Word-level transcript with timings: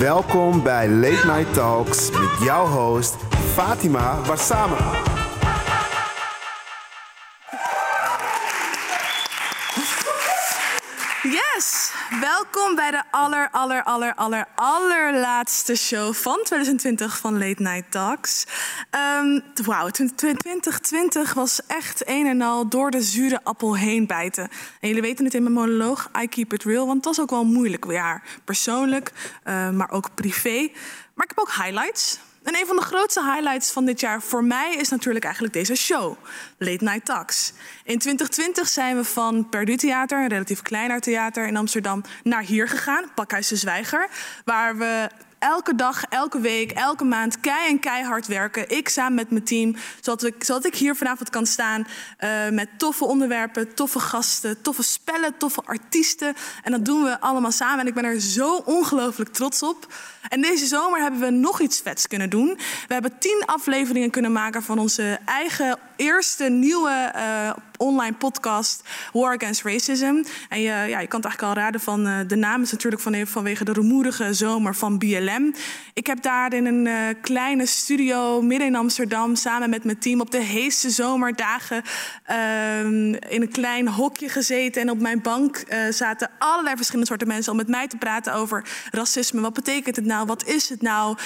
Welkom 0.00 0.62
bij 0.62 0.88
Late 0.88 1.26
Night 1.26 1.54
Talks 1.54 2.10
met 2.10 2.42
jouw 2.42 2.66
host 2.66 3.16
Fatima 3.54 4.22
Warsame. 4.26 5.09
Welkom 12.60 12.76
bij 12.76 12.90
de 12.90 13.02
aller, 13.10 13.48
aller, 13.50 13.82
aller, 13.82 14.14
aller, 14.14 14.46
allerlaatste 14.54 15.74
show 15.74 16.14
van 16.14 16.40
2020 16.44 17.18
van 17.18 17.38
Late 17.38 17.62
Night 17.62 17.90
Talks. 17.90 18.46
Um, 19.20 19.42
Wauw, 19.64 19.88
2020 19.88 21.34
was 21.34 21.60
echt 21.66 22.08
een 22.08 22.26
en 22.26 22.40
al 22.40 22.68
door 22.68 22.90
de 22.90 23.02
zure 23.02 23.40
appel 23.42 23.76
heen 23.76 24.06
bijten. 24.06 24.48
En 24.80 24.88
jullie 24.88 25.02
weten 25.02 25.24
het 25.24 25.34
in 25.34 25.42
mijn 25.42 25.54
monoloog, 25.54 26.10
I 26.22 26.28
keep 26.28 26.52
it 26.52 26.64
real, 26.64 26.86
want 26.86 26.96
het 26.96 27.04
was 27.04 27.20
ook 27.20 27.30
wel 27.30 27.40
een 27.40 27.52
moeilijk 27.52 27.90
jaar. 27.90 28.22
Persoonlijk, 28.44 29.12
uh, 29.44 29.70
maar 29.70 29.90
ook 29.90 30.14
privé. 30.14 30.68
Maar 31.14 31.24
ik 31.24 31.32
heb 31.36 31.38
ook 31.38 31.54
highlights. 31.54 32.18
En 32.42 32.56
een 32.56 32.66
van 32.66 32.76
de 32.76 32.82
grootste 32.82 33.24
highlights 33.24 33.70
van 33.72 33.84
dit 33.84 34.00
jaar 34.00 34.22
voor 34.22 34.44
mij 34.44 34.74
is 34.74 34.88
natuurlijk 34.88 35.24
eigenlijk 35.24 35.54
deze 35.54 35.74
show, 35.74 36.16
Late 36.58 36.84
Night 36.84 37.04
Talks. 37.04 37.52
In 37.84 37.98
2020 37.98 38.68
zijn 38.68 38.96
we 38.96 39.04
van 39.04 39.48
Perdu 39.48 39.76
Theater, 39.76 40.18
een 40.18 40.28
relatief 40.28 40.62
kleiner 40.62 41.00
theater 41.00 41.46
in 41.46 41.56
Amsterdam, 41.56 42.04
naar 42.22 42.42
hier 42.42 42.68
gegaan, 42.68 43.10
Pakhuis 43.14 43.48
de 43.48 43.56
Zwijger, 43.56 44.08
waar 44.44 44.76
we 44.76 45.08
elke 45.40 45.74
dag, 45.74 46.04
elke 46.08 46.40
week, 46.40 46.70
elke 46.70 47.04
maand 47.04 47.40
kei 47.40 47.68
en 47.68 47.80
keihard 47.80 48.26
werken. 48.26 48.70
Ik 48.70 48.88
samen 48.88 49.14
met 49.14 49.30
mijn 49.30 49.44
team, 49.44 49.76
zodat 50.00 50.24
ik, 50.24 50.44
zodat 50.44 50.64
ik 50.64 50.74
hier 50.74 50.96
vanavond 50.96 51.30
kan 51.30 51.46
staan 51.46 51.86
uh, 52.20 52.48
met 52.48 52.68
toffe 52.76 53.04
onderwerpen, 53.04 53.74
toffe 53.74 53.98
gasten, 53.98 54.62
toffe 54.62 54.82
spellen, 54.82 55.36
toffe 55.36 55.62
artiesten. 55.64 56.34
En 56.62 56.72
dat 56.72 56.84
doen 56.84 57.02
we 57.02 57.20
allemaal 57.20 57.52
samen 57.52 57.80
en 57.80 57.86
ik 57.86 57.94
ben 57.94 58.04
er 58.04 58.20
zo 58.20 58.56
ongelooflijk 58.56 59.32
trots 59.32 59.62
op. 59.62 59.92
En 60.28 60.40
deze 60.40 60.66
zomer 60.66 61.00
hebben 61.00 61.20
we 61.20 61.30
nog 61.30 61.60
iets 61.60 61.80
vets 61.80 62.06
kunnen 62.06 62.30
doen. 62.30 62.58
We 62.88 62.92
hebben 62.92 63.18
tien 63.18 63.42
afleveringen 63.46 64.10
kunnen 64.10 64.32
maken 64.32 64.62
van 64.62 64.78
onze 64.78 65.18
eigen 65.24 65.78
eerste 65.96 66.44
nieuwe 66.44 67.12
uh, 67.16 67.50
online 67.80 68.14
podcast 68.14 68.82
War 69.12 69.34
Against 69.34 69.62
Racism. 69.62 70.24
En 70.48 70.60
je, 70.60 70.70
ja, 70.70 71.00
je 71.00 71.06
kan 71.06 71.20
het 71.20 71.28
eigenlijk 71.28 71.42
al 71.42 71.54
raden 71.54 71.80
van 71.80 72.06
uh, 72.06 72.18
de 72.26 72.36
naam 72.36 72.62
is 72.62 72.70
natuurlijk 72.70 73.02
van, 73.02 73.26
vanwege 73.26 73.64
de 73.64 73.72
rumoerige 73.72 74.34
zomer 74.34 74.74
van 74.74 74.98
BLM. 74.98 75.54
Ik 75.94 76.06
heb 76.06 76.22
daar 76.22 76.54
in 76.54 76.66
een 76.66 76.86
uh, 76.86 76.94
kleine 77.20 77.66
studio 77.66 78.42
midden 78.42 78.66
in 78.66 78.76
Amsterdam 78.76 79.34
samen 79.36 79.70
met 79.70 79.84
mijn 79.84 79.98
team 79.98 80.20
op 80.20 80.30
de 80.30 80.42
heeste 80.42 80.90
zomerdagen 80.90 81.82
in 83.28 83.42
een 83.42 83.52
klein 83.52 83.88
hokje 83.88 84.28
gezeten. 84.28 84.82
En 84.82 84.90
op 84.90 85.00
mijn 85.00 85.22
bank 85.22 85.64
zaten 85.90 86.30
allerlei 86.38 86.76
verschillende 86.76 87.08
soorten 87.08 87.28
mensen 87.28 87.52
om 87.52 87.58
met 87.58 87.68
mij 87.68 87.88
te 87.88 87.96
praten 87.96 88.34
over 88.34 88.64
racisme. 88.90 89.40
Wat 89.40 89.52
betekent 89.52 89.96
het 89.96 90.04
nou? 90.04 90.26
Wat 90.26 90.46
is 90.46 90.68
het 90.68 90.82
nou? 90.82 91.16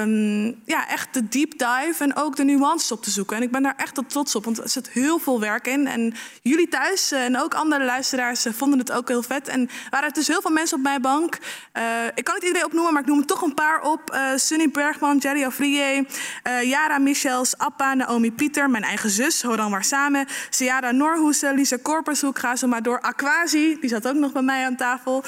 Um, 0.00 0.60
ja, 0.64 0.88
echt 0.88 1.14
de 1.14 1.28
deep 1.28 1.50
dive 1.50 1.96
en 1.98 2.16
ook 2.16 2.36
de 2.36 2.44
nuances 2.44 2.92
op 2.92 3.02
te 3.02 3.10
zoeken. 3.10 3.36
En 3.36 3.42
ik 3.42 3.50
ben 3.50 3.62
daar 3.62 3.76
echt 3.76 4.00
trots 4.06 4.34
op, 4.34 4.44
want 4.44 4.58
er 4.58 4.68
zit 4.68 4.90
heel 4.90 5.18
veel 5.18 5.40
werk 5.40 5.66
in. 5.66 5.81
En 5.86 6.14
jullie 6.42 6.68
thuis 6.68 7.12
en 7.12 7.38
ook 7.38 7.54
andere 7.54 7.84
luisteraars 7.84 8.46
vonden 8.50 8.78
het 8.78 8.92
ook 8.92 9.08
heel 9.08 9.22
vet. 9.22 9.48
En 9.48 9.70
waren 9.90 10.12
dus 10.12 10.26
heel 10.26 10.40
veel 10.40 10.50
mensen 10.50 10.76
op 10.76 10.82
mijn 10.82 11.02
bank. 11.02 11.38
Uh, 11.78 11.82
ik 12.14 12.24
kan 12.24 12.34
niet 12.34 12.44
iedereen 12.44 12.66
opnoemen, 12.66 12.92
maar 12.92 13.02
ik 13.02 13.08
noem 13.08 13.18
er 13.18 13.26
toch 13.26 13.42
een 13.42 13.54
paar 13.54 13.80
op. 13.80 14.16
Sunny 14.36 14.70
Bergman, 14.70 15.18
Jerry 15.18 15.42
uh, 15.42 16.62
Yara 16.62 16.98
Michels, 16.98 17.58
Appa, 17.58 17.94
Naomi 17.94 18.32
Pieter, 18.32 18.70
mijn 18.70 18.84
eigen 18.84 19.10
zus, 19.10 19.42
Horan 19.42 19.70
Warsame, 19.70 20.26
Ciara 20.50 20.90
Norhoesen, 20.90 21.54
Lisa 21.54 21.76
Korpershoek, 21.82 22.38
ga 22.38 22.56
zo 22.56 22.66
maar 22.66 22.82
door. 22.82 23.00
Aquasi, 23.00 23.76
die 23.80 23.90
zat 23.90 24.08
ook 24.08 24.14
nog 24.14 24.32
bij 24.32 24.42
mij 24.42 24.64
aan 24.64 24.76
tafel 24.76 25.24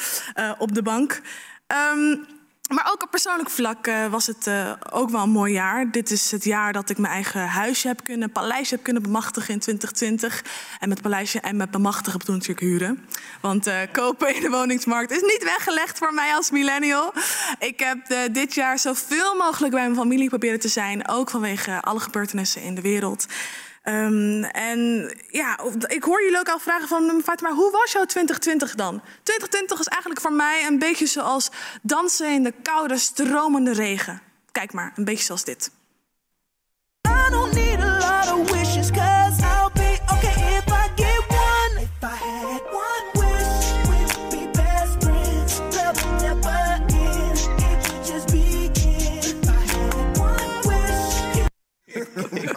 op 0.58 0.74
de 0.74 0.82
bank. 0.82 1.20
Um, 1.92 2.26
maar 2.74 2.90
ook 2.92 3.02
op 3.02 3.10
persoonlijk 3.10 3.50
vlak 3.50 3.86
uh, 3.86 4.06
was 4.06 4.26
het 4.26 4.46
uh, 4.46 4.72
ook 4.90 5.10
wel 5.10 5.22
een 5.22 5.30
mooi 5.30 5.52
jaar. 5.52 5.90
Dit 5.90 6.10
is 6.10 6.30
het 6.30 6.44
jaar 6.44 6.72
dat 6.72 6.90
ik 6.90 6.98
mijn 6.98 7.12
eigen 7.12 7.48
huisje 7.48 7.86
heb 7.86 8.04
kunnen, 8.04 8.32
paleisje 8.32 8.74
heb 8.74 8.84
kunnen 8.84 9.02
bemachtigen 9.02 9.54
in 9.54 9.60
2020. 9.60 10.44
En 10.80 10.88
met 10.88 11.02
paleisje 11.02 11.40
en 11.40 11.56
met 11.56 11.70
bemachtigen 11.70 12.18
bedoel 12.18 12.34
natuurlijk 12.34 12.66
huren. 12.66 13.08
Want 13.40 13.66
uh, 13.66 13.78
kopen 13.92 14.34
in 14.34 14.40
de 14.40 14.50
woningsmarkt 14.50 15.10
is 15.10 15.22
niet 15.22 15.44
weggelegd 15.44 15.98
voor 15.98 16.14
mij 16.14 16.34
als 16.34 16.50
millennial. 16.50 17.12
Ik 17.58 17.80
heb 17.80 18.32
dit 18.34 18.54
jaar 18.54 18.78
zoveel 18.78 19.36
mogelijk 19.36 19.72
bij 19.72 19.82
mijn 19.82 19.96
familie 19.96 20.28
proberen 20.28 20.60
te 20.60 20.68
zijn. 20.68 21.08
Ook 21.08 21.30
vanwege 21.30 21.80
alle 21.80 22.00
gebeurtenissen 22.00 22.62
in 22.62 22.74
de 22.74 22.80
wereld. 22.80 23.26
Um, 23.88 24.44
en 24.44 25.12
ja, 25.28 25.58
ik 25.86 26.02
hoor 26.02 26.22
jullie 26.22 26.38
ook 26.38 26.48
al 26.48 26.58
vragen 26.58 26.88
van 26.88 27.20
Fatima, 27.24 27.52
hoe 27.52 27.70
was 27.70 27.92
jouw 27.92 28.04
2020 28.04 28.74
dan? 28.74 29.02
2020 29.22 29.78
is 29.78 29.86
eigenlijk 29.86 30.20
voor 30.20 30.32
mij 30.32 30.66
een 30.66 30.78
beetje 30.78 31.06
zoals 31.06 31.50
dansen 31.82 32.32
in 32.32 32.42
de 32.42 32.54
koude, 32.62 32.98
stromende 32.98 33.72
regen. 33.72 34.20
Kijk 34.52 34.72
maar, 34.72 34.92
een 34.96 35.04
beetje 35.04 35.24
zoals 35.24 35.44
dit. 35.44 35.70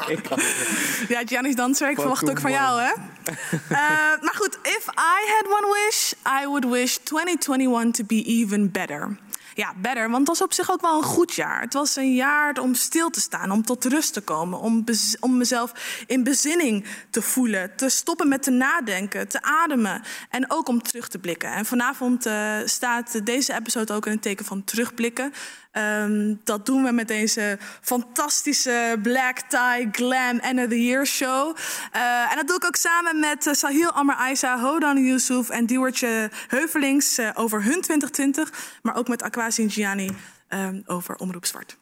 Ja, 1.13 1.21
Gianni's 1.25 1.55
danser, 1.55 1.89
ik 1.89 1.99
verwacht 1.99 2.29
ook 2.29 2.39
van 2.39 2.51
jou, 2.51 2.81
hè? 2.81 2.91
uh, 2.91 3.77
maar 4.21 4.35
goed, 4.35 4.57
if 4.61 4.87
I 4.87 5.31
had 5.35 5.45
one 5.45 5.85
wish, 5.85 6.11
I 6.41 6.45
would 6.45 6.65
wish 6.65 6.95
2021 7.03 7.91
to 7.91 8.03
be 8.03 8.23
even 8.23 8.71
better. 8.71 9.17
Ja, 9.57 9.73
better, 9.81 10.09
want 10.09 10.27
het 10.27 10.27
was 10.27 10.41
op 10.41 10.53
zich 10.53 10.71
ook 10.71 10.81
wel 10.81 10.97
een 10.97 11.03
goed 11.03 11.33
jaar. 11.33 11.61
Het 11.61 11.73
was 11.73 11.95
een 11.95 12.13
jaar 12.13 12.59
om 12.59 12.73
stil 12.73 13.09
te 13.09 13.19
staan, 13.19 13.51
om 13.51 13.63
tot 13.63 13.85
rust 13.85 14.13
te 14.13 14.21
komen, 14.21 14.59
om, 14.59 14.83
om 15.19 15.37
mezelf 15.37 15.71
in 16.07 16.23
bezinning 16.23 16.85
te 17.09 17.21
voelen, 17.21 17.75
te 17.75 17.89
stoppen 17.89 18.27
met 18.27 18.43
te 18.43 18.51
nadenken, 18.51 19.27
te 19.27 19.41
ademen 19.41 20.01
en 20.29 20.51
ook 20.51 20.67
om 20.67 20.81
terug 20.81 21.07
te 21.07 21.19
blikken. 21.19 21.51
En 21.51 21.65
vanavond 21.65 22.27
uh, 22.27 22.57
staat 22.65 23.25
deze 23.25 23.53
episode 23.53 23.93
ook 23.93 24.05
in 24.05 24.11
het 24.11 24.21
teken 24.21 24.45
van 24.45 24.63
terugblikken. 24.63 25.33
Um, 25.77 26.39
dat 26.43 26.65
doen 26.65 26.83
we 26.83 26.91
met 26.91 27.07
deze 27.07 27.57
fantastische 27.81 28.99
black 29.01 29.39
tie 29.39 29.87
glam 29.91 30.39
end 30.39 30.59
of 30.59 30.67
the 30.67 30.83
year 30.83 31.05
show. 31.05 31.55
Uh, 31.95 32.31
en 32.31 32.35
dat 32.35 32.47
doe 32.47 32.55
ik 32.55 32.65
ook 32.65 32.75
samen 32.75 33.19
met 33.19 33.45
uh, 33.45 33.53
Sahil 33.53 33.91
Amar 33.91 34.15
Aisa, 34.15 34.59
Hodan 34.59 35.03
Yusuf 35.05 35.49
en 35.49 35.65
Diewertje 35.65 36.31
Heuvelings 36.47 37.19
uh, 37.19 37.29
over 37.33 37.63
hun 37.63 37.81
2020. 37.81 38.79
Maar 38.81 38.95
ook 38.95 39.07
met 39.07 39.21
Aquasi 39.21 39.69
Gianni 39.69 40.11
um, 40.49 40.83
over 40.85 41.15
Omroep 41.15 41.45
Zwart. 41.45 41.77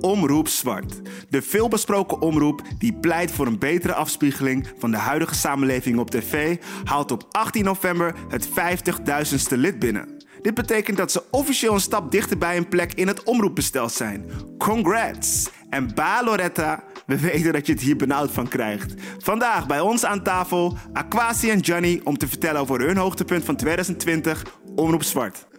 Omroep 0.00 0.48
Zwart. 0.48 1.00
De 1.30 1.42
veelbesproken 1.42 2.20
omroep 2.20 2.62
die 2.78 2.94
pleit 2.94 3.30
voor 3.30 3.46
een 3.46 3.58
betere 3.58 3.94
afspiegeling 3.94 4.72
van 4.78 4.90
de 4.90 4.96
huidige 4.96 5.34
samenleving 5.34 5.98
op 5.98 6.10
tv, 6.10 6.56
haalt 6.84 7.10
op 7.10 7.24
18 7.30 7.64
november 7.64 8.14
het 8.28 8.48
50.000ste 8.48 9.56
lid 9.56 9.78
binnen. 9.78 10.15
Dit 10.42 10.54
betekent 10.54 10.96
dat 10.96 11.12
ze 11.12 11.22
officieel 11.30 11.74
een 11.74 11.80
stap 11.80 12.10
dichter 12.10 12.38
bij 12.38 12.56
een 12.56 12.68
plek 12.68 12.94
in 12.94 13.06
het 13.06 13.22
omroepbestel 13.22 13.88
zijn. 13.88 14.30
Congrats! 14.58 15.48
En 15.70 15.94
ba 15.94 16.24
Loretta, 16.24 16.84
we 17.06 17.20
weten 17.20 17.52
dat 17.52 17.66
je 17.66 17.72
het 17.72 17.82
hier 17.82 17.96
benauwd 17.96 18.30
van 18.30 18.48
krijgt. 18.48 18.94
Vandaag 19.18 19.66
bij 19.66 19.80
ons 19.80 20.04
aan 20.04 20.22
tafel 20.22 20.76
Aquasi 20.92 21.50
en 21.50 21.58
Johnny 21.58 22.00
om 22.04 22.18
te 22.18 22.28
vertellen 22.28 22.60
over 22.60 22.80
hun 22.80 22.96
hoogtepunt 22.96 23.44
van 23.44 23.56
2020, 23.56 24.44
Omroep 24.74 25.02
Zwart. 25.02 25.46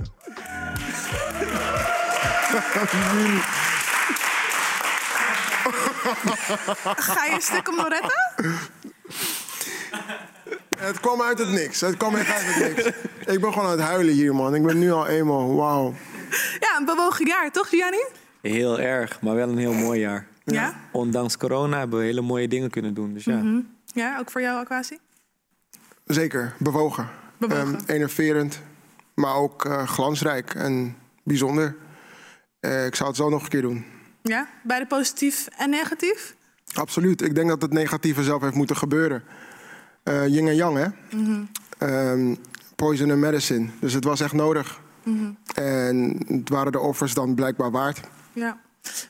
Ga 6.97 7.25
je 7.25 7.33
een 7.33 7.41
stuk 7.41 7.69
om 7.69 7.75
Loretta? 7.75 8.33
Het 10.77 10.99
kwam 10.99 11.21
uit 11.21 11.39
het 11.39 11.49
niks. 11.49 11.81
Het 11.81 11.97
kwam 11.97 12.15
echt 12.15 12.30
uit 12.30 12.45
het 12.45 12.75
niks. 12.75 12.89
Ik 13.27 13.41
ben 13.41 13.53
gewoon 13.53 13.65
aan 13.65 13.71
het 13.71 13.88
huilen 13.88 14.13
hier, 14.13 14.35
man. 14.35 14.56
Ik 14.56 14.63
ben 14.63 14.79
nu 14.79 14.91
al 14.91 15.07
eenmaal, 15.07 15.56
wauw. 15.56 15.94
Ja, 16.59 16.77
een 16.77 16.85
bewogen 16.85 17.27
jaar, 17.27 17.51
toch, 17.51 17.69
Gianni? 17.69 18.06
Heel 18.41 18.79
erg, 18.79 19.21
maar 19.21 19.35
wel 19.35 19.50
een 19.50 19.57
heel 19.57 19.74
mooi 19.74 20.00
jaar. 20.00 20.27
Ja? 20.44 20.74
Ondanks 20.91 21.38
corona 21.38 21.77
hebben 21.77 22.00
we 22.00 22.06
hele 22.06 22.21
mooie 22.21 22.47
dingen 22.47 22.69
kunnen 22.69 22.94
doen. 22.94 23.13
Dus 23.13 23.24
ja. 23.24 23.35
Mm 23.35 23.41
-hmm. 23.41 23.75
Ja, 23.85 24.19
ook 24.19 24.31
voor 24.31 24.41
jou, 24.41 24.59
Aquasi? 24.59 24.97
Zeker, 26.06 26.53
bewogen. 26.59 27.09
Bewogen. 27.38 27.68
Um, 27.68 27.79
enerverend, 27.85 28.59
maar 29.13 29.35
ook 29.35 29.65
uh, 29.65 29.88
glansrijk 29.88 30.53
en 30.53 30.95
bijzonder. 31.23 31.75
Uh, 32.62 32.85
ik 32.85 32.95
zou 32.95 33.09
het 33.09 33.18
zo 33.18 33.30
nog 33.30 33.44
een 33.44 33.50
keer 33.50 33.62
doen. 33.62 33.85
Ja, 34.21 34.47
beide 34.63 34.85
positief 34.85 35.47
en 35.57 35.69
negatief? 35.69 36.35
Absoluut. 36.73 37.21
Ik 37.21 37.35
denk 37.35 37.50
dat 37.50 37.62
het 37.62 37.73
negatieve 37.73 38.23
zelf 38.23 38.41
heeft 38.41 38.56
moeten 38.56 38.77
gebeuren. 38.77 39.23
Uh, 40.03 40.27
yin 40.27 40.47
en 40.47 40.56
yang, 40.56 40.77
hè? 40.77 40.88
Mm 41.18 41.25
-hmm. 41.25 41.50
um, 41.89 42.38
poison 42.77 43.12
and 43.12 43.19
medicine. 43.19 43.69
Dus 43.79 43.94
het 43.94 44.03
was 44.03 44.19
echt 44.19 44.33
nodig. 44.33 44.81
Mm 45.03 45.18
-hmm. 45.18 45.38
En 45.63 46.18
het 46.27 46.50
waren 46.50 46.71
de 46.71 46.79
offers 46.79 47.13
dan 47.13 47.35
blijkbaar 47.35 47.71
waard. 47.71 48.00
Ja. 48.33 48.57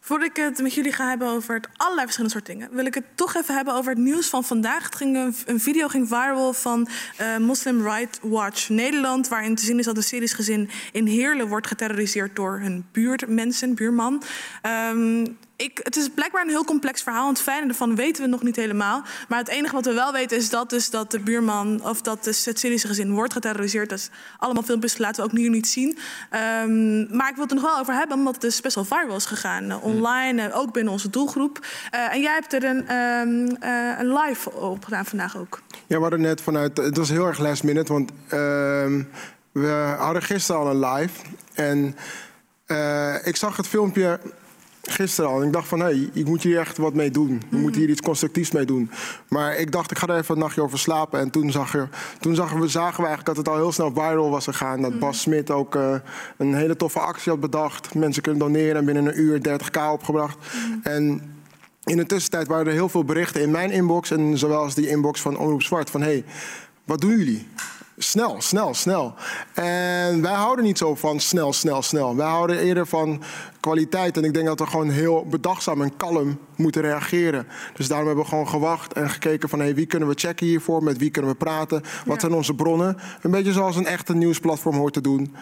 Voordat 0.01 0.29
ik 0.29 0.35
het 0.35 0.61
met 0.61 0.73
jullie 0.73 0.91
ga 0.91 1.09
hebben 1.09 1.27
over 1.27 1.55
het 1.55 1.69
allerlei 1.75 2.05
verschillende 2.05 2.35
soort 2.35 2.45
dingen, 2.45 2.69
wil 2.71 2.85
ik 2.85 2.93
het 2.93 3.05
toch 3.15 3.35
even 3.35 3.55
hebben 3.55 3.73
over 3.73 3.91
het 3.91 4.01
nieuws 4.01 4.27
van 4.27 4.43
vandaag. 4.43 4.83
Het 4.83 4.95
ging 4.95 5.15
een, 5.15 5.35
een 5.45 5.59
video 5.59 5.87
ging 5.87 6.07
viral 6.07 6.53
van 6.53 6.87
uh, 7.21 7.37
Muslim 7.37 7.87
Right 7.87 8.19
Watch 8.21 8.69
Nederland, 8.69 9.27
waarin 9.27 9.55
te 9.55 9.65
zien 9.65 9.79
is 9.79 9.85
dat 9.85 9.97
een 9.97 10.03
Syrisch 10.03 10.35
gezin 10.35 10.69
in 10.91 11.05
Heerlen 11.05 11.47
wordt 11.47 11.67
geterroriseerd 11.67 12.35
door 12.35 12.59
hun 12.59 12.85
buurtmensen, 12.91 13.75
buurman. 13.75 14.23
Um, 14.91 15.37
ik, 15.57 15.79
het 15.83 15.95
is 15.95 16.09
blijkbaar 16.09 16.41
een 16.41 16.49
heel 16.49 16.65
complex 16.65 17.01
verhaal. 17.01 17.23
Want 17.23 17.37
het 17.37 17.47
fijne 17.47 17.67
ervan 17.67 17.95
weten 17.95 18.23
we 18.23 18.29
nog 18.29 18.43
niet 18.43 18.55
helemaal. 18.55 19.01
Maar 19.27 19.39
het 19.39 19.47
enige 19.47 19.73
wat 19.73 19.85
we 19.85 19.93
wel 19.93 20.11
weten 20.11 20.37
is 20.37 20.49
dat, 20.49 20.69
dus 20.69 20.89
dat 20.89 21.11
de 21.11 21.19
buurman 21.19 21.83
of 21.83 22.01
dat 22.01 22.23
dus 22.23 22.45
het 22.45 22.59
Syrische 22.59 22.87
gezin 22.87 23.11
wordt 23.11 23.33
geterroriseerd. 23.33 23.89
Dat 23.89 23.99
is 23.99 24.09
allemaal 24.37 24.63
filmpjes, 24.63 24.97
laten 24.97 25.23
we 25.23 25.29
ook 25.29 25.37
nu 25.37 25.49
niet 25.49 25.67
zien. 25.67 25.97
Um, 26.67 27.17
maar 27.17 27.29
ik 27.29 27.35
wil 27.35 27.43
het 27.43 27.51
er 27.51 27.61
nog 27.61 27.69
wel 27.71 27.79
over 27.79 27.93
hebben, 27.93 28.17
omdat 28.17 28.33
het 28.33 28.41
dus 28.41 28.61
best 28.61 28.75
wel 28.75 28.85
viral 28.85 29.15
is 29.15 29.25
gegaan. 29.25 29.63
Uh, 29.63 29.83
online, 29.83 30.47
uh, 30.47 30.57
ook 30.57 30.73
binnen 30.73 30.93
onze 30.93 31.09
doelgroep. 31.09 31.59
Uh, 31.93 32.13
en 32.13 32.21
jij 32.21 32.33
hebt 32.33 32.53
er 32.53 32.63
een, 32.63 32.95
um, 32.95 33.57
een 33.99 34.13
live 34.13 34.51
op 34.51 34.83
gedaan 34.83 35.05
vandaag 35.05 35.37
ook. 35.37 35.61
Ja, 35.87 35.95
we 35.95 36.01
hadden 36.01 36.21
net 36.21 36.41
vanuit. 36.41 36.77
Het 36.77 36.97
was 36.97 37.09
heel 37.09 37.27
erg 37.27 37.39
last 37.39 37.63
minute, 37.63 37.93
want 37.93 38.11
ehm, 38.27 39.03
we 39.51 39.95
hadden 39.97 40.21
gisteren 40.21 40.61
al 40.61 40.69
een 40.69 40.85
live. 40.85 41.21
En 41.53 41.95
ik 43.23 43.35
zag 43.35 43.57
het 43.57 43.67
filmpje 43.67 44.19
gisteren 44.91 45.29
al. 45.29 45.41
En 45.41 45.47
ik 45.47 45.53
dacht 45.53 45.67
van, 45.67 45.79
hé, 45.79 45.85
hey, 45.85 46.09
ik 46.13 46.25
moet 46.25 46.43
hier 46.43 46.59
echt 46.59 46.77
wat 46.77 46.93
mee 46.93 47.11
doen. 47.11 47.41
We 47.49 47.57
moeten 47.57 47.81
hier 47.81 47.89
iets 47.89 48.01
constructiefs 48.01 48.51
mee 48.51 48.65
doen. 48.65 48.91
Maar 49.27 49.57
ik 49.57 49.71
dacht, 49.71 49.91
ik 49.91 49.97
ga 49.97 50.07
er 50.07 50.17
even 50.17 50.35
een 50.35 50.41
nachtje 50.41 50.61
over 50.61 50.79
slapen. 50.79 51.19
En 51.19 51.29
toen, 51.29 51.51
zag 51.51 51.71
je, 51.71 51.87
toen 52.19 52.35
zagen, 52.35 52.59
we, 52.59 52.67
zagen 52.67 53.01
we 53.01 53.07
eigenlijk 53.07 53.25
dat 53.25 53.37
het 53.37 53.47
al 53.47 53.61
heel 53.61 53.71
snel 53.71 53.91
viral 53.93 54.29
was 54.29 54.43
gegaan. 54.43 54.81
Dat 54.81 54.99
Bas 54.99 55.21
Smit 55.21 55.51
ook 55.51 55.75
uh, 55.75 55.95
een 56.37 56.53
hele 56.53 56.75
toffe 56.75 56.99
actie 56.99 57.31
had 57.31 57.41
bedacht. 57.41 57.93
Mensen 57.95 58.21
kunnen 58.21 58.41
doneren 58.41 58.75
en 58.75 58.85
binnen 58.85 59.05
een 59.05 59.19
uur 59.19 59.39
30k 59.49 59.81
opgebracht. 59.91 60.37
En 60.83 61.21
in 61.83 61.97
de 61.97 62.05
tussentijd 62.05 62.47
waren 62.47 62.67
er 62.67 62.73
heel 62.73 62.89
veel 62.89 63.03
berichten 63.03 63.41
in 63.41 63.51
mijn 63.51 63.71
inbox... 63.71 64.11
en 64.11 64.37
zowel 64.37 64.59
als 64.59 64.75
die 64.75 64.89
inbox 64.89 65.21
van 65.21 65.37
Omroep 65.37 65.61
Zwart 65.61 65.89
van... 65.89 66.01
hé, 66.01 66.07
hey, 66.07 66.23
wat 66.83 67.01
doen 67.01 67.17
jullie? 67.17 67.47
Snel, 67.99 68.41
snel, 68.41 68.73
snel. 68.73 69.13
En 69.53 70.21
wij 70.21 70.33
houden 70.33 70.65
niet 70.65 70.77
zo 70.77 70.95
van 70.95 71.19
snel, 71.19 71.53
snel, 71.53 71.81
snel. 71.81 72.15
Wij 72.15 72.27
houden 72.27 72.59
eerder 72.59 72.87
van 72.87 73.23
kwaliteit. 73.59 74.17
En 74.17 74.23
ik 74.23 74.33
denk 74.33 74.45
dat 74.45 74.59
we 74.59 74.65
gewoon 74.65 74.89
heel 74.89 75.25
bedachtzaam 75.25 75.81
en 75.81 75.97
kalm 75.97 76.39
moeten 76.55 76.81
reageren. 76.81 77.47
Dus 77.73 77.87
daarom 77.87 78.07
hebben 78.07 78.23
we 78.23 78.29
gewoon 78.29 78.47
gewacht 78.47 78.93
en 78.93 79.09
gekeken 79.09 79.49
van... 79.49 79.59
Hey, 79.59 79.75
wie 79.75 79.85
kunnen 79.85 80.07
we 80.07 80.13
checken 80.17 80.45
hiervoor, 80.45 80.83
met 80.83 80.97
wie 80.97 81.09
kunnen 81.09 81.31
we 81.31 81.37
praten... 81.37 81.83
wat 82.05 82.21
zijn 82.21 82.33
onze 82.33 82.53
bronnen. 82.53 82.97
Een 83.21 83.31
beetje 83.31 83.51
zoals 83.51 83.75
een 83.75 83.85
echte 83.85 84.15
nieuwsplatform 84.15 84.75
hoort 84.75 84.93
te 84.93 85.01
doen. 85.01 85.35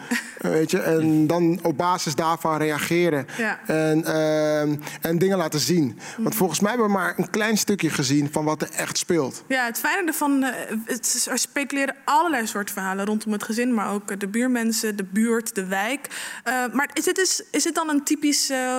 Weet 0.50 0.70
je? 0.70 0.80
En 0.80 1.26
dan 1.26 1.58
op 1.62 1.76
basis 1.76 2.14
daarvan 2.14 2.56
reageren. 2.56 3.26
Ja. 3.36 3.60
En, 3.66 3.98
uh, 3.98 4.60
en 5.00 5.18
dingen 5.18 5.38
laten 5.38 5.60
zien. 5.60 5.98
Want 6.16 6.28
mm. 6.28 6.38
volgens 6.38 6.60
mij 6.60 6.70
hebben 6.70 6.86
we 6.88 6.92
maar 6.92 7.14
een 7.16 7.30
klein 7.30 7.58
stukje 7.58 7.90
gezien... 7.90 8.28
van 8.32 8.44
wat 8.44 8.62
er 8.62 8.70
echt 8.70 8.98
speelt. 8.98 9.42
Ja, 9.48 9.64
het 9.64 9.78
fijne 9.78 10.06
ervan... 10.06 10.42
Uh, 10.42 10.48
het, 10.84 11.26
er 11.30 11.38
speculeren 11.38 11.94
allerlei 12.04 12.46
soorten 12.46 12.74
verhalen 12.74 13.04
rondom 13.06 13.32
het 13.32 13.42
gezin... 13.42 13.74
maar 13.74 13.92
ook 13.92 14.20
de 14.20 14.28
buurmensen, 14.28 14.96
de 14.96 15.04
buurt, 15.04 15.54
de 15.54 15.66
wijk. 15.66 16.08
Uh, 16.44 16.54
maar 16.72 16.90
is 16.92 17.06
het, 17.06 17.18
is, 17.18 17.42
is 17.50 17.64
het 17.64 17.74
dan 17.74 17.88
een 17.88 18.04
typisch 18.04 18.50
uh, 18.50 18.78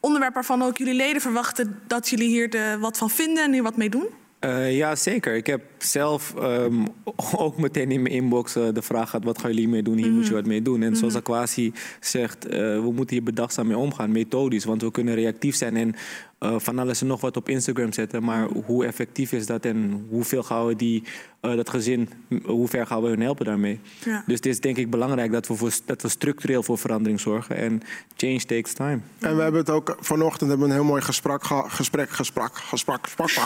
onderwerp 0.00 0.34
waarvan 0.34 0.62
ook 0.62 0.78
jullie 0.78 0.94
leden 0.94 1.20
verwachten 1.20 1.80
dat 1.86 2.08
jullie 2.08 2.28
hier 2.28 2.50
de, 2.50 2.76
wat 2.80 2.98
van 2.98 3.10
vinden 3.10 3.44
en 3.44 3.52
hier 3.52 3.62
wat 3.62 3.76
mee 3.76 3.90
doen? 3.90 4.06
Uh, 4.44 4.76
ja, 4.76 4.94
zeker. 4.96 5.34
Ik 5.34 5.46
heb 5.46 5.62
zelf 5.78 6.34
um, 6.42 6.86
ook 7.36 7.56
meteen 7.58 7.90
in 7.90 8.02
mijn 8.02 8.14
inbox 8.14 8.56
uh, 8.56 8.68
de 8.72 8.82
vraag 8.82 9.10
gehad: 9.10 9.24
wat 9.24 9.38
gaan 9.38 9.50
jullie 9.50 9.68
mee 9.68 9.82
doen? 9.82 9.96
Hier 9.96 10.06
mm. 10.06 10.12
moet 10.12 10.22
je 10.22 10.30
mhm. 10.30 10.40
wat 10.40 10.46
mee 10.46 10.62
doen. 10.62 10.82
En 10.82 10.88
mm. 10.88 10.94
zoals 10.94 11.14
Aquasi 11.14 11.72
zegt, 12.00 12.46
uh, 12.46 12.52
we 12.52 12.92
moeten 12.94 13.16
hier 13.16 13.24
bedachtzaam 13.24 13.66
mee 13.66 13.76
omgaan, 13.76 14.12
methodisch. 14.12 14.64
Want 14.64 14.82
we 14.82 14.90
kunnen 14.90 15.14
reactief 15.14 15.56
zijn 15.56 15.76
en 15.76 15.94
uh, 16.40 16.54
van 16.58 16.78
alles 16.78 17.00
en 17.00 17.06
nog 17.06 17.20
wat 17.20 17.36
op 17.36 17.48
Instagram 17.48 17.92
zetten. 17.92 18.24
Maar 18.24 18.48
hoe 18.66 18.86
effectief 18.86 19.32
is 19.32 19.46
dat 19.46 19.64
en 19.64 20.06
hoeveel 20.08 20.42
gaan 20.42 20.66
we 20.66 20.76
die, 20.76 21.02
uh, 21.42 21.56
dat 21.56 21.70
gezin, 21.70 22.08
hoe 22.44 22.68
ver 22.68 22.86
gaan 22.86 23.02
we 23.02 23.08
hun 23.08 23.20
helpen 23.20 23.44
daarmee? 23.44 23.80
Ja. 24.04 24.22
Dus 24.26 24.36
het 24.36 24.46
is 24.46 24.60
denk 24.60 24.76
ik 24.76 24.90
belangrijk 24.90 25.32
dat 25.32 25.46
we, 25.46 25.54
voor, 25.54 25.70
dat 25.84 26.02
we 26.02 26.08
structureel 26.08 26.62
voor 26.62 26.78
verandering 26.78 27.20
zorgen. 27.20 27.56
En 27.56 27.82
change 28.16 28.44
takes 28.44 28.72
time. 28.72 29.00
En 29.18 29.36
we 29.36 29.42
hebben 29.42 29.60
het 29.60 29.70
ook 29.70 29.96
vanochtend 30.00 30.50
hebben 30.50 30.68
we 30.68 30.74
een 30.74 30.80
heel 30.80 30.88
mooi 30.90 31.02
gesprek, 31.02 31.44
gesprek, 31.44 32.10
gesprek, 32.10 32.50
gesprek, 32.54 33.06
gesprek. 33.06 33.42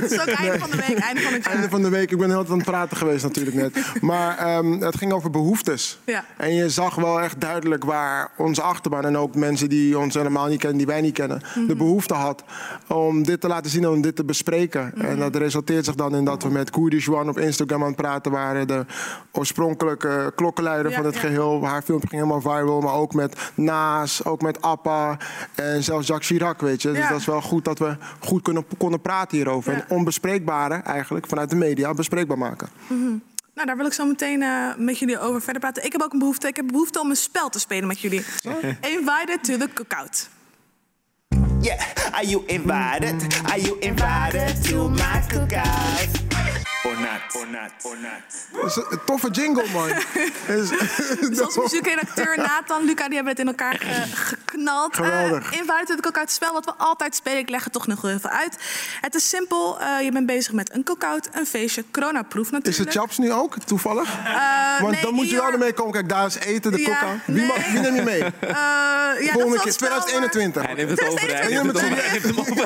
Het 0.00 0.12
is 0.12 0.20
ook 0.20 0.26
einde 0.26 0.58
van 0.58 0.70
de 0.70 0.76
week, 0.76 0.98
einde 0.98 1.20
van 1.20 1.32
het 1.32 1.44
jaar. 1.44 1.52
Einde 1.52 1.68
van 1.68 1.82
de 1.82 1.88
week. 1.88 2.10
Ik 2.10 2.18
ben 2.18 2.30
heel 2.30 2.46
aan 2.48 2.56
het 2.56 2.64
praten 2.64 2.96
geweest 2.96 3.22
natuurlijk 3.22 3.56
net. 3.56 3.92
Maar 4.00 4.56
um, 4.56 4.82
het 4.82 4.96
ging 4.96 5.12
over 5.12 5.30
behoeftes. 5.30 5.98
Ja. 6.06 6.24
En 6.36 6.54
je 6.54 6.70
zag 6.70 6.94
wel 6.94 7.20
echt 7.20 7.40
duidelijk 7.40 7.84
waar 7.84 8.30
onze 8.36 8.62
achterban 8.62 9.04
en 9.04 9.16
ook 9.16 9.34
mensen 9.34 9.68
die 9.68 9.98
ons 9.98 10.14
helemaal 10.14 10.39
niet 10.48 10.58
kennen, 10.58 10.78
die 10.78 10.86
wij 10.86 11.00
niet 11.00 11.14
kennen, 11.14 11.38
de 11.54 11.60
mhm. 11.60 11.76
behoefte 11.76 12.14
had 12.14 12.44
om 12.86 13.22
dit 13.22 13.40
te 13.40 13.48
laten 13.48 13.70
zien 13.70 13.82
en 13.82 13.90
om 13.90 14.00
dit 14.00 14.16
te 14.16 14.24
bespreken. 14.24 14.94
En 14.94 15.18
dat 15.18 15.36
resulteert 15.36 15.84
zich 15.84 15.94
dan 15.94 16.14
in 16.14 16.24
dat 16.24 16.42
we 16.42 16.48
met 16.48 16.70
Koerdisch 16.70 17.08
One 17.08 17.30
op 17.30 17.38
Instagram 17.38 17.80
aan 17.80 17.86
het 17.86 17.96
praten 17.96 18.32
waren. 18.32 18.66
De 18.66 18.84
oorspronkelijke 19.32 20.32
klokkenleider 20.34 20.92
van 20.92 21.04
het 21.04 21.16
geheel. 21.16 21.64
Haar 21.64 21.82
filmpje 21.82 22.08
ging 22.08 22.22
helemaal 22.22 22.54
viral. 22.54 22.80
Maar 22.80 22.94
ook 22.94 23.14
met 23.14 23.50
Naas, 23.54 24.24
ook 24.24 24.42
met 24.42 24.62
Appa 24.62 25.16
en 25.54 25.84
zelfs 25.84 26.06
Jacques 26.06 26.28
Chirac, 26.28 26.60
weet 26.60 26.82
je. 26.82 26.92
Dus 26.92 27.08
dat 27.08 27.18
is 27.18 27.26
wel 27.26 27.42
goed 27.42 27.64
dat 27.64 27.78
we 27.78 27.96
goed 28.18 28.42
kunnen, 28.42 28.64
konden 28.78 29.00
praten 29.00 29.36
hierover. 29.36 29.72
En 29.72 29.84
onbespreekbare 29.88 30.74
eigenlijk 30.74 31.26
vanuit 31.26 31.50
de 31.50 31.56
media 31.56 31.94
bespreekbaar 31.94 32.38
maken. 32.38 32.68
Mm 32.86 33.22
nou, 33.64 33.66
daar 33.66 33.76
wil 33.76 33.86
ik 33.86 33.92
zo 33.92 34.06
meteen 34.06 34.40
uh, 34.40 34.74
met 34.76 34.98
jullie 34.98 35.18
over 35.18 35.42
verder 35.42 35.60
praten. 35.60 35.84
Ik 35.84 35.92
heb 35.92 36.02
ook 36.02 36.12
een 36.12 36.18
behoefte. 36.18 36.46
Ik 36.46 36.56
heb 36.56 36.66
behoefte 36.66 37.00
om 37.00 37.10
een 37.10 37.16
spel 37.16 37.48
te 37.48 37.58
spelen 37.58 37.88
met 37.88 38.00
jullie. 38.00 38.24
Invited 38.96 39.44
to 39.44 39.56
the 39.56 39.68
cookout. 39.74 40.28
Yeah, 41.60 41.80
are 42.12 42.26
you 42.26 42.42
invited? 42.46 43.40
Are 43.44 43.60
you 43.60 43.78
invited 43.80 44.64
to 44.64 44.88
my 44.88 45.22
cookout? 45.28 46.29
Or 46.82 46.98
not, 46.98 47.34
or 47.36 47.46
not, 47.46 47.70
or 47.82 47.96
not. 48.00 48.22
Dat 48.52 48.64
is 48.64 48.76
een 48.76 49.00
toffe 49.04 49.30
jingle, 49.30 49.64
man. 49.72 49.88
Zoals 51.36 51.56
muziekredacteur 51.56 52.36
Nathan, 52.48 52.84
Luca, 52.84 53.04
die 53.06 53.14
hebben 53.14 53.32
het 53.32 53.38
in 53.38 53.46
elkaar 53.46 53.76
ge 53.80 54.06
geknald. 54.14 54.96
Geweldig. 54.96 55.52
Uh, 55.52 55.58
invite 55.58 55.92
het 55.92 56.04
uit 56.04 56.16
het 56.16 56.32
spel 56.32 56.52
wat 56.52 56.64
we 56.64 56.72
altijd 56.76 57.14
spelen. 57.14 57.38
Ik 57.38 57.48
leg 57.48 57.64
het 57.64 57.72
toch 57.72 57.86
nog 57.86 58.04
even 58.04 58.30
uit. 58.30 58.56
Het 59.00 59.14
is 59.14 59.28
simpel. 59.28 59.80
Uh, 59.80 60.02
je 60.02 60.12
bent 60.12 60.26
bezig 60.26 60.52
met 60.52 60.74
een 60.74 60.84
cookout, 60.84 61.28
een 61.32 61.46
feestje, 61.46 61.84
coronaproef 61.90 62.50
natuurlijk. 62.50 62.66
Is 62.66 62.78
het 62.78 62.94
Chaps 62.94 63.18
nu 63.18 63.32
ook, 63.32 63.56
toevallig? 63.64 64.18
Uh, 64.18 64.80
Want 64.80 64.92
nee, 64.92 65.02
dan 65.02 65.14
moet 65.14 65.30
je 65.30 65.36
wel 65.36 65.52
ermee 65.52 65.72
komen. 65.72 65.92
Kijk, 65.92 66.08
daar 66.08 66.26
is 66.26 66.34
eten, 66.34 66.72
de 66.72 66.80
ja, 66.80 66.84
cookout. 66.84 67.18
Wie, 67.24 67.36
nee. 67.36 67.46
mag, 67.46 67.70
wie 67.70 67.80
neem 67.80 67.94
je 67.94 68.02
mee? 68.02 68.18
ja, 68.40 69.32
Volgende 69.32 69.60
keer, 69.60 69.76
2021. 69.76 70.62
Hij 70.62 70.74
neemt 70.74 70.90
het 70.90 71.08
over. 71.08 71.36
Hij 71.36 71.48
neemt 71.48 71.66
het 71.66 71.76
over. 71.76 72.56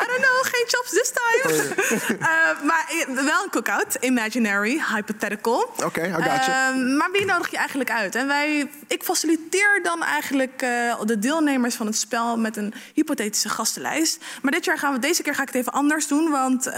I 0.00 0.06
don't 0.06 0.22
know, 0.22 0.42
geen 0.42 0.64
Chaps 0.66 0.90
this 0.90 1.12
time. 1.12 2.63
Maar 2.64 3.06
wel 3.06 3.42
een 3.44 3.50
cookout, 3.50 3.96
imaginary, 4.00 4.82
hypothetical. 4.94 5.62
Oké, 5.62 5.84
okay, 5.84 6.08
I 6.08 6.12
got 6.12 6.46
you. 6.46 6.78
Uh, 6.78 6.96
maar 6.98 7.10
wie 7.12 7.24
nodig 7.24 7.50
je 7.50 7.56
eigenlijk 7.56 7.90
uit? 7.90 8.14
En 8.14 8.26
wij, 8.26 8.70
ik 8.86 9.02
faciliteer 9.02 9.80
dan 9.82 10.02
eigenlijk 10.02 10.62
uh, 10.62 11.00
de 11.04 11.18
deelnemers 11.18 11.74
van 11.74 11.86
het 11.86 11.96
spel 11.96 12.36
met 12.36 12.56
een 12.56 12.74
hypothetische 12.94 13.48
gastenlijst. 13.48 14.24
Maar 14.42 14.52
dit 14.52 14.64
jaar 14.64 14.78
gaan 14.78 14.92
we, 14.92 14.98
deze 14.98 15.22
keer 15.22 15.34
ga 15.34 15.42
ik 15.42 15.48
het 15.48 15.56
even 15.56 15.72
anders 15.72 16.06
doen, 16.06 16.30
want 16.30 16.66
uh, 16.66 16.74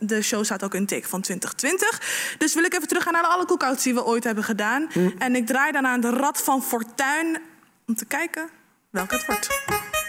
de 0.00 0.22
show 0.22 0.44
staat 0.44 0.62
ook 0.62 0.74
in 0.74 0.86
teken 0.86 1.08
van 1.08 1.20
2020. 1.20 2.34
Dus 2.38 2.54
wil 2.54 2.64
ik 2.64 2.74
even 2.74 2.88
teruggaan 2.88 3.12
naar 3.12 3.22
alle 3.22 3.44
cookouts 3.44 3.82
die 3.82 3.94
we 3.94 4.04
ooit 4.04 4.24
hebben 4.24 4.44
gedaan. 4.44 4.90
Mm. 4.94 5.14
En 5.18 5.36
ik 5.36 5.46
draai 5.46 5.72
dan 5.72 5.86
aan 5.86 6.00
de 6.00 6.10
rad 6.10 6.42
van 6.42 6.62
fortuin 6.62 7.38
om 7.86 7.94
te 7.94 8.04
kijken 8.04 8.48
welke 8.90 9.14
het 9.14 9.26
wordt. 9.26 9.99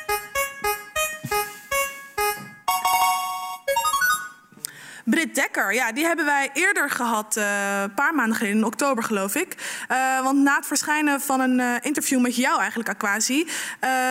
Britt 5.05 5.35
Dekker, 5.35 5.73
ja, 5.73 5.91
die 5.91 6.05
hebben 6.05 6.25
wij 6.25 6.49
eerder 6.53 6.89
gehad, 6.89 7.37
uh, 7.37 7.81
een 7.81 7.93
paar 7.93 8.15
maanden 8.15 8.35
geleden, 8.35 8.57
in 8.57 8.65
oktober 8.65 9.03
geloof 9.03 9.35
ik. 9.35 9.55
Uh, 9.91 10.23
want 10.23 10.37
na 10.37 10.55
het 10.55 10.65
verschijnen 10.65 11.21
van 11.21 11.39
een 11.39 11.59
uh, 11.59 11.75
interview 11.81 12.19
met 12.19 12.35
jou 12.35 12.59
eigenlijk, 12.59 12.89
Aquasi, 12.89 13.47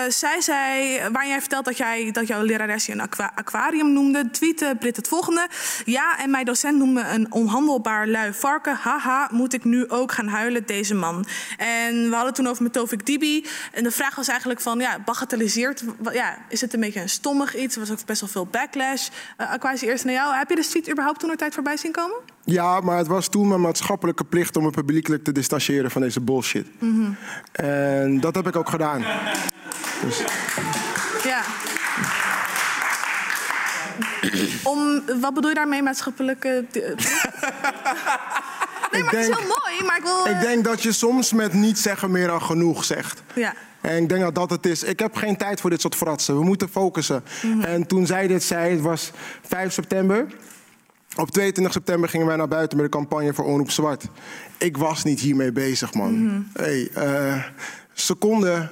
zij 0.08 0.40
zei, 0.40 1.00
waar 1.12 1.26
jij 1.26 1.40
vertelt 1.40 1.64
dat, 1.64 1.76
jij, 1.76 2.10
dat 2.10 2.26
jouw 2.26 2.42
lerares 2.42 2.86
je 2.86 2.92
een 2.92 3.00
aqua 3.00 3.32
aquarium 3.34 3.92
noemde, 3.92 4.30
tweette 4.30 4.76
Britt 4.78 4.96
het 4.96 5.08
volgende. 5.08 5.48
Ja, 5.84 6.18
en 6.18 6.30
mijn 6.30 6.44
docent 6.44 6.78
noemde 6.78 7.00
een 7.00 7.32
onhandelbaar 7.32 8.08
lui 8.08 8.32
varken. 8.32 8.76
Haha, 8.76 9.28
moet 9.30 9.52
ik 9.52 9.64
nu 9.64 9.88
ook 9.88 10.12
gaan 10.12 10.28
huilen, 10.28 10.66
deze 10.66 10.94
man. 10.94 11.26
En 11.56 12.10
we 12.10 12.14
hadden 12.14 12.34
toen 12.34 12.46
over 12.46 12.62
met 12.62 12.72
Tovik 12.72 13.06
Dibi. 13.06 13.46
En 13.72 13.82
de 13.82 13.90
vraag 13.90 14.14
was 14.14 14.28
eigenlijk 14.28 14.60
van, 14.60 14.78
ja, 14.78 14.98
bagatelliseert, 15.04 15.82
ja, 16.12 16.36
is 16.48 16.60
het 16.60 16.74
een 16.74 16.80
beetje 16.80 17.00
een 17.00 17.08
stommig 17.08 17.56
iets? 17.56 17.74
Er 17.74 17.80
was 17.80 17.90
ook 17.90 18.04
best 18.04 18.20
wel 18.20 18.30
veel 18.30 18.46
backlash. 18.46 19.08
Aquasi, 19.36 19.86
eerst 19.86 20.04
naar 20.04 20.14
jou. 20.14 20.34
Heb 20.34 20.48
je 20.48 20.56
de 20.56 20.62
tweet 20.80 20.92
überhaupt 20.92 21.20
toen 21.20 21.36
tijd 21.36 21.54
voorbij 21.54 21.76
zien 21.76 21.92
komen? 21.92 22.16
Ja, 22.44 22.80
maar 22.80 22.98
het 22.98 23.06
was 23.06 23.28
toen 23.28 23.48
mijn 23.48 23.60
maatschappelijke 23.60 24.24
plicht 24.24 24.56
om 24.56 24.62
me 24.62 24.70
publiekelijk 24.70 25.24
te 25.24 25.32
distancieren 25.32 25.90
van 25.90 26.00
deze 26.00 26.20
bullshit. 26.20 26.66
Mm 26.78 26.94
-hmm. 26.94 27.16
En 27.52 28.20
dat 28.20 28.34
heb 28.34 28.46
ik 28.46 28.56
ook 28.56 28.68
gedaan. 28.68 29.04
Dus. 30.04 30.22
Ja. 31.24 31.42
Om, 34.62 35.02
wat 35.20 35.34
bedoel 35.34 35.48
je 35.48 35.54
daarmee 35.54 35.82
maatschappelijke... 35.82 36.48
nee, 38.92 39.02
maar 39.02 39.12
het 39.12 39.20
is 39.20 39.26
heel 39.26 39.36
mooi, 39.36 39.84
maar 39.86 39.96
ik 39.96 40.02
wil... 40.02 40.26
Ik 40.26 40.32
eh, 40.32 40.40
denk 40.40 40.64
dat 40.64 40.82
je 40.82 40.92
soms 40.92 41.32
met 41.32 41.52
niet 41.52 41.78
zeggen 41.78 42.10
meer 42.10 42.26
dan 42.26 42.42
genoeg 42.42 42.84
zegt. 42.84 43.22
Ja. 43.34 43.54
En 43.80 44.02
ik 44.02 44.08
denk 44.08 44.20
dat 44.20 44.34
dat 44.34 44.50
het 44.50 44.66
is. 44.66 44.82
Ik 44.82 44.98
heb 44.98 45.16
geen 45.16 45.36
tijd 45.36 45.60
voor 45.60 45.70
dit 45.70 45.80
soort 45.80 45.94
fratsen. 45.94 46.38
We 46.38 46.44
moeten 46.44 46.68
focussen. 46.68 47.24
Mhm. 47.42 47.60
En 47.60 47.86
toen 47.86 48.06
zij 48.06 48.26
dit 48.26 48.42
zei, 48.42 48.70
het 48.70 48.80
was 48.80 49.10
5 49.42 49.72
september. 49.72 50.26
Op 51.20 51.30
22 51.30 51.72
september 51.72 52.08
gingen 52.08 52.26
wij 52.26 52.36
naar 52.36 52.48
buiten 52.48 52.76
met 52.76 52.92
de 52.92 52.98
campagne 52.98 53.34
voor 53.34 53.44
Onroep 53.44 53.70
Zwart. 53.70 54.04
Ik 54.58 54.76
was 54.76 55.04
niet 55.04 55.20
hiermee 55.20 55.52
bezig, 55.52 55.94
man. 55.94 56.24
Mhm. 56.24 56.40
Hey, 56.52 56.90
eh, 56.94 57.44
seconde 57.92 58.68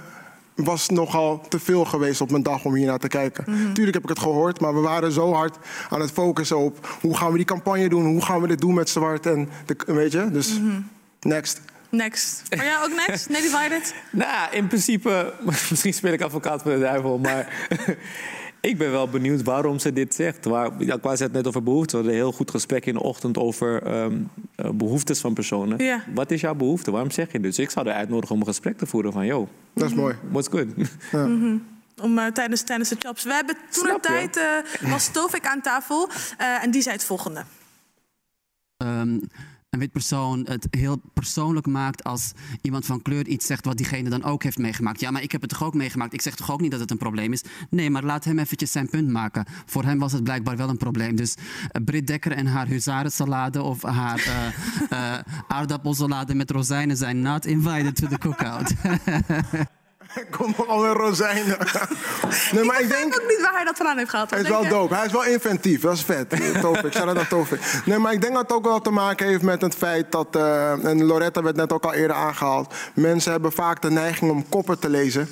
was 0.54 0.88
nogal 0.88 1.40
te 1.48 1.58
veel 1.58 1.84
geweest 1.84 2.20
op 2.20 2.30
mijn 2.30 2.42
dag 2.42 2.64
om 2.64 2.74
hier 2.74 2.86
naar 2.86 2.98
te 2.98 3.08
kijken. 3.08 3.44
Mhm. 3.46 3.72
Tuurlijk 3.72 3.94
heb 3.94 4.02
ik 4.02 4.08
het 4.08 4.18
gehoord, 4.18 4.60
maar 4.60 4.74
we 4.74 4.80
waren 4.80 5.12
zo 5.12 5.32
hard 5.32 5.56
aan 5.90 6.00
het 6.00 6.10
focussen 6.10 6.58
op... 6.58 6.96
hoe 7.00 7.16
gaan 7.16 7.30
we 7.30 7.36
die 7.36 7.46
campagne 7.46 7.88
doen, 7.88 8.04
hoe 8.04 8.22
gaan 8.24 8.40
we 8.40 8.46
dit 8.48 8.60
doen 8.60 8.74
met 8.74 8.88
Zwart 8.88 9.26
en... 9.26 9.48
De, 9.66 9.76
weet 9.86 10.12
je, 10.12 10.30
dus 10.30 10.58
Mhm. 10.60 10.80
next. 11.20 11.60
Next. 11.90 12.42
Maar 12.56 12.64
jij 12.64 12.82
ook 12.82 13.06
next? 13.06 13.28
Nee, 13.28 13.42
divided? 13.42 13.94
Nou, 14.10 14.52
in 14.52 14.66
principe, 14.66 15.32
misschien 15.70 15.94
speel 15.94 16.12
ik 16.12 16.22
advocaat 16.22 16.62
voor 16.62 16.72
de 16.72 16.78
duivel, 16.78 17.18
maar 17.18 17.68
ik 18.60 18.78
ben 18.78 18.90
wel 18.90 19.08
benieuwd 19.08 19.42
waarom 19.42 19.78
ze 19.78 19.92
dit 19.92 20.14
zegt. 20.14 20.44
Waar, 20.44 20.70
ja, 20.78 20.94
ik 20.94 21.02
was 21.02 21.18
het 21.20 21.32
net 21.32 21.46
over 21.46 21.62
behoeften. 21.62 21.90
We 21.90 21.96
hadden 22.04 22.12
een 22.20 22.26
heel 22.28 22.36
goed 22.36 22.50
gesprek 22.50 22.86
in 22.86 22.94
de 22.94 23.02
ochtend 23.02 23.38
over 23.38 23.82
ehm, 23.82 24.20
eh, 24.54 24.70
behoeftes 24.70 25.20
van 25.20 25.34
personen. 25.34 25.84
Ja. 25.84 26.04
Wat 26.14 26.30
is 26.30 26.40
jouw 26.40 26.54
behoefte? 26.54 26.90
Waarom 26.90 27.10
zeg 27.10 27.26
je 27.26 27.40
dit? 27.40 27.42
Dus 27.42 27.58
ik 27.58 27.70
zou 27.70 27.86
er 27.88 27.92
uitnodigen 27.94 28.34
om 28.34 28.40
een 28.40 28.46
gesprek 28.46 28.78
te 28.78 28.86
voeren 28.86 29.12
van, 29.12 29.26
yo, 29.26 29.48
Dat 29.74 29.90
is 29.90 29.94
mooi. 29.96 30.14
what's 30.30 30.48
good? 30.48 30.66
Om, 32.02 32.18
eh, 32.18 32.26
tijdens, 32.26 32.62
tijdens 32.62 32.88
de 32.88 32.96
chops. 32.98 33.24
We 33.24 33.32
hebben 33.32 33.56
toen 33.70 33.88
een 33.88 34.00
tijd, 34.00 34.36
eh, 34.36 34.90
was 34.90 35.08
Tovik 35.08 35.46
aan 35.46 35.60
tafel 35.60 36.08
eh, 36.38 36.62
en 36.64 36.70
die 36.70 36.82
zei 36.82 36.94
het 36.94 37.04
volgende. 37.04 37.42
ehm, 38.76 39.18
een 39.80 39.90
persoon 39.90 40.46
het 40.48 40.66
heel 40.70 41.00
persoonlijk 41.14 41.66
maakt 41.66 42.04
als 42.04 42.32
iemand 42.62 42.86
van 42.86 43.02
kleur 43.02 43.26
iets 43.26 43.46
zegt 43.46 43.64
wat 43.64 43.76
diegene 43.76 44.10
dan 44.10 44.24
ook 44.24 44.42
heeft 44.42 44.58
meegemaakt. 44.58 45.00
Ja, 45.00 45.10
maar 45.10 45.22
ik 45.22 45.32
heb 45.32 45.40
het 45.40 45.50
toch 45.50 45.64
ook 45.64 45.74
meegemaakt. 45.74 46.12
Ik 46.12 46.20
zeg 46.20 46.34
toch 46.34 46.50
ook 46.50 46.60
niet 46.60 46.70
dat 46.70 46.80
het 46.80 46.90
een 46.90 46.98
probleem 46.98 47.32
is. 47.32 47.44
Nee, 47.70 47.90
maar 47.90 48.04
laat 48.04 48.24
hem 48.24 48.38
eventjes 48.38 48.72
zijn 48.72 48.90
punt 48.90 49.08
maken. 49.08 49.46
Voor 49.66 49.84
hem 49.84 49.98
was 49.98 50.12
het 50.12 50.24
blijkbaar 50.24 50.56
wel 50.56 50.68
een 50.68 50.76
probleem. 50.76 51.16
Dus 51.16 51.34
uh, 51.36 51.84
Britt 51.84 52.06
Dekker 52.06 52.32
en 52.32 52.46
haar 52.46 52.66
huzarensalade 52.66 53.62
of 53.62 53.82
haar 53.82 54.52
eh, 54.90 55.14
eh, 55.14 55.24
aardappelsalade 55.56 56.34
met 56.34 56.50
rozijnen 56.50 56.96
zijn 56.96 57.20
not 57.20 57.46
invited 57.46 57.96
to 57.96 58.06
the 58.06 58.18
cookout. 58.18 58.74
Kom 60.38 60.54
nog 60.56 60.68
alweer 60.68 60.92
rozijnen. 60.92 61.56
nee, 62.52 62.64
maar 62.64 62.80
ik 62.80 62.88
denk... 62.88 63.04
weet 63.04 63.22
ook 63.22 63.28
niet 63.28 63.40
waar 63.42 63.54
hij 63.54 63.64
dat 63.64 63.76
vandaan 63.76 63.98
heeft 63.98 64.10
gehaald. 64.10 64.30
Hij 64.30 64.40
is 64.40 64.48
wel 64.48 64.68
dope. 64.68 64.94
Hij 64.94 65.06
is 65.06 65.12
wel 65.12 65.24
inventief. 65.24 65.80
Dat 65.80 65.94
is 65.94 66.02
vet. 66.02 66.30
Tofik. 66.60 66.92
Shout 66.92 67.16
out 67.16 67.28
Tofik. 67.28 67.60
Nee, 67.84 67.98
maar 67.98 68.12
ik 68.12 68.20
denk 68.20 68.32
dat 68.32 68.42
het 68.42 68.52
ook 68.52 68.64
wel 68.64 68.80
te 68.80 68.90
maken 68.90 69.26
heeft 69.26 69.42
met 69.42 69.60
het 69.60 69.74
feit 69.74 70.12
dat... 70.12 70.36
eh, 70.36 70.84
en 70.84 71.04
Loretta 71.04 71.42
werd 71.42 71.56
net 71.56 71.72
ook 71.72 71.84
al 71.84 71.94
eerder 71.94 72.16
aangehaald. 72.16 72.74
Mensen 72.94 73.32
hebben 73.32 73.52
vaak 73.52 73.82
de 73.82 73.90
neiging 73.90 74.30
om 74.30 74.48
koppen 74.48 74.78
te 74.78 74.88
lezen. 74.88 75.28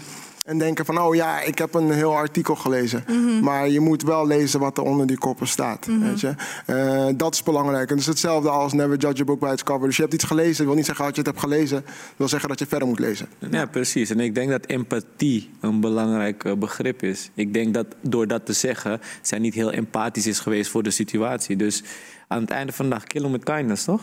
En 0.47 0.59
denken 0.59 0.85
van, 0.85 0.99
oh 0.99 1.15
ja, 1.15 1.41
ik 1.41 1.59
heb 1.59 1.75
een 1.75 1.91
heel 1.91 2.17
artikel 2.17 2.55
gelezen. 2.55 3.05
Mhm. 3.07 3.41
Maar 3.45 3.69
je 3.69 3.81
moet 3.81 4.03
wel 4.03 4.26
lezen 4.26 4.61
wat 4.61 4.79
er 4.79 4.83
onder 4.85 5.07
die 5.07 5.19
koppen 5.19 5.47
staat. 5.47 5.87
Weet 5.87 6.21
je? 6.21 6.35
Eh, 6.67 7.07
dat 7.17 7.35
is 7.35 7.43
belangrijk. 7.43 7.88
En 7.88 7.95
dat 7.95 7.99
is 7.99 8.07
hetzelfde 8.07 8.49
als 8.49 8.73
never 8.73 8.97
judge 8.97 9.23
a 9.23 9.25
book 9.25 9.41
by 9.41 9.50
its 9.53 9.62
cover. 9.62 9.87
Dus 9.87 9.97
je 9.97 10.03
hebt 10.03 10.15
iets 10.15 10.25
gelezen. 10.25 10.67
wil 10.67 10.75
niet 10.75 10.85
zeggen 10.87 11.05
dat 11.05 11.15
je 11.15 11.21
het 11.21 11.31
hebt 11.31 11.43
gelezen. 11.43 11.85
wil 12.17 12.29
zeggen 12.29 12.49
dat 12.49 12.59
je 12.59 12.67
verder 12.67 12.88
moet 12.88 12.99
lezen. 12.99 13.29
Ja, 13.50 13.67
precies. 13.67 14.11
En 14.11 14.21
ik 14.21 14.35
denk 14.35 14.50
dat 14.50 14.67
empathie 14.67 15.50
een 15.61 15.81
belangrijk 15.81 16.45
eh, 16.45 16.53
begrip 16.53 17.03
is. 17.03 17.31
Ik 17.35 17.55
denk 17.55 17.75
dat 17.75 17.87
door 18.00 18.26
dat 18.26 18.47
te 18.47 18.53
zeggen, 18.53 19.00
zij 19.23 19.38
niet 19.38 19.55
heel 19.55 19.71
empathisch 19.71 20.26
is 20.26 20.38
geweest 20.38 20.71
voor 20.71 20.83
de 20.83 20.91
situatie. 20.91 21.57
Dus 21.57 21.83
aan 22.29 22.41
het 22.41 22.50
einde 22.50 22.73
van 22.73 22.85
de 22.85 22.91
dag, 22.91 23.05
kill 23.05 23.23
hem 23.23 23.31
met 23.31 23.45
kindness, 23.45 23.85
toch? 23.85 24.03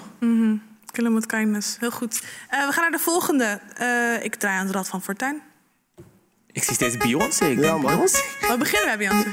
Kill 0.91 1.05
him 1.05 1.13
with 1.13 1.25
kindness. 1.25 1.77
Heel 1.79 1.91
goed. 1.91 2.23
Eh, 2.49 2.67
we 2.67 2.73
gaan 2.73 2.81
naar 2.81 2.91
de 2.91 3.03
volgende. 3.03 3.59
Eh, 3.75 4.23
ik 4.25 4.35
draai 4.35 4.59
aan 4.59 4.65
het 4.65 4.75
rad 4.75 4.87
van 4.87 5.01
Fortuin. 5.01 5.41
Ik 6.53 6.63
zie 6.63 6.73
steeds 6.73 6.97
Beyoncé. 6.97 7.45
Ik 7.45 7.59
Ja, 7.59 7.71
denk. 7.71 7.85
Beyoncé. 7.85 8.17
We 8.39 8.55
beginnen 8.57 8.97
bij 8.97 9.07
Beyoncé. 9.07 9.27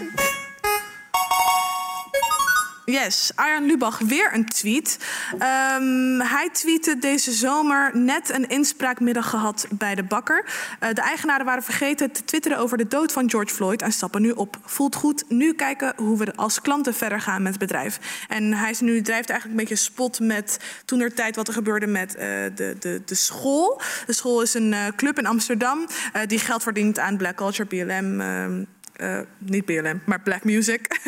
Yes, 2.91 3.33
Arjan 3.35 3.67
Lubach, 3.67 3.99
weer 3.99 4.35
een 4.35 4.49
tweet. 4.49 4.99
Ehm, 5.39 6.21
hij 6.21 6.49
tweette 6.53 6.99
deze 6.99 7.33
zomer 7.33 7.91
net 7.97 8.31
een 8.31 8.49
inspraakmiddag 8.49 9.31
gehad 9.31 9.67
bij 9.71 9.95
de 9.95 10.03
bakker. 10.03 10.45
Eh, 10.81 10.89
de 10.93 11.01
eigenaren 11.01 11.47
waren 11.47 11.63
vergeten 11.63 12.13
te 12.13 12.25
twitteren 12.25 12.59
over 12.59 12.79
de 12.79 12.89
dood 12.89 13.13
van 13.13 13.31
George 13.31 13.55
Floyd... 13.55 13.83
en 13.83 13.93
stappen 13.93 14.23
nu 14.23 14.31
op. 14.31 14.57
Voelt 14.65 14.95
goed, 14.95 15.25
nu 15.29 15.55
kijken 15.55 15.93
hoe 15.97 16.19
we 16.19 16.37
als 16.37 16.61
klanten 16.61 16.95
verder 16.95 17.21
gaan 17.21 17.43
met 17.43 17.53
het 17.53 17.61
bedrijf. 17.61 18.25
En 18.29 18.53
hij 18.53 18.71
is 18.71 18.81
nu, 18.81 19.03
drijft 19.03 19.31
eigenlijk 19.31 19.61
een 19.61 19.67
beetje 19.67 19.85
spot 19.85 20.21
met 20.21 20.59
toen 20.85 21.01
er 21.01 21.15
tijd 21.15 21.37
wat 21.37 21.49
er 21.49 21.55
gebeurde 21.55 21.87
met 21.87 22.15
eh, 22.15 22.27
de, 22.55 22.77
de, 22.79 23.03
de 23.05 23.15
school. 23.15 23.81
De 24.07 24.13
school 24.13 24.43
is 24.43 24.55
een 24.55 24.73
eh, 24.73 24.87
club 24.97 25.19
in 25.19 25.27
Amsterdam 25.27 25.87
die 26.27 26.39
geld 26.39 26.63
verdient 26.63 26.99
aan 26.99 27.17
black 27.17 27.37
culture, 27.37 27.69
BLM... 27.69 28.67
eh, 29.01 29.19
niet 29.39 29.65
BLM, 29.65 30.01
maar 30.05 30.21
black 30.21 30.45
music. 30.45 30.87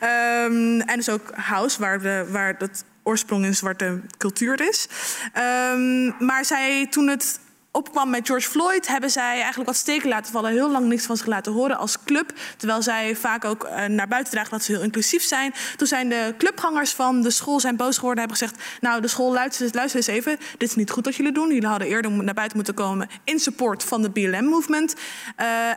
Ehm, 0.00 0.80
en 0.80 0.96
dus 0.96 1.08
ook 1.08 1.30
house, 1.34 1.80
waar, 1.80 2.00
de, 2.00 2.26
waar 2.30 2.58
dat 2.58 2.84
oorsprong 3.02 3.44
in 3.44 3.54
zwarte 3.54 4.00
cultuur 4.18 4.68
is. 4.68 4.88
Ehm, 5.32 6.24
maar 6.24 6.44
zij, 6.44 6.86
toen 6.90 7.08
het 7.08 7.40
opkwam 7.72 8.10
met 8.10 8.26
George 8.26 8.50
Floyd, 8.50 8.86
hebben 8.86 9.10
zij 9.10 9.34
eigenlijk 9.34 9.66
wat 9.66 9.76
steken 9.76 10.08
laten 10.08 10.32
vallen. 10.32 10.50
Heel 10.50 10.70
lang 10.70 10.86
niks 10.86 11.06
van 11.06 11.16
zich 11.16 11.26
laten 11.26 11.52
horen 11.52 11.76
als 11.76 11.96
club. 12.04 12.32
Terwijl 12.56 12.82
zij 12.82 13.16
vaak 13.16 13.44
ook 13.44 13.64
eh, 13.64 13.84
naar 13.86 14.08
buiten 14.08 14.32
dragen 14.32 14.50
dat 14.50 14.62
ze 14.62 14.72
heel 14.72 14.82
inclusief 14.82 15.22
zijn. 15.22 15.54
Toen 15.76 15.86
zijn 15.86 16.08
de 16.08 16.34
clubgangers 16.38 16.90
van 16.90 17.22
de 17.22 17.30
school 17.30 17.60
zijn 17.60 17.76
boos 17.76 17.96
geworden. 17.96 18.18
Hebben 18.18 18.38
gezegd, 18.38 18.62
nou 18.80 19.00
de 19.00 19.08
school 19.08 19.32
luister, 19.32 19.68
luister 19.72 19.96
eens 19.96 20.06
even. 20.06 20.36
Dit 20.58 20.68
is 20.68 20.74
niet 20.74 20.90
goed 20.90 21.04
wat 21.04 21.14
jullie 21.14 21.32
doen. 21.32 21.48
Jullie 21.48 21.68
hadden 21.68 21.88
eerder 21.88 22.10
naar 22.10 22.34
buiten 22.34 22.56
moeten 22.56 22.74
komen 22.74 23.08
in 23.24 23.38
support 23.38 23.84
van 23.84 24.02
de 24.02 24.10
BLM-movement. 24.10 24.94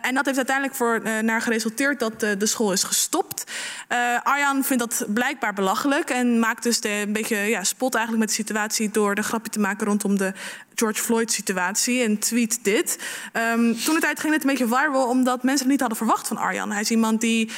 en 0.01 0.13
dat 0.13 0.25
heeft 0.25 0.37
uiteindelijk 0.37 0.75
voor, 0.75 1.01
eh, 1.03 1.19
naar 1.19 1.41
geresulteerd 1.41 1.99
dat 1.99 2.23
eh, 2.23 2.29
de 2.37 2.45
school 2.45 2.71
is 2.71 2.83
gestopt. 2.83 3.43
Eh, 3.87 3.97
Arjan 4.23 4.63
vindt 4.63 4.83
dat 4.83 5.05
blijkbaar 5.13 5.53
belachelijk. 5.53 6.09
En 6.09 6.39
maakt 6.39 6.63
dus 6.63 6.81
de, 6.81 6.89
een 6.89 7.13
beetje 7.13 7.37
ja, 7.37 7.63
spot 7.63 7.95
eigenlijk 7.95 8.25
met 8.25 8.35
de 8.35 8.41
situatie... 8.43 8.91
door 8.91 9.15
de 9.15 9.23
grapje 9.23 9.51
te 9.51 9.59
maken 9.59 9.87
rondom 9.87 10.17
de 10.17 10.33
George 10.75 11.01
Floyd-situatie 11.01 12.03
en 12.03 12.19
tweet 12.19 12.59
dit. 12.63 12.99
Ehm, 13.31 13.73
toen 13.73 13.95
de 13.95 13.99
tijd 13.99 14.19
ging 14.19 14.33
het 14.33 14.43
een 14.43 14.49
beetje 14.49 14.67
viral, 14.67 15.09
omdat 15.09 15.43
mensen 15.43 15.61
het 15.61 15.71
niet 15.71 15.79
hadden 15.79 15.97
verwacht 15.97 16.27
van 16.27 16.37
Arjan. 16.37 16.71
Hij 16.71 16.81
is 16.81 16.91
iemand 16.91 17.21
die 17.21 17.49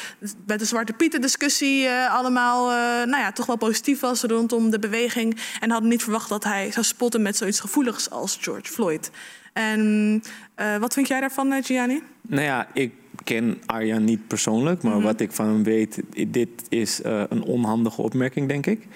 met 0.46 0.60
de 0.60 0.66
Zwarte 0.66 0.94
Pieten-discussie 0.94 1.86
eh, 1.86 2.16
allemaal 2.16 2.72
eh, 2.72 2.78
nou 3.08 3.24
ja, 3.24 3.32
toch 3.32 3.46
wel 3.46 3.58
positief 3.58 4.00
was 4.00 4.22
rondom 4.22 4.70
de 4.70 4.80
beweging. 4.80 5.38
En 5.60 5.72
hadden 5.72 5.90
niet 5.90 6.04
verwacht 6.04 6.30
dat 6.30 6.44
hij 6.44 6.72
zou 6.72 6.86
spotten 6.86 7.22
met 7.22 7.38
zoiets 7.38 7.60
gevoeligs 7.60 8.10
als 8.10 8.38
George 8.42 8.72
Floyd. 8.72 9.12
En 9.54 10.24
eh, 10.56 10.78
wat 10.78 10.94
vind 10.94 11.08
jij 11.08 11.20
daarvan, 11.20 11.64
Gianni? 11.64 12.02
Nou 12.22 12.44
ja, 12.44 12.68
ik 12.74 12.92
ken 13.24 13.62
Arjan 13.66 14.04
niet 14.04 14.28
persoonlijk, 14.28 14.84
maar 14.84 15.02
wat 15.02 15.20
ik 15.20 15.32
van 15.32 15.46
hem 15.46 15.64
weet, 15.64 16.02
dit 16.28 16.50
is 16.70 17.00
een 17.04 17.44
onhandige 17.44 18.02
opmerking, 18.02 18.48
denk 18.48 18.66
ik. 18.66 18.88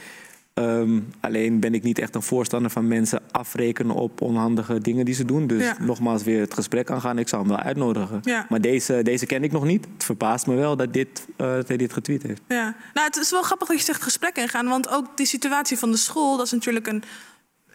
Ehm, 0.53 1.00
alleen 1.20 1.60
ben 1.60 1.74
ik 1.74 1.84
niet 1.84 2.00
echt 2.00 2.15
een 2.15 2.22
voorstander 2.22 2.72
van 2.72 2.88
mensen 2.88 3.22
afrekenen 3.31 3.96
op 3.96 4.22
onhandige 4.22 4.79
dingen 4.79 5.05
die 5.05 5.13
ze 5.13 5.25
doen. 5.25 5.48
Dus 5.48 5.63
Ja. 5.63 5.75
nogmaals 5.79 6.24
weer 6.24 6.39
het 6.39 6.53
gesprek 6.53 6.89
aangaan. 6.91 7.20
Ik 7.20 7.27
zou 7.27 7.41
hem 7.41 7.51
wel 7.51 7.62
uitnodigen. 7.62 8.20
Ja. 8.24 8.46
Maar 8.50 8.62
deze, 8.62 9.00
deze 9.03 9.25
ken 9.25 9.43
ik 9.43 9.51
nog 9.51 9.63
niet. 9.63 9.88
Het 9.93 10.03
verbaast 10.03 10.48
me 10.48 10.55
wel 10.55 10.75
dat, 10.75 10.93
dit, 10.93 11.27
eh, 11.38 11.48
dat 11.53 11.67
hij 11.67 11.77
dit 11.77 11.93
getweet 11.93 12.24
heeft. 12.24 12.41
Ja, 12.48 12.75
nou, 12.93 13.08
het 13.08 13.17
is 13.17 13.31
wel 13.31 13.41
grappig 13.41 13.67
dat 13.67 13.77
je 13.77 13.84
zegt 13.84 14.01
gesprek 14.03 14.36
ingaan. 14.38 14.67
Want 14.67 14.89
ook 14.89 15.17
die 15.17 15.25
situatie 15.25 15.77
van 15.77 15.91
de 15.91 15.98
school, 15.98 16.38
dat 16.38 16.46
is 16.46 16.51
natuurlijk 16.51 16.88
een 16.88 17.03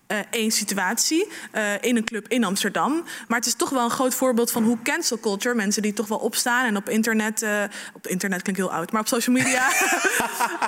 eh, 0.07 0.19
één 0.31 0.51
situatie 0.51 1.29
eh, 1.51 1.83
in 1.83 1.97
een 1.97 2.05
club 2.05 2.29
in 2.29 2.45
Amsterdam. 2.45 3.05
Maar 3.29 3.39
het 3.39 3.47
is 3.47 3.55
toch 3.55 3.71
wel 3.71 3.85
een 3.85 3.91
groot 3.91 4.15
voorbeeld 4.15 4.51
van 4.51 4.65
hoe 4.65 4.79
cancel 4.83 5.19
culture, 5.21 5.55
mensen 5.55 5.83
die 5.83 5.93
toch 5.93 6.09
wel 6.09 6.19
opstaan 6.19 6.67
en 6.67 6.77
op 6.77 6.89
internet, 6.89 7.43
eh, 7.43 7.63
op 7.95 8.07
internet 8.07 8.43
klinkt 8.43 8.61
heel 8.61 8.73
oud, 8.73 8.93
maar 8.93 9.01
op 9.01 9.09
social 9.09 9.37
media 9.37 9.69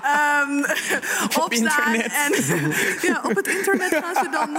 ehm, 0.03 0.65
opstaan. 1.39 1.95
internet. 1.95 2.13
En 2.13 3.09
ja, 3.09 3.21
op 3.23 3.37
het 3.37 3.47
internet 3.49 3.95
gaan 4.05 4.25
ze 4.25 4.31
dan 4.31 4.51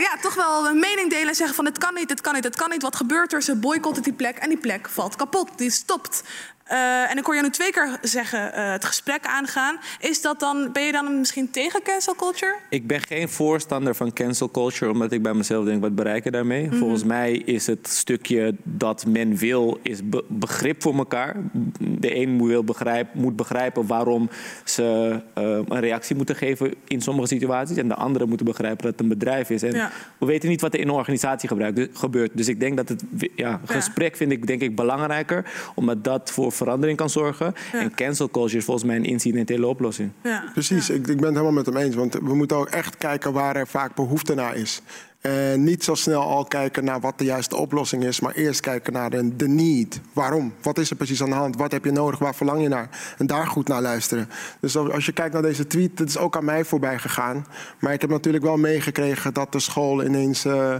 ja, 0.00 0.16
toch 0.20 0.34
wel 0.34 0.66
een 0.66 0.78
mening 0.78 1.10
delen 1.10 1.28
en 1.28 1.34
zeggen 1.34 1.56
van 1.56 1.64
het 1.64 1.78
kan 1.78 1.94
niet, 1.94 2.10
het 2.10 2.20
kan 2.20 2.34
niet, 2.34 2.44
het 2.44 2.56
kan 2.56 2.70
niet. 2.70 2.82
Wat 2.82 2.96
gebeurt 2.96 3.32
er? 3.32 3.42
Ze 3.42 3.56
boycotten 3.56 4.02
die 4.02 4.12
plek 4.12 4.36
en 4.36 4.48
die 4.48 4.58
plek 4.58 4.88
valt 4.88 5.16
kapot, 5.16 5.58
die 5.58 5.70
stopt. 5.70 6.22
Eh, 6.68 7.10
en 7.10 7.18
ik 7.18 7.24
hoor 7.24 7.34
je 7.34 7.42
nu 7.42 7.50
twee 7.50 7.70
keer 7.70 7.98
zeggen 8.02 8.52
eh, 8.54 8.70
het 8.70 8.84
gesprek 8.84 9.26
aangaan. 9.26 9.78
Is 10.00 10.20
dat 10.22 10.40
dan, 10.40 10.68
ben 10.72 10.82
je 10.82 10.92
dan 10.92 11.18
misschien 11.18 11.50
tegen 11.50 11.82
cancel 11.82 12.14
culture? 12.14 12.54
Ik 12.68 12.86
ben 12.86 13.00
geen 13.00 13.28
voorstander 13.28 13.94
van 13.94 14.12
cancel 14.12 14.50
culture, 14.50 14.90
omdat 14.92 15.12
ik 15.12 15.22
bij 15.22 15.34
mezelf 15.34 15.64
denk, 15.64 15.80
wat 15.80 15.94
bereiken 15.94 16.32
daarmee? 16.32 16.68
Volgens 16.72 17.04
mij 17.04 17.32
is 17.32 17.66
het 17.66 17.88
stukje 17.88 18.54
dat 18.62 19.06
men 19.06 19.36
wil, 19.36 19.78
is 19.82 20.08
be- 20.08 20.24
begrip 20.28 20.82
voor 20.82 20.94
elkaar. 20.96 21.36
De 21.80 22.16
een 22.16 22.30
moet, 22.30 22.48
wil 22.48 22.64
begrijp, 22.64 23.14
moet 23.14 23.36
begrijpen 23.36 23.86
waarom 23.86 24.30
ze 24.64 25.20
eh, 25.34 25.42
een 25.44 25.80
reactie 25.80 26.16
moeten 26.16 26.36
geven 26.36 26.74
in 26.88 27.00
sommige 27.00 27.28
situaties. 27.28 27.76
En 27.76 27.88
de 27.88 27.94
andere 27.94 28.26
moeten 28.26 28.46
begrijpen 28.46 28.82
dat 28.82 28.92
het 28.92 29.00
een 29.00 29.08
bedrijf 29.08 29.50
is. 29.50 29.62
En 29.62 29.72
Ja. 29.74 29.90
we 30.18 30.26
weten 30.26 30.48
niet 30.48 30.60
wat 30.60 30.74
er 30.74 30.80
in 30.80 30.88
een 30.88 30.94
organisatie 30.94 31.48
gebruikt, 31.48 31.98
gebeurt. 31.98 32.30
Dus 32.34 32.48
ik 32.48 32.60
denk 32.60 32.76
dat 32.76 32.88
het 32.88 33.02
Ja. 33.36 33.60
gesprek 33.64 34.16
vind 34.16 34.32
ik 34.32 34.46
denk 34.46 34.60
ik 34.60 34.76
belangrijker, 34.76 35.44
omdat 35.74 36.04
dat 36.04 36.30
voor 36.30 36.52
verandering 36.58 36.98
kan 36.98 37.10
zorgen. 37.10 37.54
Ja. 37.72 37.80
En 37.80 37.94
cancel 37.94 38.30
culture 38.30 38.58
is 38.58 38.64
volgens 38.64 38.86
mij 38.86 38.96
een 38.96 39.04
incidentele 39.04 39.66
oplossing. 39.66 40.10
Ja. 40.22 40.44
Precies, 40.52 40.90
ik, 40.90 41.06
ik 41.06 41.16
ben 41.16 41.24
het 41.24 41.34
helemaal 41.34 41.52
met 41.52 41.66
hem 41.66 41.76
eens. 41.76 41.94
Want 41.94 42.14
we 42.14 42.34
moeten 42.34 42.56
ook 42.56 42.68
echt 42.68 42.96
kijken 42.96 43.32
waar 43.32 43.56
er 43.56 43.66
vaak 43.66 43.94
behoefte 43.94 44.34
naar 44.34 44.56
is. 44.56 44.82
En 45.20 45.64
niet 45.64 45.84
zo 45.84 45.94
snel 45.94 46.22
al 46.22 46.44
kijken 46.44 46.84
naar 46.84 47.00
wat 47.00 47.18
de 47.18 47.24
juiste 47.24 47.56
oplossing 47.56 48.04
is, 48.04 48.20
maar 48.20 48.32
eerst 48.32 48.60
kijken 48.60 48.92
naar 48.92 49.10
de, 49.10 49.36
de 49.36 49.48
need. 49.48 50.00
Waarom? 50.12 50.54
Wat 50.62 50.78
is 50.78 50.90
er 50.90 50.96
precies 50.96 51.22
aan 51.22 51.30
de 51.30 51.34
hand? 51.34 51.56
Wat 51.56 51.72
heb 51.72 51.84
je 51.84 51.90
nodig? 51.90 52.18
Waar 52.18 52.34
verlang 52.34 52.62
je 52.62 52.68
naar? 52.68 53.14
En 53.18 53.26
daar 53.26 53.46
goed 53.46 53.68
naar 53.68 53.82
luisteren. 53.82 54.28
Dus 54.60 54.76
als 54.76 54.90
als 54.90 55.06
je 55.06 55.12
kijkt 55.12 55.32
naar 55.32 55.42
deze 55.42 55.66
tweet, 55.66 55.96
dat 55.96 56.08
is 56.08 56.18
ook 56.18 56.36
aan 56.36 56.44
mij 56.44 56.64
voorbij 56.64 56.98
gegaan. 56.98 57.46
Maar 57.80 57.92
ik 57.92 58.00
heb 58.00 58.10
natuurlijk 58.10 58.44
wel 58.44 58.56
meegekregen 58.56 59.34
dat 59.34 59.52
de 59.52 59.60
school 59.60 60.04
ineens 60.04 60.44
eh, 60.44 60.74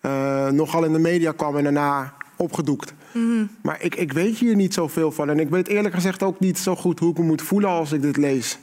eh, 0.00 0.48
nogal 0.48 0.84
in 0.84 0.92
de 0.92 0.98
media 0.98 1.32
kwam 1.32 1.56
en 1.56 1.62
daarna 1.62 2.12
opgedoekt. 2.42 2.94
Maar 3.62 3.82
ik, 3.82 3.94
ik 3.94 4.12
weet 4.12 4.38
hier 4.38 4.54
niet 4.54 4.74
zoveel 4.74 5.12
van. 5.12 5.30
En 5.30 5.40
ik 5.40 5.48
weet 5.48 5.68
eerlijk 5.68 5.94
gezegd 5.94 6.22
ook 6.22 6.40
niet 6.40 6.58
zo 6.58 6.76
goed 6.76 6.98
hoe 6.98 7.10
ik 7.10 7.18
me 7.18 7.24
moet 7.24 7.42
voelen 7.42 7.70
als 7.70 7.92
ik 7.92 8.02
dit 8.02 8.16
lees. 8.16 8.58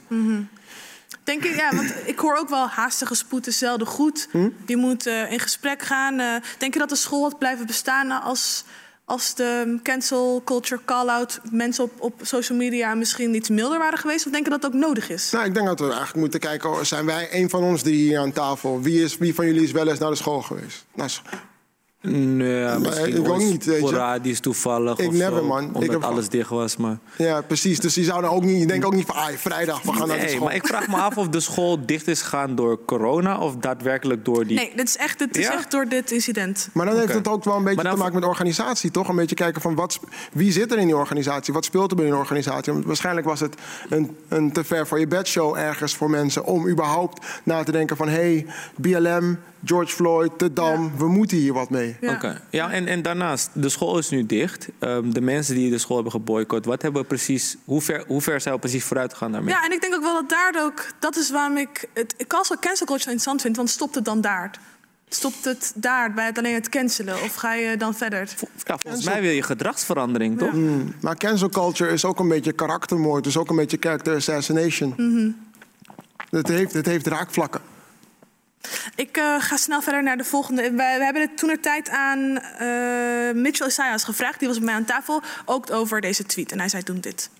Denk 1.24 1.44
ik, 1.44 1.56
ja, 1.56 1.76
want 1.76 1.94
ik 2.06 2.18
hoor 2.18 2.36
ook 2.36 2.48
wel 2.48 2.66
haastige 2.66 3.14
spoed 3.14 3.46
is 3.46 3.58
zelden 3.58 3.86
goed. 3.86 4.28
Je 4.66 4.76
moet 4.76 5.06
eh, 5.06 5.32
in 5.32 5.40
gesprek 5.40 5.82
gaan. 5.82 6.18
Eh, 6.18 6.34
denk 6.58 6.72
je 6.72 6.78
dat 6.78 6.88
de 6.88 6.96
school 6.96 7.22
had 7.22 7.38
blijven 7.38 7.66
bestaan 7.66 8.22
als, 8.22 8.64
als 9.04 9.34
de 9.34 9.78
cancel 9.82 10.42
culture 10.44 10.80
call-out 10.84 11.40
mensen 11.50 11.84
op, 11.84 11.92
op 11.98 12.20
social 12.22 12.58
media 12.58 12.94
misschien 12.94 13.34
iets 13.34 13.48
milder 13.48 13.78
waren 13.78 13.98
geweest? 13.98 14.26
Of 14.26 14.32
denk 14.32 14.44
je 14.44 14.50
dat 14.50 14.66
ook 14.66 14.72
nodig 14.72 15.10
is? 15.10 15.30
Nou, 15.30 15.44
ik 15.44 15.54
denk 15.54 15.66
dat 15.66 15.78
we 15.78 15.84
eigenlijk 15.84 16.16
moeten 16.16 16.40
kijken, 16.40 16.86
zijn 16.86 17.06
wij 17.06 17.28
een 17.32 17.50
van 17.50 17.62
ons 17.62 17.82
drie 17.82 17.96
hier 17.96 18.18
aan 18.18 18.32
tafel? 18.32 18.82
Wie, 18.82 19.02
is, 19.02 19.18
wie 19.18 19.34
van 19.34 19.46
jullie 19.46 19.62
is 19.62 19.72
wel 19.72 19.88
eens 19.88 19.98
naar 19.98 20.10
de 20.10 20.16
school 20.16 20.42
geweest? 20.42 20.84
Nou, 20.94 21.10
Nee, 22.02 22.64
Maar 22.64 22.80
misschien 22.80 23.16
ik 23.16 23.28
ook 23.28 23.38
niet, 23.38 23.64
weet 23.64 23.80
je. 23.80 23.86
sporadisch 23.86 24.40
toevallig 24.40 24.98
Ik 24.98 25.06
of 25.08 25.12
never, 25.14 25.38
zo, 25.38 25.44
man. 25.44 25.64
Ik 25.64 25.74
Omdat 25.74 25.90
heb- 25.90 26.02
alles 26.02 26.28
dicht 26.28 26.48
was, 26.48 26.76
maar... 26.76 26.98
ja, 27.16 27.40
precies. 27.40 27.80
Dus 27.80 27.94
die 27.94 28.04
zouden 28.04 28.30
ook 28.30 28.42
niet, 28.44 28.60
je 28.60 28.66
denkt 28.66 28.84
ook 28.84 28.94
niet 28.94 29.06
van, 29.06 29.14
ah, 29.16 29.28
vrijdag, 29.36 29.82
we 29.82 29.92
gaan 29.92 30.08
naar 30.08 30.16
de 30.16 30.22
Nee, 30.22 30.32
school. 30.32 30.44
maar 30.46 30.54
ik 30.54 30.66
vraag 30.66 30.88
me 30.88 30.96
af 30.96 31.16
of 31.16 31.28
de 31.28 31.40
school 31.40 31.86
dicht 31.86 32.08
is 32.08 32.22
gegaan 32.22 32.54
door 32.54 32.84
corona 32.84 33.38
of 33.38 33.56
daadwerkelijk 33.56 34.24
door 34.24 34.46
die... 34.46 34.56
Nee, 34.56 34.72
dit 34.76 34.88
is 34.88 34.96
echt, 34.96 35.18
dit 35.18 35.36
is 35.36 35.44
Ja? 35.46 35.52
echt 35.52 35.70
door 35.70 35.88
dit 35.88 36.10
incident. 36.10 36.68
Maar 36.72 36.86
dan 36.86 36.98
heeft 36.98 37.14
het 37.14 37.28
ook 37.28 37.44
wel 37.44 37.56
een 37.56 37.60
beetje 37.64 37.74
Maar 37.76 37.84
dan- 37.84 37.94
te 37.94 38.00
maken 38.00 38.14
met 38.14 38.24
organisatie, 38.28 38.90
toch? 38.90 39.08
Een 39.08 39.16
beetje 39.16 39.34
kijken 39.36 39.60
van 39.62 39.74
wat, 39.74 40.00
wie 40.32 40.52
zit 40.52 40.72
er 40.72 40.78
in 40.78 40.86
die 40.86 40.96
organisatie? 40.96 41.52
Wat 41.54 41.64
speelt 41.64 41.90
er 41.90 41.96
binnen 41.96 42.14
een 42.14 42.20
organisatie? 42.20 42.72
Want 42.72 42.84
waarschijnlijk 42.84 43.26
was 43.26 43.40
het 43.40 43.54
een, 43.88 44.16
een 44.28 44.52
te 44.52 44.64
ver 44.64 44.86
voor 44.86 44.98
je 45.00 45.06
bedshow 45.06 45.56
ergens 45.56 45.94
voor 45.96 46.10
mensen 46.10 46.44
om 46.44 46.68
überhaupt 46.68 47.26
na 47.44 47.62
te 47.62 47.72
denken 47.72 47.96
van 47.96 48.08
hé, 48.08 48.14
hey, 48.14 48.46
BLM, 48.76 49.38
George 49.64 49.94
Floyd, 49.94 50.38
de 50.38 50.52
Dam, 50.52 50.92
we 50.96 51.08
moeten 51.08 51.36
hier 51.36 51.52
wat 51.52 51.70
mee. 51.70 51.96
Ja. 52.00 52.12
Oké. 52.12 52.42
Ja, 52.50 52.70
en, 52.70 52.86
en 52.86 53.02
daarnaast, 53.02 53.50
de 53.52 53.68
school 53.68 53.98
is 53.98 54.10
nu 54.10 54.26
dicht. 54.26 54.68
Ehm, 54.78 55.10
de 55.10 55.20
mensen 55.20 55.54
die 55.54 55.70
de 55.70 55.78
school 55.78 55.94
hebben 55.94 56.12
geboycott, 56.12 56.64
wat 56.66 56.82
hebben 56.82 57.00
we 57.00 57.06
precies, 57.06 57.56
hoe 57.64 57.80
ver, 57.80 58.04
hoe 58.06 58.20
ver 58.20 58.40
zijn 58.40 58.54
we 58.54 58.60
precies 58.60 58.84
vooruit 58.84 59.12
gegaan 59.12 59.32
daarmee? 59.32 59.54
Ja, 59.54 59.64
en 59.64 59.72
ik 59.72 59.80
denk 59.80 59.94
ook 59.94 60.02
wel 60.02 60.14
dat 60.14 60.28
daar 60.28 60.64
ook... 60.64 60.86
Dat 60.98 61.16
is 61.16 61.30
waarom 61.30 61.56
ik 61.56 61.88
het 61.94 62.14
ik 62.16 62.26
cancel 62.26 62.56
cancel 62.58 62.86
culture 62.86 63.10
interessant 63.10 63.40
vind. 63.40 63.56
Want 63.56 63.70
stopt 63.70 63.94
het 63.94 64.04
dan 64.04 64.20
daar? 64.20 64.50
Stopt 65.08 65.44
het 65.44 65.72
daar 65.74 66.14
bij 66.14 66.26
het 66.26 66.38
alleen 66.38 66.54
het 66.54 66.68
cancelen? 66.68 67.14
Of 67.14 67.34
ga 67.34 67.54
je 67.54 67.76
dan 67.76 67.94
verder? 67.94 68.28
Ja, 68.64 68.78
volgens 68.78 69.04
mij 69.04 69.20
wil 69.20 69.30
je 69.30 69.42
gedragsverandering, 69.42 70.38
toch? 70.38 70.52
Maar 71.00 71.16
cancel 71.16 71.48
culture 71.48 71.90
is 71.90 72.04
ook 72.04 72.18
een 72.18 72.28
beetje 72.28 72.52
karaktermoord, 72.52 73.24
dus 73.24 73.36
ook 73.36 73.50
een 73.50 73.56
beetje 73.56 73.76
character 73.80 74.14
assassination. 74.14 74.94
het, 76.30 76.48
heeft, 76.48 76.72
het 76.72 76.86
heeft 76.86 77.06
raakvlakken. 77.06 77.60
Ik 78.94 79.16
eh, 79.16 79.40
ga 79.40 79.56
snel 79.56 79.82
verder 79.82 80.02
naar 80.02 80.16
de 80.16 80.24
volgende. 80.24 80.62
We, 80.62 80.76
we 80.76 81.04
hebben 81.04 81.22
het 81.22 81.38
toen 81.38 81.50
er 81.50 81.60
tijd 81.60 81.88
aan 81.88 82.38
eh, 82.38 83.42
Mitchell 83.42 83.66
Isaias 83.66 84.04
gevraagd. 84.04 84.38
Die 84.38 84.48
was 84.48 84.56
bij 84.56 84.66
mij 84.66 84.74
aan 84.74 84.84
tafel. 84.84 85.22
Ook 85.44 85.70
over 85.70 86.00
deze 86.00 86.24
tweet. 86.24 86.52
En 86.52 86.58
hij 86.58 86.68
zei 86.68 86.82
toen 86.82 87.00
dit. 87.00 87.30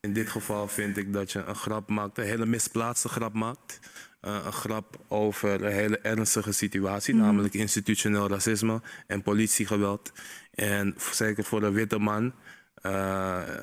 In 0.00 0.12
dit 0.12 0.28
geval 0.28 0.68
vind 0.68 0.96
ik 0.96 1.12
dat 1.12 1.32
je 1.32 1.44
een 1.44 1.54
grap 1.54 1.88
maakt, 1.88 2.18
een 2.18 2.24
hele 2.24 2.46
misplaatste 2.46 3.08
grap 3.08 3.32
maakt. 3.32 3.78
Eh, 4.20 4.40
een 4.44 4.52
grap 4.52 5.00
over 5.08 5.64
een 5.64 5.72
hele 5.72 5.98
ernstige 5.98 6.52
situatie, 6.52 7.14
namelijk 7.14 7.54
institutioneel 7.54 8.28
racisme 8.28 8.80
en 9.06 9.22
politiegeweld. 9.22 10.12
En 10.54 10.94
zeker 11.12 11.44
voor 11.44 11.62
een 11.62 11.72
witte 11.72 11.98
man 11.98 12.32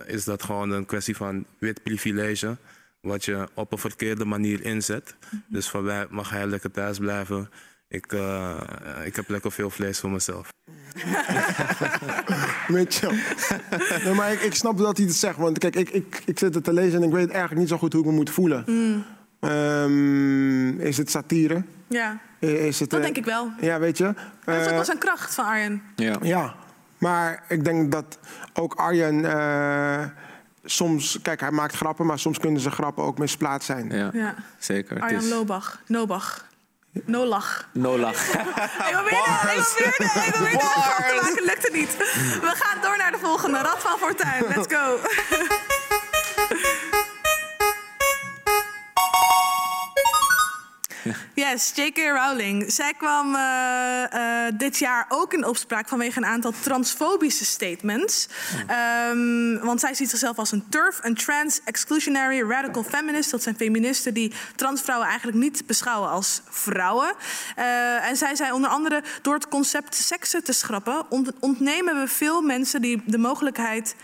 is 0.06 0.24
dat 0.24 0.44
gewoon 0.44 0.72
een 0.72 0.86
kwestie 0.86 1.16
van 1.16 1.46
wit 1.60 1.84
privilege, 1.84 2.58
wat 3.02 3.26
je 3.26 3.48
op 3.54 3.72
een 3.72 3.78
verkeerde 3.78 4.26
manier 4.26 4.66
inzet. 4.66 5.16
Dus 5.48 5.70
van 5.70 5.84
mij 5.84 6.06
mag 6.10 6.30
hij 6.30 6.46
lekker 6.48 6.72
thuis 6.72 6.98
blijven. 6.98 7.50
Ik, 7.88 8.14
eh, 8.14 8.62
ik 9.06 9.16
heb 9.16 9.30
lekker 9.30 9.52
veel 9.52 9.70
vlees 9.70 10.00
voor 10.00 10.10
mezelf. 10.10 10.50
Mitchell. 12.68 13.20
nee, 14.04 14.14
maar 14.14 14.32
ik, 14.32 14.42
ik 14.42 14.54
snap 14.56 14.78
dat 14.78 14.98
hij 14.98 15.06
het 15.06 15.16
zegt. 15.16 15.38
Want 15.38 15.58
kijk, 15.58 15.76
ik, 15.76 15.90
ik, 15.90 16.22
ik 16.26 16.40
zit 16.40 16.54
het 16.56 16.64
te 16.64 16.74
lezen 16.74 17.02
en 17.02 17.08
ik 17.08 17.14
weet 17.14 17.30
eigenlijk 17.30 17.60
niet 17.60 17.70
zo 17.70 17.78
goed 17.78 17.94
hoe 17.94 18.02
ik 18.02 18.08
me 18.10 18.14
moet 18.16 18.30
voelen. 18.30 18.66
Ehm, 19.40 20.80
is 20.80 20.98
het 20.98 21.10
satire? 21.10 21.64
Ja, 21.88 22.20
Is 22.40 22.80
het, 22.80 22.90
dat 22.90 23.00
eh, 23.00 23.06
denk 23.06 23.18
ik 23.18 23.26
wel. 23.26 23.52
Ja, 23.62 23.80
weet 23.80 23.98
je. 23.98 24.04
Maar 24.04 24.16
dat 24.46 24.56
is 24.56 24.62
ook 24.62 24.68
Eh, 24.70 24.76
wel 24.76 24.86
zijn 24.86 24.98
kracht 24.98 25.34
van 25.36 25.46
Arjen. 25.46 25.82
Ja. 25.96 26.18
ja, 26.22 26.56
maar 26.98 27.44
ik 27.48 27.64
denk 27.64 27.92
dat 27.92 28.20
ook 28.54 28.74
Arjen 28.74 29.26
eh, 29.26 30.04
soms... 30.64 31.20
Kijk, 31.22 31.40
hij 31.40 31.52
maakt 31.52 31.76
grappen, 31.76 32.06
maar 32.06 32.20
soms 32.20 32.38
kunnen 32.38 32.62
zijn 32.62 32.74
grappen 32.74 33.04
ook 33.04 33.18
misplaatst 33.18 33.66
zijn. 33.66 33.90
Ja, 33.90 34.10
Ja. 34.14 34.36
zeker. 34.60 34.94
Het 34.96 35.04
Arjan 35.04 35.22
is 35.24 35.30
Lobach. 35.30 35.80
Nobach. 35.88 36.50
No 37.06 37.26
lach. 37.26 37.68
no 37.74 37.98
lach. 37.98 38.28
Ik 38.28 38.32
probeerde, 38.92 39.10
ik 39.10 39.64
probeerde, 39.76 40.26
ik 40.26 40.32
probeerde 40.32 40.52
een 40.52 40.60
grap 40.60 41.08
te 41.08 41.20
maken. 41.22 41.44
Lukte 41.44 41.70
niet. 41.74 41.98
We 42.42 42.52
gaan 42.56 42.82
door 42.82 42.98
naar 42.98 43.12
de 43.12 43.18
volgende. 43.18 43.58
Rad 43.58 43.80
van 43.80 43.98
Fortuin. 43.98 44.44
Let's 44.56 44.76
go. 44.76 44.98
Yes, 51.34 51.72
J.K. 51.76 51.98
Rowling. 51.98 52.72
Zij 52.72 52.94
kwam 52.98 53.36
eh, 53.36 54.04
eh, 54.48 54.54
dit 54.58 54.78
jaar 54.78 55.06
ook 55.10 55.34
in 55.34 55.46
opspraak 55.46 55.88
vanwege 55.88 56.18
een 56.18 56.26
aantal 56.26 56.54
transfobische 56.62 57.46
statements. 57.46 58.28
Ehm, 58.68 59.58
want 59.60 59.80
zij 59.80 59.94
ziet 59.94 60.10
zichzelf 60.10 60.38
als 60.38 60.52
een 60.52 60.64
TERF, 60.70 61.00
een 61.02 61.16
trans 61.16 61.62
exclusionary 61.64 62.42
radical 62.42 62.84
feminist. 62.84 63.32
Dat 63.32 63.44
zijn 63.44 63.56
feministen 63.56 64.14
die 64.14 64.34
transvrouwen 64.56 65.08
eigenlijk 65.08 65.38
niet 65.38 65.66
beschouwen 65.66 66.10
als 66.10 66.42
vrouwen. 66.50 67.14
Eh, 67.56 68.10
en 68.10 68.16
zij 68.16 68.36
zei 68.36 68.52
onder 68.52 68.70
andere 68.70 69.04
door 69.22 69.34
het 69.34 69.48
concept 69.48 69.96
seksen 69.96 70.44
te 70.44 70.54
schrappen, 70.54 71.06
ont- 71.10 71.32
ontnemen 71.40 72.00
we 72.02 72.08
veel 72.08 72.42
mensen 72.42 72.82
die 72.82 73.02
de 73.06 73.18
mogelijkheid 73.18 73.96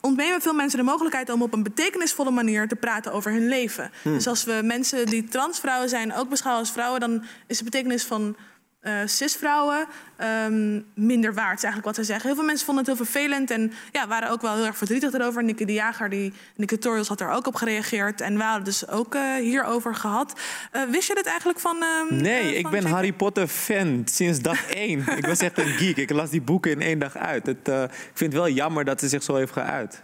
ontnemen 0.00 0.40
veel 0.40 0.52
mensen 0.52 0.78
de 0.78 0.84
mogelijkheid 0.84 1.30
om 1.30 1.42
op 1.42 1.52
een 1.52 1.62
betekenisvolle 1.62 2.30
manier 2.30 2.68
te 2.68 2.76
praten 2.76 3.12
over 3.12 3.32
hun 3.32 3.48
leven. 3.48 3.90
Dus 4.02 4.26
als 4.26 4.44
we 4.44 4.60
mensen 4.64 5.06
die 5.06 5.24
transvrouwen 5.24 5.88
zijn 5.88 6.14
ook 6.14 6.28
beschouwen 6.28 6.64
als 6.64 6.72
vrouwen, 6.72 7.00
dan 7.00 7.24
is 7.46 7.58
de 7.58 7.64
betekenis 7.64 8.04
van 8.04 8.36
eh 8.78 9.00
cisvrouwen 9.04 9.86
ehm, 10.16 10.80
minder 10.94 11.34
waard, 11.34 11.56
is 11.56 11.64
eigenlijk 11.64 11.84
wat 11.84 11.94
zij 11.94 12.04
zeggen. 12.04 12.26
Heel 12.26 12.34
veel 12.36 12.44
mensen 12.46 12.66
vonden 12.66 12.84
het 12.84 12.96
heel 12.96 13.04
vervelend 13.04 13.50
en 13.50 13.72
ja, 13.92 14.08
waren 14.08 14.30
ook 14.30 14.40
wel 14.40 14.54
heel 14.54 14.66
erg 14.66 14.76
verdrietig 14.76 15.12
erover. 15.12 15.44
Nicky 15.44 15.64
de 15.64 15.72
Jager, 15.72 16.08
die 16.10 16.24
in 16.24 16.32
de 16.56 16.66
tutorials 16.66 17.08
had 17.08 17.20
er 17.20 17.30
ook 17.30 17.46
op 17.46 17.54
gereageerd. 17.54 18.20
En 18.20 18.36
we 18.36 18.42
hadden 18.42 18.64
dus 18.64 18.88
ook 18.88 19.14
eh, 19.14 19.34
hierover 19.34 19.94
gehad. 19.94 20.40
Eh, 20.72 20.82
wist 20.82 21.08
je 21.08 21.14
dit 21.14 21.26
eigenlijk 21.26 21.60
van... 21.60 21.82
ehm, 21.82 22.22
Nee, 22.22 22.54
ik 22.54 22.68
ben? 22.68 22.86
Harry 22.86 23.12
Potter 23.12 23.46
fan 23.46 24.02
sinds 24.04 24.40
dag 24.40 24.70
één. 24.84 25.04
ik 25.16 25.26
was 25.26 25.38
echt 25.40 25.58
een 25.58 25.66
geek. 25.66 25.96
Ik 25.96 26.10
las 26.10 26.30
die 26.30 26.42
boeken 26.42 26.70
in 26.70 26.80
één 26.80 26.98
dag 26.98 27.16
uit. 27.16 27.46
Het, 27.46 27.68
ik 27.68 28.14
vind 28.14 28.32
het 28.32 28.42
wel 28.42 28.48
jammer 28.48 28.84
dat 28.84 29.00
ze 29.00 29.08
zich 29.08 29.22
zo 29.22 29.34
heeft 29.34 29.52
geuit. 29.52 30.02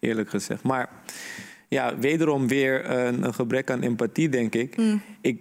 Eerlijk 0.00 0.30
gezegd. 0.30 0.62
Maar 0.62 0.88
ja, 1.68 1.98
wederom 1.98 2.48
weer 2.48 2.90
een, 2.90 3.22
een 3.22 3.34
gebrek 3.34 3.70
aan 3.70 3.82
empathie, 3.82 4.28
denk 4.28 4.54
ik. 4.54 4.76
ik. 5.20 5.40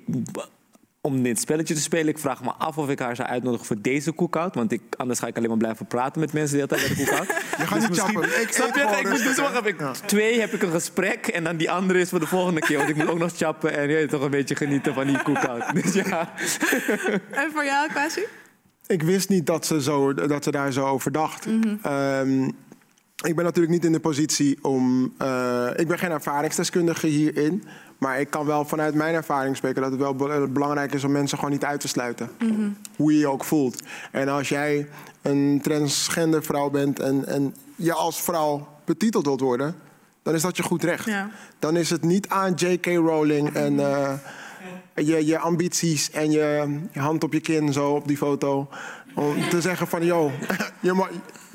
Om 1.04 1.24
dit 1.24 1.40
spelletje 1.40 1.74
te 1.74 1.82
spelen, 1.82 2.08
ik 2.08 2.18
vraag 2.18 2.44
me 2.44 2.52
af 2.58 2.78
of 2.78 2.90
ik 2.90 3.00
haar 3.00 3.16
zou 3.16 3.28
uitnodigen 3.30 3.66
voor 3.66 3.82
deze 3.82 4.16
cookout. 4.16 4.56
Want 4.56 4.72
ik, 4.72 4.82
anders 4.98 5.20
ga 5.20 5.28
ik 5.28 5.38
alleen 5.38 5.50
maar 5.50 5.58
blijven 5.58 5.86
praten 5.86 6.20
met 6.20 6.34
mensen 6.34 6.54
die 6.54 6.62
altijd 6.62 6.88
bij 6.88 6.96
de 6.98 7.04
cookout. 7.06 7.28
Je 7.58 7.66
gaat 7.68 7.90
niet 7.90 8.00
chappen. 8.00 8.42
Ik, 8.42 8.48
Snap 8.52 8.76
je? 8.76 8.84
hoor 8.84 8.98
Ik 8.98 9.10
moet 9.10 9.24
dus 9.24 9.36
hè. 9.36 9.42
wacht, 9.42 9.54
heb 9.54 9.66
ik 9.68 9.82
twee 10.06 10.40
heb 10.40 10.54
ik 10.54 10.62
een 10.62 10.72
gesprek 10.72 11.28
en 11.28 11.44
dan 11.44 11.58
die 11.58 11.72
andere 11.72 12.00
is 12.00 12.10
voor 12.10 12.20
de 12.20 12.28
volgende 12.28 12.60
keer. 12.62 12.78
Want 12.78 12.90
ik 12.90 12.96
moet 12.96 13.08
ook 13.10 13.20
nog 13.20 13.32
chappen 13.36 13.78
en 13.78 13.90
je 13.90 14.06
toch 14.08 14.22
een 14.22 14.30
beetje 14.30 14.56
genieten 14.56 14.94
van 14.94 15.08
die 15.08 15.22
cookout. 15.24 15.64
Dus 15.84 15.94
ja. 15.94 16.34
En 17.32 17.52
voor 17.54 17.66
jou, 17.66 17.90
Kwasi? 17.90 18.22
Ik 18.88 19.04
wist 19.04 19.30
niet 19.30 19.46
dat 19.46 19.66
ze, 19.66 19.82
zo, 19.82 20.14
dat 20.14 20.44
ze 20.44 20.52
daar 20.52 20.72
zo 20.74 20.86
over 20.86 21.12
dacht. 21.12 21.48
Ehm, 21.82 22.44
ik 23.24 23.36
ben 23.36 23.44
natuurlijk 23.46 23.74
niet 23.74 23.86
in 23.86 23.92
de 23.92 24.00
positie 24.00 24.58
om. 24.64 25.14
eh, 25.18 25.68
ik 25.76 25.88
ben 25.88 26.00
geen 26.00 26.12
ervaringsdeskundige 26.12 27.08
hierin. 27.08 27.64
Maar 28.02 28.20
ik 28.20 28.30
kan 28.30 28.46
wel 28.46 28.66
vanuit 28.66 28.94
mijn 28.96 29.16
ervaring 29.16 29.58
spreken 29.58 29.82
dat 29.82 29.92
het 29.92 30.00
wel 30.00 30.16
be- 30.16 30.48
belangrijk 30.50 30.94
is 30.94 31.04
om 31.04 31.12
mensen 31.12 31.38
gewoon 31.38 31.54
niet 31.54 31.66
uit 31.66 31.80
te 31.80 31.88
sluiten. 31.88 32.30
Hoe 32.96 33.14
je 33.14 33.20
je 33.20 33.28
ook 33.28 33.44
voelt. 33.44 33.84
En 34.12 34.28
als 34.28 34.50
jij 34.50 34.88
een 35.22 35.60
transgender 35.64 36.44
vrouw 36.44 36.70
bent 36.70 37.00
en, 37.00 37.28
en 37.28 37.56
je 37.76 37.94
als 37.94 38.22
vrouw 38.22 38.68
betiteld 38.86 39.26
wilt 39.26 39.40
worden, 39.40 39.76
dan 40.24 40.34
is 40.34 40.42
dat 40.42 40.58
je 40.58 40.64
goed 40.64 40.84
recht. 40.84 41.06
Ja. 41.06 41.30
Dan 41.60 41.78
is 41.78 41.90
het 41.90 42.02
niet 42.04 42.30
aan 42.30 42.54
J.K. 42.54 42.86
Rowling 42.86 43.54
en 43.54 43.80
eh, 43.80 44.14
je, 44.96 45.26
je 45.26 45.38
ambities 45.38 46.12
en 46.12 46.32
je, 46.32 46.80
je 46.92 47.00
hand 47.00 47.24
op 47.24 47.34
je 47.34 47.40
kin 47.40 47.74
zo 47.74 47.92
op 47.92 48.08
die 48.08 48.18
foto. 48.18 48.70
Om 49.16 49.50
te 49.50 49.62
zeggen 49.62 49.88
van, 49.88 50.06
yo, 50.06 50.32
je, 50.80 51.08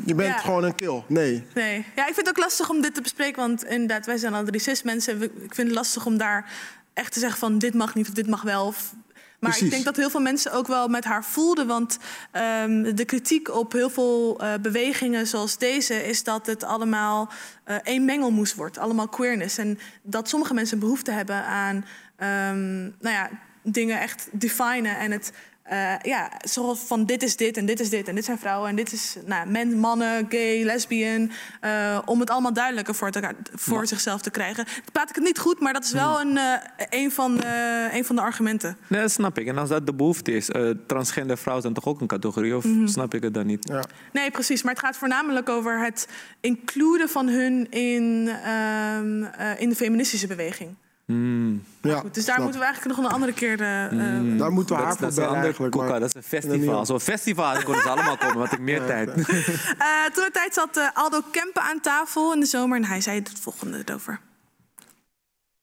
je 0.07 0.15
bent 0.15 0.35
Ja. 0.35 0.39
gewoon 0.39 0.65
een 0.65 0.75
kill. 0.75 1.03
Nee. 1.07 1.47
Nee. 1.55 1.85
Ja, 1.97 2.07
ik 2.09 2.15
vind 2.15 2.27
het 2.27 2.29
ook 2.29 2.45
lastig 2.45 2.71
om 2.71 2.81
dit 2.81 2.95
te 2.95 3.01
bespreken, 3.03 3.41
want 3.43 3.65
inderdaad, 3.65 4.07
wij 4.07 4.17
zijn 4.17 4.35
al 4.35 4.45
drie 4.45 4.61
cis-mensen. 4.61 5.19
We- 5.19 5.25
Ik 5.25 5.55
vind 5.55 5.69
het 5.69 5.77
lastig 5.77 6.07
om 6.07 6.19
daar 6.19 6.51
echt 6.95 7.13
te 7.13 7.19
zeggen 7.21 7.39
van 7.39 7.59
dit 7.59 7.75
mag 7.75 7.95
niet 7.95 8.09
of 8.09 8.15
dit 8.15 8.27
mag 8.27 8.43
wel. 8.43 8.67
Of, 8.67 8.93
maar 9.41 9.59
ik 9.61 9.71
denk 9.71 9.85
dat 9.85 9.97
heel 9.97 10.11
veel 10.11 10.21
mensen 10.21 10.53
ook 10.53 10.67
wel 10.67 10.89
met 10.89 11.05
haar 11.05 11.25
voelden. 11.25 11.67
Want 11.67 11.99
ehm, 12.31 12.95
de 12.95 13.05
kritiek 13.05 13.55
op 13.55 13.73
heel 13.73 13.91
veel 13.91 14.39
eh, 14.41 14.53
bewegingen 14.63 15.27
zoals 15.27 15.59
deze 15.59 16.07
is 16.09 16.25
dat 16.25 16.47
het 16.47 16.65
allemaal 16.65 17.31
eh 17.65 17.77
één 17.83 18.05
mengelmoes 18.05 18.55
wordt. 18.55 18.79
Allemaal 18.79 19.09
queerness. 19.09 19.59
En 19.59 19.79
dat 20.03 20.29
sommige 20.29 20.55
mensen 20.55 20.79
behoefte 20.79 21.11
hebben 21.11 21.45
aan 21.45 21.85
ehm, 22.17 22.81
nou 22.83 23.15
ja, 23.15 23.29
dingen 23.63 24.01
echt 24.01 24.29
definen 24.33 24.99
en 24.99 25.11
het. 25.11 25.33
Eh, 25.69 25.95
ja, 26.03 26.31
zoals 26.39 26.79
van 26.79 27.05
dit 27.05 27.23
is 27.23 27.37
dit 27.37 27.57
en 27.57 27.67
dit 27.67 27.81
is 27.81 27.91
dit 27.91 28.09
en 28.09 28.15
dit 28.15 28.25
zijn 28.25 28.39
vrouwen 28.39 28.69
en 28.69 28.77
dit 28.77 28.93
is 28.93 29.17
nou, 29.25 29.49
men, 29.49 29.79
mannen, 29.79 30.27
gay, 30.29 30.63
lesbian. 30.65 31.31
eh, 31.61 31.99
om 32.05 32.21
het 32.21 32.31
allemaal 32.31 32.53
duidelijker 32.53 32.95
voor, 32.95 33.11
te, 33.11 33.35
voor 33.55 33.87
zichzelf 33.87 34.21
te 34.21 34.31
krijgen. 34.31 34.65
Praat 34.93 35.09
ik 35.09 35.15
het 35.15 35.25
niet 35.25 35.39
goed, 35.39 35.61
maar 35.61 35.73
dat 35.73 35.85
is 35.85 35.93
wel 35.93 36.21
een, 36.21 36.37
eh, 36.37 36.55
een, 36.91 37.13
van, 37.13 37.37
de, 37.37 37.89
een 37.93 38.05
van 38.05 38.17
de 38.17 38.23
argumenten. 38.23 38.77
Nee, 38.87 39.01
dat 39.01 39.11
snap 39.11 39.39
ik. 39.39 39.47
En 39.47 39.59
als 39.59 39.69
dat 39.69 39.87
de 39.87 39.95
behoefte 39.95 40.33
is, 40.37 40.51
eh, 40.51 40.71
transgender 40.87 41.39
vrouwen 41.39 41.63
zijn 41.63 41.75
toch 41.75 41.87
ook 41.87 42.01
een 42.01 42.07
categorie? 42.07 42.57
Of 42.57 42.65
snap 42.85 43.15
ik 43.15 43.23
het 43.23 43.35
dan 43.35 43.47
niet? 43.47 43.69
Ja. 43.69 43.85
Nee, 44.13 44.31
precies. 44.31 44.63
Maar 44.63 44.73
het 44.73 44.83
gaat 44.83 44.97
voornamelijk 44.97 45.49
over 45.49 45.85
het 45.85 46.09
includen 46.41 47.09
van 47.09 47.29
hun 47.29 47.71
in, 47.71 48.29
ehm, 48.45 49.23
eh, 49.23 49.61
in 49.61 49.69
de 49.69 49.77
feministische 49.77 50.27
beweging. 50.27 50.75
Ja, 51.07 51.99
Goed, 51.99 52.15
dus 52.15 52.25
daar 52.25 52.35
snap. 52.35 52.39
moeten 52.39 52.61
we 52.61 52.67
eigenlijk 52.67 52.97
nog 52.97 53.07
een 53.07 53.13
andere 53.13 53.33
keer. 53.33 53.61
eh, 53.61 53.85
eh, 53.85 54.39
Daar 54.39 54.53
moeten 54.53 54.77
we 54.77 54.83
Dat 54.83 54.99
haar 54.99 55.13
voor 55.13 55.15
bellen 55.23 55.35
eigenlijk. 55.43 55.73
koeka, 55.73 55.89
maar- 55.89 56.01
dat 56.01 56.09
is 56.09 56.15
een 56.15 56.23
festival. 56.23 56.87
Zo'n 56.87 57.01
festival 57.01 57.55
dan 57.55 57.63
konden 57.65 57.83
ze 57.83 57.89
allemaal 57.89 58.17
komen, 58.17 58.37
had 58.39 58.53
ik 58.53 58.59
meer 58.59 58.87
tijd. 58.87 59.09
Eh, 59.17 60.05
toen 60.13 60.25
de 60.25 60.31
tijd 60.33 60.55
zat 60.55 60.91
Aldo 60.95 61.21
Kempen 61.31 61.63
aan 61.63 61.81
tafel 61.81 62.33
in 62.35 62.41
de 62.41 62.47
zomer 62.47 62.77
en 62.79 62.85
hij 62.85 63.01
zei 63.01 63.19
het 63.19 63.31
volgende 63.41 63.83
erover. 63.85 64.21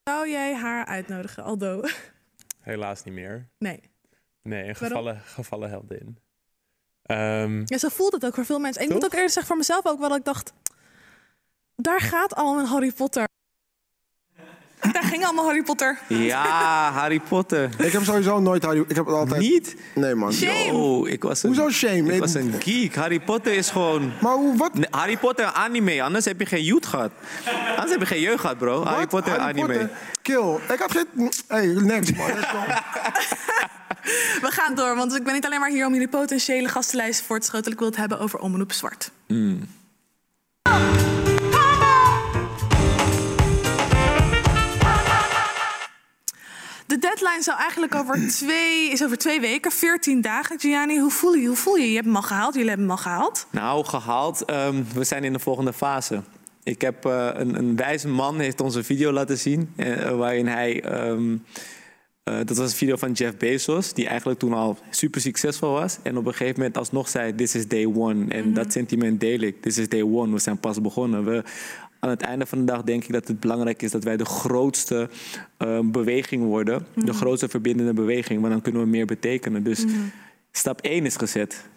Zou 0.04 0.30
jij 0.30 0.56
haar 0.56 0.86
uitnodigen, 0.86 1.44
Aldo? 1.44 1.82
Helaas 2.62 3.04
niet 3.04 3.14
meer. 3.14 3.48
Nee. 3.58 3.80
Nee, 4.42 4.68
een 4.68 4.76
gevallen, 4.76 5.22
gevallen 5.26 5.70
heldin. 5.70 6.18
Ehm, 7.04 7.62
Ja, 7.66 7.78
zo 7.78 7.90
voelt 7.90 8.12
het 8.14 8.26
ook 8.26 8.34
voor 8.36 8.46
veel 8.46 8.60
mensen. 8.60 8.82
En 8.82 8.88
ik 8.88 8.94
moet 8.94 9.02
Toch? 9.02 9.10
ook 9.10 9.16
eerlijk 9.16 9.34
zeggen 9.34 9.48
voor 9.52 9.58
mezelf 9.62 9.86
ook 9.86 10.00
wel 10.00 10.10
dat 10.10 10.18
ik 10.18 10.26
dacht... 10.26 10.54
Daar 11.76 12.02
gaat 12.02 12.36
al 12.36 12.60
een 12.60 12.66
Harry 12.66 12.92
Potter. 12.92 13.28
Daar 14.94 15.04
ging 15.04 15.26
allemaal 15.26 15.46
Harry 15.46 15.64
Potter. 15.64 15.98
Ja, 16.08 16.92
Harry 16.92 17.20
Potter. 17.20 17.70
Ik 17.78 17.92
heb 17.92 18.04
sowieso 18.04 18.40
nooit 18.40 18.64
Harry... 18.64 18.84
Ik 18.88 18.96
heb 18.96 19.06
het 19.06 19.16
altijd... 19.16 19.42
Niet? 19.42 19.76
Nee, 19.96 20.16
man. 20.16 20.34
Shame. 20.34 20.74
Oh, 20.74 21.10
ik 21.10 21.24
was 21.24 21.44
een, 21.44 21.50
Hoezo 21.50 21.70
shame? 21.70 22.14
Ik 22.14 22.20
was 22.20 22.34
een 22.34 22.54
geek. 22.60 22.96
Harry 22.96 23.20
Potter 23.20 23.54
is 23.54 23.70
gewoon... 23.70 24.12
Maar 24.22 24.34
hoe, 24.34 24.58
wat? 24.58 24.74
Nee, 24.74 24.88
Harry 24.90 25.18
Potter 25.18 25.46
anime, 25.46 26.04
anders 26.04 26.26
heb 26.26 26.40
je 26.40 26.46
geen 26.46 26.64
youth 26.64 26.86
gehad. 26.86 27.12
Anders 27.70 27.92
heb 27.92 28.00
je 28.00 28.06
geen 28.06 28.22
jeugd 28.22 28.40
gehad, 28.40 28.58
bro. 28.58 28.84
Harry? 28.84 29.08
Potter 29.08 29.32
Harry 29.40 29.60
anime. 29.60 29.68
Potter? 29.68 29.90
Kill. 30.22 30.56
Ik 30.74 30.80
had 30.80 30.92
geen... 30.92 31.32
Hey, 31.48 31.66
next, 31.66 32.16
man. 32.16 32.28
Let's 32.28 32.48
go. 32.48 32.60
We 34.42 34.52
gaan 34.52 34.76
door, 34.76 34.96
want 34.96 35.16
ik 35.16 35.24
ben 35.24 35.34
niet 35.34 35.46
alleen 35.46 35.60
maar 35.60 35.70
hier 35.70 35.86
om 35.86 35.94
jullie 35.94 36.08
potentiële 36.08 36.68
gastenlijst 36.68 37.22
voor 37.22 37.40
te 37.40 37.46
schotelen. 37.46 37.74
Ik 37.74 37.80
wil 37.80 37.88
het 37.88 37.98
hebben 37.98 38.20
over 38.20 38.40
Omroep 38.40 38.72
Zwart. 38.72 39.12
De 46.94 47.00
deadline 47.00 47.42
zou 47.44 47.58
eigenlijk 47.58 47.96
over 47.96 48.28
twee, 48.28 48.92
is 48.92 49.04
over 49.04 49.18
twee 49.18 49.40
weken, 49.42 49.72
14 49.72 50.22
dagen. 50.22 50.60
Gianni, 50.60 51.00
hoe 51.00 51.12
voel 51.12 51.34
je? 51.34 51.48
Hoe 51.48 51.56
voel 51.56 51.76
je? 51.76 51.88
Je 51.88 51.94
hebt 51.94 52.06
hem 52.06 52.16
al 52.16 52.22
gehaald, 52.22 52.54
jullie 52.54 52.70
hebben 52.70 52.88
hem 52.88 52.96
al 52.98 53.02
gehaald. 53.04 53.48
Nou, 53.50 53.86
gehaald. 53.86 54.46
ehm, 54.46 54.84
we 54.94 55.04
zijn 55.04 55.24
in 55.24 55.34
de 55.34 55.40
volgende 55.40 55.74
fase. 55.74 56.22
Ik 56.64 56.82
heb 56.82 57.06
eh, 57.06 57.30
een, 57.34 57.56
een 57.58 57.76
wijze 57.76 58.08
man 58.08 58.40
heeft 58.40 58.62
ons 58.62 58.76
een 58.76 58.84
video 58.84 59.12
laten 59.12 59.38
zien. 59.38 59.74
eh, 59.76 60.18
waarin 60.18 60.48
hij. 60.48 60.82
ehm, 60.84 61.36
eh, 62.24 62.36
dat 62.46 62.58
was 62.58 62.72
een 62.72 62.78
video 62.78 62.96
van 62.96 63.12
Jeff 63.12 63.38
Bezos, 63.38 63.94
die 63.94 64.08
eigenlijk 64.08 64.40
toen 64.40 64.54
al 64.54 64.78
super 64.90 65.22
succesvol 65.22 65.72
was. 65.72 65.98
En 66.04 66.18
op 66.18 66.26
een 66.26 66.32
gegeven 66.34 66.56
moment 66.60 66.78
alsnog 66.78 67.10
zei: 67.10 67.36
This 67.36 67.56
is 67.56 67.68
day 67.68 67.86
one. 67.86 68.26
En 68.34 68.54
dat 68.54 68.72
sentiment 68.72 69.20
deel 69.20 69.40
ik. 69.40 69.62
This 69.62 69.78
is 69.78 69.90
day 69.90 70.02
one. 70.02 70.32
We 70.34 70.40
zijn 70.40 70.60
pas 70.60 70.82
begonnen. 70.82 71.24
We, 71.26 71.44
aan 72.04 72.10
het 72.10 72.22
einde 72.22 72.46
van 72.46 72.60
de 72.60 72.64
dag 72.64 72.82
denk 72.82 73.04
ik 73.04 73.12
dat 73.12 73.28
het 73.28 73.40
belangrijk 73.40 73.82
is 73.82 73.92
dat 73.92 74.04
wij 74.04 74.18
de 74.18 74.26
grootste 74.26 75.10
eh, 75.58 75.80
beweging 75.84 76.44
worden. 76.44 76.86
De 76.96 77.14
grootste 77.14 77.50
verbindende 77.50 77.94
beweging. 77.94 78.40
Want 78.40 78.54
dan 78.54 78.62
kunnen 78.62 78.82
we 78.82 78.88
meer 78.88 79.06
betekenen. 79.06 79.64
Dus 79.64 79.86
stap 80.52 80.82
1 80.82 81.06
is 81.06 81.16
gezet. 81.16 81.70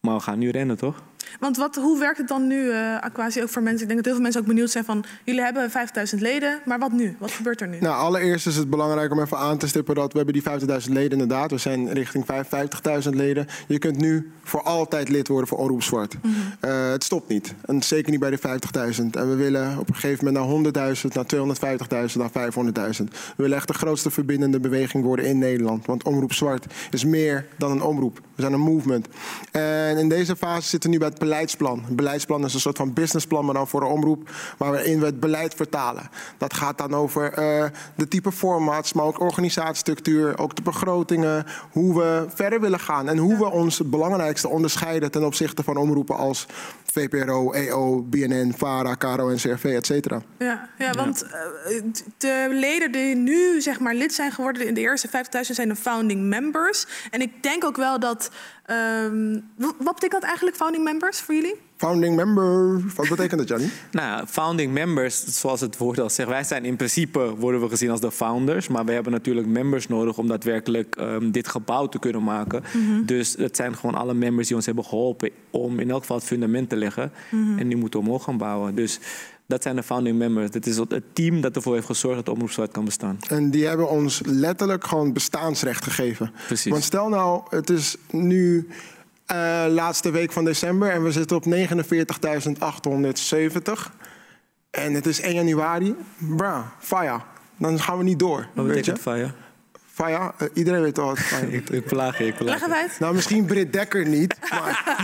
Maar 0.00 0.14
we 0.14 0.20
gaan 0.20 0.38
nu 0.38 0.50
rennen, 0.50 0.76
toch? 0.76 1.02
Want 1.40 1.56
wat, 1.56 1.74
hoe 1.74 1.98
werkt 1.98 2.18
het 2.18 2.28
dan 2.28 2.46
nu, 2.46 2.72
Aquasi, 3.00 3.42
ook 3.42 3.48
voor 3.48 3.62
mensen? 3.62 3.82
Ik 3.82 3.88
denk 3.88 3.96
dat 3.96 4.04
heel 4.04 4.14
veel 4.14 4.22
mensen 4.22 4.40
ook 4.40 4.46
benieuwd 4.46 4.70
zijn 4.70 4.84
van... 4.84 5.04
jullie 5.24 5.42
hebben 5.42 5.70
5000 5.70 6.20
leden, 6.20 6.60
maar 6.64 6.78
wat 6.78 6.92
nu? 6.92 7.16
Wat 7.18 7.30
gebeurt 7.30 7.60
er 7.60 7.68
nu? 7.68 7.78
Nou, 7.80 7.94
allereerst 7.94 8.46
is 8.46 8.56
het 8.56 8.70
belangrijk 8.70 9.12
om 9.12 9.20
even 9.20 9.38
aan 9.38 9.58
te 9.58 9.68
stippen 9.68 9.94
dat 9.94 10.12
we 10.12 10.16
hebben 10.18 10.34
die 10.34 10.82
50.000 10.86 10.92
leden 10.92 11.10
inderdaad. 11.10 11.50
We 11.50 11.58
zijn 11.58 11.92
richting 11.92 12.24
55.000 13.04 13.08
leden. 13.10 13.46
Je 13.68 13.78
kunt 13.78 13.96
nu 13.96 14.30
voor 14.42 14.62
altijd 14.62 15.08
lid 15.08 15.28
worden 15.28 15.48
voor 15.48 15.58
Omroep 15.58 15.82
Zwart. 15.82 16.16
Eh, 16.60 16.90
het 16.90 17.04
stopt 17.04 17.28
niet. 17.28 17.54
En 17.64 17.82
zeker 17.82 18.10
niet 18.10 18.20
bij 18.20 18.30
de 18.30 18.38
50.000. 18.38 19.16
En 19.16 19.28
we 19.28 19.34
willen 19.34 19.78
op 19.78 19.88
een 19.88 19.94
gegeven 19.94 20.24
moment 20.24 20.72
naar 20.74 20.94
100.000, 20.94 21.14
naar 21.14 21.26
250.000, 21.26 22.16
naar 22.16 22.30
500.000. 22.30 23.04
We 23.10 23.42
willen 23.42 23.56
echt 23.56 23.68
de 23.68 23.74
grootste 23.74 24.10
verbindende 24.10 24.60
beweging 24.60 25.04
worden 25.04 25.24
in 25.24 25.38
Nederland. 25.38 25.86
Want 25.86 26.02
Omroep 26.02 26.32
Zwart 26.32 26.66
is 26.90 27.04
meer 27.04 27.46
dan 27.56 27.70
een 27.70 27.82
omroep. 27.82 28.20
We 28.34 28.42
zijn 28.42 28.52
een 28.52 28.60
movement. 28.60 29.08
En 29.50 29.96
in 29.96 30.08
deze 30.08 30.36
fase 30.36 30.68
zitten 30.68 30.90
we 30.90 30.96
nu 30.96 31.02
bij 31.02 31.09
het 31.10 31.18
beleidsplan. 31.18 31.82
Het 31.84 31.96
beleidsplan 31.96 32.44
is 32.44 32.54
een 32.54 32.60
soort 32.60 32.76
van 32.76 32.92
businessplan, 32.92 33.44
maar 33.44 33.54
dan 33.54 33.68
voor 33.68 33.80
de 33.80 33.86
omroep. 33.86 34.30
Waarin 34.58 35.00
we 35.00 35.06
het 35.06 35.20
beleid 35.20 35.54
vertalen. 35.54 36.10
Dat 36.38 36.54
gaat 36.54 36.78
dan 36.78 36.94
over 36.94 37.32
eh, 37.32 37.64
de 37.94 38.08
type 38.08 38.32
formats, 38.32 38.92
maar 38.92 39.04
ook 39.04 39.20
organisatiestructuur. 39.20 40.38
Ook 40.38 40.56
de 40.56 40.62
begrotingen. 40.62 41.46
Hoe 41.70 41.98
we 41.98 42.26
verder 42.34 42.60
willen 42.60 42.80
gaan. 42.80 43.08
En 43.08 43.18
hoe 43.18 43.36
we 43.36 43.50
ons 43.50 43.78
het 43.78 43.90
belangrijkste 43.90 44.48
onderscheiden 44.48 45.10
ten 45.10 45.24
opzichte 45.24 45.62
van 45.62 45.76
omroepen 45.76 46.16
als 46.16 46.46
VPRO, 46.92 47.52
EO, 47.52 48.02
BNN, 48.02 48.54
VARA, 48.56 48.94
KRO, 48.94 49.28
NCRV, 49.30 49.64
et 49.64 49.86
cetera. 49.86 50.22
Ja, 50.38 50.68
ja 50.78 50.92
want 50.92 51.22
eh, 51.22 51.82
de 52.18 52.46
leden 52.50 52.92
die 52.92 53.14
nu 53.14 53.60
zeg 53.60 53.80
maar, 53.80 53.94
lid 53.94 54.14
zijn 54.14 54.32
geworden 54.32 54.66
in 54.66 54.74
de 54.74 54.80
eerste 54.80 55.08
50.000 55.08 55.40
zijn 55.40 55.68
de 55.68 55.76
founding 55.76 56.22
members. 56.22 56.86
En 57.10 57.20
ik 57.20 57.42
denk 57.42 57.64
ook 57.64 57.76
wel 57.76 58.00
dat. 58.00 58.30
ehm, 58.66 59.40
wat 59.56 59.94
betekent 59.94 60.12
dat 60.12 60.22
eigenlijk, 60.22 60.56
founding 60.56 60.84
members, 60.84 61.20
voor 61.20 61.34
jullie? 61.34 61.68
Founding 61.80 62.16
member. 62.16 62.82
Wat 62.94 63.08
betekent 63.08 63.38
dat, 63.38 63.48
Jannie? 63.48 63.70
Nou 63.90 64.06
ja, 64.06 64.26
founding 64.26 64.72
members, 64.72 65.24
zoals 65.24 65.60
het 65.60 65.76
woord 65.76 66.00
al 66.00 66.10
zegt, 66.10 66.28
wij 66.28 66.44
zijn 66.44 66.64
in 66.64 66.76
principe 66.76 67.34
worden 67.36 67.60
we 67.60 67.68
gezien 67.68 67.90
als 67.90 68.00
de 68.00 68.10
founders, 68.10 68.68
maar 68.68 68.84
we 68.84 68.92
hebben 68.92 69.12
natuurlijk 69.12 69.46
members 69.46 69.88
nodig 69.88 70.18
om 70.18 70.28
daadwerkelijk 70.28 70.96
ehm, 70.96 71.30
dit 71.30 71.48
gebouw 71.48 71.86
te 71.86 71.98
kunnen 71.98 72.22
maken. 72.22 72.62
Dus 73.06 73.34
het 73.38 73.56
zijn 73.56 73.76
gewoon 73.76 73.94
alle 73.94 74.14
members 74.14 74.46
die 74.46 74.56
ons 74.56 74.66
hebben 74.66 74.84
geholpen 74.84 75.30
om 75.50 75.78
in 75.78 75.90
elk 75.90 76.00
geval 76.00 76.16
het 76.16 76.26
fundament 76.26 76.68
te 76.68 76.76
leggen. 76.76 77.12
En 77.30 77.68
die 77.68 77.76
moeten 77.76 78.00
we 78.00 78.06
omhoog 78.06 78.24
gaan 78.24 78.38
bouwen. 78.38 78.74
Dus 78.74 79.00
dat 79.46 79.62
zijn 79.62 79.76
de 79.76 79.82
founding 79.82 80.18
members. 80.18 80.50
Dit 80.50 80.66
is 80.66 80.76
het 80.76 81.02
team 81.12 81.40
dat 81.40 81.56
ervoor 81.56 81.74
heeft 81.74 81.86
gezorgd 81.86 82.16
dat 82.16 82.34
Omroep 82.34 82.50
Zwart 82.50 82.70
kan 82.70 82.84
bestaan. 82.84 83.18
En 83.28 83.50
die 83.50 83.66
hebben 83.66 83.90
ons 83.90 84.20
letterlijk 84.24 84.86
gewoon 84.86 85.12
bestaansrecht 85.12 85.84
gegeven. 85.84 86.32
Precies. 86.46 86.72
Want 86.72 86.84
stel 86.84 87.08
nou, 87.08 87.42
het 87.48 87.70
is 87.70 87.96
nu 88.10 88.68
eh, 89.30 89.64
laatste 89.68 90.10
week 90.10 90.32
van 90.32 90.44
december 90.44 90.90
en 90.90 91.02
we 91.02 91.12
zitten 91.12 91.36
op 91.36 91.44
49.870. 91.44 91.50
En 94.70 94.94
het 94.94 95.06
is 95.06 95.20
1 95.20 95.34
januari. 95.34 95.96
Bra, 96.18 96.72
fire. 96.78 97.20
Dan 97.56 97.80
gaan 97.80 97.98
we 97.98 98.04
niet 98.04 98.18
door. 98.18 98.46
Wat 98.54 98.66
weet 98.66 98.84
je? 98.84 98.92
betekent 98.92 99.00
fire? 99.00 99.32
Fire, 99.92 100.32
eh, 100.38 100.48
iedereen 100.54 100.82
weet 100.82 100.98
al 100.98 101.06
wat 101.06 101.18
fire 101.18 101.52
Ik, 101.56 101.70
ik 101.70 101.84
plaag 101.84 102.18
je, 102.18 102.26
ik 102.26 102.34
plaag 102.34 102.60
Leg 102.60 102.70
uit. 102.70 102.96
Nou, 102.98 103.14
misschien 103.14 103.44
Britt 103.44 103.72
Dekker 103.72 104.06
niet, 104.06 104.36
maar... 104.50 104.98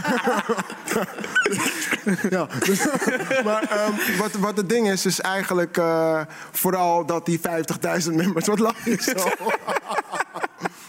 ja, 2.31 2.49
dus- 2.65 2.87
maar 3.45 3.63
ehm, 3.63 3.93
wat, 4.19 4.33
wat 4.33 4.57
het 4.57 4.69
ding 4.69 4.91
is, 4.91 5.07
is 5.07 5.21
eigenlijk 5.21 5.77
eh, 5.77 6.21
vooral 6.51 7.07
dat 7.07 7.27
die 7.27 7.41
50.000 7.41 8.13
members... 8.15 8.47
Wat 8.47 8.75
je 8.85 9.03
zo? 9.03 9.29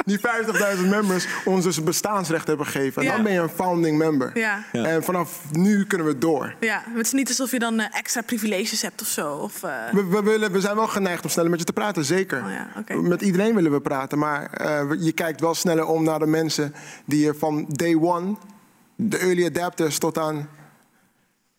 Die 0.08 0.20
50.000 0.20 0.88
members 0.90 1.28
ons 1.46 1.64
dus 1.64 1.84
bestaansrecht 1.84 2.48
hebben 2.48 2.66
gegeven. 2.66 3.02
En 3.02 3.08
Ja. 3.08 3.14
dan 3.14 3.24
ben 3.24 3.34
je 3.34 3.40
een 3.40 3.50
founding 3.50 3.98
member. 3.98 4.32
Ja. 4.34 4.64
En 4.72 5.04
vanaf 5.04 5.42
nu 5.52 5.86
kunnen 5.86 6.08
we 6.08 6.18
door. 6.18 6.56
Ja, 6.60 6.84
het 6.96 7.06
is 7.06 7.12
niet 7.12 7.28
alsof 7.28 7.52
je 7.52 7.60
dan 7.60 7.80
eh, 7.80 7.98
extra 8.00 8.22
privileges 8.22 8.82
hebt 8.82 9.02
of 9.02 9.08
zo. 9.08 9.34
Of, 9.36 9.64
eh, 9.64 9.72
We, 9.92 10.06
we, 10.06 10.22
willen, 10.24 10.52
we 10.52 10.62
zijn 10.62 10.76
wel 10.76 10.88
geneigd 10.88 11.24
om 11.24 11.30
sneller 11.30 11.50
met 11.50 11.60
je 11.60 11.66
te 11.66 11.74
praten, 11.74 12.06
zeker. 12.06 12.44
Oh 12.44 12.50
ja, 12.52 12.68
oké. 12.78 12.96
Met 12.96 13.22
iedereen 13.22 13.56
willen 13.56 13.72
we 13.72 13.82
praten, 13.82 14.18
maar 14.18 14.52
eh, 14.54 14.82
je 15.00 15.12
kijkt 15.12 15.42
wel 15.42 15.54
sneller 15.56 15.86
om 15.86 16.04
naar 16.04 16.20
de 16.20 16.28
mensen 16.28 16.74
die 17.06 17.26
je 17.26 17.34
van 17.34 17.66
day 17.70 17.96
one, 17.96 18.36
de 18.96 19.18
early 19.18 19.46
adapters 19.46 19.98
tot 19.98 20.18
aan 20.18 20.50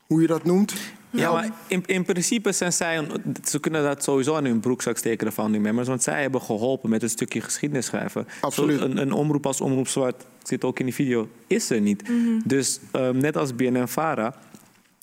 hoe 0.06 0.20
je 0.20 0.26
dat 0.26 0.44
noemt. 0.44 0.74
Ja, 1.10 1.32
maar 1.32 1.50
in, 1.66 1.82
in 1.86 2.04
principe 2.04 2.52
zijn 2.52 2.72
zij... 2.72 3.06
ze 3.44 3.60
kunnen 3.60 3.82
dat 3.82 4.02
sowieso 4.04 4.34
aan 4.36 4.44
hun 4.44 4.60
broekzak 4.60 4.96
steken, 4.96 5.26
de 5.26 5.32
founding 5.32 5.62
members. 5.62 5.88
Want 5.88 6.02
zij 6.02 6.20
hebben 6.22 6.42
geholpen 6.42 6.90
met 6.90 7.02
een 7.02 7.08
stukje 7.08 7.40
geschiedenis 7.40 7.86
schrijven. 7.86 8.26
Absoluut. 8.40 8.78
Zo, 8.78 8.84
een, 8.84 8.96
een 8.96 9.12
omroep 9.12 9.46
als 9.46 9.60
Omroep 9.60 9.88
Zwart, 9.88 10.24
zit 10.42 10.64
ook 10.64 10.78
in 10.78 10.84
die 10.84 10.94
video, 10.94 11.28
is 11.46 11.70
er 11.70 11.80
niet. 11.80 12.10
Dus 12.44 12.80
ehm, 12.92 13.16
net 13.16 13.36
als 13.36 13.54
BNN-Vara... 13.54 14.34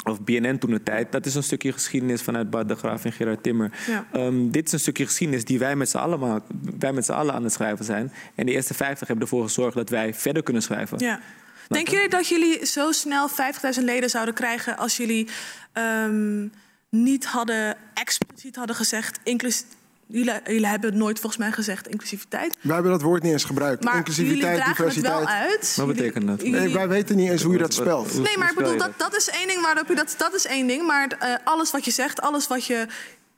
Of 0.09 0.21
BNN 0.21 0.57
toen 0.57 0.69
de 0.71 0.83
tijd, 0.83 1.11
dat 1.11 1.25
is 1.25 1.35
een 1.35 1.43
stukje 1.43 1.71
geschiedenis 1.71 2.21
vanuit 2.21 2.49
Bart 2.49 2.67
de 2.67 2.75
Graaf 2.75 3.05
en 3.05 3.11
Gerard 3.11 3.43
Timmer. 3.43 3.71
Ja. 3.87 4.05
Ehm, 4.11 4.49
dit 4.49 4.65
is 4.65 4.71
een 4.71 4.79
stukje 4.79 5.05
geschiedenis 5.05 5.45
die 5.45 5.59
wij 5.59 5.75
met 5.75 5.89
z'n 5.89 5.97
allen, 5.97 6.19
ma- 6.19 6.41
wij 6.79 6.93
met 6.93 7.05
z'n 7.05 7.11
allen 7.11 7.33
aan 7.33 7.43
het 7.43 7.53
schrijven 7.53 7.85
zijn. 7.85 8.11
En 8.35 8.45
de 8.45 8.51
eerste 8.51 8.73
50 8.73 9.07
hebben 9.07 9.25
ervoor 9.25 9.43
gezorgd 9.43 9.75
dat 9.75 9.89
wij 9.89 10.13
verder 10.13 10.43
kunnen 10.43 10.61
schrijven. 10.61 10.97
Ja. 10.99 11.19
Denken 11.67 11.93
jullie 11.93 12.09
dat 12.09 12.27
jullie 12.27 12.65
zo 12.65 12.91
snel 12.91 13.29
50.000 13.77 13.83
leden 13.83 14.09
zouden 14.09 14.33
krijgen 14.33 14.77
als 14.77 14.97
jullie 14.97 15.27
ehm, 15.75 16.47
niet 16.89 17.25
hadden 17.25 17.77
expliciet 17.93 18.55
hadden 18.55 18.75
gezegd, 18.75 19.19
inclus, 19.23 19.63
jullie, 20.07 20.33
jullie 20.45 20.67
hebben 20.67 20.89
het 20.89 20.99
nooit 20.99 21.19
volgens 21.19 21.41
mij 21.41 21.51
gezegd 21.51 21.87
inclusiviteit, 21.87 22.57
Wij 22.61 22.73
hebben 22.73 22.91
dat 22.91 23.01
woord 23.01 23.23
niet 23.23 23.31
eens 23.31 23.43
gebruikt. 23.43 23.83
maar 23.83 23.93
jullie 23.93 24.07
Inclusiviteit, 24.09 24.55
dragen 24.55 24.85
het 24.85 24.95
wel 25.01 25.19
diversiteit. 25.19 25.49
uit. 25.49 25.59
Wat 25.75 25.85
Jullie- 25.85 25.93
betekent 26.01 26.27
dat? 26.27 26.41
jullie- 26.41 26.59
Nee, 26.59 26.73
wij 26.73 26.87
weten 26.87 27.15
niet 27.15 27.29
eens 27.29 27.43
hoe 27.43 27.53
je 27.53 27.59
dat 27.59 27.73
spelt. 27.73 28.13
Nee, 28.23 28.37
maar 28.37 28.49
ik 28.49 28.55
bedoel, 28.55 28.77
dat, 28.77 28.91
dat 28.97 29.15
is 29.15 29.29
één 29.29 29.47
ding 29.47 29.61
waarop 29.61 29.87
je 29.87 29.95
dat, 29.95 30.15
dat 30.17 30.33
is 30.33 30.45
één 30.45 30.67
ding. 30.67 30.87
Maar 30.87 31.07
eh, 31.07 31.35
alles 31.43 31.71
wat 31.71 31.85
je 31.85 31.91
zegt, 31.91 32.21
alles 32.21 32.47
wat 32.47 32.65
je 32.65 32.87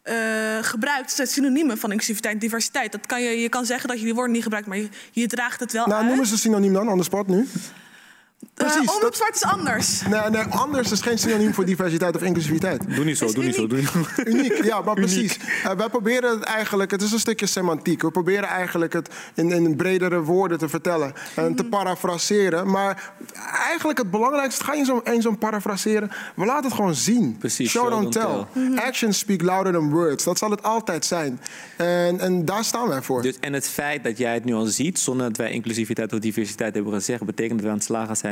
eh, 0.02 0.16
gebruikt, 0.62 1.12
zijn 1.12 1.28
synoniemen 1.28 1.78
van 1.78 1.92
inclusiviteit 1.92 2.34
en 2.34 2.40
diversiteit. 2.40 2.92
Dat 2.92 3.06
kan 3.06 3.22
je, 3.22 3.30
je 3.42 3.50
kan 3.50 3.66
zeggen 3.66 3.90
dat 3.90 3.98
je 4.00 4.06
die 4.06 4.14
woorden 4.14 4.34
niet 4.34 4.44
gebruikt, 4.44 4.68
maar 4.68 4.78
je, 4.78 4.90
je 5.12 5.28
draagt 5.28 5.60
het 5.60 5.72
wel 5.72 5.86
Nou, 5.88 6.00
uit. 6.02 6.10
noem 6.10 6.20
eens 6.20 6.32
een 6.32 6.38
synoniem 6.38 6.74
dan, 6.74 6.98
the 6.98 7.04
spot 7.04 7.28
nu. 7.28 7.48
Eh, 8.40 8.66
precies, 8.66 9.00
dat- 9.00 9.16
zwart 9.16 9.36
is 9.36 9.44
anders. 9.44 10.02
Nee, 10.02 10.30
nee, 10.30 10.42
anders 10.44 10.92
is 10.92 11.02
geen 11.02 11.18
synoniem 11.18 11.54
voor 11.54 11.66
diversiteit 11.66 12.16
of 12.16 12.22
inclusiviteit. 12.22 12.96
Doe 12.96 13.06
niet 13.06 13.18
zo, 13.18 13.32
doe 13.32 13.44
niet 13.44 13.56
zo. 13.56 13.68
Doe 13.68 13.78
niet 13.78 13.88
zo. 13.90 14.22
Uniek, 14.26 14.64
ja, 14.72 14.82
maar 14.82 14.96
precies. 14.96 15.38
Eh, 15.64 15.72
wij 15.72 15.90
proberen 15.90 16.30
het 16.30 16.44
eigenlijk, 16.44 16.92
het 16.92 17.02
is 17.02 17.12
een 17.12 17.20
stukje 17.20 17.46
semantiek. 17.46 18.02
We 18.02 18.12
proberen 18.12 18.44
eigenlijk 18.50 18.94
het 18.94 19.10
in, 19.36 19.52
in 19.52 19.76
bredere 19.76 20.22
woorden 20.22 20.58
te 20.58 20.70
vertellen 20.70 21.14
en 21.36 21.56
te 21.56 21.64
parafraseren. 21.64 22.70
Maar 22.70 23.12
eigenlijk 23.68 23.98
het 23.98 24.12
belangrijkste, 24.12 24.64
ga 24.64 24.74
je 24.74 24.84
zo, 24.86 25.02
eens 25.04 25.24
zo'n 25.24 25.38
parafraseren, 25.38 26.12
we 26.36 26.46
laten 26.46 26.64
het 26.66 26.74
gewoon 26.74 26.96
zien. 26.96 27.38
Precies, 27.38 27.70
Show, 27.70 27.90
don't 27.90 28.12
tell. 28.12 28.46
Actions 28.76 29.18
speak 29.18 29.42
louder 29.42 29.74
than 29.74 29.90
words. 29.92 30.24
Dat 30.24 30.38
zal 30.38 30.52
het 30.52 30.64
altijd 30.64 31.06
zijn. 31.06 31.40
En, 31.78 32.20
en 32.20 32.46
daar 32.46 32.64
staan 32.64 32.88
wij 32.88 33.02
voor. 33.02 33.22
Dus, 33.22 33.38
en 33.40 33.54
het 33.54 33.68
feit 33.68 34.04
dat 34.04 34.18
jij 34.18 34.34
het 34.34 34.46
nu 34.46 34.54
al 34.54 34.66
ziet, 34.66 35.00
zonder 35.00 35.28
dat 35.28 35.38
wij 35.38 35.52
inclusiviteit 35.52 36.14
of 36.14 36.20
diversiteit 36.20 36.74
hebben 36.74 36.94
gezegd, 36.94 37.24
betekent 37.26 37.54
dat 37.56 37.62
we 37.62 37.68
aan 37.72 37.78
het 37.78 37.84
slagen 37.86 38.18
zijn. 38.18 38.27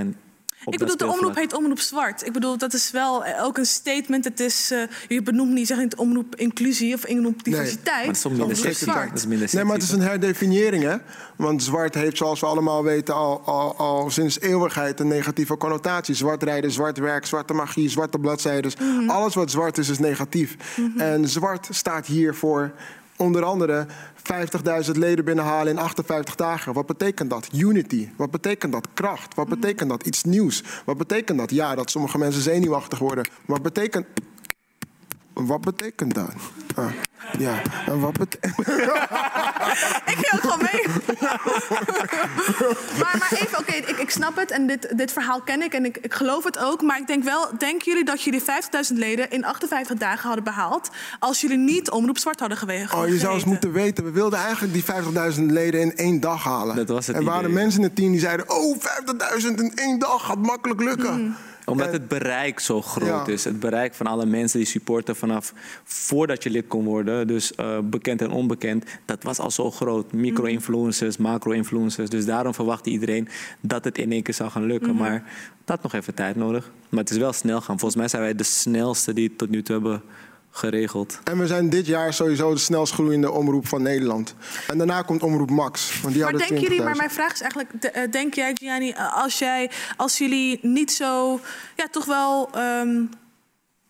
Ik 0.70 0.80
bedoel, 0.80 0.98
de 0.98 1.08
omroep 1.08 1.36
heet 1.36 1.54
Omroep 1.54 1.80
Zwart. 1.80 2.26
Ik 2.26 2.32
bedoel, 2.32 2.58
dat 2.58 2.74
is 2.74 2.92
wel 2.92 3.26
eh, 3.26 3.44
ook 3.44 3.58
een 3.58 3.66
statement. 3.66 4.24
Het 4.24 4.40
is, 4.40 4.72
eh, 4.72 4.80
je 5.08 5.22
benoemt 5.22 5.54
niet, 5.54 5.68
zeg 5.68 5.78
niet 5.78 5.96
omroep 5.96 6.36
inclusie 6.36 6.94
of 6.94 7.06
omroep 7.06 7.44
diversiteit. 7.44 8.24
Maar 8.38 8.48
het 8.48 8.66
is. 8.66 8.80
Zwart. 8.80 9.28
Nee, 9.54 9.64
maar 9.64 9.74
het 9.74 9.84
is 9.84 9.92
een 9.92 10.02
herdefiniëring, 10.02 10.84
hè? 10.84 10.96
Want 11.36 11.64
zwart 11.64 11.94
heeft, 11.94 12.18
zoals 12.18 12.40
we 12.40 12.46
allemaal 12.46 12.84
weten, 12.84 13.14
al, 13.14 13.42
al, 13.46 13.76
al 13.76 14.10
sinds 14.10 14.40
eeuwigheid 14.40 15.00
een 15.00 15.08
negatieve 15.08 15.58
connotatie. 15.58 16.16
Zwart 16.16 16.44
rijden, 16.44 16.72
zwart 16.72 16.98
werk, 16.98 17.26
zwarte 17.26 17.54
magie, 17.54 17.90
zwarte 17.90 18.20
bladzijden. 18.20 18.72
Alles 19.08 19.36
wat 19.36 19.52
zwart 19.52 19.78
is, 19.78 19.90
is 19.90 20.00
negatief. 20.00 20.56
En 20.98 21.28
zwart 21.28 21.68
staat 21.72 22.06
hier 22.06 22.36
voor 22.36 22.72
onder 23.18 23.44
andere 23.44 23.86
50.000 24.86 24.92
leden 24.92 25.26
binnenhalen 25.26 25.72
in 25.74 25.80
58 25.80 26.36
dagen. 26.36 26.74
Wat 26.74 26.86
betekent 26.86 27.30
dat? 27.30 27.50
Unity. 27.54 28.10
Wat 28.16 28.32
betekent 28.32 28.72
dat? 28.72 28.88
Kracht. 28.94 29.36
Wat 29.36 29.48
betekent 29.48 29.90
dat? 29.90 30.06
Iets 30.06 30.24
nieuws. 30.24 30.64
Wat 30.86 30.98
betekent 30.98 31.38
dat? 31.38 31.52
Ja, 31.52 31.76
dat 31.76 31.92
sommige 31.92 32.18
mensen 32.18 32.42
zenuwachtig 32.42 33.00
worden. 33.00 33.30
Wat 33.46 33.62
betekent... 33.62 34.06
Wat 35.36 35.62
betekent 35.62 36.14
dat? 36.14 36.34
Ah, 36.76 36.92
ja, 37.38 37.62
en 37.86 38.00
wat 38.00 38.18
betekent... 38.18 38.58
Ik 40.06 40.16
ging 40.18 40.34
ook 40.34 40.42
gewoon 40.42 40.68
mee. 40.72 40.86
maar, 43.00 43.16
maar 43.20 43.32
even, 43.32 43.60
oké, 43.60 43.72
ik, 43.72 43.98
ik 43.98 44.10
snap 44.10 44.36
het 44.36 44.52
en 44.52 44.68
dit, 44.68 44.98
dit 44.98 45.12
verhaal 45.12 45.42
ken 45.42 45.62
ik 45.62 45.74
en 45.74 45.86
ik, 45.86 45.98
ik 45.98 46.14
geloof 46.14 46.44
het 46.44 46.58
ook. 46.58 46.82
Maar 46.82 47.00
ik 47.00 47.08
denk 47.08 47.24
wel, 47.24 47.48
denken 47.58 47.92
jullie 47.92 48.06
dat 48.06 48.22
jullie 48.22 48.42
50.000 48.42 48.46
leden 48.94 49.30
in 49.30 49.46
58 49.46 49.98
dagen 49.98 50.26
hadden 50.26 50.44
behaald... 50.44 50.90
als 51.20 51.42
jullie 51.42 51.58
niet 51.58 51.90
Omroep 51.90 52.18
Zwart 52.18 52.40
hadden 52.40 52.58
geweest? 52.58 52.94
Oh, 52.94 53.08
je 53.08 53.18
zou 53.18 53.34
eens 53.34 53.46
moeten 53.46 53.72
weten. 53.72 54.04
We 54.04 54.12
wilden 54.12 54.40
eigenlijk 54.40 54.74
die 54.74 54.84
50.000 55.36 55.42
leden 55.44 55.82
in 55.82 55.96
één 55.96 56.20
dag 56.20 56.44
halen. 56.44 56.76
Dat 56.76 56.90
was 56.90 57.08
het 57.08 57.16
er 57.16 57.24
waren 57.24 57.50
idee. 57.50 57.64
mensen 57.64 57.80
in 57.80 57.86
het 57.86 57.96
team 57.96 58.12
die 58.12 58.20
zeiden... 58.20 58.50
oh, 58.50 58.78
50.000 59.40 59.46
in 59.46 59.72
één 59.76 60.00
dag 60.00 60.26
gaat 60.26 60.38
makkelijk 60.38 60.82
lukken. 60.82 61.36
Omdat 61.66 61.92
het 61.92 62.08
bereik 62.08 62.60
zo 62.60 62.82
groot 62.82 63.28
Ja. 63.28 63.34
is. 63.34 63.44
Het 63.44 63.60
bereik 63.60 63.94
van 63.94 64.08
alle 64.08 64.26
mensen 64.26 64.60
die 64.60 64.68
supporten 64.68 65.16
vanaf 65.16 65.54
voordat 65.84 66.44
je 66.44 66.50
lid 66.50 66.68
kon 66.68 66.86
worden. 66.86 67.28
Dus 67.28 67.56
eh, 67.56 67.80
bekend 67.84 68.22
en 68.22 68.32
onbekend. 68.32 68.86
Dat 69.06 69.24
was 69.24 69.40
al 69.40 69.52
zo 69.52 69.72
groot. 69.72 70.12
Micro-influencers, 70.14 71.18
macro-influencers. 71.18 72.10
Dus 72.10 72.26
daarom 72.26 72.54
verwachtte 72.54 72.90
iedereen 72.90 73.28
dat 73.62 73.84
het 73.84 73.98
in 73.98 74.12
één 74.12 74.24
keer 74.24 74.34
zou 74.34 74.50
gaan 74.50 74.66
lukken. 74.66 74.96
Maar 74.96 75.14
het 75.60 75.70
had 75.70 75.82
nog 75.84 75.94
even 75.94 76.14
tijd 76.14 76.36
nodig. 76.36 76.72
Maar 76.90 77.00
het 77.00 77.10
is 77.10 77.18
wel 77.18 77.34
snel 77.34 77.62
gaan. 77.62 77.80
Volgens 77.80 77.96
mij 78.00 78.08
zijn 78.08 78.22
wij 78.22 78.36
de 78.36 78.44
snelste 78.44 79.14
die 79.14 79.28
het 79.28 79.38
tot 79.38 79.50
nu 79.50 79.62
toe 79.62 79.76
hebben 79.76 80.02
geregeld. 80.58 81.20
En 81.24 81.40
we 81.40 81.48
zijn 81.48 81.70
dit 81.70 81.86
jaar 81.86 82.14
sowieso 82.14 82.54
de 82.54 82.60
snelst 82.60 82.94
groeiende 82.94 83.32
omroep 83.32 83.68
van 83.68 83.82
Nederland. 83.82 84.36
En 84.68 84.78
daarna 84.78 85.02
komt 85.02 85.24
omroep 85.24 85.50
Max. 85.50 86.02
Want 86.02 86.14
die 86.14 86.24
Maar 86.24 86.38
denken 86.38 86.60
jullie, 86.60 86.82
maar 86.82 86.94
20.000. 86.94 86.98
mijn 86.98 87.12
vraag 87.12 87.34
is 87.34 87.42
eigenlijk, 87.42 87.74
eh, 87.74 88.12
denk 88.12 88.34
jij 88.34 88.54
Gianni, 88.54 88.90
eh, 88.90 89.24
als, 89.24 89.40
jij, 89.40 89.72
als 89.98 90.18
jullie 90.18 90.60
niet 90.62 90.92
zo, 90.92 91.40
ja 91.76 91.88
toch 91.92 92.06
wel 92.06 92.50
ehm, 92.54 93.04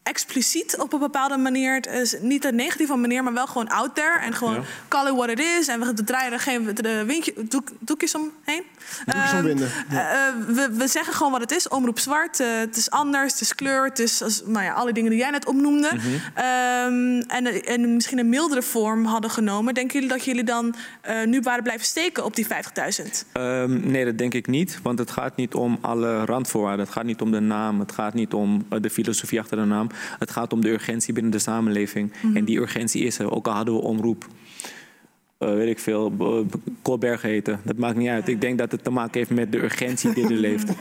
expliciet 0.06 0.78
op 0.80 0.94
een 0.94 1.00
bepaalde 1.00 1.38
manier, 1.38 1.76
het 1.76 1.88
is 1.88 2.16
niet 2.22 2.46
een 2.46 2.56
negatieve 2.56 2.96
manier, 2.96 3.24
maar 3.24 3.34
wel 3.34 3.48
gewoon 3.48 3.68
out 3.68 3.96
there 3.96 4.20
en 4.20 4.34
gewoon 4.34 4.64
call 4.88 5.08
it 5.08 5.16
what 5.16 5.30
it 5.30 5.40
is 5.40 5.68
en 5.68 5.80
we 5.80 6.04
draaien 6.04 6.32
er 6.32 6.40
geen 6.40 6.76
de 6.76 7.06
windje, 7.06 7.34
doek, 7.50 7.70
doekjes 7.80 8.16
omheen. 8.16 8.64
Doekjes 9.06 9.32
Ehm, 9.32 9.38
omwinden, 9.38 9.70
eh, 9.90 10.28
eh, 10.28 10.36
we, 10.48 10.70
we 10.72 10.88
zeggen 10.88 11.14
gewoon 11.14 11.32
wat 11.32 11.42
het 11.42 11.52
is, 11.52 11.68
omroep 11.68 12.00
zwart, 12.00 12.40
eh, 12.40 12.48
het 12.58 12.78
is 12.78 12.90
anders, 12.90 13.32
het 13.32 13.42
is 13.42 13.56
kleur, 13.56 13.84
het 13.84 14.00
is 14.00 14.22
als, 14.22 14.42
nou 14.46 14.66
ja, 14.66 14.74
alle 14.74 14.94
dingen 14.94 15.10
die 15.10 15.20
jij 15.20 15.30
net 15.30 15.46
opnoemde. 15.46 15.90
Ehm, 16.34 17.22
en, 17.28 17.64
en 17.66 17.94
misschien 17.94 18.20
een 18.20 18.30
mildere 18.30 18.62
vorm 18.62 19.06
hadden 19.06 19.30
genomen. 19.30 19.74
Denken 19.74 19.94
jullie 19.94 20.10
dat 20.10 20.26
jullie 20.26 20.44
dan 20.44 20.76
eh, 21.02 21.24
nu 21.26 21.42
waren 21.42 21.64
blijven 21.64 21.86
steken 21.86 22.26
op 22.26 22.36
die 22.36 22.46
50.000? 22.46 23.26
Ehm, 23.32 23.92
nee, 23.92 24.06
dat 24.06 24.18
denk 24.18 24.34
ik 24.34 24.48
niet. 24.48 24.80
Want 24.84 25.00
het 25.00 25.12
gaat 25.12 25.36
niet 25.36 25.54
om 25.54 25.78
alle 25.82 26.26
randvoorwaarden. 26.26 26.86
Het 26.86 26.94
gaat 26.94 27.04
niet 27.04 27.22
om 27.22 27.32
de 27.32 27.40
naam. 27.40 27.80
Het 27.80 27.92
gaat 27.92 28.14
niet 28.14 28.34
om 28.34 28.66
de 28.82 28.90
filosofie 28.90 29.40
achter 29.40 29.58
de 29.58 29.64
naam. 29.64 29.90
Het 30.20 30.32
gaat 30.32 30.54
om 30.54 30.62
de 30.62 30.70
urgentie 30.70 31.14
binnen 31.14 31.32
de 31.32 31.40
samenleving. 31.40 32.14
En 32.34 32.46
die 32.46 32.60
urgentie 32.60 33.04
is 33.04 33.20
er. 33.20 33.32
Ook 33.32 33.48
al 33.48 33.54
hadden 33.54 33.74
we 33.74 33.82
omroep. 33.82 34.28
eh, 35.38 35.54
weet 35.54 35.70
ik 35.70 35.80
veel, 35.80 36.10
B- 36.10 36.52
B- 36.52 36.56
Colberg 36.82 37.22
heten. 37.22 37.60
Dat 37.64 37.78
maakt 37.78 37.96
niet 37.98 38.10
uit. 38.10 38.28
Ik 38.28 38.42
denk 38.42 38.58
dat 38.58 38.72
het 38.72 38.84
te 38.84 38.90
maken 38.90 39.18
heeft 39.20 39.30
met 39.30 39.52
de 39.52 39.64
urgentie 39.64 40.14
die 40.14 40.24
er 40.24 40.32
leeft. 40.32 40.70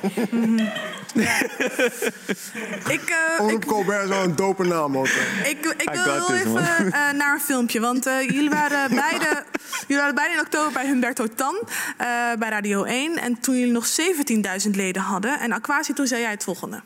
Ik, 2.88 3.00
eh, 3.00 3.40
Omroep 3.40 3.62
ik, 3.62 3.68
Colbert 3.68 4.02
is 4.02 4.08
wel 4.08 4.22
een 4.24 4.36
dope 4.36 4.64
naam 4.66 4.98
ook. 4.98 5.06
ik, 5.44 5.74
ik 5.78 5.90
wil 6.04 6.26
this, 6.26 6.40
even 6.40 6.56
eh, 6.92 7.12
naar 7.12 7.34
een 7.34 7.40
filmpje. 7.40 7.80
Want 7.80 8.06
eh, 8.06 8.20
jullie, 8.20 8.50
waren 8.50 8.90
beide, 9.08 9.44
jullie 9.80 9.96
waren 10.02 10.14
beide 10.14 10.34
in 10.34 10.40
oktober 10.40 10.72
bij 10.72 10.86
Humberto 10.86 11.26
Tan 11.34 11.54
eh, 11.98 12.06
bij 12.38 12.48
Radio 12.48 12.82
1. 12.84 13.16
En 13.18 13.40
toen 13.40 13.58
jullie 13.58 13.72
nog 13.72 13.86
17.000 14.64 14.70
leden 14.70 15.02
hadden. 15.02 15.40
En 15.40 15.52
Aquasi, 15.52 15.92
toen 15.92 16.06
zei 16.06 16.20
jij 16.20 16.30
het 16.30 16.44
volgende. 16.44 16.80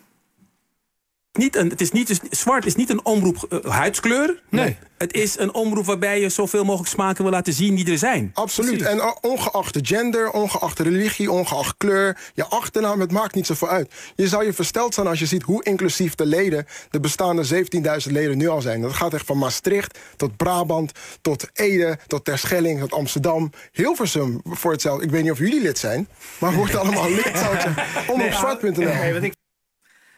Niet 1.38 1.56
een, 1.56 1.68
het 1.68 1.80
is 1.80 1.90
niet, 1.90 2.06
dus 2.06 2.20
zwart 2.30 2.66
is 2.66 2.74
niet 2.74 2.90
een 2.90 3.04
omroep 3.04 3.46
eh, 3.48 3.70
huidskleur. 3.70 4.42
Nee. 4.50 4.76
Het 4.98 5.12
is 5.12 5.38
een 5.38 5.54
omroep 5.54 5.84
waarbij 5.84 6.20
je 6.20 6.28
zoveel 6.28 6.64
mogelijk 6.64 6.90
smaken 6.90 7.22
wil 7.22 7.32
laten 7.32 7.52
zien 7.52 7.74
die 7.74 7.90
er 7.90 7.98
zijn. 7.98 8.30
Absoluut. 8.34 8.82
En 8.82 8.96
uh, 8.96 9.10
ongeacht 9.20 9.74
de 9.74 9.80
gender, 9.82 10.30
ongeacht 10.30 10.76
de 10.76 10.82
religie, 10.82 11.30
ongeacht 11.30 11.74
kleur, 11.76 12.18
je 12.34 12.46
achternaam, 12.46 13.00
het 13.00 13.12
maakt 13.12 13.34
niet 13.34 13.46
zoveel 13.46 13.68
uit. 13.68 13.92
Je 14.14 14.28
zou 14.28 14.44
je 14.44 14.52
versteld 14.52 14.94
zijn 14.94 15.06
als 15.06 15.18
je 15.18 15.26
ziet 15.26 15.42
hoe 15.42 15.64
inclusief 15.64 16.14
de 16.14 16.26
leden, 16.26 16.66
de 16.90 17.00
bestaande 17.00 17.64
17.000 18.06 18.12
leden 18.12 18.38
nu 18.38 18.48
al 18.48 18.60
zijn. 18.60 18.80
Dat 18.80 18.92
gaat 18.92 19.14
echt 19.14 19.26
van 19.26 19.38
Maastricht 19.38 19.98
tot 20.16 20.36
Brabant, 20.36 20.92
tot 21.20 21.48
Ede, 21.52 21.98
tot 22.06 22.24
Terschelling, 22.24 22.80
tot 22.80 22.92
Amsterdam. 22.92 23.50
Hilversum 23.72 24.40
voor 24.44 24.72
hetzelfde. 24.72 25.04
Ik 25.04 25.10
weet 25.10 25.22
niet 25.22 25.32
of 25.32 25.38
jullie 25.38 25.62
lid 25.62 25.78
zijn, 25.78 26.08
maar 26.38 26.52
wordt 26.52 26.76
allemaal 26.82 27.10
lid, 27.10 27.30
zou 27.34 27.54
ik 27.54 27.60
zeggen. 27.60 28.12
Omroepzwart.nl. 28.12 28.72
Nee, 28.72 29.12
want 29.12 29.24
ik 29.24 29.34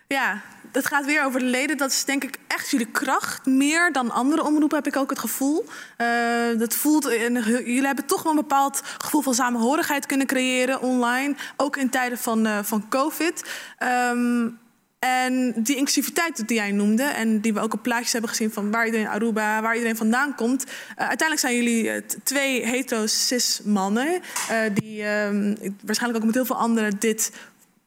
Ja, 0.07 0.43
het 0.73 0.87
gaat 0.87 1.05
weer 1.05 1.25
over 1.25 1.41
de 1.41 1.47
leden. 1.47 1.77
Dat 1.77 1.91
is 1.91 2.05
denk 2.05 2.25
ik 2.25 2.37
echt 2.47 2.71
jullie 2.71 2.91
kracht. 2.91 3.47
Meer 3.47 3.93
dan 3.93 4.11
andere 4.11 4.45
omroepen 4.45 4.77
heb 4.77 4.87
ik 4.87 4.97
ook 4.97 5.11
het 5.11 5.19
gevoel. 5.19 5.67
Eh, 5.97 6.07
dat 6.59 6.75
voelt, 6.75 7.07
en 7.07 7.33
jullie 7.43 7.87
hebben 7.87 8.07
toch 8.07 8.23
wel 8.23 8.33
een 8.33 8.39
bepaald 8.39 8.81
gevoel 8.99 9.21
van 9.21 9.35
samenhorigheid 9.35 10.07
kunnen 10.07 10.27
creëren 10.27 10.81
online. 10.81 11.35
Ook 11.57 11.77
in 11.77 11.91
tijden 11.91 12.19
van, 12.19 12.47
eh, 12.47 12.59
van 12.63 12.89
COVID. 12.89 13.45
Ehm, 13.79 14.49
en 15.01 15.53
die 15.57 15.77
inclusiviteit 15.77 16.49
die 16.49 16.57
jij 16.57 16.73
noemde, 16.73 17.03
en 17.03 17.41
die 17.41 17.55
we 17.55 17.61
ook 17.61 17.75
op 17.75 17.83
plaatjes 17.83 18.13
hebben 18.13 18.31
gezien 18.31 18.53
van 18.53 18.71
waar 18.71 18.87
iedereen 18.87 19.09
Aruba, 19.09 19.63
waar 19.63 19.75
iedereen 19.75 19.97
vandaan 19.97 20.35
komt. 20.35 20.65
eh, 20.65 21.09
uiteindelijk 21.09 21.41
zijn 21.41 21.55
jullie 21.55 22.05
twee 22.23 22.65
hetero-cis 22.67 23.61
mannen, 23.65 24.09
eh, 24.49 24.59
die 24.75 25.03
ehm, 25.05 25.55
waarschijnlijk 25.85 26.21
ook 26.21 26.27
met 26.27 26.35
heel 26.35 26.45
veel 26.45 26.57
anderen 26.57 26.99
dit 26.99 27.33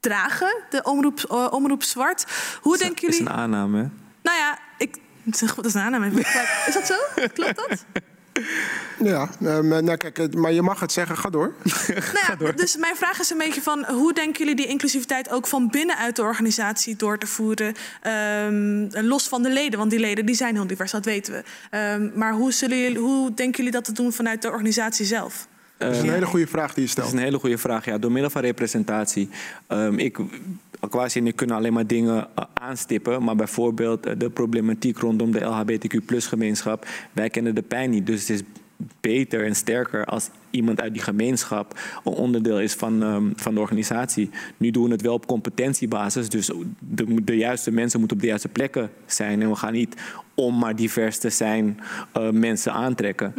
dragen, 0.08 0.64
de 0.70 0.84
omroep, 0.84 1.20
eh, 1.30 1.48
omroep 1.52 1.84
zwart. 1.84 2.26
Hoe 2.62 2.78
denken 2.78 3.08
is 3.08 3.18
jullie? 3.18 3.32
een 3.34 3.38
aanname. 3.38 3.78
hè? 3.78 3.88
Nou 4.24 4.38
ja, 4.38 4.58
Dat 5.26 5.34
is 5.36 5.42
een 5.42 5.48
goed- 5.50 5.56
dat 5.64 5.66
is 5.66 5.74
een 5.74 5.82
aanname. 5.82 6.12
Is 6.68 6.74
dat 6.74 6.86
zo? 6.88 6.96
Klopt 7.34 7.56
dat? 7.56 7.86
Ja, 9.04 9.30
eh, 9.40 9.60
maar, 9.60 9.84
nou, 9.84 9.98
kijk, 9.98 10.18
het- 10.18 10.36
maar 10.36 10.52
je 10.52 10.62
mag 10.62 10.80
het 10.80 10.92
zeggen, 10.92 11.18
ga 11.18 11.30
door. 11.30 11.54
Nou 12.14 12.46
ja, 12.46 12.52
dus 12.52 12.78
mijn 12.78 12.96
vraag 12.96 13.20
is 13.20 13.30
een 13.30 13.38
beetje 13.38 13.62
van... 13.62 13.86
hoe 13.86 14.14
denken 14.14 14.40
jullie 14.40 14.56
die 14.56 14.68
inclusiviteit 14.68 15.30
ook 15.30 15.48
van 15.48 15.68
binnenuit 15.70 16.16
de 16.16 16.22
organisatie 16.22 16.96
door 16.96 17.18
te 17.18 17.28
voeren? 17.28 17.74
ehm, 18.02 18.88
los 19.08 19.28
van 19.28 19.44
de 19.44 19.50
leden, 19.50 19.80
want 19.80 19.92
die 19.92 20.00
leden 20.00 20.26
die 20.26 20.36
zijn 20.36 20.56
heel 20.56 20.68
divers, 20.68 20.92
dat 20.92 21.06
weten 21.06 21.34
we. 21.34 21.44
Ehm, 21.70 22.10
maar 22.20 22.34
hoe, 22.34 22.52
zullen 22.52 22.80
jullie, 22.80 22.98
hoe 23.00 23.34
denken 23.34 23.58
jullie 23.58 23.72
dat 23.72 23.84
te 23.86 23.92
doen 23.92 24.14
vanuit 24.14 24.42
de 24.42 24.50
organisatie 24.50 25.06
zelf? 25.06 25.48
Dat 25.86 25.96
is 25.96 26.02
een 26.02 26.10
hele 26.10 26.26
goede 26.26 26.48
vraag 26.48 26.74
die 26.74 26.84
je 26.88 26.90
Dat 26.96 26.98
is 26.98 27.04
stelt. 27.10 27.12
een 27.14 27.28
hele 27.28 27.40
goede 27.40 27.58
vraag. 27.58 27.86
Ja, 27.86 27.98
door 27.98 28.12
middel 28.12 28.30
van 28.30 28.42
representatie. 28.42 29.30
Ehm 29.68 29.98
ik, 29.98 30.20
Aquasi 30.80 31.20
en 31.20 31.28
ik 31.28 31.36
kunnen 31.36 31.56
alleen 31.56 31.74
maar 31.74 31.88
dingen 31.88 32.28
eh, 32.36 32.44
aanstippen. 32.54 33.24
Maar 33.24 33.36
bijvoorbeeld 33.36 34.06
eh, 34.06 34.14
de 34.18 34.30
problematiek 34.30 34.98
rondom 34.98 35.32
de 35.32 35.40
LHBTQ 35.40 35.96
gemeenschap. 36.08 36.88
Wij 37.12 37.30
kennen 37.30 37.56
de 37.56 37.62
pijn 37.62 37.90
niet. 37.90 38.06
Dus 38.06 38.20
het 38.20 38.30
is 38.30 38.42
beter 39.02 39.46
en 39.46 39.56
sterker 39.56 40.06
als 40.06 40.30
iemand 40.50 40.82
uit 40.82 40.94
die 40.94 41.02
gemeenschap 41.02 41.80
een 42.04 42.14
onderdeel 42.14 42.60
is 42.60 42.74
van, 42.74 43.04
ehm, 43.04 43.32
van 43.36 43.54
de 43.54 43.60
organisatie. 43.60 44.30
Nu 44.58 44.72
doen 44.72 44.84
we 44.84 44.92
het 44.92 45.02
wel 45.02 45.14
op 45.14 45.26
competentiebasis. 45.26 46.30
Dus 46.30 46.52
de, 46.80 47.24
de 47.24 47.38
juiste 47.38 47.72
mensen 47.72 48.00
moeten 48.00 48.18
op 48.18 48.24
de 48.24 48.30
juiste 48.30 48.48
plekken 48.48 48.90
zijn. 49.06 49.42
En 49.42 49.50
we 49.50 49.56
gaan 49.56 49.74
niet 49.74 49.96
om 50.34 50.58
maar 50.58 50.76
divers 50.76 51.18
te 51.18 51.30
zijn 51.30 51.80
eh, 52.14 52.30
mensen 52.30 52.74
aantrekken. 52.74 53.34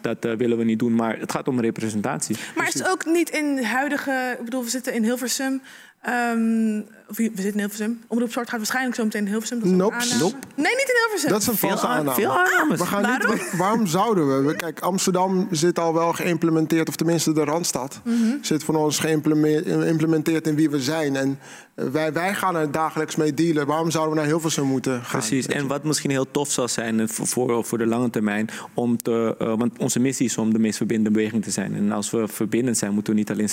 Dat 0.00 0.24
eh, 0.24 0.32
willen 0.32 0.58
we 0.58 0.64
niet 0.64 0.78
doen. 0.78 0.94
Maar 0.94 1.18
het 1.18 1.32
gaat 1.32 1.48
om 1.48 1.60
representatie. 1.60 2.36
Maar 2.56 2.68
is 2.68 2.74
het 2.74 2.88
ook 2.88 3.04
niet 3.04 3.30
in 3.30 3.62
huidige... 3.62 4.36
Ik 4.38 4.44
bedoel, 4.44 4.62
we 4.62 4.70
zitten 4.70 4.94
in 4.94 5.02
Hilversum... 5.02 5.62
ehm, 6.02 6.80
we 7.16 7.22
zitten 7.22 7.44
in 7.52 7.58
Hilversum. 7.58 8.00
Omroep 8.06 8.32
Zwart 8.32 8.48
gaat 8.48 8.58
waarschijnlijk 8.58 8.96
zo 8.96 9.04
meteen 9.04 9.20
in 9.20 9.28
Hilversum. 9.28 9.56
Dat 9.58 9.66
is 9.66 9.72
een 9.72 9.78
Nope. 9.78 9.94
aanname. 9.94 10.20
Nope. 10.20 10.36
Nee, 10.54 10.74
niet 10.76 10.88
in 10.88 10.94
Hilversum. 11.02 11.30
Dat 11.30 11.40
is 11.40 11.46
een 11.46 11.56
Veel, 11.56 11.68
valse 11.68 11.86
aan- 11.86 11.96
aanname. 11.98 12.14
veel 12.20 12.38
aannames. 12.38 12.78
We 12.80 12.86
gaan 12.86 13.02
Waarom? 13.02 13.32
niet, 13.34 13.56
waarom 13.64 13.86
zouden 13.86 14.28
we? 14.36 14.42
We- 14.48 14.56
Kijk, 14.56 14.80
Amsterdam 14.80 15.48
zit 15.50 15.78
al 15.78 15.94
wel 15.94 16.12
geïmplementeerd, 16.12 16.88
of 16.88 16.96
tenminste 16.96 17.32
de 17.32 17.44
Randstad 17.44 18.00
Mhm. 18.04 18.14
zit 18.40 18.64
van 18.64 18.76
ons 18.76 18.98
geïmplementeerd 18.98 19.66
geïmplementeerd 19.66 20.46
in 20.46 20.54
wie 20.54 20.70
we 20.70 20.80
zijn. 20.80 21.16
En 21.16 21.38
eh, 21.74 21.86
wij, 21.88 22.12
wij 22.12 22.34
gaan 22.34 22.56
er 22.56 22.70
dagelijks 22.70 23.16
mee 23.16 23.34
dealen. 23.34 23.66
Waarom 23.66 23.90
zouden 23.90 24.14
we 24.14 24.20
naar 24.20 24.28
Hilversum 24.28 24.64
moeten 24.66 25.02
gaan? 25.04 25.18
Precies, 25.20 25.46
en 25.46 25.66
wat 25.66 25.84
misschien 25.84 26.10
heel 26.10 26.30
tof 26.30 26.50
zal 26.50 26.68
zijn 26.68 27.00
eh, 27.00 27.08
voor, 27.08 27.64
voor, 27.64 27.78
de 27.78 27.86
lange 27.86 28.10
termijn, 28.10 28.48
om 28.74 28.96
te, 28.96 29.34
eh, 29.38 29.54
want 29.58 29.78
onze 29.78 30.00
missie 30.00 30.26
is 30.26 30.38
om 30.38 30.52
de 30.52 30.58
meest 30.58 30.76
verbindende 30.76 31.10
beweging 31.10 31.42
te 31.44 31.50
zijn. 31.50 31.74
En 31.74 31.92
als 31.92 32.10
we 32.10 32.28
verbindend 32.28 32.78
zijn, 32.78 32.92
moeten 32.92 33.12
we 33.12 33.18
niet 33.18 33.30
alleen 33.30 33.48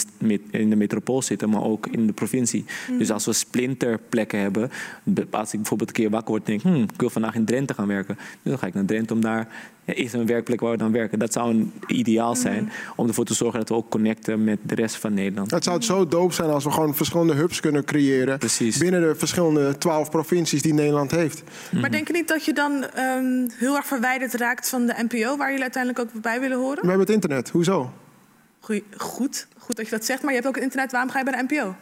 in 0.51 0.69
de 0.69 0.75
metropool 0.75 1.21
zitten, 1.21 1.49
maar 1.49 1.63
ook 1.63 1.87
in 1.87 2.07
de 2.07 2.13
provincie. 2.13 2.65
Dus 2.97 3.11
als 3.11 3.25
we 3.25 3.33
splinterplekken 3.47 4.39
hebben, 4.39 4.71
als 5.29 5.53
ik 5.53 5.59
bijvoorbeeld 5.59 5.89
een 5.89 5.95
keer 5.95 6.09
wakker 6.09 6.29
word 6.29 6.45
en 6.45 6.51
denk, 6.51 6.61
hmm, 6.61 6.83
ik 6.83 6.99
wil 6.99 7.09
vandaag 7.09 7.35
in 7.35 7.45
Drenthe 7.45 7.73
gaan 7.73 7.87
werken, 7.87 8.15
dus 8.15 8.51
dan 8.51 8.57
ga 8.57 8.67
ik 8.67 8.73
naar 8.73 8.85
Drenthe 8.85 9.13
om 9.13 9.21
daar, 9.21 9.47
ja, 9.85 9.93
is 9.93 10.13
een 10.13 10.25
werkplek 10.25 10.59
waar 10.59 10.71
we 10.71 10.77
dan 10.77 10.91
werken. 10.91 11.19
Dat 11.19 11.33
zou 11.33 11.49
een 11.49 11.73
ideaal 11.87 12.35
zijn, 12.35 12.71
om 12.95 13.07
ervoor 13.07 13.25
te 13.25 13.33
zorgen 13.33 13.59
dat 13.59 13.69
we 13.69 13.75
ook 13.75 13.89
connecten 13.89 14.43
met 14.43 14.59
de 14.63 14.75
rest 14.75 14.95
van 14.95 15.13
Nederland. 15.13 15.51
Het 15.51 15.63
zou 15.63 15.81
zo 15.81 16.07
doop 16.07 16.33
zijn 16.33 16.49
als 16.49 16.63
we 16.63 16.71
gewoon 16.71 16.95
verschillende 16.95 17.33
hubs 17.33 17.59
kunnen 17.59 17.85
creëren. 17.85 18.37
Precies. 18.37 18.77
Binnen 18.77 19.01
de 19.01 19.15
verschillende 19.15 19.77
twaalf 19.77 20.09
provincies 20.09 20.61
die 20.61 20.73
Nederland 20.73 21.11
heeft. 21.11 21.43
Maar 21.71 21.91
denk 21.91 22.07
je 22.07 22.13
niet 22.13 22.27
dat 22.27 22.45
je 22.45 22.53
dan 22.53 22.83
ehm, 22.83 23.47
heel 23.53 23.75
erg 23.75 23.85
verwijderd 23.85 24.33
raakt 24.33 24.69
van 24.69 24.85
de 24.85 25.05
NPO... 25.09 25.37
waar 25.37 25.47
jullie 25.47 25.63
uiteindelijk 25.63 26.15
ook 26.15 26.21
bij 26.21 26.39
willen 26.39 26.57
horen? 26.57 26.81
We 26.81 26.87
hebben 26.87 27.05
het 27.05 27.15
internet. 27.15 27.49
Hoezo? 27.49 27.91
Goeie, 28.59 28.83
goed, 28.97 29.47
goed 29.57 29.75
dat 29.75 29.85
je 29.85 29.91
dat 29.91 30.05
zegt, 30.05 30.21
maar 30.21 30.29
je 30.29 30.35
hebt 30.35 30.47
ook 30.47 30.55
het 30.55 30.63
internet. 30.63 30.91
Waarom 30.91 31.09
ga 31.11 31.19
je 31.19 31.25
bij 31.25 31.33
de 31.33 31.43
NPO? 31.47 31.75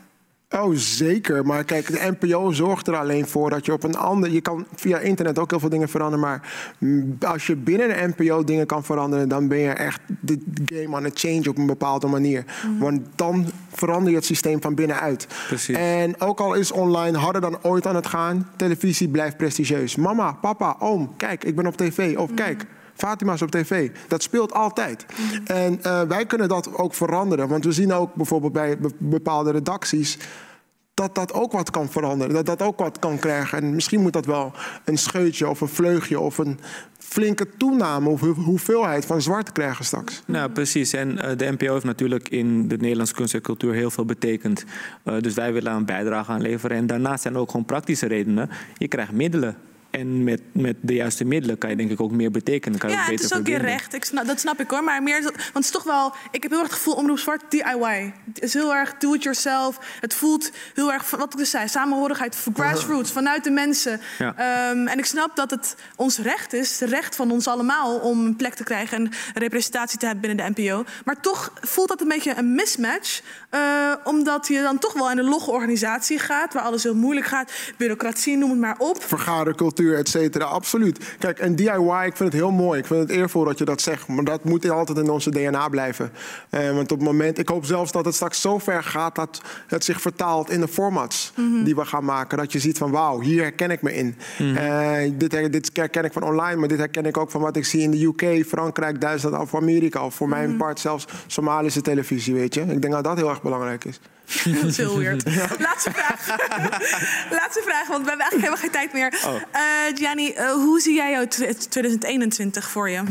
Oh, 0.49 0.71
zeker. 0.73 1.45
Maar 1.45 1.63
kijk, 1.63 1.87
de 1.87 2.15
NPO 2.19 2.51
zorgt 2.51 2.87
er 2.87 2.95
alleen 2.95 3.27
voor 3.27 3.49
dat 3.49 3.65
je 3.65 3.73
op 3.73 3.83
een 3.83 3.97
ander... 3.97 4.31
Je 4.31 4.41
kan 4.41 4.65
via 4.75 4.99
internet 4.99 5.39
ook 5.39 5.49
heel 5.49 5.59
veel 5.59 5.69
dingen 5.69 5.89
veranderen. 5.89 6.25
Maar 6.25 6.53
mm, 6.79 7.17
als 7.19 7.47
je 7.47 7.55
binnen 7.55 7.87
de 7.87 8.13
NPO 8.15 8.43
dingen 8.43 8.65
kan 8.65 8.83
veranderen... 8.83 9.29
dan 9.29 9.47
ben 9.47 9.57
je 9.57 9.69
echt 9.69 9.99
de 10.19 10.39
game 10.65 10.95
aan 10.95 11.03
het 11.03 11.19
change 11.19 11.49
op 11.49 11.57
een 11.57 11.65
bepaalde 11.65 12.07
manier. 12.07 12.45
Want 12.79 13.01
dan 13.15 13.45
verander 13.71 14.09
je 14.09 14.15
het 14.15 14.25
systeem 14.25 14.61
van 14.61 14.75
binnenuit. 14.75 15.27
Precies. 15.47 15.77
En 15.77 16.21
ook 16.21 16.39
al 16.39 16.53
is 16.53 16.71
online 16.71 17.17
harder 17.17 17.41
dan 17.41 17.57
ooit 17.61 17.87
aan 17.87 17.95
het 17.95 18.07
gaan... 18.07 18.49
televisie 18.55 19.09
blijft 19.09 19.37
prestigieus. 19.37 19.95
Mama, 19.95 20.31
papa, 20.31 20.75
oom, 20.79 21.13
kijk, 21.17 21.43
ik 21.43 21.55
ben 21.55 21.67
op 21.67 21.77
tv. 21.77 22.17
Of 22.17 22.33
kijk... 22.33 22.65
Fatima 22.95 23.33
is 23.33 23.41
op 23.41 23.51
tv. 23.51 23.89
Dat 24.07 24.23
speelt 24.23 24.53
altijd. 24.53 25.05
En 25.45 25.83
eh, 25.83 26.01
wij 26.01 26.25
kunnen 26.25 26.47
dat 26.47 26.77
ook 26.77 26.93
veranderen. 26.93 27.47
Want 27.47 27.63
we 27.65 27.71
zien 27.71 27.93
ook 27.93 28.15
bijvoorbeeld 28.15 28.53
bij 28.53 28.77
be- 28.77 28.89
bepaalde 28.97 29.51
redacties 29.51 30.17
dat 30.93 31.15
dat 31.15 31.33
ook 31.33 31.51
wat 31.51 31.69
kan 31.71 31.89
veranderen. 31.89 32.33
Dat 32.33 32.45
dat 32.45 32.61
ook 32.61 32.79
wat 32.79 32.99
kan 32.99 33.19
krijgen. 33.19 33.57
En 33.57 33.75
misschien 33.75 34.01
moet 34.01 34.13
dat 34.13 34.25
wel 34.25 34.51
een 34.85 34.97
scheutje 34.97 35.47
of 35.49 35.61
een 35.61 35.67
vleugje 35.67 36.19
of 36.19 36.37
een 36.37 36.59
flinke 36.97 37.47
toename 37.57 38.09
of 38.09 38.19
ho- 38.21 38.33
hoeveelheid 38.33 39.05
van 39.05 39.21
zwart 39.21 39.51
krijgen 39.51 39.85
straks. 39.85 40.21
Nou, 40.25 40.49
precies. 40.51 40.93
En 40.93 41.19
eh, 41.19 41.37
de 41.37 41.51
NPO 41.51 41.73
heeft 41.73 41.85
natuurlijk 41.85 42.29
in 42.29 42.67
de 42.67 42.77
Nederlandse 42.77 43.13
kunst 43.13 43.33
en 43.33 43.41
cultuur 43.41 43.73
heel 43.73 43.91
veel 43.91 44.05
betekend. 44.05 44.63
Eh, 45.03 45.19
dus 45.19 45.33
wij 45.33 45.53
willen 45.53 45.73
een 45.73 45.85
bijdrage 45.85 46.31
aan 46.31 46.41
leveren. 46.41 46.77
En 46.77 46.87
daarnaast 46.87 47.21
zijn 47.21 47.33
er 47.33 47.39
ook 47.39 47.51
gewoon 47.51 47.65
praktische 47.65 48.07
redenen. 48.07 48.49
Je 48.77 48.87
krijgt 48.87 49.11
middelen. 49.11 49.57
En 49.99 50.23
met, 50.23 50.41
met 50.51 50.75
de 50.81 50.93
juiste 50.93 51.25
middelen 51.25 51.57
kan 51.57 51.69
je 51.69 51.75
denk 51.75 51.91
ik 51.91 52.01
ook 52.01 52.11
meer 52.11 52.31
betekenen. 52.31 52.79
Kan 52.79 52.89
Ja, 52.89 52.97
het 52.97 53.09
beter 53.09 53.25
is 53.25 53.33
ook 53.33 53.41
verbinden. 53.43 53.69
recht. 53.69 53.93
Ik 53.93 54.05
snap, 54.05 54.25
dat 54.25 54.39
snap 54.39 54.59
ik 54.59 54.69
hoor. 54.69 54.83
Maar 54.83 55.03
meer, 55.03 55.21
want 55.21 55.35
het 55.53 55.63
is 55.63 55.71
toch 55.71 55.83
wel... 55.83 56.13
Ik 56.31 56.43
heb 56.43 56.51
heel 56.51 56.59
erg 56.59 56.69
het 56.69 56.77
gevoel, 56.77 56.93
Omroep 56.93 57.19
Zwart, 57.19 57.43
DIY. 57.49 58.13
Het 58.33 58.43
is 58.43 58.53
heel 58.53 58.75
erg 58.75 58.97
do-it-yourself. 58.97 59.79
Het 59.99 60.13
voelt 60.13 60.51
heel 60.73 60.93
erg, 60.93 61.09
wat 61.09 61.33
ik 61.33 61.39
dus 61.39 61.49
zei, 61.49 61.67
samenhorigheid, 61.67 62.45
grassroots, 62.53 63.11
vanuit 63.11 63.43
de 63.43 63.51
mensen. 63.51 64.01
Ja. 64.17 64.35
Ehm, 64.35 64.87
en 64.87 64.97
ik 64.97 65.05
snap 65.05 65.35
dat 65.35 65.51
het 65.51 65.75
ons 65.95 66.17
recht 66.17 66.53
is, 66.53 66.79
het 66.79 66.89
recht 66.89 67.15
van 67.15 67.31
ons 67.31 67.47
allemaal... 67.47 67.99
om 67.99 68.25
een 68.25 68.35
plek 68.35 68.53
te 68.53 68.63
krijgen 68.63 68.97
en 68.97 69.11
representatie 69.33 69.99
te 69.99 70.05
hebben 70.05 70.27
binnen 70.27 70.53
de 70.55 70.61
NPO. 70.61 70.83
Maar 71.05 71.21
toch 71.21 71.53
voelt 71.61 71.87
dat 71.87 72.01
een 72.01 72.07
beetje 72.07 72.35
een 72.37 72.55
mismatch. 72.55 73.21
Eh, 73.55 73.61
omdat 74.03 74.47
je 74.47 74.61
dan 74.61 74.77
toch 74.77 74.93
wel 74.93 75.11
in 75.11 75.17
een 75.17 75.29
logge 75.29 75.51
organisatie 75.51 76.19
gaat... 76.19 76.53
waar 76.53 76.63
alles 76.63 76.83
heel 76.83 76.95
moeilijk 76.95 77.25
gaat. 77.25 77.51
Bureaucratie, 77.77 78.37
noem 78.37 78.49
het 78.49 78.59
maar 78.59 78.75
op. 78.77 79.03
Vergadercultuur, 79.03 79.97
et 79.97 80.09
cetera, 80.09 80.45
absoluut. 80.45 81.15
Kijk, 81.19 81.39
en 81.39 81.55
DIY, 81.55 82.05
ik 82.05 82.15
vind 82.15 82.19
het 82.19 82.33
heel 82.33 82.51
mooi. 82.51 82.79
Ik 82.79 82.85
vind 82.85 82.99
het 82.99 83.09
eervol 83.09 83.43
dat 83.43 83.57
je 83.57 83.65
dat 83.65 83.81
zegt. 83.81 84.07
Maar 84.07 84.23
dat 84.23 84.43
moet 84.43 84.69
altijd 84.69 84.97
in 84.97 85.09
onze 85.09 85.29
DNA 85.29 85.69
blijven. 85.69 86.11
Eh, 86.49 86.71
want 86.71 86.91
op 86.91 86.97
het 86.97 87.07
moment, 87.07 87.37
ik 87.39 87.49
hoop 87.49 87.65
zelfs 87.65 87.91
dat 87.91 88.05
het 88.05 88.15
straks 88.15 88.41
zo 88.41 88.57
ver 88.57 88.83
gaat... 88.83 89.15
dat 89.15 89.41
het 89.67 89.83
zich 89.83 90.01
vertaalt 90.01 90.49
in 90.49 90.59
de 90.61 90.67
formats 90.67 91.33
die 91.63 91.75
we 91.75 91.85
gaan 91.85 92.05
maken. 92.05 92.37
Dat 92.37 92.51
je 92.51 92.59
ziet 92.59 92.77
van, 92.77 92.91
wauw, 92.91 93.19
hier 93.21 93.41
herken 93.41 93.71
ik 93.71 93.81
me 93.81 93.93
in. 93.95 94.15
Eh, 94.55 95.11
dit, 95.13 95.31
her- 95.31 95.51
dit 95.51 95.69
herken 95.73 96.03
ik 96.03 96.13
van 96.13 96.23
online, 96.23 96.55
maar 96.55 96.67
dit 96.67 96.77
herken 96.77 97.05
ik 97.05 97.17
ook 97.17 97.31
van 97.31 97.41
wat 97.41 97.55
ik 97.55 97.65
zie 97.65 97.81
in 97.81 97.91
de 97.91 98.03
UK... 98.05 98.45
Frankrijk, 98.47 99.01
Duitsland 99.01 99.37
of 99.39 99.55
Amerika. 99.55 100.05
Of 100.05 100.15
voor 100.15 100.29
mijn 100.29 100.57
part 100.57 100.79
zelfs 100.79 101.05
Somalische 101.27 101.81
televisie, 101.81 102.33
weet 102.33 102.53
je. 102.53 102.61
Ik 102.61 102.81
denk 102.81 102.93
dat 102.93 103.03
dat 103.03 103.17
heel 103.17 103.29
erg 103.29 103.41
belangrijk 103.45 103.85
is. 103.85 103.99
Dat 104.43 104.63
is 104.63 104.77
heel 104.77 104.97
weird. 104.97 105.23
Laatste 105.67 105.91
vraag. 105.91 106.27
Laatste 107.39 107.61
vraag, 107.65 107.87
want 107.87 108.03
we 108.03 108.09
hebben 108.09 108.25
eigenlijk 108.29 108.33
helemaal 108.33 108.57
geen 108.57 108.71
tijd 108.71 108.93
meer. 108.93 109.13
Eh 109.51 109.61
Gianni, 109.97 110.31
eh, 110.31 110.51
hoe 110.51 110.79
zie 110.79 110.95
jij 110.95 111.11
jouw 111.11 111.27
tw- 111.27 111.67
2021 111.69 112.69
voor 112.69 112.89
je? 112.89 113.03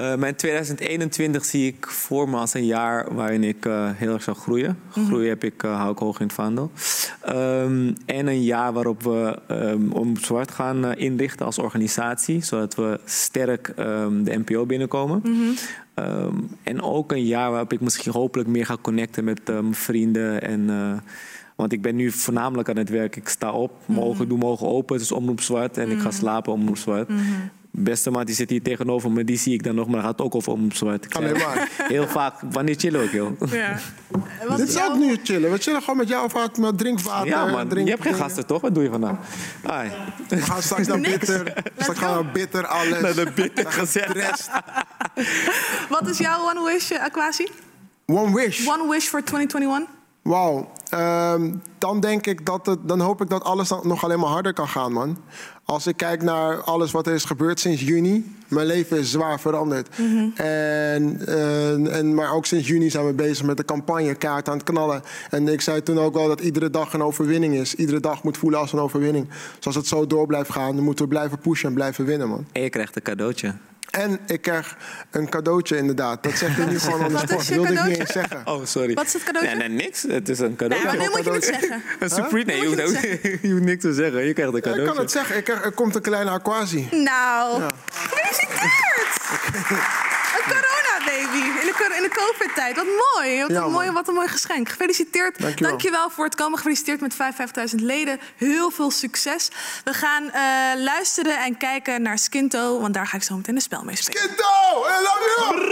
Eh, 0.00 0.14
mijn 0.14 0.34
2021 0.34 1.44
zie 1.44 1.66
ik 1.66 1.86
voor 1.86 2.28
me 2.28 2.36
als 2.36 2.54
een 2.54 2.66
jaar 2.66 3.14
waarin 3.14 3.44
ik 3.44 3.66
eh, 3.66 3.90
heel 3.94 4.12
erg 4.12 4.22
zal 4.22 4.34
groeien. 4.34 4.78
Groeien 4.90 5.28
heb 5.28 5.44
ik, 5.44 5.62
eh, 5.62 5.76
hou 5.76 5.92
ik 5.92 5.98
hoog 5.98 6.20
in 6.20 6.26
het 6.26 6.34
vaandel. 6.34 6.70
Ehm, 7.20 7.92
en 8.06 8.26
een 8.26 8.42
jaar 8.42 8.72
waarop 8.72 9.02
we 9.02 9.38
ehm, 9.46 9.92
om 9.92 10.16
zwart 10.16 10.50
gaan 10.50 10.84
eh, 10.84 11.04
inrichten 11.04 11.46
als 11.46 11.58
organisatie, 11.58 12.44
zodat 12.44 12.74
we 12.74 13.00
sterk 13.04 13.68
ehm, 13.68 14.22
de 14.22 14.38
NPO 14.38 14.66
binnenkomen. 14.66 15.22
Ehm, 15.94 16.36
en 16.62 16.82
ook 16.82 17.12
een 17.12 17.26
jaar 17.26 17.50
waarop 17.50 17.72
ik 17.72 17.80
misschien 17.80 18.12
hopelijk 18.12 18.48
meer 18.48 18.66
ga 18.66 18.76
connecten 18.80 19.24
met 19.24 19.40
mijn 19.46 19.74
vrienden 19.74 20.42
en. 20.42 21.02
want 21.56 21.72
ik 21.72 21.82
ben 21.82 21.96
nu 21.96 22.10
voornamelijk 22.10 22.68
aan 22.68 22.76
het 22.76 22.88
werk. 22.88 23.16
Ik 23.16 23.28
sta 23.28 23.52
op, 23.52 23.72
mijn 23.86 24.00
ogen 24.00 24.28
doen 24.28 24.38
mijn 24.38 24.50
ogen 24.50 24.66
open. 24.66 24.94
Het 24.94 25.04
is 25.04 25.12
omroep 25.12 25.40
zwart. 25.40 25.78
En 25.78 25.90
ik 25.90 26.00
ga 26.00 26.10
slapen 26.10 26.52
omroep 26.52 26.76
zwart. 26.76 27.10
Beste 27.72 28.10
man 28.10 28.24
die 28.24 28.34
zit 28.34 28.50
hier 28.50 28.62
tegenover 28.62 29.10
me, 29.12 29.24
die 29.24 29.38
zie 29.38 29.52
ik 29.54 29.62
dan 29.62 29.74
nog, 29.74 29.86
maar 29.86 29.96
dat 29.96 30.04
gaat 30.04 30.20
ook 30.20 30.34
over 30.34 30.52
omroep 30.52 30.74
zwart. 30.74 31.14
Alleen 31.14 31.32
maar. 31.32 31.68
Heel 31.88 32.06
vaak, 32.08 32.34
wanneer 32.50 32.74
chillen 32.78 33.02
ook, 33.02 33.10
joh. 33.10 33.30
Ja. 33.50 33.78
Dit 34.56 34.68
is 34.68 34.82
ook 34.82 34.96
nu 34.96 35.16
chillen. 35.22 35.50
We 35.50 35.58
chillen 35.58 35.80
gewoon 35.80 35.96
met 35.96 36.08
jou 36.08 36.24
of 36.24 36.32
wat, 36.32 36.56
met 36.58 36.78
drinkwater. 36.78 37.26
Ja, 37.28 37.46
man. 37.46 37.68
drink- 37.68 37.86
Je 37.86 37.92
hebt 37.92 38.06
geen 38.06 38.14
gasten, 38.14 38.46
toch? 38.46 38.60
Wat 38.60 38.74
doe 38.74 38.82
je 38.82 38.90
vandaag? 38.90 39.16
Ai. 39.66 39.90
We 40.28 40.36
gaan 40.50 40.62
straks 40.62 40.86
naar 40.86 41.00
bitter. 41.00 41.52
Straks 41.78 41.98
gaan 41.98 42.18
we 42.18 42.24
bitter 42.32 42.66
alles. 42.66 43.00
Naar 43.00 43.14
de 43.14 43.30
bitter 43.34 43.72
gezet. 43.72 44.50
Wat 45.88 46.08
is 46.08 46.18
jouw 46.18 46.50
one 46.50 46.72
wish, 46.72 46.90
eh, 46.90 47.02
Aquasi? 47.02 47.46
One 48.06 48.34
wish. 48.34 48.66
One 48.68 48.88
wish 48.88 49.06
voor 49.06 49.22
2021? 49.22 49.88
Wauw. 50.22 50.72
Ehm, 50.90 51.52
dan 51.78 52.00
denk 52.00 52.26
ik 52.26 52.46
dat 52.46 52.66
het, 52.66 52.78
dan 52.88 53.00
hoop 53.00 53.20
ik 53.20 53.28
dat 53.28 53.44
alles 53.44 53.68
dan 53.68 53.80
nog 53.82 54.04
alleen 54.04 54.18
maar 54.20 54.28
harder 54.28 54.52
kan 54.52 54.68
gaan, 54.68 54.92
man. 54.92 55.18
Als 55.64 55.86
ik 55.86 55.96
kijk 55.96 56.22
naar 56.22 56.62
alles 56.62 56.90
wat 56.92 57.06
er 57.06 57.14
is 57.14 57.24
gebeurd 57.24 57.60
sinds 57.60 57.82
juni, 57.82 58.38
Mijn 58.48 58.66
leven 58.66 58.98
is 58.98 59.10
zwaar 59.10 59.40
veranderd. 59.40 59.88
en, 60.34 61.26
eh, 61.26 61.96
en, 61.98 62.14
maar 62.14 62.32
ook 62.32 62.46
sinds 62.46 62.68
juni 62.68 62.90
zijn 62.90 63.06
we 63.06 63.12
bezig 63.12 63.46
met 63.46 63.56
de 63.56 63.64
campagne 63.64 64.14
kaart 64.14 64.48
aan 64.48 64.56
het 64.56 64.64
knallen. 64.64 65.02
En 65.30 65.48
ik 65.48 65.60
zei 65.60 65.82
toen 65.82 65.98
ook 65.98 66.16
al 66.16 66.28
dat 66.28 66.40
iedere 66.40 66.70
dag 66.70 66.92
een 66.92 67.02
overwinning 67.02 67.54
is. 67.54 67.74
Iedere 67.74 68.00
dag 68.00 68.22
moet 68.22 68.36
voelen 68.36 68.60
als 68.60 68.72
een 68.72 68.78
overwinning. 68.78 69.28
Dus 69.56 69.66
als 69.66 69.74
het 69.74 69.86
zo 69.86 70.06
door 70.06 70.26
blijft 70.26 70.50
gaan, 70.50 70.74
dan 70.74 70.84
moeten 70.84 71.04
we 71.04 71.10
blijven 71.10 71.38
pushen 71.38 71.68
en 71.68 71.74
blijven 71.74 72.04
winnen, 72.04 72.28
man. 72.28 72.46
En 72.52 72.62
je 72.62 72.70
krijgt 72.70 72.96
een 72.96 73.02
cadeautje. 73.02 73.54
En 73.90 74.18
ik 74.26 74.42
krijg 74.42 74.76
een 75.10 75.28
cadeautje 75.28 75.76
inderdaad. 75.76 76.22
Dat 76.22 76.32
zeg 76.38 76.56
je 76.56 76.62
nu 76.62 76.78
gewoon 76.78 77.02
aan 77.02 77.06
de 77.08 77.12
Wat 77.12 77.22
sport. 77.22 77.40
is 77.40 77.48
je 77.48 77.54
wilde 77.54 77.68
ik 77.68 77.74
niet 77.74 77.78
cadeautje? 77.82 78.00
eens 78.02 78.12
zeggen. 78.28 78.46
Oh, 78.46 78.64
sorry. 78.64 78.94
Wat 78.94 79.06
is 79.06 79.12
het 79.12 79.22
cadeautje? 79.22 79.56
Nee, 79.56 79.68
nee, 79.68 79.76
niks. 79.84 80.02
Het 80.02 80.28
is 80.28 80.38
een 80.38 80.46
Nee, 80.46 80.56
cadeautje. 80.56 80.86
maar 80.88 80.96
nu 81.06 81.08
moet 81.10 81.24
je 81.24 81.30
het 81.32 81.44
zeggen. 81.44 81.82
Een 82.00 82.10
surprise. 82.10 82.46
Nee, 82.46 82.60
je 82.60 82.66
hoeft, 82.66 83.00
het 83.00 83.20
je 83.42 83.50
hoeft 83.50 83.62
niks 83.64 83.82
te 83.82 83.92
zeggen. 83.94 84.24
Je 84.26 84.32
krijgt 84.32 84.52
een 84.52 84.52
Ja, 84.52 84.56
ik 84.58 84.62
cadeautje. 84.62 84.92
kan 84.94 85.02
het 85.02 85.10
zeggen. 85.10 85.36
Ik 85.36 85.44
krijg, 85.44 85.64
er 85.64 85.72
komt 85.72 85.94
een 85.94 86.02
kleine 86.02 86.30
aquasi. 86.30 86.88
Nou, 86.90 87.62
gefeliciteerd! 87.92 89.12
Een 90.36 90.52
corona-baby 91.10 91.60
in 91.60 91.66
de, 91.66 91.94
in 91.96 92.02
de 92.02 92.08
COVID-tijd. 92.08 92.76
Wat 92.76 92.84
mooi. 93.14 93.40
Wat, 93.40 93.50
Ja, 93.50 93.62
een 93.62 93.70
mooi 93.70 93.90
wat 93.90 94.08
een 94.08 94.14
mooi 94.14 94.28
geschenk. 94.28 94.68
Gefeliciteerd. 94.68 95.58
Dankjewel. 95.58 96.10
voor 96.10 96.24
het 96.24 96.34
komen. 96.34 96.58
Gefeliciteerd 96.58 97.00
met 97.00 97.14
55.000 97.14 97.74
leden. 97.74 98.20
Heel 98.36 98.70
veel 98.70 98.90
succes. 98.90 99.48
We 99.84 99.92
gaan 99.92 100.30
eh, 100.30 100.42
luisteren 100.82 101.44
en 101.44 101.56
kijken 101.56 102.02
naar 102.02 102.18
Skinto, 102.18 102.80
want 102.80 102.94
daar 102.94 103.06
ga 103.06 103.16
ik 103.16 103.22
zo 103.22 103.36
meteen 103.36 103.54
een 103.54 103.60
spel 103.60 103.82
mee 103.84 103.96
spelen. 103.96 104.22
Skinto, 104.22 104.44
I 104.86 105.02
love 105.02 105.22
you! 105.36 105.68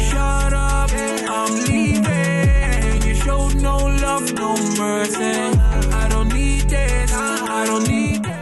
Shut 0.00 0.52
up, 0.52 0.90
I'm 1.28 1.54
leaving. 1.54 3.04
You 3.04 3.14
showed 3.14 3.54
no 3.60 3.90
love, 3.90 4.32
no 4.32 4.56
mercy. 4.76 5.56
I 5.92 6.08
don't 6.08 6.32
need 6.32 6.68
this, 6.68 7.12
I 7.12 7.64
don't 7.66 7.86
need 7.86 8.22
this. 8.22 8.32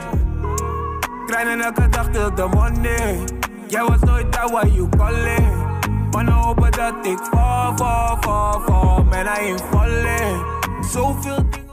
Grinden 1.27 1.61
elke 1.61 1.89
dag 1.89 2.35
the 2.35 2.47
money. 2.47 3.25
Jij 3.69 3.85
was 3.85 4.01
nooit 4.01 4.33
daar 4.33 4.51
waar 4.51 4.69
you 4.69 4.89
calling. 4.89 5.81
Mannen 6.11 6.35
hopen 6.35 6.73
dat 6.73 7.07
ik 7.07 7.19
val, 7.19 7.77
val, 7.77 8.17
val, 8.21 8.61
val. 8.61 9.05
Man, 9.05 9.25
I 9.25 9.29
ain't 9.29 9.63
falling. 9.71 10.45
Zoveel 10.93 11.51
dingen. 11.51 11.65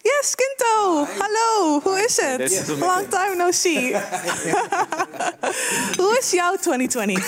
Yes, 0.00 0.30
Skinto. 0.30 1.04
Hallo, 1.18 1.80
hoe 1.82 2.04
is 2.04 2.20
het? 2.20 2.68
Long 2.78 3.08
time 3.08 3.34
no 3.36 3.50
see. 3.50 3.92
hoe 6.00 6.16
is 6.20 6.30
jouw 6.30 6.56
2020? 6.56 7.24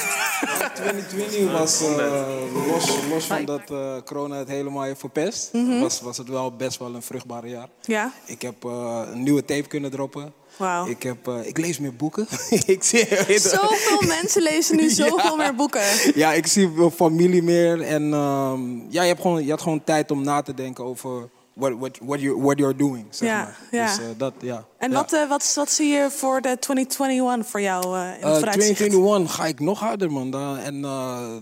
2020 0.75 1.53
was, 1.53 1.81
eh, 1.81 2.27
los, 2.73 2.99
los 3.09 3.25
van 3.25 3.45
dat 3.45 3.71
eh, 3.71 3.97
corona 4.05 4.37
het 4.37 4.49
helemaal 4.49 4.83
heeft 4.83 5.01
verpest, 5.01 5.51
was, 5.81 6.01
was 6.01 6.19
het 6.19 6.29
wel 6.29 6.57
best 6.57 6.79
wel 6.79 6.95
een 6.95 7.03
vruchtbare 7.03 7.49
jaar. 7.49 7.69
Ja? 7.83 8.13
Ik 8.27 8.43
heb 8.43 8.65
eh, 8.65 9.03
een 9.13 9.23
nieuwe 9.23 9.45
tape 9.45 9.69
kunnen 9.69 9.91
droppen. 9.91 10.33
Wauw. 10.57 10.87
Ik, 10.87 11.03
heb, 11.03 11.29
eh, 11.29 11.47
ik 11.47 11.59
lees 11.59 11.79
meer 11.79 11.95
boeken. 11.97 12.27
ik 12.67 12.83
zie, 12.83 13.07
Zoveel 13.39 14.03
mensen 14.19 14.43
lezen 14.43 14.77
nu 14.77 14.91
zoveel 14.91 15.37
meer 15.37 15.55
boeken. 15.55 15.83
ja, 16.15 16.33
ik 16.33 16.47
zie 16.47 16.69
mijn 16.69 16.91
familie 16.91 17.43
meer. 17.43 17.83
En 17.83 18.13
ehm, 18.13 18.77
ja, 18.89 19.03
je, 19.03 19.09
hebt 19.09 19.21
gewoon, 19.21 19.45
je 19.45 19.51
had 19.51 19.61
gewoon 19.63 19.85
tijd 19.85 20.11
om 20.11 20.23
na 20.23 20.43
te 20.43 20.55
denken 20.55 20.85
over 20.85 21.29
what, 21.55 21.73
what, 21.79 21.99
what, 22.03 22.21
you, 22.21 22.41
what 22.43 22.59
you're 22.59 22.77
doing. 22.77 23.07
Zeg 23.11 23.29
Ja, 23.29 23.43
maar. 23.43 23.57
ja. 23.71 23.87
Dus 23.87 23.99
eh, 23.99 24.05
dat, 24.17 24.33
ja. 24.41 24.65
En 24.79 24.91
Ja. 24.91 24.97
wat, 24.97 25.13
eh, 25.13 25.29
wat, 25.29 25.53
wat 25.55 25.71
zie 25.71 25.89
je 25.89 26.11
voor 26.11 26.41
de 26.41 26.57
2021 26.59 27.47
voor 27.51 27.61
jou 27.61 27.85
eh, 27.85 28.01
in 28.03 28.11
het 28.11 28.21
vooruitzicht? 28.21 28.51
2021 28.77 29.35
ga 29.35 29.47
ik 29.47 29.61
nog 29.61 29.81
harder, 29.81 30.13
man. 30.13 30.59
En 30.59 30.81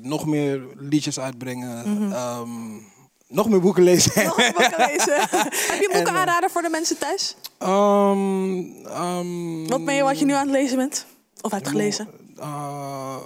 nog 0.03 0.27
meer 0.27 0.63
liedjes 0.79 1.21
uitbrengen. 1.21 1.85
Ehm, 2.13 2.49
nog 3.29 3.49
meer 3.49 3.61
boeken 3.61 3.83
lezen. 3.83 4.25
Nog 4.25 4.39
een 4.39 4.53
boeken 4.53 4.87
lezen. 4.87 5.15
Heb 5.71 5.81
je 5.81 5.89
boeken 5.93 6.07
En, 6.11 6.15
eh, 6.15 6.21
aanraden 6.21 6.51
voor 6.51 6.63
de 6.63 6.69
mensen 6.69 6.99
thuis? 6.99 7.37
Ehm, 7.59 8.59
ehm, 8.87 9.67
Wat 9.67 9.85
ben 9.85 9.95
je 9.95 10.03
wat 10.03 10.19
je 10.19 10.25
nu 10.25 10.33
aan 10.33 10.47
het 10.47 10.57
lezen 10.57 10.77
bent? 10.77 11.07
Of 11.41 11.51
hebt 11.51 11.69
gelezen? 11.69 12.09
eh, 12.37 13.17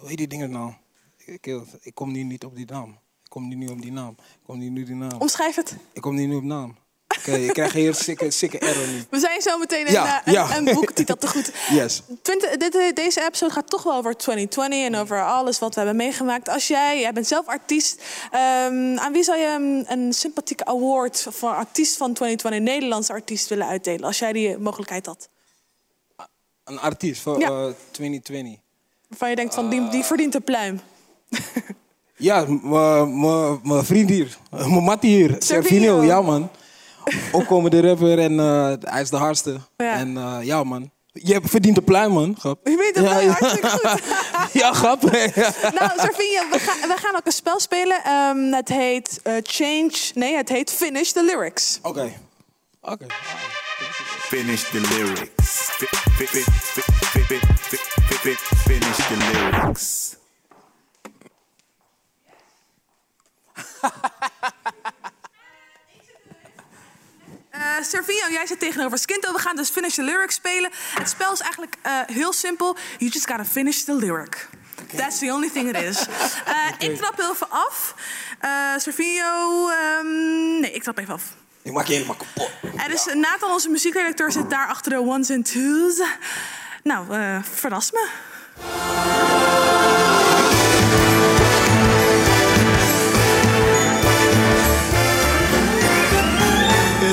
hoe 0.00 0.08
heet 0.08 0.16
die 0.18 0.26
dingen 0.26 0.50
nou? 0.50 0.72
Ik, 1.16 1.46
ik, 1.46 1.60
ik 1.80 1.94
kom 1.94 2.12
nu 2.12 2.22
niet 2.22 2.44
op 2.44 2.56
die 2.56 2.66
naam. 2.66 2.88
Ik 3.24 3.28
kom 3.36 3.48
nu 3.48 3.54
niet 3.54 3.70
op 3.70 3.82
die 3.82 3.92
naam. 3.92 4.10
Ik 4.18 4.40
kom 4.46 4.58
nu 4.58 4.80
op 4.80 4.86
die 4.86 4.94
naam. 4.96 5.20
Omschrijf 5.20 5.54
het. 5.56 5.76
Ik 5.92 6.00
kom 6.02 6.14
nu 6.14 6.26
niet 6.26 6.36
op 6.36 6.42
naam. 6.44 6.76
Oké, 7.20 7.36
ik 7.36 7.52
krijg 7.52 7.74
een 7.74 7.80
heel 7.80 7.94
sikke, 7.94 8.30
sikke 8.30 8.58
error 8.58 8.86
nu. 8.86 9.04
We 9.10 9.18
zijn 9.18 9.40
zo 9.40 9.58
meteen 9.58 9.86
een, 9.86 9.92
Ja, 9.92 10.24
eh, 10.24 10.56
een, 10.56 10.66
een 10.68 10.74
boektitel 10.74 11.16
te 11.16 11.26
goed. 11.26 11.52
Yes. 11.70 12.02
20, 12.22 12.56
dit, 12.56 12.76
eh, 12.76 12.92
deze 12.94 13.24
episode 13.26 13.52
gaat 13.52 13.70
toch 13.70 13.82
wel 13.82 13.94
over 13.94 14.16
2020 14.16 14.84
en 14.86 14.94
over 14.96 15.24
alles 15.24 15.58
wat 15.58 15.74
we 15.74 15.80
hebben 15.80 15.96
meegemaakt. 15.98 16.48
Als 16.48 16.68
jij, 16.68 17.00
jij 17.00 17.12
bent 17.12 17.26
zelf 17.26 17.46
artiest, 17.46 18.02
ehm, 18.30 18.98
aan 18.98 19.12
wie 19.12 19.22
zou 19.22 19.38
je 19.38 19.46
een, 19.46 19.84
een 19.88 20.12
sympathieke 20.12 20.64
award 20.64 21.26
voor 21.30 21.50
artiest 21.50 21.96
van 21.96 22.12
2020, 22.12 22.72
Nederlandse 22.74 23.12
artiest, 23.12 23.48
willen 23.48 23.66
uitdelen? 23.66 24.04
Als 24.04 24.18
jij 24.18 24.32
die 24.32 24.58
mogelijkheid 24.58 25.06
had. 25.06 25.28
Een 26.64 26.80
artiest 26.80 27.22
voor 27.22 27.38
Ja. 27.40 27.48
eh, 27.48 27.66
2020. 27.90 28.58
Waarvan 29.08 29.30
je 29.30 29.36
denkt 29.36 29.54
van 29.54 29.68
die, 29.68 29.88
die 29.88 30.04
verdient 30.04 30.34
een 30.34 30.42
pluim. 30.44 30.80
Ja, 32.16 32.44
mijn 33.62 33.84
vriend 33.84 34.08
hier. 34.10 34.38
Mijn 34.50 34.70
mattie 34.84 35.10
hier. 35.16 35.36
Servinio, 35.38 36.02
ja 36.02 36.22
man 36.22 36.50
opkomende 37.32 37.80
rapper 37.80 38.18
en 38.18 38.32
uh, 38.32 38.72
hij 38.80 39.02
is 39.02 39.10
de 39.10 39.16
hardste. 39.16 39.60
En 39.76 40.08
uh, 40.14 40.38
ja, 40.42 40.64
man. 40.64 40.90
Je 41.12 41.40
verdient 41.42 41.74
de 41.74 41.82
pluim, 41.82 42.12
man. 42.12 42.36
Grap. 42.38 42.66
Je 42.68 42.76
weet 42.76 42.94
het 42.94 43.04
ja, 43.04 43.18
ja. 43.18 43.30
hartstikke 43.30 43.68
goed. 43.68 44.00
ja, 44.62 44.72
grap. 44.72 45.02
nou, 45.02 45.90
Sarvinje, 45.96 46.46
we, 46.50 46.58
gaan, 46.58 46.88
we 46.88 46.96
gaan 46.96 47.16
ook 47.16 47.26
een 47.26 47.32
spel 47.32 47.60
spelen. 47.60 48.12
Um, 48.12 48.52
het 48.52 48.68
heet 48.68 49.20
uh, 49.24 49.34
Change... 49.42 49.92
Nee, 50.14 50.36
het 50.36 50.48
heet 50.48 50.72
Finish 50.72 51.10
the 51.10 51.24
Lyrics. 51.24 51.78
Oké. 51.82 52.12
Oké. 52.80 53.06
Finish 54.28 54.62
the 54.70 54.80
lyrics. 54.80 55.70
Finish 58.64 58.96
the 59.08 59.16
lyrics. 59.32 60.16
Eh 67.78 67.84
Servinho, 67.84 68.28
jij 68.30 68.46
zit 68.46 68.58
tegenover 68.60 68.98
Skinto. 68.98 69.32
We 69.32 69.38
gaan 69.38 69.56
dus 69.56 69.68
Finish 69.68 69.94
the 69.94 70.02
Lyrics 70.02 70.34
spelen. 70.34 70.70
Het 70.94 71.08
spel 71.08 71.32
is 71.32 71.40
eigenlijk 71.40 71.74
eh, 71.82 71.92
heel 72.06 72.32
simpel. 72.32 72.76
You 72.98 73.10
just 73.10 73.26
gotta 73.28 73.44
finish 73.44 73.82
the 73.82 73.94
lyric. 73.94 74.48
That's 74.96 75.18
the 75.18 75.32
only 75.32 75.50
thing 75.50 75.76
it 75.76 75.82
is. 75.82 76.06
Eh, 76.78 76.88
Ik 76.88 76.96
trap 76.96 77.16
heel 77.16 77.30
even 77.32 77.50
af. 77.50 77.94
Uh, 78.44 78.74
nee, 80.60 80.72
ik 80.72 80.82
trap 80.82 80.98
even 80.98 81.14
af. 81.14 81.22
Ik 81.62 81.72
maak 81.72 81.86
je 81.86 81.92
helemaal 81.92 82.16
kapot. 82.16 82.50
Er 82.76 82.92
is 82.92 83.04
Nathan, 83.14 83.50
onze 83.50 83.68
muziekredacteur, 83.68 84.32
zit 84.32 84.50
daar 84.50 84.68
achter 84.68 84.92
de 84.92 84.98
ones 84.98 85.28
en 85.28 85.42
twos. 85.42 86.00
Nou, 86.82 87.06
verras 87.54 87.90
me. 87.90 88.08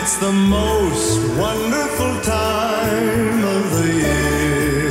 It's 0.08 0.20
the 0.20 0.32
most 0.32 1.20
wonderful 1.38 2.14
time 2.22 3.44
of 3.44 3.64
the 3.78 3.92
year. 4.08 4.90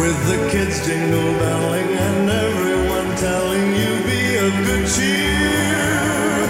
With 0.00 0.18
the 0.30 0.48
kids 0.50 0.86
jingle 0.86 1.32
belling 1.38 1.90
and 2.06 2.30
everyone 2.30 3.14
telling 3.18 3.66
you 3.76 3.90
be 4.08 4.22
of 4.46 4.52
good 4.64 4.86
cheer. 4.88 6.48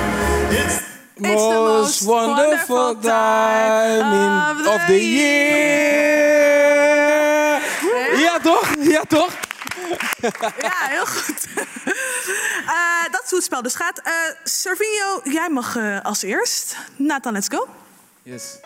It's 0.60 0.78
the 1.16 1.34
Most 1.34 2.06
wonderful 2.06 2.94
time 3.02 4.60
in, 4.60 4.66
of 4.74 4.80
the 4.86 5.02
year. 5.02 5.93
Ja, 10.58 10.72
heel 10.88 11.06
goed. 11.06 11.46
Eh, 12.66 13.10
dat 13.10 13.22
is 13.24 13.28
hoe 13.30 13.38
het 13.38 13.44
spel 13.46 13.62
dus 13.62 13.74
gaat. 13.74 14.02
Servinho, 14.44 15.20
jij 15.24 15.48
mag 15.50 15.76
eh, 15.76 16.00
als 16.00 16.22
eerst. 16.22 16.76
Nathan, 16.96 17.32
let's 17.32 17.48
go. 17.48 17.68
Yes. 18.22 18.58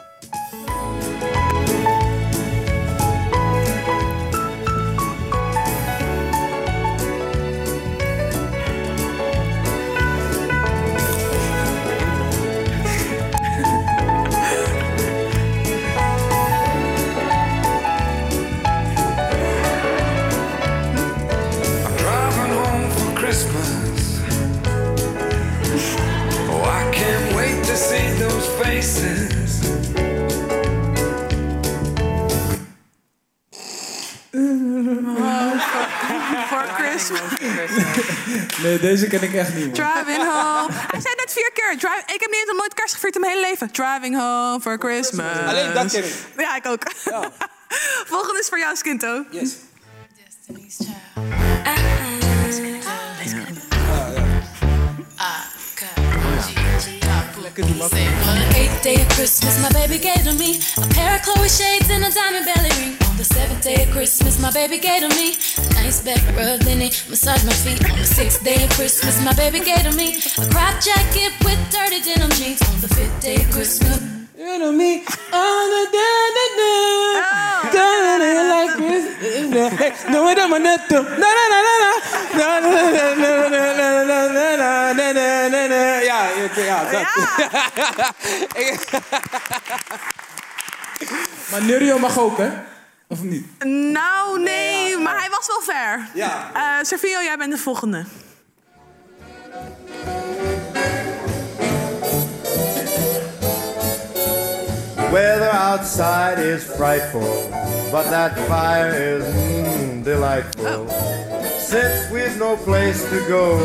Faces. 28.69 29.67
Voor 36.49 36.67
Nee, 38.63 38.79
deze 38.81 39.07
ken 39.07 39.23
ik 39.23 39.35
echt 39.35 39.55
niet. 39.55 39.65
man. 39.65 39.73
Driving 39.73 40.19
home. 40.19 40.69
Hij 40.71 41.01
zei 41.01 41.15
net 41.17 41.33
vier 41.33 41.51
keer. 41.55 41.79
Drive, 41.79 42.03
ik 42.15 42.21
heb 42.21 42.31
niet 42.31 42.45
eens 42.49 42.59
nooit 42.59 42.75
kerst 42.75 42.95
gevierd 42.95 43.15
in 43.15 43.21
mijn 43.21 43.33
hele 43.33 43.47
leven. 43.47 43.71
Driving 43.71 44.17
home 44.17 44.61
for 44.61 44.79
Christmas. 44.79 45.27
Alleen 45.47 45.73
dat 45.75 45.91
ken 45.93 46.05
ik. 46.05 46.15
Ja, 46.37 46.57
ik 46.57 46.67
ook. 46.67 46.83
Volgende 48.13 48.41
is 48.41 48.49
voor 48.49 48.59
jou, 48.59 48.77
Skinto. 48.77 49.25
Yes. 49.31 49.55
Eighth 57.59 58.83
day 58.85 59.03
of 59.03 59.09
Christmas, 59.09 59.61
my 59.61 59.69
baby 59.71 59.99
gave 59.99 60.23
to 60.23 60.33
me 60.35 60.61
a 60.77 60.87
pair 60.95 61.17
of 61.17 61.23
Chloe 61.23 61.49
shades 61.49 61.91
and 61.91 62.05
a 62.05 62.11
diamond 62.11 62.47
belly 62.47 62.71
ring. 62.79 62.97
On 63.11 63.17
the 63.17 63.25
seventh 63.25 63.65
day 63.65 63.83
of 63.83 63.91
Christmas, 63.91 64.41
my 64.41 64.53
baby 64.53 64.79
gave 64.79 65.01
to 65.03 65.09
me 65.09 65.35
a 65.59 65.75
nice 65.75 66.01
back 66.01 66.23
rub, 66.37 66.61
then 66.61 66.81
he 66.81 66.93
massaged 67.11 67.45
my 67.47 67.53
feet. 67.53 67.83
On 67.91 67.99
the 67.99 68.05
sixth 68.05 68.45
day 68.45 68.63
of 68.63 68.71
Christmas, 68.71 69.25
my 69.25 69.33
baby 69.33 69.59
gave 69.59 69.83
to 69.83 69.97
me 69.97 70.23
a 70.39 70.49
crop 70.53 70.81
jacket 70.81 71.33
with 71.45 71.59
dirty 71.73 72.01
denim 72.01 72.31
jeans. 72.31 72.63
On 72.63 72.81
the 72.81 72.89
fifth 72.95 73.21
day 73.21 73.35
of 73.43 73.51
Christmas. 73.51 74.18
You 74.39 74.57
know 74.59 74.71
me, 74.71 74.99
on 74.99 75.71
the 75.73 75.83
da 75.91 76.09
da 76.37 76.45
da, 76.59 76.71
da 77.75 78.19
da 78.19 78.31
like 78.55 78.77
this. 78.79 79.05
No, 80.09 80.25
wait 80.27 80.39
a 80.39 80.47
minute. 80.47 80.89
Da 80.89 81.03
da 81.03 81.45
da 81.51 81.59
da 81.67 81.75
da, 81.83 81.91
da 82.39 82.61
da 82.61 82.71
da 82.71 83.15
da 83.19 83.35
da 83.49 83.65
da 83.65 84.07
da 84.07 84.21
da 84.31 84.95
da 84.95 85.13
da 85.13 85.49
da 85.49 85.63
da. 85.69 85.83
Ja, 85.99 86.21
ja, 86.29 86.49
ja, 86.57 86.79
dat. 86.91 87.07
Maar 91.51 91.63
Nurio 91.63 91.99
mag 91.99 92.19
ook, 92.19 92.39
hè? 92.39 92.51
Of 93.09 93.23
niet? 93.23 93.65
Nou, 93.65 94.41
nee, 94.41 94.97
maar 94.97 95.19
hij 95.19 95.29
was 95.31 95.47
wel 95.47 95.61
ver. 95.61 96.09
Ja. 96.15 96.51
Eh 96.55 96.85
Servio, 96.85 97.21
jij 97.21 97.37
bent 97.37 97.51
de 97.53 97.59
volgende. 97.59 98.05
Weather 105.13 105.51
outside 105.53 106.39
is 106.39 106.65
frightful, 106.65 107.49
but 107.91 108.11
that 108.11 108.37
fire 108.47 108.93
is 108.93 109.25
mm, 109.25 110.05
delightful. 110.05 110.89
Since 111.59 112.11
we've 112.13 112.37
no 112.39 112.57
place 112.57 113.03
to 113.11 113.19
go, 113.29 113.57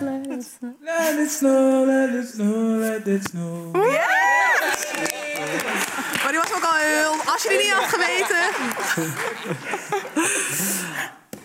Let 0.00 1.18
it 1.18 1.30
snow, 1.30 1.84
let 1.84 2.10
it 2.14 2.28
snow, 2.28 2.78
let 2.78 3.06
it 3.06 3.24
snow. 3.24 3.72
Maar 6.22 6.32
die 6.32 6.38
was 6.40 6.52
ook 6.54 6.64
al 6.64 6.74
heel... 6.76 7.12
Als 7.32 7.42
je 7.42 7.48
die 7.48 7.58
niet 7.58 7.72
had 7.72 7.84
geweten. 7.88 8.42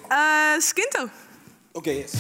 Eh 0.08 0.60
Skinto. 0.60 1.10
Oké, 1.72 1.90
yes. 1.92 2.12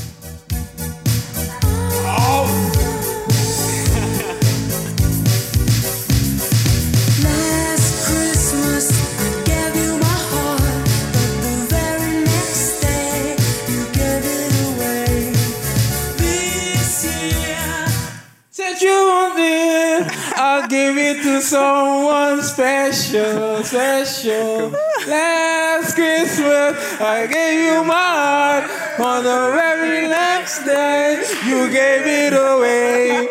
Someone 21.43 22.41
special, 22.41 23.63
special. 23.63 24.71
Last 25.07 25.93
Christmas, 25.95 27.01
I 27.01 27.27
gave 27.27 27.59
you 27.59 27.83
my 27.83 27.93
heart. 27.93 28.63
On 28.99 29.23
the 29.23 29.51
very 29.51 30.07
next 30.07 30.63
day, 30.63 31.21
you 31.45 31.69
gave 31.69 32.05
it 32.05 32.33
away. 32.33 33.27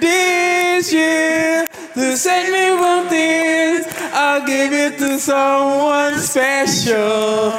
This 0.00 0.92
year, 0.92 1.66
to 1.94 2.16
send 2.16 2.52
me 2.52 2.80
one 2.80 3.08
thing, 3.08 3.84
I'll 4.12 4.44
give 4.44 4.72
it 4.72 4.98
to 4.98 5.18
someone 5.18 6.18
special. 6.18 7.52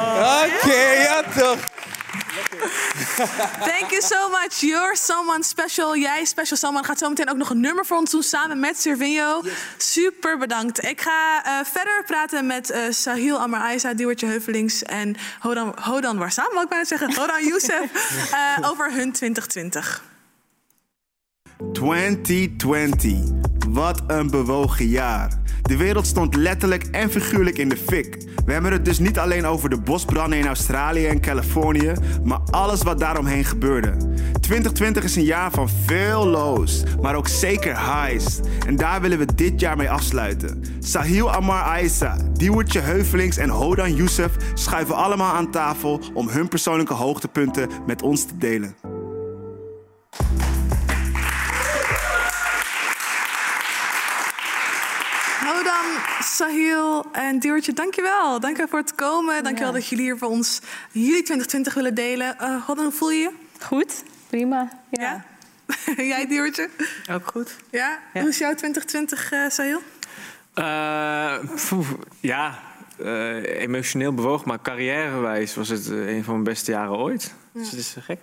Okay, 0.44 1.04
ja 1.04 1.22
toch. 1.22 1.67
Thank 3.18 3.90
you 3.90 4.02
so 4.02 4.28
much. 4.28 4.60
You're 4.60 4.96
someone 4.96 5.42
special. 5.42 5.96
Jij 5.96 6.24
special 6.24 6.56
someone. 6.56 6.84
Gaat 6.84 6.98
zo 6.98 7.08
meteen 7.08 7.30
ook 7.30 7.36
nog 7.36 7.50
een 7.50 7.60
nummer 7.60 7.86
voor 7.86 7.96
ons 7.96 8.10
doen 8.10 8.22
samen 8.22 8.60
met 8.60 8.80
Servinho. 8.80 9.42
Super 9.76 10.38
bedankt. 10.38 10.84
Ik 10.84 11.00
ga 11.00 11.44
eh, 11.44 11.64
verder 11.64 12.04
praten 12.06 12.46
met 12.46 12.70
eh, 12.70 12.82
Sahil 12.90 13.38
Amar 13.38 13.60
Aisa, 13.60 13.94
Diewertje 13.94 14.26
Heuvelings 14.26 14.82
en 14.82 15.16
Hodan, 15.40 15.74
Hodan 15.80 16.18
Warsam, 16.18 16.48
wou 16.50 16.62
ik 16.62 16.68
bijna 16.68 16.84
zeggen. 16.84 17.14
Hodan 17.14 17.44
Youssef 17.44 17.90
eh, 18.32 18.70
over 18.70 18.92
hun 18.92 19.12
2020. 19.12 20.02
2020. 21.72 23.18
Wat 23.68 24.02
een 24.06 24.30
bewogen 24.30 24.86
jaar. 24.86 25.38
De 25.62 25.76
wereld 25.76 26.06
stond 26.06 26.34
letterlijk 26.34 26.84
en 26.84 27.10
figuurlijk 27.10 27.58
in 27.58 27.68
de 27.68 27.76
fik. 27.76 28.26
We 28.44 28.52
hebben 28.52 28.72
het 28.72 28.84
dus 28.84 28.98
niet 28.98 29.18
alleen 29.18 29.46
over 29.46 29.70
de 29.70 29.80
bosbranden 29.80 30.38
in 30.38 30.46
Australië 30.46 31.06
en 31.06 31.20
Californië, 31.20 31.92
maar 32.24 32.40
alles 32.50 32.82
wat 32.82 32.98
daaromheen 32.98 33.44
gebeurde. 33.44 33.96
2020 34.40 35.04
is 35.04 35.16
een 35.16 35.24
jaar 35.24 35.50
van 35.50 35.68
veel 35.68 36.26
lows, 36.26 36.82
maar 37.00 37.14
ook 37.14 37.28
zeker 37.28 37.78
highs. 37.78 38.40
En 38.66 38.76
daar 38.76 39.00
willen 39.00 39.18
we 39.18 39.34
dit 39.34 39.60
jaar 39.60 39.76
mee 39.76 39.90
afsluiten. 39.90 40.64
Sahil 40.78 41.32
Amar 41.32 41.62
Aissa, 41.62 42.16
Diewertje 42.32 42.80
Heuvelings 42.80 43.36
en 43.36 43.48
Hodan 43.48 43.94
Youssef 43.94 44.36
schuiven 44.54 44.94
allemaal 44.94 45.34
aan 45.34 45.50
tafel 45.50 46.00
om 46.14 46.28
hun 46.28 46.48
persoonlijke 46.48 46.94
hoogtepunten 46.94 47.68
met 47.86 48.02
ons 48.02 48.24
te 48.24 48.36
delen. 48.36 48.97
Sahil 56.20 57.06
en 57.12 57.38
Diewertje, 57.38 57.72
dankjewel. 57.72 58.40
Dank 58.40 58.56
je 58.56 58.66
voor 58.68 58.78
het 58.78 58.94
komen. 58.94 59.44
Dankjewel 59.44 59.72
dat 59.72 59.86
jullie 59.86 60.04
hier 60.04 60.18
voor 60.18 60.28
ons 60.28 60.60
jullie 60.92 61.22
2020 61.22 61.74
willen 61.74 61.94
delen. 61.94 62.38
Eh 62.38 62.66
Hodan, 62.66 62.84
hoe 62.84 62.92
voel 62.92 63.10
je 63.10 63.18
je? 63.18 63.30
Goed, 63.60 64.02
prima. 64.28 64.68
Ja. 64.90 65.24
Jij, 65.96 66.26
Diewertje? 66.26 66.68
Ook 67.10 67.26
goed. 67.26 67.56
Ja? 67.70 67.98
Hoe 68.12 68.28
is 68.28 68.38
jouw 68.38 68.54
2020, 68.54 69.32
eh 69.32 69.48
Sahil? 69.48 69.82
Eh, 70.54 71.38
ja, 72.20 72.58
eh, 72.98 73.60
emotioneel 73.60 74.14
bewogen, 74.14 74.48
maar 74.48 74.62
carrièrewijs 74.62 75.54
was 75.54 75.68
het 75.68 75.90
eh, 75.90 76.08
een 76.08 76.24
van 76.24 76.32
mijn 76.32 76.44
beste 76.44 76.70
jaren 76.70 76.96
ooit. 76.96 77.34
Dus 77.52 77.70
het 77.70 77.80
is 77.80 77.94
eh, 77.96 78.02
gek. 78.02 78.22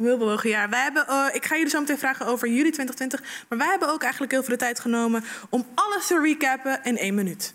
Heel 0.00 0.18
bewogen 0.18 0.50
jaar. 0.50 0.70
Wij 0.70 0.82
hebben, 0.82 1.06
eh, 1.06 1.26
ik 1.32 1.44
ga 1.44 1.54
jullie 1.54 1.70
zo 1.70 1.80
meteen 1.80 1.98
vragen 1.98 2.26
over 2.26 2.48
jullie 2.48 2.72
2020. 2.72 3.22
Maar 3.48 3.58
wij 3.58 3.68
hebben 3.68 3.88
ook 3.88 4.02
eigenlijk 4.02 4.32
heel 4.32 4.42
veel 4.42 4.54
de 4.54 4.60
tijd 4.60 4.80
genomen 4.80 5.24
om 5.50 5.66
alles 5.74 6.06
te 6.06 6.20
recappen 6.20 6.80
in 6.82 6.98
één 6.98 7.14
minuut. 7.14 7.54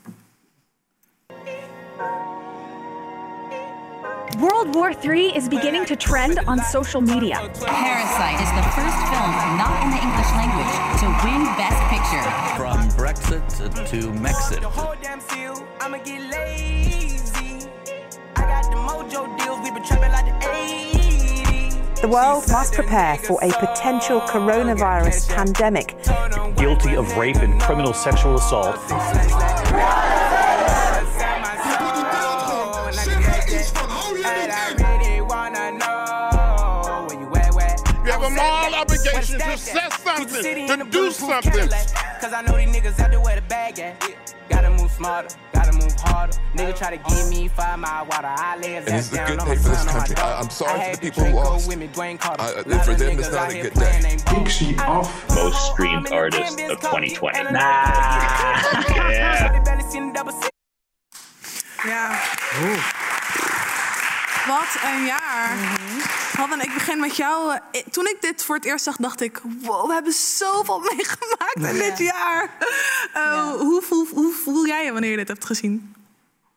World 4.37 4.75
War 4.75 4.95
III 5.01 5.33
is 5.35 5.47
beginning 5.47 5.85
to 5.85 5.95
trend 5.95 6.47
on 6.47 6.59
social 6.59 7.01
media. 7.01 7.37
Parasite 7.39 8.41
is 8.43 8.49
the 8.49 8.63
first 8.75 8.99
film 9.09 9.31
not 9.57 9.83
in 9.83 9.89
the 9.89 10.01
English 10.01 10.31
language 10.39 10.73
to 10.99 11.05
win 11.23 11.41
Best 11.55 11.81
Picture. 11.89 12.25
From 12.55 12.89
Brexit 12.97 13.47
to 13.89 14.11
Mexit. 14.11 14.63
I'ma 15.81 15.97
get 16.03 16.21
lazy. 16.31 17.69
I 18.35 18.41
got 18.41 18.63
the 18.71 18.77
mojo 18.77 19.37
deals, 19.37 19.59
we 19.63 19.71
been 19.71 19.83
trapping 19.83 20.11
like 20.11 20.25
the 20.25 20.47
80s. 20.47 20.94
The 22.05 22.11
world 22.11 22.47
must 22.51 22.73
prepare 22.75 23.17
for 23.17 23.43
a 23.43 23.49
potential 23.53 24.21
coronavirus 24.21 25.27
pandemic. 25.27 25.97
guilty 26.55 26.95
of 26.95 27.17
rape 27.17 27.37
and 27.37 27.59
criminal 27.59 27.93
sexual 27.93 28.35
assault. 28.35 28.75
Obligation 38.85 39.39
to 39.39 39.57
say 39.57 39.79
something, 40.03 40.67
to 40.67 40.85
do 40.89 41.11
something. 41.11 41.69
Cause 42.21 42.33
I 42.33 42.41
know 42.41 42.57
these 42.57 42.69
niggas 42.69 42.99
out 42.99 43.11
there 43.11 43.19
where 43.21 43.35
the 43.35 43.41
bag 43.43 43.79
at. 43.79 44.01
Gotta 44.49 44.69
move 44.69 44.91
smarter, 44.91 45.35
gotta 45.53 45.73
move 45.73 45.93
harder. 46.01 46.37
Nigga 46.55 46.77
try 46.77 46.95
to 46.95 47.09
give 47.09 47.29
me 47.29 47.47
five 47.47 47.79
mile 47.79 48.05
water. 48.05 48.27
I 48.29 48.57
lay 48.57 48.73
his 48.75 48.85
And 48.85 48.95
ass 48.95 49.09
this 49.09 49.11
is 49.11 49.13
a 49.13 49.15
down 49.15 49.27
good 49.27 49.39
on 49.39 49.45
day 49.47 49.55
my 49.55 49.61
for 49.61 49.69
this 49.69 49.77
son 49.79 49.87
on 49.87 49.93
my 49.93 49.99
country. 49.99 50.15
dog. 50.15 50.25
I- 50.25 50.39
I'm 50.39 50.49
sorry 50.51 50.79
I 50.81 50.83
for 50.85 50.95
the 50.95 51.01
people 51.01 51.23
who 51.23 51.31
Draco 51.31 51.49
lost. 51.49 51.67
with 51.67 51.77
me, 51.79 51.87
Dwayne 51.87 52.19
Carter. 52.19 52.43
I- 52.43 52.45
Lot 52.55 52.85
for 52.85 52.91
of 52.91 52.99
them, 52.99 53.19
it's 53.19 53.31
not 53.31 53.51
a 53.51 53.61
good 53.61 53.73
playing 53.73 54.01
day. 54.03 54.17
they 54.17 54.41
Ik 54.41 54.49
zie 54.49 54.75
af. 54.81 55.09
Most 55.35 55.71
streamed 55.71 56.11
artist 56.11 56.59
of 56.61 56.79
2020. 56.79 57.43
Nah. 57.51 57.59
Yeah. 58.95 59.51
Ja. 61.85 63.14
Wat 64.47 64.77
een 64.93 65.05
jaar. 65.05 65.77
Hadden, 66.37 66.59
ik 66.61 66.73
begin 66.73 66.99
met 66.99 67.15
jou. 67.15 67.57
Eh, 67.71 67.81
Toen 67.91 68.05
ik 68.05 68.17
dit 68.21 68.43
voor 68.43 68.55
het 68.55 68.65
eerst 68.65 68.83
zag, 68.83 68.95
dacht 68.95 69.21
ik... 69.21 69.41
Wow, 69.61 69.87
we 69.87 69.93
hebben 69.93 70.13
zoveel 70.13 70.79
meegemaakt 70.95 71.73
in 71.73 71.89
dit 71.89 71.97
jaar. 71.97 72.49
Eh, 73.13 73.49
hoe, 73.51 73.81
voel, 73.81 74.07
hoe 74.13 74.31
voel 74.33 74.65
jij 74.67 74.85
je 74.85 74.91
wanneer 74.91 75.11
je 75.11 75.17
dit 75.17 75.27
hebt 75.27 75.45
gezien? 75.45 75.93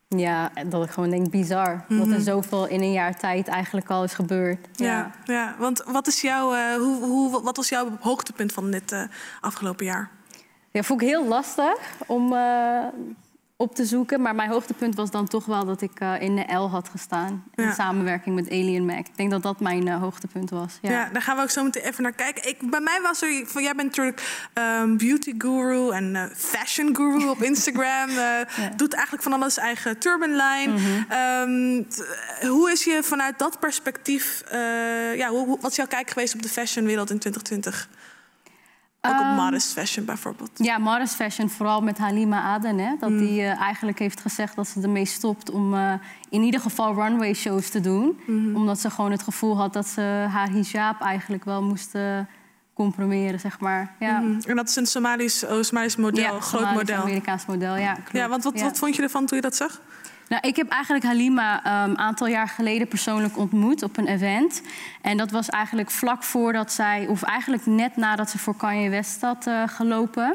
Ja, 0.08 0.50
dat 0.66 0.84
ik 0.84 0.90
gewoon 0.90 1.10
denk, 1.10 1.30
bizar. 1.30 1.84
Dat 1.88 1.98
Mhm. 1.98 2.12
er 2.12 2.20
zoveel 2.20 2.66
in 2.66 2.80
een 2.82 2.92
jaar 2.92 3.16
tijd 3.18 3.48
eigenlijk 3.48 3.90
al 3.90 4.04
is 4.04 4.12
gebeurd. 4.14 4.66
Ja, 4.72 5.10
ja. 5.24 5.54
want 5.58 5.82
wat, 5.86 6.06
is 6.06 6.20
jouw, 6.20 6.54
eh, 6.54 6.74
hoe, 6.74 7.04
hoe, 7.04 7.42
wat 7.42 7.56
was 7.56 7.68
jouw 7.68 7.88
hoogtepunt 8.00 8.52
van 8.52 8.70
dit 8.70 8.96
afgelopen 9.40 9.84
jaar? 9.84 10.10
Ja, 10.70 10.82
vond 10.82 11.00
ik 11.02 11.08
heel 11.08 11.26
lastig 11.26 11.74
om 12.06 12.32
op 13.60 13.74
te 13.74 13.84
zoeken. 13.84 14.22
Maar 14.22 14.34
mijn 14.34 14.50
hoogtepunt 14.50 14.94
was 14.94 15.10
dan 15.10 15.28
toch 15.28 15.44
wel 15.46 15.64
dat 15.64 15.80
ik 15.80 16.00
eh, 16.00 16.20
in 16.20 16.36
de 16.36 16.54
L 16.54 16.68
had 16.70 16.88
gestaan. 16.88 17.44
In 17.54 17.72
samenwerking 17.72 18.34
met 18.34 18.46
Alien 18.50 18.84
Mac. 18.86 18.98
Ik 19.06 19.16
denk 19.16 19.30
dat 19.30 19.42
dat 19.42 19.60
mijn 19.60 19.88
eh, 19.88 20.00
hoogtepunt 20.00 20.50
was. 20.50 20.78
Ja. 20.82 20.90
Ja. 20.90 21.08
daar 21.12 21.22
gaan 21.22 21.36
we 21.36 21.42
ook 21.42 21.50
zo 21.50 21.62
meteen 21.64 21.82
even 21.82 22.02
naar 22.02 22.12
kijken. 22.12 22.48
Ik, 22.48 22.70
bij 22.70 22.80
mij 22.80 23.00
was 23.02 23.22
er, 23.22 23.42
van, 23.46 23.62
jij 23.62 23.74
bent 23.74 23.88
natuurlijk 23.88 24.48
ehm, 24.52 24.96
beauty 24.96 25.34
guru 25.38 25.90
en 25.90 26.16
eh, 26.16 26.24
fashion 26.34 26.96
guru 26.96 27.28
op 27.28 27.42
Instagram. 27.42 28.08
Doet 28.76 28.92
eigenlijk 28.94 29.22
van 29.22 29.32
alles 29.32 29.56
eigen 29.56 29.98
turban 29.98 30.30
line. 30.36 30.72
Mhm. 30.72 31.12
Ehm, 31.12 31.82
hoe 32.50 32.70
is 32.72 32.84
je 32.84 33.02
vanuit 33.02 33.38
dat 33.38 33.60
perspectief, 33.60 34.42
ja, 35.16 35.28
hoe- 35.28 35.58
wat 35.60 35.70
is 35.70 35.76
jouw 35.76 35.86
kijk 35.86 36.10
geweest 36.10 36.34
op 36.34 36.42
de 36.42 36.48
fashionwereld 36.48 37.10
in 37.10 37.18
2020? 37.18 37.88
Ook 39.08 39.18
op 39.20 39.24
Ehm, 39.24 39.34
modest 39.34 39.72
fashion 39.72 40.04
bijvoorbeeld. 40.04 40.50
Ja, 40.54 40.78
Modest 40.78 41.14
Fashion, 41.14 41.50
vooral 41.50 41.80
met 41.80 41.98
Halima 41.98 42.42
Aden. 42.42 42.78
Hè, 42.78 42.94
dat 43.00 43.10
Mm. 43.10 43.18
die 43.18 43.40
eh, 43.42 43.60
eigenlijk 43.60 43.98
heeft 43.98 44.20
gezegd 44.20 44.56
dat 44.56 44.68
ze 44.68 44.80
ermee 44.82 45.04
stopt 45.04 45.50
om 45.50 45.74
eh, 45.74 45.92
in 46.30 46.42
ieder 46.42 46.60
geval 46.60 46.94
runway 46.94 47.34
shows 47.34 47.68
te 47.70 47.80
doen. 47.80 48.18
Mhm. 48.26 48.56
Omdat 48.56 48.78
ze 48.80 48.90
gewoon 48.90 49.10
het 49.10 49.22
gevoel 49.22 49.56
had 49.56 49.72
dat 49.72 49.86
ze 49.86 50.00
haar 50.30 50.48
hijab 50.50 51.00
eigenlijk 51.00 51.44
wel 51.44 51.62
moest 51.62 51.94
comprimeren, 52.74 53.40
zeg 53.40 53.60
maar. 53.60 53.94
Ja, 53.98 54.18
Mhm. 54.18 54.38
En 54.46 54.56
dat 54.56 54.68
is 54.68 54.76
een 54.76 54.86
Somalisch, 54.86 55.44
Somalisch 55.60 55.96
model, 55.96 56.22
Ja, 56.22 56.28
groot 56.28 56.42
Somalisch 56.44 56.74
model. 56.78 56.96
Amerikaans 57.02 57.46
model, 57.46 57.76
ja. 57.76 57.92
Klopt. 57.92 58.12
Ja, 58.12 58.28
want 58.28 58.44
wat, 58.44 58.58
Ja. 58.58 58.64
wat 58.64 58.78
vond 58.78 58.96
je 58.96 59.02
ervan 59.02 59.26
toen 59.26 59.36
je 59.36 59.42
dat 59.42 59.56
zag? 59.56 59.80
Nou, 60.28 60.48
ik 60.48 60.56
heb 60.56 60.68
eigenlijk 60.68 61.04
Halima 61.04 61.66
een 61.84 61.98
aantal 61.98 62.26
jaar 62.26 62.48
geleden 62.48 62.88
persoonlijk 62.88 63.38
ontmoet 63.38 63.82
op 63.82 63.96
een 63.96 64.06
event. 64.06 64.62
En 65.02 65.16
dat 65.16 65.30
was 65.30 65.48
eigenlijk 65.48 65.90
vlak 65.90 66.22
voordat 66.22 66.72
zij, 66.72 67.06
of 67.06 67.22
eigenlijk 67.22 67.66
net 67.66 67.96
nadat 67.96 68.30
ze 68.30 68.38
voor 68.38 68.56
Kanye 68.56 68.90
West 68.90 69.20
had 69.20 69.46
eh, 69.46 69.62
gelopen. 69.66 70.34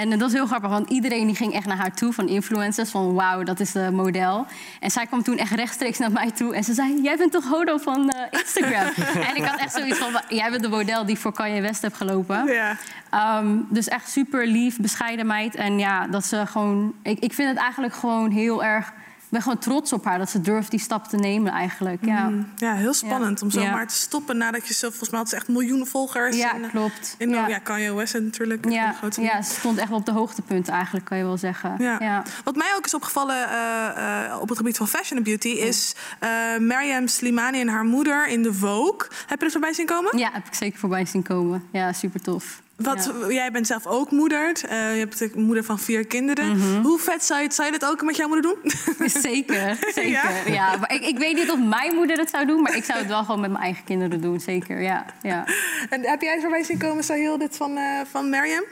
En 0.00 0.10
dat 0.10 0.20
was 0.20 0.32
heel 0.32 0.46
grappig, 0.46 0.70
want 0.70 0.90
iedereen 0.90 1.26
die 1.26 1.36
ging 1.36 1.54
echt 1.54 1.66
naar 1.66 1.76
haar 1.76 1.94
toe, 1.94 2.12
van 2.12 2.28
influencers, 2.28 2.90
van 2.90 3.14
wauw, 3.14 3.42
dat 3.42 3.60
is 3.60 3.72
de 3.72 3.90
model. 3.90 4.46
En 4.80 4.90
zij 4.90 5.06
kwam 5.06 5.22
toen 5.22 5.38
echt 5.38 5.50
rechtstreeks 5.50 5.98
naar 5.98 6.12
mij 6.12 6.30
toe 6.30 6.54
en 6.54 6.64
ze 6.64 6.74
zei, 6.74 7.02
jij 7.02 7.16
bent 7.16 7.32
toch 7.32 7.48
Hodo 7.48 7.76
van 7.76 8.10
eh, 8.10 8.40
Instagram? 8.40 8.92
en 9.28 9.36
ik 9.36 9.44
had 9.44 9.60
echt 9.60 9.72
zoiets 9.72 9.98
van, 9.98 10.20
jij 10.28 10.50
bent 10.50 10.62
de 10.62 10.68
model 10.68 11.04
die 11.06 11.18
voor 11.18 11.32
Kanye 11.32 11.60
West 11.60 11.82
heeft 11.82 11.96
gelopen. 11.96 12.46
Ja. 12.46 12.76
Ehm, 13.10 13.56
dus 13.68 13.88
echt 13.88 14.10
super 14.10 14.46
lief, 14.46 14.76
bescheiden 14.78 15.26
meid. 15.26 15.54
En 15.54 15.78
ja, 15.78 16.06
dat 16.06 16.24
ze 16.24 16.46
gewoon, 16.46 16.94
ik, 17.02 17.18
ik 17.18 17.32
vind 17.32 17.48
het 17.48 17.58
eigenlijk 17.58 17.94
gewoon 17.94 18.30
heel 18.30 18.64
erg, 18.64 18.92
ben 19.32 19.42
gewoon 19.42 19.58
trots 19.58 19.92
op 19.92 20.04
haar 20.04 20.18
dat 20.18 20.30
ze 20.30 20.40
durft 20.40 20.70
die 20.70 20.80
stap 20.80 21.06
te 21.08 21.16
nemen 21.16 21.52
eigenlijk. 21.52 22.04
Ja, 22.04 22.28
Mhm. 22.28 22.42
Ja, 22.56 22.74
heel 22.74 22.94
spannend 22.94 23.40
Ja. 23.40 23.46
om 23.46 23.52
zomaar 23.52 23.80
Ja. 23.80 23.86
te 23.86 23.94
stoppen 23.94 24.36
nadat 24.36 24.68
je 24.68 24.74
zelf, 24.74 24.90
volgens 24.90 25.10
mij 25.10 25.20
had 25.20 25.28
ze 25.28 25.36
echt 25.36 25.48
miljoenen 25.48 25.86
volgers. 25.86 26.36
Ja, 26.36 26.54
En, 26.54 26.64
eh, 26.64 26.70
klopt. 26.70 27.14
En 27.18 27.30
Ja. 27.30 27.46
ja. 27.48 27.58
Kanye 27.58 27.94
West 27.94 28.14
natuurlijk. 28.14 28.70
Ja, 28.70 28.94
ja, 29.20 29.42
ze 29.42 29.54
stond 29.54 29.78
echt 29.78 29.88
wel 29.88 29.98
op 29.98 30.06
de 30.06 30.12
hoogtepunten 30.12 30.72
eigenlijk, 30.72 31.04
kan 31.04 31.18
je 31.18 31.24
wel 31.24 31.36
zeggen. 31.38 31.74
Ja. 31.78 32.22
Wat 32.44 32.56
mij 32.56 32.72
ook 32.76 32.84
is 32.84 32.94
opgevallen 32.94 33.48
eh, 33.50 34.24
eh, 34.26 34.40
op 34.40 34.48
het 34.48 34.58
gebied 34.58 34.76
van 34.76 34.88
fashion 34.88 35.18
en 35.18 35.24
beauty... 35.24 35.48
is 35.48 35.94
eh 36.18 36.30
Mariam 36.58 37.06
Slimani 37.08 37.60
en 37.60 37.68
haar 37.68 37.84
moeder 37.84 38.28
in 38.28 38.42
de 38.42 38.52
Vogue. 38.54 39.08
Heb 39.26 39.38
je 39.38 39.44
er 39.44 39.50
voorbij 39.52 39.72
zien 39.72 39.86
komen? 39.86 40.18
Ja, 40.18 40.30
heb 40.32 40.46
ik 40.46 40.54
zeker 40.54 40.78
voorbij 40.78 41.04
zien 41.06 41.22
komen. 41.22 41.64
Ja, 41.72 41.92
super 41.92 42.20
tof. 42.20 42.62
Wat, 42.82 43.12
Ja. 43.20 43.32
Jij 43.32 43.50
bent 43.52 43.66
zelf 43.66 43.86
ook 43.86 44.10
moeder. 44.10 44.52
Eh, 44.68 44.78
je 44.98 45.06
hebt 45.18 45.34
moeder 45.34 45.64
van 45.64 45.78
vier 45.78 46.06
kinderen. 46.06 46.60
Hoe 46.82 46.98
vet 46.98 47.24
zou 47.24 47.42
je, 47.42 47.52
zou 47.52 47.66
je 47.72 47.78
dit 47.78 47.88
ook 47.88 48.02
met 48.02 48.16
jouw 48.16 48.28
moeder 48.28 48.42
doen? 48.62 48.72
Zeker, 49.22 49.76
zeker. 49.94 50.52
Ja? 50.52 50.76
maar 50.76 50.92
ik, 50.94 51.02
ik 51.06 51.18
weet 51.18 51.34
niet 51.34 51.50
of 51.50 51.58
mijn 51.58 51.94
moeder 51.94 52.18
het 52.18 52.30
zou 52.30 52.46
doen, 52.46 52.62
maar 52.62 52.76
ik 52.76 52.84
zou 52.84 52.98
het 52.98 53.08
wel 53.08 53.24
gewoon 53.24 53.40
met 53.40 53.50
mijn 53.50 53.62
eigen 53.62 53.84
kinderen 53.84 54.20
doen, 54.20 54.40
zeker. 54.40 54.80
Ja, 54.82 55.06
ja. 55.22 55.44
En 55.90 56.00
heb 56.06 56.20
jij 56.20 56.32
het 56.32 56.40
voorbij 56.40 56.62
zien 56.62 56.78
komen, 56.78 57.04
Sahil, 57.04 57.38
dit 57.38 57.56
van, 57.56 57.76
eh 57.76 58.00
van 58.10 58.28
Mariam? 58.30 58.64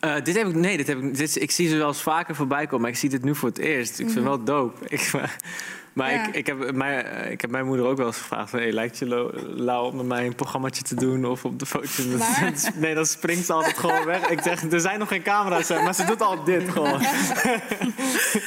Eh, 0.00 0.14
dit 0.22 0.36
heb 0.36 0.46
ik, 0.46 0.54
nee, 0.54 0.76
dit 0.76 0.86
heb 0.86 0.98
ik, 1.02 1.16
dit, 1.16 1.40
ik 1.40 1.50
zie 1.50 1.68
ze 1.68 1.76
wel 1.76 1.88
eens 1.88 2.02
vaker 2.02 2.34
voorbij 2.34 2.64
komen, 2.64 2.80
maar 2.80 2.90
ik 2.90 2.96
zie 2.96 3.08
dit 3.08 3.24
nu 3.24 3.34
voor 3.34 3.48
het 3.48 3.58
eerst. 3.58 3.90
Ik 3.90 3.96
vind 4.10 4.14
het 4.14 4.18
Mhm. 4.24 4.28
wel 4.28 4.44
dope. 4.44 4.88
Ik, 4.88 5.10
maar 5.94 6.12
Ja. 6.12 6.26
ik, 6.26 6.34
ik, 6.34 6.46
heb 6.46 6.74
mijn, 6.74 7.04
eh, 7.04 7.30
ik 7.30 7.40
heb 7.40 7.50
mijn 7.50 7.66
moeder 7.66 7.86
ook 7.86 7.96
wel 7.96 8.06
eens 8.06 8.16
gevraagd: 8.16 8.50
van, 8.50 8.58
hey, 8.58 8.72
lijkt 8.72 8.98
je 8.98 9.06
lauw 9.56 9.84
om 9.90 9.96
met 9.96 10.06
mij 10.06 10.26
een 10.26 10.34
programmaatje 10.34 10.82
te 10.82 10.94
doen 10.94 11.24
of 11.24 11.44
op 11.44 11.58
de 11.58 11.66
foto's? 11.66 11.98
Maar? 12.18 12.52
Nee, 12.74 12.94
dan 12.94 13.06
springt 13.06 13.46
ze 13.46 13.52
altijd 13.52 13.78
gewoon 13.78 14.04
weg. 14.04 14.28
Ik 14.28 14.40
zeg: 14.42 14.62
er 14.62 14.80
zijn 14.80 14.98
nog 14.98 15.08
geen 15.08 15.22
camera's, 15.22 15.68
hè, 15.68 15.82
maar 15.82 15.94
ze 15.94 16.04
doet 16.04 16.20
al 16.22 16.44
dit 16.44 16.68
gewoon. 16.70 17.00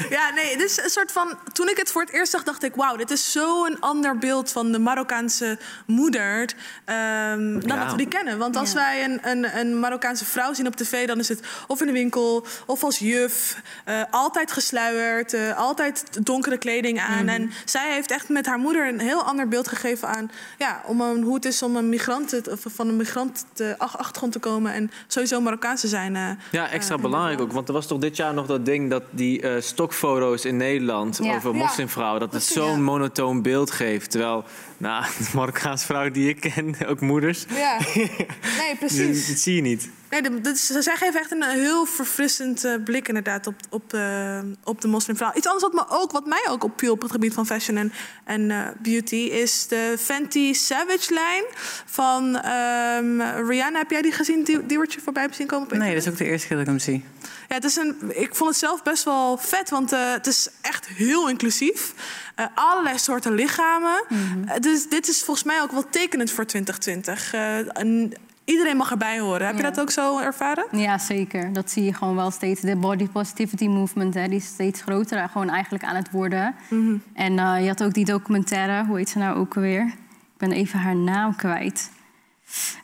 Ja, 0.09 0.29
nee, 0.35 0.57
dit 0.57 0.69
is 0.69 0.83
een 0.83 0.89
soort 0.89 1.11
van. 1.11 1.37
Toen 1.53 1.69
ik 1.69 1.77
het 1.77 1.91
voor 1.91 2.01
het 2.01 2.11
eerst 2.11 2.31
zag, 2.31 2.43
dacht 2.43 2.63
ik: 2.63 2.75
wauw, 2.75 2.95
dit 2.95 3.11
is 3.11 3.31
zo'n 3.31 3.77
ander 3.79 4.17
beeld 4.17 4.51
van 4.51 4.71
de 4.71 4.79
Marokkaanse 4.79 5.57
moeder. 5.85 6.53
ehm, 6.85 7.59
dan 7.59 7.77
Ja. 7.77 7.83
dat 7.83 7.91
we 7.91 7.97
die 7.97 8.07
kennen. 8.07 8.37
Want 8.37 8.55
als 8.55 8.73
wij 8.73 9.03
een, 9.03 9.19
een, 9.21 9.57
een 9.57 9.79
Marokkaanse 9.79 10.25
vrouw 10.25 10.53
zien 10.53 10.67
op 10.67 10.75
tv, 10.75 11.07
dan 11.07 11.19
is 11.19 11.29
het 11.29 11.39
of 11.67 11.79
in 11.81 11.87
de 11.87 11.93
winkel 11.93 12.45
of 12.65 12.83
als 12.83 12.99
juf. 12.99 13.61
eh, 13.85 14.01
altijd 14.11 14.51
gesluierd, 14.51 15.33
eh, 15.33 15.57
altijd 15.57 16.25
donkere 16.25 16.57
kleding 16.57 16.99
aan. 16.99 17.23
Mhm. 17.25 17.35
En 17.41 17.51
zij 17.65 17.93
heeft 17.93 18.11
echt 18.11 18.29
met 18.29 18.45
haar 18.45 18.57
moeder 18.59 18.87
een 18.87 18.99
heel 18.99 19.23
ander 19.23 19.47
beeld 19.47 19.67
gegeven 19.67 20.07
aan 20.07 20.31
ja, 20.57 20.81
om 20.85 21.01
een, 21.01 21.23
hoe 21.23 21.35
het 21.35 21.45
is 21.45 21.61
om 21.63 21.75
een 21.75 21.89
migrant 21.89 22.29
te- 22.29 22.51
of 22.51 22.65
van 22.75 22.87
een 22.87 22.95
migrant 22.97 23.45
te, 23.53 23.75
ach- 23.77 23.97
achtergrond 23.97 24.31
te 24.33 24.39
komen. 24.39 24.73
En 24.73 24.91
sowieso 25.07 25.41
Marokkaans 25.41 25.81
te 25.81 25.87
zijn. 25.87 26.15
eh, 26.15 26.29
Ja, 26.51 26.69
extra 26.69 26.95
eh, 26.95 27.01
belangrijk 27.01 27.41
ook. 27.41 27.51
Want 27.51 27.67
er 27.67 27.73
was 27.73 27.87
toch 27.87 27.99
dit 27.99 28.15
jaar 28.15 28.33
nog 28.33 28.45
dat 28.45 28.65
ding 28.65 28.89
dat 28.89 29.03
die 29.09 29.41
eh, 29.41 29.61
stokfoto's 29.61 30.45
in 30.45 30.57
Nederland 30.57 31.19
Ja. 31.21 31.35
over 31.35 31.55
moslimvrouwen, 31.55 32.19
dat 32.19 32.33
het 32.33 32.43
zo'n 32.43 32.71
ja. 32.71 32.77
monotoon 32.77 33.41
beeld 33.41 33.71
geeft. 33.71 34.11
Terwijl, 34.11 34.43
nou, 34.77 35.05
de 35.17 35.29
Marokkaanse 35.33 35.85
vrouwen 35.85 36.13
die 36.13 36.29
ik 36.29 36.39
ken, 36.39 36.75
ook 36.87 36.99
moeders, 37.01 37.45
Ja, 37.55 37.77
nee, 38.59 38.75
precies. 38.79 39.27
dat 39.27 39.37
zie 39.37 39.55
je 39.55 39.61
niet. 39.61 39.89
Nee, 40.09 40.21
dat 40.41 40.55
is- 40.55 40.65
zij 40.65 40.95
geven 40.95 41.19
echt 41.19 41.31
een 41.31 41.43
eh, 41.43 41.49
heel 41.51 41.85
verfrissend 41.85 42.63
eh, 42.63 42.73
blik 42.83 43.07
inderdaad 43.07 43.47
op, 43.47 43.55
op, 43.69 43.93
eh, 43.93 44.39
op 44.63 44.81
de 44.81 44.87
moslimvrouw. 44.87 45.31
Iets 45.35 45.47
anders 45.47 45.63
wat, 45.63 45.73
me 45.73 45.85
ook, 45.97 46.11
wat 46.11 46.25
mij 46.25 46.45
ook 46.49 46.63
opviel 46.63 46.91
op 46.91 47.01
het 47.01 47.11
gebied 47.11 47.33
van 47.33 47.45
fashion 47.45 47.77
en, 47.77 47.91
en 48.23 48.51
eh, 48.51 48.67
beauty... 48.81 49.15
is 49.15 49.67
de 49.67 49.95
Fenty 49.99 50.53
Savage 50.53 51.13
lijn 51.13 51.43
van 51.85 52.35
ehm, 52.35 53.21
Rihanna. 53.47 53.77
Heb 53.79 53.91
jij 53.91 54.01
die 54.01 54.11
gezien, 54.11 54.43
die, 54.43 54.65
die 54.65 54.77
wordt 54.77 54.93
je 54.93 55.01
voorbij 55.01 55.27
zien 55.31 55.47
komen 55.47 55.71
op 55.71 55.77
Nee, 55.77 55.93
dat 55.93 56.03
is 56.05 56.09
ook 56.09 56.17
de 56.17 56.25
eerste 56.25 56.47
keer 56.47 56.57
dat 56.57 56.65
ik 56.65 56.71
hem 56.71 56.81
zie. 56.81 57.03
Ja, 57.47 57.55
het 57.55 57.63
is 57.63 57.75
een, 57.75 57.95
ik 58.09 58.35
vond 58.35 58.49
het 58.49 58.59
zelf 58.59 58.83
best 58.83 59.03
wel 59.03 59.37
vet, 59.37 59.69
want 59.69 59.91
eh, 59.91 60.11
het 60.11 60.27
is 60.27 60.49
echt 60.61 60.87
heel 60.87 61.29
inclusief. 61.29 61.93
Eh, 62.37 62.45
allerlei 62.53 62.97
soorten 62.97 63.33
lichamen. 63.33 64.03
Eh, 64.45 64.59
dus 64.59 64.89
dit 64.89 65.07
is 65.07 65.23
volgens 65.23 65.45
mij 65.45 65.61
ook 65.61 65.71
wel 65.71 65.89
tekenend 65.89 66.31
voor 66.31 66.45
2020. 66.45 67.33
Eh, 67.33 67.77
en 67.77 68.13
iedereen 68.45 68.77
mag 68.77 68.91
erbij 68.91 69.19
horen. 69.19 69.47
Heb 69.47 69.55
je 69.55 69.61
dat 69.61 69.79
ook 69.79 69.91
zo 69.91 70.19
ervaren? 70.19 70.65
Ja, 70.71 70.97
zeker. 70.97 71.53
Dat 71.53 71.71
zie 71.71 71.83
je 71.83 71.93
gewoon 71.93 72.15
wel 72.15 72.31
steeds. 72.31 72.61
De 72.61 72.75
body 72.75 73.07
positivity 73.07 73.67
movement, 73.67 74.13
hè, 74.13 74.27
die 74.27 74.37
is 74.37 74.45
steeds 74.45 74.81
groter 74.81 75.29
gewoon 75.29 75.49
eigenlijk 75.49 75.83
aan 75.83 75.95
het 75.95 76.11
worden. 76.11 76.55
Mhm. 76.69 76.97
En 77.13 77.33
je 77.63 77.67
had 77.67 77.83
ook 77.83 77.93
die 77.93 78.05
documentaire, 78.05 78.85
hoe 78.85 78.97
heet 78.97 79.09
ze 79.09 79.17
nou 79.17 79.37
ook 79.37 79.55
alweer? 79.55 79.85
Ik 79.85 80.37
ben 80.37 80.51
even 80.51 80.79
haar 80.79 80.95
naam 80.95 81.35
kwijt. 81.35 81.89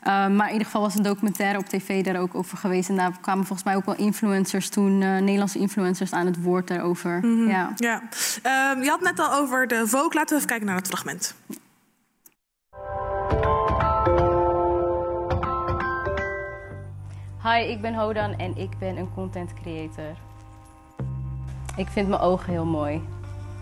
Eh, 0.02 0.28
maar 0.28 0.46
in 0.46 0.52
ieder 0.52 0.66
geval 0.66 0.82
was 0.82 0.96
een 0.96 1.04
documentaire 1.04 1.58
op 1.58 1.66
tv 1.66 2.04
daar 2.04 2.20
ook 2.20 2.36
over 2.36 2.58
geweest. 2.58 2.90
En 2.90 2.96
daar 2.96 3.18
kwamen 3.22 3.46
volgens 3.46 3.68
mij 3.68 3.76
ook 3.76 3.86
wel 3.86 3.96
influencers 3.96 4.70
toen, 4.70 5.02
eh, 5.02 5.18
Nederlandse 5.18 5.60
influencers, 5.60 6.12
aan 6.12 6.26
het 6.26 6.42
woord 6.42 6.68
daarover. 6.68 7.20
Mhm. 7.22 7.50
Ja. 7.50 7.72
Ja. 7.76 8.02
Ehm, 8.42 8.82
je 8.82 8.90
had 8.90 9.02
net 9.02 9.20
al 9.20 9.34
over 9.34 9.68
de 9.68 9.88
Vogue. 9.88 10.14
Laten 10.14 10.30
we 10.30 10.36
even 10.36 10.48
kijken 10.48 10.66
naar 10.66 10.76
het 10.76 10.88
fragment. 10.88 11.36
Hi, 17.44 17.60
ik 17.72 17.82
ben 17.82 17.94
Hodan 17.94 18.38
en 18.38 18.58
ik 18.58 18.78
ben 18.80 18.98
een 18.98 19.14
content 19.14 19.54
creator. 19.54 20.18
Ik 21.76 21.88
vind 21.88 22.08
mijn 22.08 22.22
ogen 22.22 22.52
heel 22.52 22.66
mooi. 22.66 23.02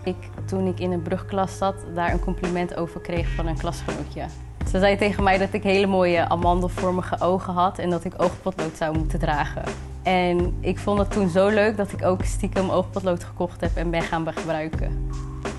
Ik, 0.04 0.16
toen 0.46 0.66
ik 0.66 0.80
in 0.80 0.92
een 0.92 1.02
brugklas 1.02 1.58
zat, 1.58 1.74
daar 1.94 2.12
een 2.12 2.20
compliment 2.20 2.76
over 2.76 3.00
kreeg 3.00 3.34
van 3.34 3.46
een 3.46 3.58
klasgenootje. 3.58 4.26
Ze 4.70 4.78
zei 4.78 4.96
tegen 4.96 5.22
mij 5.22 5.38
dat 5.38 5.52
ik 5.52 5.62
hele 5.62 5.86
mooie 5.86 6.28
amandelvormige 6.28 7.20
ogen 7.20 7.52
had 7.52 7.78
en 7.78 7.90
dat 7.90 8.04
ik 8.04 8.12
oogpotlood 8.16 8.76
zou 8.76 8.98
moeten 8.98 9.18
dragen. 9.18 9.62
En 10.02 10.56
ik 10.60 10.78
vond 10.78 10.98
het 10.98 11.10
toen 11.10 11.28
zo 11.28 11.48
leuk 11.48 11.76
dat 11.76 11.92
ik 11.92 12.04
ook 12.04 12.24
stiekem 12.24 12.70
oogpotlood 12.70 13.24
gekocht 13.24 13.60
heb 13.60 13.76
en 13.76 13.90
ben 13.90 14.02
gaan 14.02 14.32
gebruiken. 14.32 15.10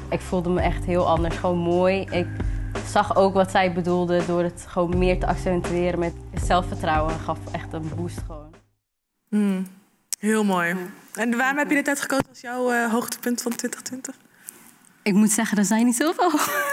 Ik 0.10 0.22
voelde 0.22 0.50
me 0.50 0.62
echt 0.62 0.86
heel 0.86 1.08
anders, 1.08 1.36
gewoon 1.36 1.58
mooi. 1.58 2.02
Ik 2.12 2.28
zag 2.88 3.16
ook 3.16 3.34
wat 3.34 3.52
zij 3.52 3.74
bedoelde 3.74 4.26
door 4.26 4.44
het 4.44 4.66
gewoon 4.68 4.98
meer 4.98 5.20
te 5.20 5.28
accentueren 5.28 6.00
met 6.00 6.14
zelfvertrouwen. 6.44 7.20
gaf 7.20 7.40
echt 7.52 7.74
een 7.74 7.92
boost 7.96 8.22
gewoon. 8.26 8.54
Hmm. 9.30 9.68
Heel 10.20 10.44
mooi. 10.44 10.76
En 11.14 11.38
waarom 11.38 11.58
heb 11.58 11.70
je 11.70 11.76
dit 11.76 11.88
uitgekozen 11.88 12.30
als 12.30 12.42
jouw 12.42 12.72
eh, 12.72 12.92
hoogtepunt 12.92 13.42
van 13.42 13.56
2020? 13.56 14.16
Ik 15.04 15.14
moet 15.14 15.32
zeggen, 15.32 15.58
er 15.58 15.66
zijn 15.66 15.86
niet 15.86 15.96
zoveel. 15.96 16.32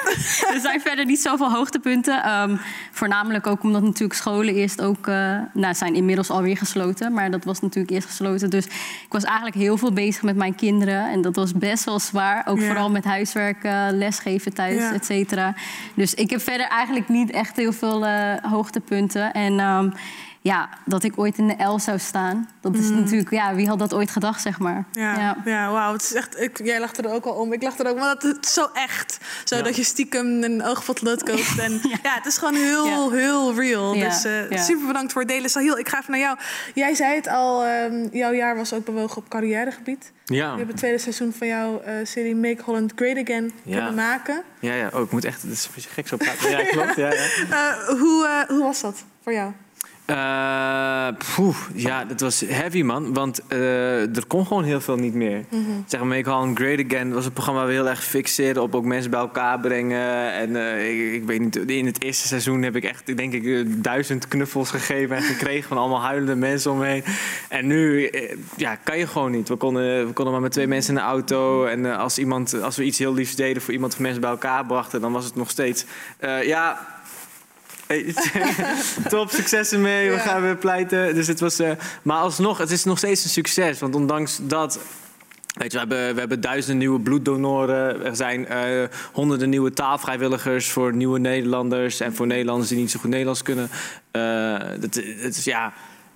er 0.54 0.60
zijn 0.60 0.80
verder 0.80 1.04
niet 1.04 1.20
zoveel 1.20 1.50
hoogtepunten. 1.52 2.22
Ehm, 2.22 2.56
voornamelijk 2.92 3.46
ook 3.46 3.62
omdat 3.62 3.82
natuurlijk 3.82 4.14
scholen 4.14 4.54
eerst 4.54 4.82
ook... 4.82 5.06
eh, 5.06 5.38
nou, 5.54 5.74
zijn 5.74 5.94
inmiddels 5.94 6.30
alweer 6.30 6.56
gesloten. 6.56 7.12
Maar 7.12 7.30
dat 7.30 7.44
was 7.44 7.60
natuurlijk 7.60 7.92
eerst 7.94 8.06
gesloten. 8.08 8.50
Dus 8.50 8.64
ik 8.66 9.06
was 9.08 9.24
eigenlijk 9.24 9.56
heel 9.56 9.76
veel 9.76 9.92
bezig 9.92 10.22
met 10.22 10.36
mijn 10.36 10.54
kinderen. 10.54 11.10
En 11.10 11.20
dat 11.22 11.36
was 11.36 11.52
best 11.52 11.84
wel 11.84 11.98
zwaar. 12.00 12.46
Ook 12.46 12.58
Ja. 12.60 12.66
vooral 12.66 12.90
met 12.90 13.04
huiswerk, 13.04 13.64
eh, 13.64 13.86
lesgeven 13.90 14.54
thuis, 14.54 14.76
Ja. 14.78 14.92
et 14.92 15.04
cetera. 15.04 15.54
Dus 15.94 16.14
ik 16.14 16.30
heb 16.30 16.40
verder 16.40 16.66
eigenlijk 16.68 17.08
niet 17.08 17.30
echt 17.30 17.56
heel 17.56 17.72
veel 17.72 18.06
eh, 18.06 18.34
hoogtepunten. 18.42 19.32
En 19.32 19.60
ehm, 19.60 19.90
ja, 20.42 20.68
dat 20.84 21.02
ik 21.02 21.18
ooit 21.18 21.38
in 21.38 21.48
de 21.48 21.64
L 21.64 21.78
zou 21.78 21.98
staan. 21.98 22.48
Dat 22.60 22.74
is 22.74 22.88
Mm. 22.88 22.94
natuurlijk... 23.00 23.30
Ja, 23.30 23.54
wie 23.54 23.68
had 23.68 23.78
dat 23.78 23.94
ooit 23.94 24.10
gedacht, 24.10 24.40
zeg 24.42 24.58
maar. 24.58 24.84
Ja, 24.92 25.36
ja. 25.44 25.70
wauw. 25.70 25.92
Het 25.92 26.02
is 26.02 26.14
echt, 26.14 26.40
ik, 26.40 26.60
jij 26.64 26.80
lachte 26.80 27.02
er 27.02 27.10
ook 27.12 27.24
al 27.24 27.32
om. 27.32 27.52
Ik 27.52 27.62
lachte 27.62 27.82
er 27.84 27.88
ook 27.90 27.94
om. 27.96 28.00
Want 28.02 28.22
het 28.22 28.44
is 28.44 28.52
zo 28.52 28.66
echt. 28.74 29.18
Zo 29.44 29.62
dat 29.62 29.76
je 29.76 29.84
stiekem 29.84 30.42
een 30.42 30.64
oogvot 30.64 31.02
lood 31.02 31.22
koopt. 31.22 31.58
En 31.60 31.72
ja. 31.72 31.98
het 32.02 32.26
is 32.26 32.38
gewoon 32.38 32.54
heel, 32.54 33.10
heel 33.12 33.54
real. 33.54 33.94
Ja, 33.94 34.08
Dus 34.08 34.24
eh, 34.24 34.50
ja. 34.50 34.62
super 34.62 34.86
bedankt 34.86 35.12
voor 35.12 35.20
het 35.22 35.30
delen. 35.30 35.50
Sahil, 35.50 35.78
ik 35.78 35.88
ga 35.88 35.98
even 35.98 36.10
naar 36.10 36.20
jou. 36.20 36.38
Jij 36.74 36.94
zei 36.94 37.14
het 37.14 37.28
al, 37.28 37.64
ehm, 37.64 38.06
jouw 38.12 38.32
jaar 38.32 38.56
was 38.56 38.72
ook 38.72 38.84
bewogen 38.84 39.16
op 39.16 39.28
carrièregebied. 39.28 40.12
Ja. 40.24 40.50
Je 40.50 40.56
hebt 40.56 40.68
het 40.68 40.76
tweede 40.76 40.98
seizoen 40.98 41.32
van 41.32 41.46
jouw 41.46 41.80
eh, 41.80 41.94
serie 42.02 42.36
Make 42.36 42.62
Holland 42.64 42.92
Great 42.96 43.18
Again 43.18 43.52
Ja. 43.62 43.76
kunnen 43.76 43.94
maken. 43.94 44.42
Ja, 44.60 44.74
ja. 44.74 44.90
Oh, 44.94 45.00
ik 45.00 45.10
moet 45.10 45.24
echt... 45.24 45.42
Het 45.42 45.50
is 45.50 45.64
een 45.64 45.70
beetje 45.74 45.90
gek 45.90 46.08
zo 46.08 46.16
praten. 46.16 46.50
Ja, 46.50 46.64
klopt. 46.64 46.96
Ja, 46.96 47.12
ja. 47.12 47.20
Eh, 47.50 47.88
hoe, 47.98 48.26
eh, 48.26 48.48
hoe 48.48 48.62
was 48.62 48.80
dat 48.80 49.04
voor 49.22 49.32
jou? 49.32 49.52
Eh, 50.10 51.08
poeh, 51.34 51.56
ja, 51.74 52.04
dat 52.04 52.20
was 52.20 52.40
heavy, 52.46 52.82
man. 52.82 53.14
Want 53.14 53.40
eh, 53.48 54.16
er 54.16 54.26
kon 54.26 54.46
gewoon 54.46 54.64
heel 54.64 54.80
veel 54.80 54.96
niet 54.96 55.14
meer. 55.14 55.44
Mhm. 55.48 55.60
Zeg 55.86 56.00
maar, 56.00 56.08
Make 56.08 56.30
Holland 56.30 56.58
Great 56.58 56.84
Again 56.84 57.12
was 57.12 57.24
een 57.24 57.32
programma 57.32 57.60
waar 57.60 57.68
we 57.68 57.74
heel 57.74 57.88
erg 57.88 58.04
fixeerden 58.04 58.62
op 58.62 58.74
ook 58.74 58.84
mensen 58.84 59.10
bij 59.10 59.20
elkaar 59.20 59.60
brengen. 59.60 60.32
En 60.32 60.56
eh, 60.56 60.90
ik, 60.90 61.14
ik 61.14 61.24
weet 61.24 61.40
niet, 61.40 61.56
in 61.56 61.86
het 61.86 62.02
eerste 62.02 62.26
seizoen 62.26 62.62
heb 62.62 62.76
ik 62.76 62.84
echt, 62.84 63.16
denk 63.16 63.32
ik, 63.32 63.84
duizend 63.84 64.28
knuffels 64.28 64.70
gegeven 64.70 65.16
en 65.16 65.22
gekregen 65.22 65.68
van 65.68 65.78
allemaal 65.78 66.02
huilende 66.02 66.34
mensen 66.34 66.70
omheen. 66.70 67.04
En 67.48 67.66
nu, 67.66 68.10
ja, 68.56 68.76
kan 68.76 68.98
je 68.98 69.06
gewoon 69.06 69.30
niet. 69.30 69.48
We 69.48 69.56
konden, 69.56 70.06
we 70.06 70.12
konden 70.12 70.32
maar 70.32 70.42
met 70.42 70.52
twee 70.52 70.66
mensen 70.66 70.94
in 70.94 71.00
de 71.00 71.06
auto. 71.06 71.64
En 71.64 71.96
als, 71.98 72.18
iemand, 72.18 72.62
als 72.62 72.76
we 72.76 72.84
iets 72.84 72.98
heel 72.98 73.14
liefs 73.14 73.34
deden 73.34 73.62
voor 73.62 73.74
iemand 73.74 73.92
of 73.92 73.98
mensen 73.98 74.20
bij 74.20 74.30
elkaar 74.30 74.66
brachten, 74.66 75.00
dan 75.00 75.12
was 75.12 75.24
het 75.24 75.34
nog 75.34 75.50
steeds, 75.50 75.84
ja, 76.42 76.98
top, 79.08 79.30
succes 79.30 79.72
ermee. 79.72 80.10
We 80.10 80.18
gaan 80.18 80.42
weer 80.42 80.56
pleiten. 80.56 81.14
Dus 81.14 81.26
het 81.26 81.40
was, 81.40 81.58
eh, 81.58 81.70
maar 82.02 82.16
alsnog, 82.16 82.58
het 82.58 82.70
is 82.70 82.84
nog 82.84 82.98
steeds 82.98 83.24
een 83.24 83.30
succes. 83.30 83.78
Want 83.78 83.94
ondanks 83.94 84.38
dat. 84.42 84.78
Weet 85.58 85.72
je, 85.72 85.78
we 85.78 85.78
hebben, 85.78 86.14
we 86.14 86.20
hebben 86.20 86.40
duizenden 86.40 86.78
nieuwe 86.78 87.00
bloeddonoren. 87.00 88.04
Er 88.04 88.16
zijn 88.16 88.46
eh, 88.46 88.84
honderden 89.12 89.48
nieuwe 89.48 89.72
taalvrijwilligers 89.72 90.70
voor 90.70 90.94
nieuwe 90.94 91.18
Nederlanders. 91.18 92.00
En 92.00 92.14
voor 92.14 92.26
Nederlanders 92.26 92.68
die 92.68 92.78
niet 92.78 92.90
zo 92.90 93.00
goed 93.00 93.10
Nederlands 93.10 93.42
kunnen. 93.42 93.70
Dat, 94.80 94.94
het 95.20 95.36
is 95.36 95.44
ja. 95.44 95.72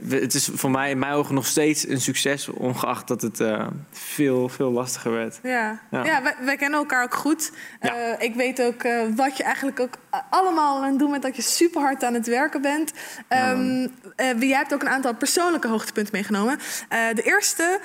Het 0.08 0.34
is 0.34 0.48
voor 0.54 0.70
mij 0.70 0.90
in 0.90 0.98
mijn 0.98 1.12
ogen 1.12 1.34
nog 1.34 1.46
steeds 1.46 1.88
een 1.88 2.00
succes, 2.00 2.48
ongeacht 2.48 3.08
dat 3.08 3.22
het 3.22 3.40
eh, 3.40 3.66
veel, 3.90 4.48
veel 4.48 4.70
lastiger 4.70 5.12
werd. 5.12 5.38
Ja, 5.42 5.80
Ja. 5.90 6.04
ja. 6.04 6.22
wij, 6.22 6.34
wij 6.40 6.56
kennen 6.56 6.78
elkaar 6.78 7.04
ook 7.04 7.14
goed. 7.14 7.52
Eh, 7.80 7.92
ik 8.18 8.34
weet 8.34 8.62
ook 8.62 8.82
eh, 8.82 9.02
wat 9.16 9.36
je 9.36 9.42
eigenlijk 9.42 9.80
ook 9.80 9.94
allemaal 10.30 10.82
aan 10.82 10.90
het 10.90 10.98
doen 10.98 11.10
bent. 11.10 11.22
Dat 11.22 11.36
je 11.36 11.42
super 11.42 11.80
hard 11.80 12.04
aan 12.04 12.14
het 12.14 12.26
werken 12.26 12.62
bent. 12.62 12.92
Ehm 13.28 13.88
eh, 14.16 14.40
jij 14.40 14.56
hebt 14.56 14.74
ook 14.74 14.82
een 14.82 14.88
aantal 14.88 15.14
persoonlijke 15.14 15.68
hoogtepunten 15.68 16.12
meegenomen. 16.12 16.58
De 16.88 17.22
eerste 17.22 17.80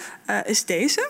is 0.45 0.65
deze. 0.65 1.09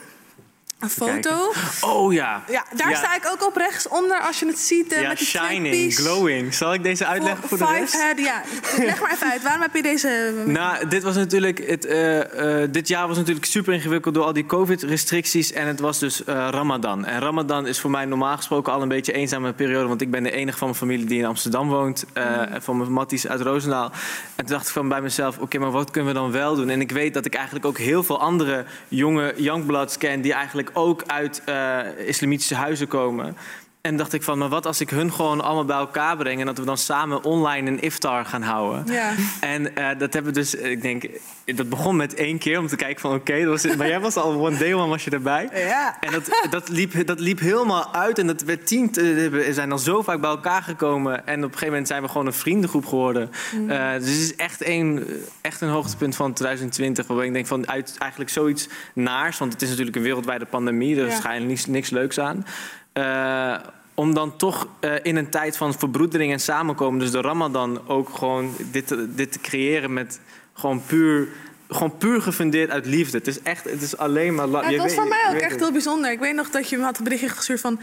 Een 0.79 0.89
foto. 0.89 1.51
Oh 1.81 2.13
ja. 2.13 2.43
Ja, 2.47 2.63
daar 2.75 2.89
Ja. 2.89 2.95
sta 2.97 3.15
ik 3.15 3.29
ook 3.31 3.47
op 3.47 3.55
rechtsonder 3.55 4.21
als 4.21 4.39
je 4.39 4.45
het 4.47 4.59
ziet. 4.59 4.95
Ja, 4.99 5.07
met 5.07 5.17
die 5.17 5.27
shining, 5.27 5.95
glowing. 5.95 6.53
Zal 6.53 6.73
ik 6.73 6.83
deze 6.83 7.05
uitleggen 7.05 7.47
voor, 7.49 7.57
de 7.57 7.65
five 7.65 7.79
rest? 7.79 7.93
head. 8.01 8.19
Ja, 8.19 8.41
leg 8.77 9.01
maar 9.01 9.11
even 9.11 9.31
uit. 9.31 9.43
Waarom 9.43 9.61
heb 9.61 9.75
je 9.75 9.81
deze... 9.81 10.33
Nou, 10.45 10.87
dit 10.87 11.03
was 11.03 11.15
natuurlijk. 11.15 11.67
Het, 11.67 11.85
eh, 11.85 12.61
eh, 12.63 12.71
dit 12.71 12.87
jaar 12.87 13.07
was 13.07 13.17
natuurlijk 13.17 13.45
super 13.45 13.73
ingewikkeld 13.73 14.13
door 14.13 14.23
al 14.23 14.33
die 14.33 14.45
COVID-restricties. 14.45 15.51
En 15.51 15.67
het 15.67 15.79
was 15.79 15.99
dus 15.99 16.21
Ramadan. 16.25 17.05
En 17.05 17.19
Ramadan 17.19 17.67
is 17.67 17.79
voor 17.79 17.89
mij 17.91 18.05
normaal 18.05 18.35
gesproken 18.35 18.73
al 18.73 18.81
een 18.81 18.87
beetje 18.87 19.13
een 19.13 19.19
eenzame 19.19 19.53
periode. 19.53 19.87
Want 19.87 20.01
ik 20.01 20.11
ben 20.11 20.23
de 20.23 20.31
enige 20.31 20.57
van 20.57 20.67
mijn 20.67 20.79
familie 20.79 21.05
die 21.05 21.19
in 21.19 21.25
Amsterdam 21.25 21.69
woont. 21.69 22.05
eh, 22.13 22.41
Van 22.59 22.77
mijn 22.77 22.91
matties 22.91 23.27
uit 23.27 23.41
Roosendaal. 23.41 23.91
En 24.35 24.45
toen 24.45 24.55
dacht 24.55 24.67
ik 24.67 24.73
van 24.73 24.89
bij 24.89 25.01
mezelf: 25.01 25.37
oké, 25.37 25.57
maar 25.57 25.71
wat 25.71 25.91
kunnen 25.91 26.13
we 26.13 26.19
dan 26.19 26.31
wel 26.31 26.55
doen? 26.55 26.69
En 26.69 26.81
ik 26.81 26.91
weet 26.91 27.13
dat 27.13 27.25
ik 27.25 27.33
eigenlijk 27.35 27.65
ook 27.65 27.77
heel 27.77 28.03
veel 28.03 28.19
andere 28.19 28.65
jonge 28.87 29.33
youngbloods 29.37 29.97
ken. 29.97 30.21
die 30.21 30.33
eigenlijk 30.33 30.68
ook 30.73 31.03
uit 31.07 31.41
eh, 31.45 31.79
islamitische 32.07 32.55
huizen 32.55 32.87
komen. 32.87 33.35
En 33.81 33.97
dacht 33.97 34.13
ik 34.13 34.23
van, 34.23 34.37
maar 34.37 34.49
wat 34.49 34.65
als 34.65 34.81
ik 34.81 34.89
hun 34.89 35.13
gewoon 35.13 35.41
allemaal 35.41 35.65
bij 35.65 35.77
elkaar 35.77 36.17
breng... 36.17 36.39
en 36.39 36.45
dat 36.45 36.57
we 36.57 36.65
dan 36.65 36.77
samen 36.77 37.23
online 37.23 37.69
een 37.69 37.79
iftar 37.81 38.25
gaan 38.25 38.41
houden. 38.41 38.93
Ja. 38.93 39.13
En 39.39 39.75
eh, 39.75 39.87
dat 39.97 40.13
hebben 40.13 40.33
we 40.33 40.39
dus, 40.39 40.55
ik 40.55 40.81
denk, 40.81 41.05
dat 41.45 41.69
begon 41.69 41.95
met 41.95 42.13
één 42.13 42.37
keer 42.37 42.59
om 42.59 42.67
te 42.67 42.75
kijken 42.75 43.01
van 43.01 43.13
oké, 43.13 43.57
maar 43.77 43.87
jij 43.87 43.99
was 43.99 44.15
al 44.15 44.45
one 44.45 44.57
day 44.57 44.73
one 44.73 44.87
was 44.87 45.03
je 45.03 45.11
erbij. 45.11 45.49
Ja. 45.53 45.97
En 45.99 46.11
dat, 46.11 46.47
dat, 46.49 46.69
liep, 46.69 47.07
dat 47.07 47.19
liep 47.19 47.39
helemaal 47.39 47.93
uit 47.93 48.19
en 48.19 48.27
dat 48.27 48.41
werd 48.41 48.67
tien, 48.67 48.87
eh, 48.87 49.03
we 49.27 49.47
zijn 49.51 49.69
dan 49.69 49.79
zo 49.79 50.01
vaak 50.01 50.21
bij 50.21 50.29
elkaar 50.29 50.61
gekomen. 50.63 51.27
En 51.27 51.37
op 51.37 51.43
een 51.43 51.49
gegeven 51.49 51.67
moment 51.67 51.87
zijn 51.87 52.01
we 52.01 52.07
gewoon 52.07 52.25
een 52.27 52.33
vriendengroep 52.33 52.85
geworden. 52.85 53.31
Mm. 53.55 53.69
Eh, 53.69 53.91
dus 53.93 54.09
het 54.09 54.19
is 54.19 54.35
echt 54.35 54.65
een, 54.65 55.05
echt 55.41 55.61
een 55.61 55.69
hoogtepunt 55.69 56.15
van 56.15 56.33
2020, 56.33 57.07
waarbij 57.07 57.25
ik 57.25 57.33
denk 57.33 57.47
van 57.47 57.69
uit 57.69 57.95
eigenlijk 57.99 58.31
zoiets 58.31 58.67
naars, 58.93 59.37
want 59.37 59.53
het 59.53 59.61
is 59.61 59.69
natuurlijk 59.69 59.95
een 59.95 60.03
wereldwijde 60.03 60.45
pandemie, 60.45 60.91
er 60.91 60.97
is 60.97 61.03
Ja. 61.03 61.09
waarschijnlijk 61.11 61.49
niks, 61.49 61.65
niks 61.65 61.89
leuks 61.89 62.19
aan. 62.19 62.45
Eh, 62.93 63.55
om 63.93 64.13
dan 64.13 64.37
toch 64.37 64.67
eh, 64.79 64.93
in 65.03 65.15
een 65.15 65.29
tijd 65.29 65.57
van 65.57 65.73
verbroedering 65.73 66.31
en 66.31 66.39
samenkomen, 66.39 66.99
dus 66.99 67.11
de 67.11 67.21
Ramadan, 67.21 67.87
ook 67.87 68.09
gewoon 68.09 68.53
dit, 68.71 68.87
te- 68.87 69.13
dit 69.15 69.31
te 69.31 69.39
creëren 69.39 69.93
met 69.93 70.19
gewoon 70.53 70.83
puur, 70.85 71.27
gewoon 71.69 71.97
puur 71.97 72.21
gefundeerd 72.21 72.69
uit 72.69 72.85
liefde. 72.85 73.17
Het 73.17 73.27
is 73.27 73.41
echt, 73.41 73.63
het 73.63 73.81
is 73.81 73.97
alleen 73.97 74.35
maar. 74.35 74.47
la- 74.47 74.59
Ja, 74.59 74.65
het 74.65 74.75
je 74.75 74.81
was 74.81 74.93
voor 74.93 75.07
mij 75.07 75.21
ook 75.29 75.35
echt 75.35 75.59
heel 75.59 75.71
bijzonder. 75.71 76.11
Ik 76.11 76.19
weet 76.19 76.35
nog 76.35 76.49
dat 76.49 76.69
je 76.69 76.77
me 76.77 76.83
had 76.83 76.97
een 76.97 77.03
berichtje 77.03 77.29
gestuurd 77.29 77.59
van... 77.59 77.79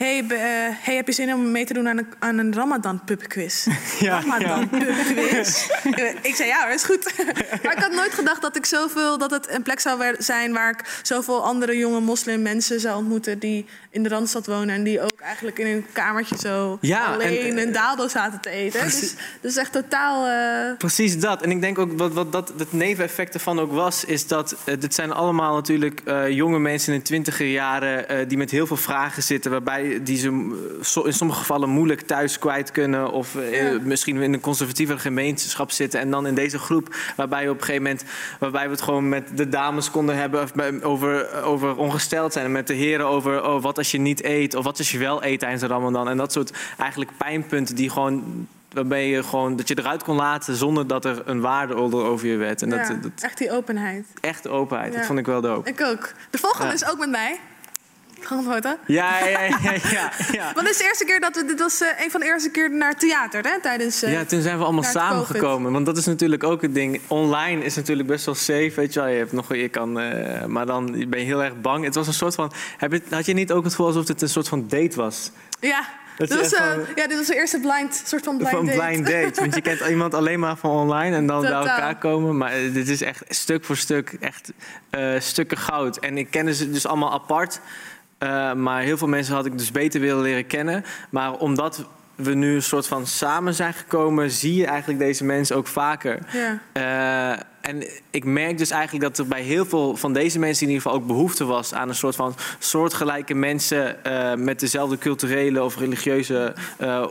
Hey, 0.00 0.18
eh, 0.28 0.38
hey, 0.80 0.94
heb 0.96 1.06
je 1.06 1.12
zin 1.12 1.34
om 1.34 1.50
mee 1.50 1.64
te 1.64 1.72
doen 1.74 1.88
aan 1.88 1.98
een, 1.98 2.06
aan 2.18 2.38
een 2.38 2.54
Ramadan 2.54 3.04
pubquiz? 3.04 3.66
Ja, 4.00 4.20
Ramadan 4.20 4.68
pubquiz. 4.68 5.66
ik 6.30 6.34
zei 6.34 6.48
ja 6.48 6.62
hoor, 6.64 6.72
is 6.74 6.84
goed. 6.84 7.12
maar 7.62 7.72
ik 7.72 7.78
had 7.82 7.92
nooit 7.92 8.14
gedacht 8.14 8.42
dat 8.42 8.56
ik 8.56 8.66
zoveel 8.66 9.18
dat 9.18 9.30
het 9.30 9.50
een 9.50 9.62
plek 9.62 9.80
zou 9.80 10.14
zijn 10.18 10.52
waar 10.52 10.70
ik 10.70 11.00
zoveel 11.02 11.44
andere 11.44 11.76
jonge 11.76 12.00
moslimmensen 12.00 12.80
zou 12.80 12.96
ontmoeten 12.96 13.38
die 13.38 13.66
in 13.90 14.02
de 14.02 14.08
randstad 14.08 14.46
wonen 14.46 14.74
en 14.74 14.82
die 14.82 15.00
ook 15.00 15.20
eigenlijk 15.20 15.58
in 15.58 15.66
een 15.66 15.86
kamertje 15.92 16.36
zo 16.38 16.78
Ja, 16.80 17.04
alleen 17.04 17.38
en- 17.50 17.58
een 17.58 17.72
daaldo 17.72 18.08
zaten 18.08 18.40
te 18.40 18.50
eten. 18.50 18.84
Dus, 18.84 19.14
dus 19.40 19.56
echt 19.56 19.72
totaal. 19.72 20.26
eh, 20.26 20.76
Precies 20.78 21.18
dat. 21.18 21.42
En 21.42 21.50
ik 21.50 21.60
denk 21.60 21.78
ook 21.78 21.98
wat, 21.98 22.12
wat 22.12 22.32
dat 22.32 22.52
het 22.58 22.72
neveneffect 22.72 23.34
ervan 23.34 23.58
ook 23.60 23.72
was, 23.72 24.04
is 24.04 24.26
dat 24.26 24.56
eh, 24.64 24.74
dit 24.80 24.94
zijn 24.94 25.12
allemaal 25.12 25.54
natuurlijk 25.54 26.00
eh, 26.04 26.28
jonge 26.30 26.58
mensen 26.58 26.92
in 26.92 26.98
de 26.98 27.04
twintiger 27.04 27.46
jaren 27.46 28.08
eh, 28.08 28.28
die 28.28 28.38
met 28.38 28.50
heel 28.50 28.66
veel 28.66 28.76
vragen 28.76 29.22
zitten, 29.22 29.50
waarbij 29.50 29.89
die 30.02 30.16
ze 30.16 30.28
eh, 30.96 31.04
in 31.06 31.12
sommige 31.14 31.38
gevallen 31.38 31.68
moeilijk 31.68 32.00
thuis 32.00 32.38
kwijt 32.38 32.70
kunnen 32.70 33.10
of 33.12 33.34
eh, 33.36 33.72
Ja. 33.72 33.78
misschien 33.82 34.16
in 34.22 34.32
een 34.32 34.40
conservatieve 34.40 34.98
gemeenschap 34.98 35.70
zitten 35.70 36.00
en 36.00 36.10
dan 36.10 36.26
in 36.26 36.34
deze 36.34 36.58
groep 36.58 36.94
waarbij 37.16 37.48
op 37.48 37.54
een 37.58 37.64
gegeven 37.64 37.82
moment 37.82 38.04
waarbij 38.38 38.64
we 38.64 38.70
het 38.70 38.80
gewoon 38.82 39.08
met 39.08 39.36
de 39.36 39.48
dames 39.48 39.90
konden 39.90 40.16
hebben 40.16 40.82
over, 40.82 41.42
over 41.42 41.76
ongesteld 41.76 42.32
zijn 42.32 42.44
en 42.44 42.52
met 42.52 42.66
de 42.66 42.74
heren 42.74 43.06
over 43.06 43.44
oh, 43.44 43.62
wat 43.62 43.78
als 43.78 43.90
je 43.90 43.98
niet 43.98 44.24
eet 44.24 44.54
of 44.54 44.64
wat 44.64 44.78
als 44.78 44.90
je 44.90 44.98
wel 44.98 45.24
eet 45.24 45.38
tijdens 45.40 45.60
de 45.62 45.66
Ramadan 45.68 46.08
en 46.08 46.16
dat 46.16 46.32
soort 46.32 46.52
eigenlijk 46.78 47.10
pijnpunten 47.18 47.74
die 47.76 47.90
gewoon 47.90 48.46
waarbij 48.72 49.08
je 49.08 49.22
gewoon 49.22 49.56
dat 49.56 49.68
je 49.68 49.78
eruit 49.78 50.02
kon 50.02 50.16
laten 50.16 50.56
zonder 50.56 50.86
dat 50.86 51.04
er 51.04 51.22
een 51.24 51.40
waardeoordeel 51.40 52.04
over 52.04 52.26
je 52.26 52.36
werd. 52.36 52.62
En 52.62 52.70
dat, 52.70 52.92
echt 53.22 53.38
die 53.38 53.50
openheid. 53.52 54.06
echt 54.20 54.48
openheid, 54.48 54.92
Ja. 54.92 54.98
dat 54.98 55.06
vond 55.06 55.18
ik 55.18 55.26
wel 55.26 55.40
dope. 55.40 55.68
Ik 55.70 55.80
ook. 55.82 56.12
De 56.30 56.38
volgende 56.38 56.66
Ja. 56.66 56.72
is 56.72 56.90
ook 56.90 56.98
met 56.98 57.10
mij. 57.10 57.40
Ja, 58.86 59.18
ja, 59.26 59.28
ja, 59.42 59.48
ja, 59.90 60.12
ja. 60.32 60.52
Want 60.54 60.68
is 60.68 60.76
de 60.78 60.84
eerste 60.84 61.04
keer 61.04 61.20
dat 61.20 61.36
we. 61.36 61.44
Dit 61.44 61.58
was 61.58 61.80
eh, 61.80 61.88
een 62.04 62.10
van 62.10 62.20
de 62.20 62.26
eerste 62.26 62.50
keer 62.50 62.70
naar 62.70 62.94
theater, 62.98 63.42
hè? 63.42 63.60
Tijdens. 63.60 64.02
eh, 64.02 64.12
Ja, 64.12 64.24
toen 64.24 64.42
zijn 64.42 64.58
we 64.58 64.64
allemaal 64.64 64.82
samengekomen. 64.82 65.72
Want 65.72 65.86
dat 65.86 65.96
is 65.96 66.06
natuurlijk 66.06 66.44
ook 66.44 66.62
het 66.62 66.74
ding. 66.74 67.00
Online 67.06 67.64
is 67.64 67.74
natuurlijk 67.76 68.08
best 68.08 68.24
wel 68.24 68.34
safe, 68.34 68.72
weet 68.74 68.92
je 68.92 69.00
wel. 69.00 69.08
Je 69.08 69.16
hebt 69.18 69.32
nog, 69.32 69.54
je 69.54 69.68
kan, 69.68 70.00
eh, 70.00 70.44
maar 70.44 70.66
dan 70.66 71.04
ben 71.08 71.18
je 71.18 71.24
heel 71.26 71.42
erg 71.42 71.60
bang. 71.60 71.84
Het 71.84 71.94
was 71.94 72.06
een 72.06 72.12
soort 72.12 72.34
van... 72.34 72.52
Heb 72.76 72.92
je, 72.92 73.02
had 73.10 73.26
je 73.26 73.32
niet 73.34 73.52
ook 73.52 73.62
het 73.64 73.72
gevoel 73.72 73.86
alsof 73.86 74.08
het 74.08 74.22
een 74.22 74.28
soort 74.28 74.48
van 74.48 74.64
date 74.68 74.96
was? 74.96 75.30
Ja. 75.60 75.84
Dat 76.16 76.28
Dit 76.28 76.38
was, 76.40 76.48
van- 76.54 76.78
ja, 76.94 77.06
dit 77.06 77.16
was 77.16 77.26
de 77.26 77.34
eerste 77.34 77.60
blind, 77.60 78.02
soort 78.06 78.24
van 78.24 78.36
blind 78.36 78.50
van 78.50 78.66
date. 78.66 78.78
blind 78.78 79.06
date. 79.06 79.40
Want 79.40 79.54
je 79.54 79.60
kent 79.60 79.80
iemand 79.88 80.14
alleen 80.14 80.38
maar 80.40 80.56
van 80.56 80.70
online 80.70 81.16
en 81.16 81.26
dan 81.26 81.40
bij 81.40 81.50
elkaar 81.50 81.98
komen. 81.98 82.36
Maar 82.36 82.50
dit 82.72 82.88
is 82.88 83.02
echt 83.02 83.22
stuk 83.28 83.64
voor 83.64 83.76
stuk 83.76 84.16
echt 84.20 84.52
stukken 85.18 85.56
goud. 85.58 85.96
En 85.98 86.18
ik 86.18 86.30
kende 86.30 86.54
ze 86.54 86.70
dus 86.70 86.86
allemaal 86.86 87.12
apart. 87.12 87.60
Eh, 88.20 88.52
maar 88.52 88.82
heel 88.82 88.96
veel 88.96 89.08
mensen 89.08 89.34
had 89.34 89.46
ik 89.46 89.58
dus 89.58 89.70
beter 89.70 90.00
willen 90.00 90.22
leren 90.22 90.46
kennen. 90.46 90.84
Maar 91.10 91.32
omdat 91.32 91.84
we 92.14 92.34
nu 92.34 92.54
een 92.54 92.62
soort 92.62 92.86
van 92.86 93.06
samen 93.06 93.54
zijn 93.54 93.72
gekomen, 93.74 94.30
zie 94.30 94.54
je 94.54 94.66
eigenlijk 94.66 94.98
deze 94.98 95.24
mensen 95.24 95.56
ook 95.56 95.66
vaker. 95.66 96.18
Ja. 96.32 96.58
Eh, 97.32 97.42
En 97.60 97.84
ik 98.10 98.24
merk 98.24 98.58
dus 98.58 98.70
eigenlijk 98.70 99.04
dat 99.04 99.18
er 99.18 99.26
bij 99.26 99.42
heel 99.42 99.64
veel 99.66 99.96
van 99.96 100.12
deze 100.12 100.38
mensen 100.38 100.62
in 100.66 100.72
ieder 100.72 100.82
geval 100.82 100.98
ook 101.00 101.06
behoefte 101.06 101.44
was 101.44 101.74
aan 101.74 101.88
een 101.88 101.94
soort 101.94 102.16
van 102.16 102.34
soortgelijke 102.58 103.34
mensen 103.34 104.04
eh, 104.04 104.34
met 104.34 104.60
dezelfde 104.60 104.98
culturele 104.98 105.62
of 105.62 105.76
religieuze 105.78 106.54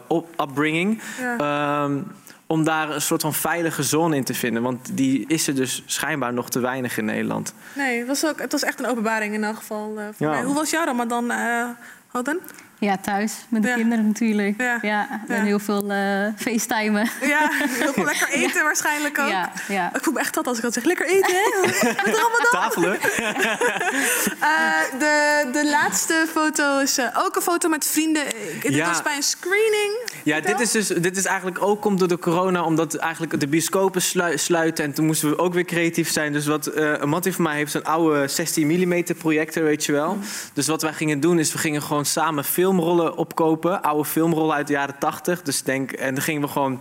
op- 0.07 0.41
upbringing. 0.41 1.01
Ehm, 1.37 1.97
om 2.51 2.63
daar 2.63 2.89
een 2.89 3.01
soort 3.01 3.21
van 3.21 3.33
veilige 3.33 3.83
zone 3.83 4.15
in 4.15 4.23
te 4.23 4.33
vinden. 4.33 4.61
Want 4.63 4.97
die 4.97 5.25
is 5.27 5.47
er 5.47 5.55
dus 5.55 5.83
schijnbaar 5.85 6.33
nog 6.33 6.49
te 6.49 6.59
weinig 6.59 6.97
in 6.97 7.05
Nederland. 7.05 7.53
Nee, 7.75 7.97
het 7.99 8.07
was, 8.07 8.25
ook, 8.25 8.39
het 8.41 8.51
was 8.51 8.63
echt 8.63 8.79
een 8.79 8.85
openbaring 8.87 9.33
in 9.33 9.43
elk 9.43 9.55
geval 9.55 9.93
eh, 9.99 10.03
voor 10.15 10.27
Ja. 10.27 10.29
mij. 10.31 10.43
Hoe 10.43 10.55
was 10.55 10.69
jouw 10.69 10.85
Ramadan, 10.85 11.31
eh 11.31 11.63
Hoden? 12.07 12.39
Ja, 12.79 12.97
thuis 12.97 13.33
met 13.49 13.63
de 13.63 13.73
kinderen 13.73 14.07
natuurlijk. 14.07 14.61
Ja, 14.81 15.21
en 15.27 15.43
heel 15.43 15.59
veel 15.59 15.91
eh 15.91 16.27
facetimen. 16.37 17.09
Ja, 17.21 17.49
heel 17.83 17.93
veel 17.93 18.03
lekker 18.03 18.29
eten 18.29 18.63
waarschijnlijk 18.63 19.19
ook. 19.19 19.29
Ja, 19.29 19.51
ja. 19.67 19.95
Ik 19.95 20.03
voel 20.03 20.13
me 20.13 20.19
echt 20.19 20.33
dat 20.33 20.47
als 20.47 20.57
ik 20.57 20.63
dat 20.63 20.73
zeg. 20.73 20.83
Lekker 20.83 21.05
eten, 21.07 21.33
hè? 21.35 21.67
Met 22.05 22.15
Ramadan. 22.15 22.47
Tafelen. 22.51 22.97
Eh, 24.39 24.99
de, 24.99 25.49
de 25.51 25.69
laatste 25.69 26.25
foto 26.33 26.79
is 26.79 26.97
eh, 26.97 27.05
ook 27.17 27.35
een 27.35 27.41
foto 27.41 27.69
met 27.69 27.85
vrienden. 27.87 28.23
Dit 28.61 28.73
Ja. 28.73 28.87
was 28.87 29.01
bij 29.01 29.15
een 29.15 29.23
screening. 29.23 30.09
Ja, 30.23 30.39
dit 30.39 30.59
is, 30.59 30.71
dus, 30.71 30.87
dit 30.87 31.17
is 31.17 31.25
eigenlijk 31.25 31.61
ook 31.61 31.81
komt 31.81 31.99
door 31.99 32.07
de 32.07 32.19
corona, 32.19 32.63
omdat 32.63 32.95
eigenlijk 32.95 33.39
de 33.39 33.47
bioscopen 33.47 34.01
slui- 34.01 34.37
sluiten. 34.37 34.83
En 34.85 34.93
toen 34.93 35.05
moesten 35.05 35.29
we 35.29 35.37
ook 35.37 35.53
weer 35.53 35.65
creatief 35.65 36.11
zijn. 36.11 36.31
Dus 36.33 36.45
wat 36.45 36.67
eh 36.67 36.91
een 36.99 37.09
mattie 37.09 37.33
van 37.33 37.43
mij 37.43 37.55
heeft 37.55 37.73
een 37.73 37.83
oude 37.83 38.27
16 38.27 38.67
mm 38.67 39.03
projector, 39.17 39.63
weet 39.63 39.85
je 39.85 39.91
wel. 39.91 40.17
Dus 40.53 40.67
wat 40.67 40.81
wij 40.81 40.93
gingen 40.93 41.19
doen 41.19 41.39
is, 41.39 41.51
we 41.51 41.57
gingen 41.57 41.81
gewoon 41.81 42.05
samen 42.05 42.45
filmrollen 42.69 43.17
opkopen. 43.17 43.81
Oude 43.81 44.05
filmrollen 44.05 44.55
uit 44.55 44.67
de 44.67 44.73
jaren 44.73 44.95
80. 44.99 45.41
Dus 45.41 45.63
denk, 45.63 45.91
en 45.91 46.13
dan 46.13 46.23
gingen 46.23 46.41
we 46.41 46.47
gewoon 46.47 46.79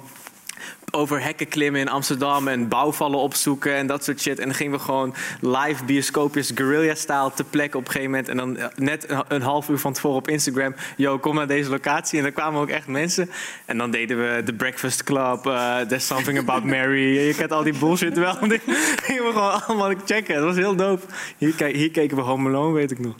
over 0.91 1.22
hekken 1.22 1.49
klimmen 1.49 1.80
in 1.80 1.89
Amsterdam 1.89 2.49
en 2.49 2.68
bouwvallen 2.68 3.18
opzoeken 3.18 3.74
en 3.74 3.86
dat 3.86 4.05
soort 4.05 4.20
shit. 4.20 4.39
En 4.39 4.45
dan 4.45 4.55
gingen 4.55 4.72
we 4.72 4.78
gewoon 4.78 5.14
live 5.41 5.84
bioscoopjes, 5.84 6.53
guerrilla-style, 6.55 7.30
te 7.34 7.45
plekken 7.45 7.78
op 7.78 7.86
een 7.86 7.93
gegeven 7.93 8.11
moment. 8.11 8.28
En 8.28 8.36
dan 8.36 8.57
eh, 8.57 8.66
net 8.76 9.11
een, 9.11 9.24
een 9.28 9.43
half 9.43 9.68
uur 9.68 9.78
van 9.78 9.93
tevoren 9.93 10.16
op 10.16 10.28
Instagram, 10.28 10.74
yo, 10.97 11.18
kom 11.18 11.34
naar 11.34 11.47
deze 11.47 11.70
locatie. 11.70 12.18
En 12.18 12.24
dan 12.24 12.32
kwamen 12.32 12.61
ook 12.61 12.68
echt 12.68 12.86
mensen. 12.86 13.30
En 13.64 13.78
dan 13.78 13.91
deden 13.91 14.18
we 14.18 14.43
The 14.43 14.53
Breakfast 14.53 15.05
Club, 15.05 15.47
eh, 15.47 15.80
There's 15.80 16.07
Something 16.07 16.39
About 16.39 16.64
Mary. 16.74 17.26
Je 17.26 17.34
kent 17.34 17.53
al 17.53 17.62
die 17.62 17.78
bullshit 17.78 18.18
wel. 18.18 18.39
Die 18.49 18.61
gingen 19.03 19.24
we 19.24 19.32
gewoon 19.32 19.64
allemaal 19.66 19.95
checken. 20.05 20.34
Dat 20.34 20.45
was 20.45 20.57
heel 20.57 20.76
dope. 20.76 21.07
Hier, 21.39 21.64
hier 21.64 21.91
keken 21.91 22.16
we 22.16 22.22
Home 22.22 22.49
Alone, 22.49 22.72
weet 22.72 22.91
ik 22.91 22.99
nog. 22.99 23.14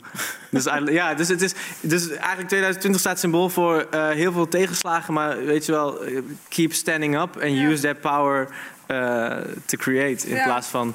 Dus, 0.49 0.65
eigenlijk- 0.65 0.97
ja, 0.97 1.13
dus, 1.13 1.27
het 1.27 1.41
is, 1.41 1.53
dus 1.81 2.09
eigenlijk 2.09 2.47
2020 2.47 3.01
staat 3.01 3.19
symbool 3.19 3.49
voor 3.49 3.87
eh, 3.91 4.09
heel 4.09 4.31
veel 4.31 4.47
tegenslagen. 4.47 5.13
Maar 5.13 5.45
weet 5.45 5.65
je 5.65 5.71
wel, 5.71 6.03
eh, 6.03 6.21
keep 6.47 6.73
standing 6.73 7.15
up 7.21 7.33
and 7.35 7.43
use 7.57 7.81
that 7.81 8.01
power 8.01 8.47
eh, 8.85 9.37
to 9.65 9.77
create. 9.77 10.27
In 10.27 10.35
Ja. 10.35 10.43
plaats 10.43 10.67
van, 10.67 10.93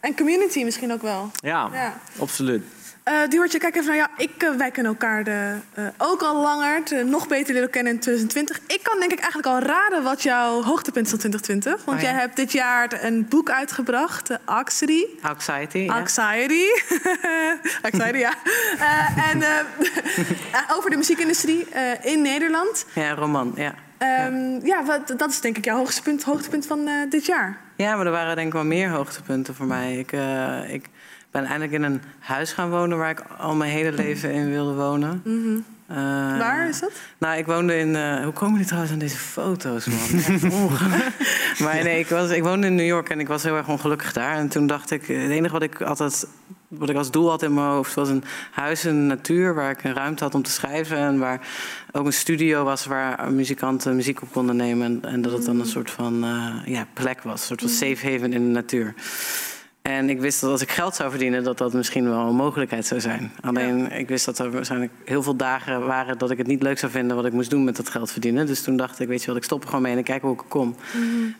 En 0.00 0.16
community 0.16 0.64
misschien 0.64 0.92
ook 0.92 1.02
wel. 1.02 1.30
ja, 1.34 1.68
Ja. 1.72 2.00
absoluut. 2.18 2.62
Eh 3.04 3.28
Duartje, 3.28 3.58
kijk 3.58 3.74
even 3.76 3.86
naar 3.86 3.96
jou. 3.96 4.08
Ik, 4.16 4.42
eh, 4.42 4.50
wij 4.50 4.70
kennen 4.70 4.92
elkaar 4.92 5.24
de, 5.24 5.54
eh, 5.74 5.84
ook 5.98 6.22
al 6.22 6.40
langer, 6.42 6.82
te- 6.84 7.02
nog 7.04 7.28
beter 7.28 7.54
leren 7.54 7.70
kennen 7.70 7.92
in 7.92 7.98
2020. 7.98 8.60
Ik 8.66 8.82
kan 8.82 8.98
denk 8.98 9.12
ik 9.12 9.18
eigenlijk 9.18 9.48
al 9.48 9.58
raden 9.68 10.02
wat 10.02 10.22
jouw 10.22 10.62
hoogtepunt 10.62 11.04
is 11.04 11.10
van 11.10 11.18
2020. 11.18 11.84
Want 11.84 11.98
Oh, 11.98 12.04
ja. 12.04 12.10
jij 12.10 12.20
hebt 12.20 12.36
dit 12.36 12.52
jaar 12.52 13.04
een 13.04 13.26
boek 13.28 13.50
uitgebracht, 13.50 14.30
uh, 14.30 14.36
Anxiety. 14.44 15.04
Anxiety, 15.22 15.78
ja. 15.78 15.94
Anxiety. 15.94 16.62
Anxiety, 17.90 18.18
ja. 18.18 18.32
En 19.32 19.42
over 20.76 20.90
de 20.90 20.96
muziekindustrie 20.96 21.66
in 22.02 22.22
Nederland. 22.22 22.86
Ja, 22.94 23.14
roman, 23.14 23.52
ja. 23.56 23.74
Ehm, 23.98 24.66
ja, 24.66 24.84
wat, 24.84 25.14
dat 25.16 25.30
is 25.30 25.40
denk 25.40 25.56
ik 25.56 25.64
jouw 25.64 25.76
hoogtepunt, 25.76 26.22
hoogtepunt 26.22 26.66
van 26.66 26.88
dit 27.08 27.26
jaar. 27.26 27.58
Ja, 27.76 27.96
maar 27.96 28.06
er 28.06 28.12
waren 28.12 28.34
denk 28.36 28.46
ik 28.48 28.52
wel 28.52 28.64
meer 28.64 28.88
hoogtepunten 28.88 29.54
voor 29.54 29.66
mij. 29.66 29.96
Ik, 29.98 30.12
ik 30.72 30.86
ben 31.34 31.44
eindelijk 31.44 31.72
in 31.72 31.82
een 31.82 32.02
huis 32.18 32.52
gaan 32.52 32.70
wonen 32.70 32.98
waar 32.98 33.10
ik 33.10 33.22
al 33.38 33.54
mijn 33.54 33.70
hele 33.70 33.92
leven 33.92 34.32
in 34.32 34.50
wilde 34.50 34.74
wonen. 34.74 35.22
Eh, 35.86 35.96
Waar 36.38 36.68
is 36.68 36.80
dat? 36.80 36.92
Nou, 37.18 37.38
ik 37.38 37.46
woonde 37.46 37.78
in... 37.78 37.96
eh, 37.96 38.22
hoe 38.22 38.32
komen 38.32 38.52
jullie 38.52 38.66
trouwens 38.66 38.92
aan 38.92 38.98
deze 38.98 39.16
foto's, 39.16 39.86
man? 39.86 40.20
Maar 41.58 41.82
nee, 41.82 41.98
ik, 41.98 42.08
was, 42.08 42.30
ik 42.30 42.42
woonde 42.42 42.66
in 42.66 42.74
New 42.74 42.86
York 42.86 43.08
en 43.10 43.20
ik 43.20 43.28
was 43.28 43.42
heel 43.42 43.56
erg 43.56 43.68
ongelukkig 43.68 44.12
daar. 44.12 44.36
En 44.36 44.48
toen 44.48 44.66
dacht 44.66 44.90
ik, 44.90 45.06
het 45.06 45.30
enige 45.30 45.52
wat 45.52 45.62
ik 45.62 45.80
altijd... 45.82 46.26
Wat 46.68 46.90
ik 46.90 46.96
als 46.96 47.10
doel 47.10 47.30
had 47.30 47.42
in 47.42 47.54
mijn 47.54 47.66
hoofd 47.66 47.94
was 47.94 48.08
een 48.08 48.24
huis 48.50 48.84
in 48.84 48.94
de 48.94 49.14
natuur... 49.14 49.54
waar 49.54 49.70
ik 49.70 49.84
een 49.84 49.94
ruimte 49.94 50.24
had 50.24 50.34
om 50.34 50.42
te 50.42 50.50
schrijven... 50.50 50.96
en 50.96 51.18
waar 51.18 51.40
ook 51.92 52.06
een 52.06 52.12
studio 52.12 52.64
was 52.64 52.84
waar 52.86 53.32
muzikanten 53.32 53.96
muziek 53.96 54.22
op 54.22 54.32
konden 54.32 54.56
nemen... 54.56 54.86
en, 54.86 55.10
en 55.12 55.22
dat 55.22 55.32
het 55.32 55.44
dan 55.44 55.60
een 55.60 55.66
soort 55.66 55.90
van 55.90 56.24
eh, 56.24 56.72
ja, 56.74 56.86
plek 56.92 57.22
was, 57.22 57.40
een 57.40 57.46
soort 57.46 57.60
van 57.60 57.68
safe 57.70 58.10
haven 58.10 58.32
in 58.32 58.44
de 58.46 58.52
natuur. 58.52 58.94
En 59.90 60.10
ik 60.10 60.20
wist 60.20 60.40
dat 60.40 60.50
als 60.50 60.62
ik 60.62 60.70
geld 60.70 60.94
zou 60.94 61.10
verdienen, 61.10 61.44
dat 61.44 61.58
dat 61.58 61.72
misschien 61.72 62.04
wel 62.04 62.28
een 62.28 62.34
mogelijkheid 62.34 62.86
zou 62.86 63.00
zijn. 63.00 63.32
Alleen 63.40 63.92
ik 63.92 64.08
wist 64.08 64.24
dat 64.24 64.38
er 64.38 64.50
waarschijnlijk 64.50 64.92
heel 65.04 65.22
veel 65.22 65.36
dagen 65.36 65.86
waren 65.86 66.18
dat 66.18 66.30
ik 66.30 66.38
het 66.38 66.46
niet 66.46 66.62
leuk 66.62 66.78
zou 66.78 66.92
vinden 66.92 67.16
wat 67.16 67.24
ik 67.24 67.32
moest 67.32 67.50
doen 67.50 67.64
met 67.64 67.76
dat 67.76 67.88
geld 67.88 68.10
verdienen. 68.10 68.46
Dus 68.46 68.62
toen 68.62 68.76
dacht 68.76 69.00
ik, 69.00 69.08
weet 69.08 69.20
je 69.20 69.26
wat, 69.26 69.36
ik 69.36 69.44
stop 69.44 69.62
er 69.62 69.66
gewoon 69.66 69.82
mee 69.82 69.92
en 69.92 69.98
ik 69.98 70.04
kijk 70.04 70.22
hoe 70.22 70.32
ik 70.32 70.42
kom. 70.48 70.76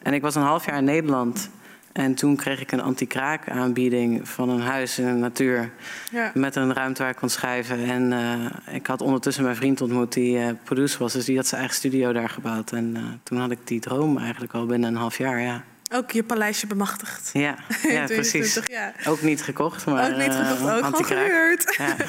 En 0.03 0.15
ik 0.15 0.23
was 0.23 0.35
een 0.35 0.43
half 0.43 0.67
jaar 0.67 0.79
in 0.79 0.85
Nederland. 0.85 1.51
En 1.93 2.15
toen 2.15 2.37
kreeg 2.37 2.61
ik 2.61 2.73
een 2.73 2.81
anti-kraak 2.83 3.49
aanbieding 3.49 4.29
van 4.29 4.49
een 4.49 4.61
huis 4.61 4.99
in 4.99 5.07
de 5.07 5.13
natuur. 5.13 5.71
Ja. 6.11 6.31
Met 6.35 6.57
een 6.57 6.73
ruimte 6.73 7.03
waar 7.03 7.11
ik 7.11 7.17
kon 7.17 7.29
schrijven. 7.29 7.85
En 7.85 8.13
eh, 8.13 8.75
ik 8.75 8.87
had 8.87 9.01
ondertussen 9.01 9.45
mijn 9.45 9.57
vriend 9.57 9.81
ontmoet 9.81 10.13
die 10.13 10.39
eh, 10.39 10.49
producer 10.65 10.99
was. 10.99 11.13
Dus 11.13 11.25
die 11.25 11.37
had 11.37 11.47
zijn 11.47 11.61
eigen 11.61 11.79
studio 11.79 12.13
daar 12.13 12.29
gebouwd. 12.29 12.73
En 12.73 12.97
eh, 12.97 13.03
toen 13.23 13.39
had 13.39 13.51
ik 13.51 13.59
die 13.65 13.81
droom 13.81 14.19
eigenlijk 14.19 14.53
al 14.53 14.67
binnen 14.67 14.89
een 14.89 15.01
half 15.01 15.19
jaar, 15.19 15.41
ja. 15.41 15.65
Ook 15.95 16.11
je 16.11 16.25
paleisje 16.25 16.67
bemachtigd. 16.67 17.31
Ja, 17.33 17.41
ja 17.83 18.05
precies. 18.05 18.53
2020, 18.53 18.69
ja. 18.69 18.93
Ook 19.11 19.23
niet 19.23 19.43
gekocht, 19.43 19.87
maar 19.87 20.11
ook 20.11 20.17
niet 20.19 20.27
eh, 20.27 20.51
gekocht, 20.51 20.73
ook 20.73 20.85
gewoon 20.85 21.05
gehuurd. 21.05 21.77
Ja. 21.79 21.97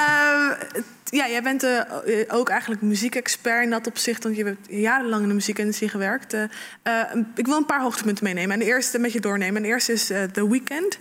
Ehm, 0.00 0.82
ja, 1.04 1.28
jij 1.28 1.42
bent 1.42 1.62
eh, 1.62 1.80
ook 2.28 2.48
eigenlijk 2.48 2.82
muziekexpert 2.82 3.62
in 3.62 3.70
dat 3.70 3.86
opzicht, 3.86 4.22
want 4.22 4.36
je 4.36 4.44
hebt 4.44 4.66
jarenlang 4.68 5.22
in 5.22 5.28
de 5.28 5.34
muziekindustrie 5.34 5.88
gewerkt. 5.88 6.34
Eh, 6.34 6.42
eh, 6.82 7.16
ik 7.34 7.46
wil 7.46 7.56
een 7.56 7.66
paar 7.66 7.80
hoogtepunten 7.80 8.24
meenemen 8.24 8.52
en 8.52 8.58
de 8.58 8.64
eerste 8.64 8.98
met 8.98 9.12
je 9.12 9.20
doornemen. 9.20 9.56
En 9.56 9.62
de 9.62 9.68
eerste 9.68 9.92
is 9.92 10.10
eh, 10.10 10.22
The 10.22 10.48
Weeknd. 10.48 10.98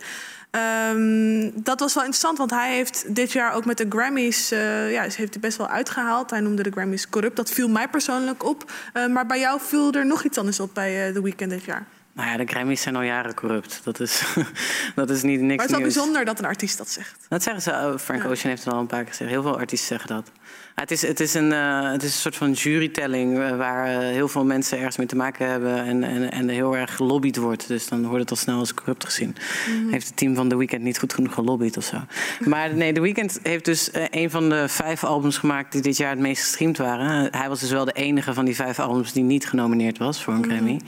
Ehm, 0.52 1.50
dat 1.54 1.80
was 1.80 1.94
wel 1.94 2.04
interessant, 2.04 2.38
want 2.38 2.52
hij 2.52 2.76
heeft 2.76 3.16
dit 3.16 3.32
jaar 3.32 3.54
ook 3.54 3.66
met 3.66 3.78
de 3.78 3.86
Grammys, 3.90 4.52
eh, 4.52 4.92
ja, 4.92 5.10
ze 5.10 5.18
heeft 5.18 5.34
hij 5.34 5.42
best 5.42 5.58
wel 5.58 5.68
uitgehaald. 5.68 6.30
Hij 6.30 6.40
noemde 6.40 6.64
de 6.64 6.72
Grammys 6.72 7.10
corrupt. 7.10 7.36
Dat 7.36 7.52
viel 7.52 7.70
mij 7.70 7.88
persoonlijk 7.88 8.46
op. 8.46 8.72
Eh, 8.94 9.08
maar 9.08 9.26
bij 9.26 9.40
jou 9.40 9.60
viel 9.62 9.92
er 9.92 10.06
nog 10.06 10.24
iets 10.24 10.38
anders 10.38 10.60
op 10.60 10.74
bij 10.74 11.08
eh, 11.08 11.14
The 11.14 11.22
Weeknd 11.22 11.50
dit 11.50 11.64
jaar. 11.64 11.86
Nou 12.14 12.30
ja, 12.30 12.38
de 12.38 12.45
Grammys 12.45 12.82
zijn 12.82 12.95
al 12.95 13.01
jaren 13.01 13.34
corrupt. 13.34 13.82
Dat 13.84 13.99
is, 13.99 14.24
dat 14.95 15.10
is 15.10 15.22
niet 15.22 15.39
niks 15.39 15.55
maar 15.55 15.55
het 15.55 15.66
is 15.66 15.72
wel 15.72 15.80
nieuws. 15.80 15.93
bijzonder 15.93 16.26
dat 16.26 16.39
een 16.39 16.45
artiest 16.45 16.78
dat 16.78 16.89
zegt. 16.89 17.26
Dat 17.30 17.43
zeggen 17.43 17.62
ze. 17.62 17.72
oh, 17.72 17.97
Frank 17.97 18.26
Ocean 18.26 18.49
heeft 18.49 18.64
het 18.64 18.74
al 18.74 18.80
een 18.80 18.88
paar 18.88 18.99
keer 19.03 19.10
gezegd. 19.10 19.30
Heel 19.30 19.41
veel 19.41 19.57
artiesten 19.57 19.88
zeggen 19.88 20.16
dat. 20.16 20.32
Het, 20.80 20.92
is, 20.92 21.02
het, 21.02 21.20
is 21.20 21.34
een, 21.34 21.52
eh, 21.52 21.92
het 21.92 22.04
is 22.04 22.14
een 22.14 22.20
soort 22.20 22.36
van 22.36 22.52
jurytelling 22.52 23.40
eh, 23.40 23.58
waar 23.58 23.88
eh, 23.88 23.98
heel 23.98 24.28
veel 24.28 24.46
mensen 24.46 24.78
ergens 24.78 24.98
mee 24.98 25.08
te 25.08 25.16
maken 25.16 25.50
hebben 25.50 25.84
en, 25.86 26.04
en, 26.04 26.32
en 26.32 26.48
er 26.48 26.54
heel 26.54 26.78
erg 26.78 26.96
gelobbyd 26.96 27.38
wordt. 27.38 27.68
Dus 27.68 27.88
dan 27.88 28.06
wordt 28.06 28.20
het 28.20 28.30
al 28.30 28.36
snel 28.36 28.60
als 28.60 28.74
corrupt 28.74 29.06
gezien. 29.06 29.36
Mhm. 29.68 29.92
Heeft 29.92 30.08
het 30.08 30.18
team 30.18 30.36
van 30.36 30.50
The 30.50 30.58
Weeknd 30.58 30.82
niet 30.82 31.00
goed 31.00 31.14
genoeg 31.14 31.34
gelobbyd 31.34 31.78
of 31.78 31.84
zo. 31.84 31.98
Maar 32.46 32.74
nee, 32.74 32.94
The 32.94 33.02
Weeknd 33.02 33.40
heeft 33.44 33.66
dus 33.66 33.90
een 34.10 34.30
van 34.30 34.50
de 34.50 34.68
vijf 34.68 35.04
albums 35.04 35.38
gemaakt 35.38 35.72
die 35.72 35.82
dit 35.82 35.98
jaar 35.98 36.10
het 36.10 36.20
meest 36.20 36.42
gestreamd 36.42 36.78
waren. 36.78 37.28
Hij 37.32 37.50
was 37.50 37.60
dus 37.60 37.72
wel 37.72 37.86
de 37.86 37.92
enige 37.92 38.34
van 38.34 38.46
die 38.46 38.56
vijf 38.56 38.80
albums 38.80 39.14
die 39.14 39.24
niet 39.24 39.48
genomineerd 39.48 39.98
was 39.98 40.24
voor 40.24 40.34
een 40.34 40.40
Mhm. 40.40 40.50
Grammy. 40.50 40.80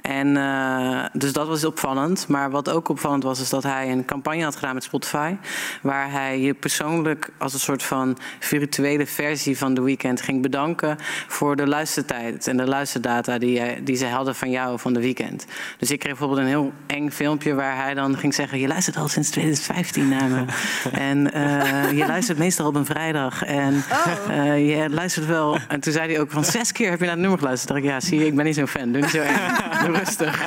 En 0.00 1.10
dus 1.12 1.32
dat 1.32 1.46
was 1.46 1.64
opvallend. 1.64 2.28
Maar 2.28 2.50
wat 2.50 2.70
ook 2.70 2.88
opvallend 2.88 3.22
was, 3.22 3.40
is 3.40 3.48
dat 3.48 3.62
hij 3.62 3.90
een 3.90 4.04
campagne 4.04 4.42
had 4.42 4.54
gedaan 4.54 4.74
met 4.74 4.84
Spotify. 4.84 5.34
Waar 5.82 6.10
hij 6.10 6.40
je 6.40 6.54
persoonlijk 6.54 7.30
als 7.38 7.52
een 7.52 7.60
soort 7.60 7.82
van 7.82 8.18
virtuele 8.38 9.06
versie 9.06 9.27
van 9.36 9.74
The 9.74 9.82
Weeknd 9.82 10.20
ging 10.20 10.42
bedanken 10.42 10.96
voor 11.26 11.56
de 11.56 11.66
luistertijd 11.66 12.46
en 12.46 12.56
de 12.56 12.66
luisterdata 12.66 13.38
die, 13.38 13.52
jij- 13.52 13.80
die 13.84 13.96
ze 13.96 14.06
hadden 14.06 14.34
van 14.34 14.50
jou 14.50 14.78
van 14.78 14.92
The 14.92 15.00
Weeknd. 15.00 15.46
Dus 15.78 15.90
ik 15.90 15.98
kreeg 15.98 16.12
bijvoorbeeld 16.12 16.40
een 16.40 16.46
heel 16.46 16.72
eng 16.86 17.10
filmpje 17.10 17.54
waar 17.54 17.76
hij 17.76 17.94
dan 17.94 18.16
ging 18.16 18.34
zeggen: 18.34 18.58
Je 18.58 18.66
luistert 18.68 18.96
al 18.96 19.08
sinds 19.08 19.30
2015 19.30 20.08
naar 20.08 20.28
me. 20.28 20.44
en 21.10 21.32
eh, 21.32 21.90
je 21.98 22.06
luistert 22.06 22.38
meestal 22.38 22.66
op 22.66 22.74
een 22.74 22.84
vrijdag. 22.86 23.44
En 23.44 23.82
eh, 24.28 24.76
je 24.76 24.90
luistert 24.90 25.26
wel. 25.26 25.58
En 25.68 25.80
toen 25.80 25.92
zei 25.92 26.12
hij 26.12 26.20
ook 26.20 26.30
van 26.30 26.44
zes 26.44 26.72
keer 26.72 26.90
heb 26.90 26.98
je 26.98 27.04
naar 27.04 27.12
het 27.14 27.20
nummer 27.20 27.38
geluisterd. 27.38 27.68
Dacht 27.72 27.82
ik, 27.84 27.90
ja, 27.90 28.00
zie 28.00 28.18
je, 28.18 28.26
ik 28.26 28.34
ben 28.36 28.44
niet 28.44 28.54
zo'n 28.54 28.66
fan. 28.68 28.92
Doe 28.92 29.00
niet 29.00 29.10
zo 29.10 29.18
erg. 29.18 29.56
Doe 29.86 29.96
rustig. 29.96 30.42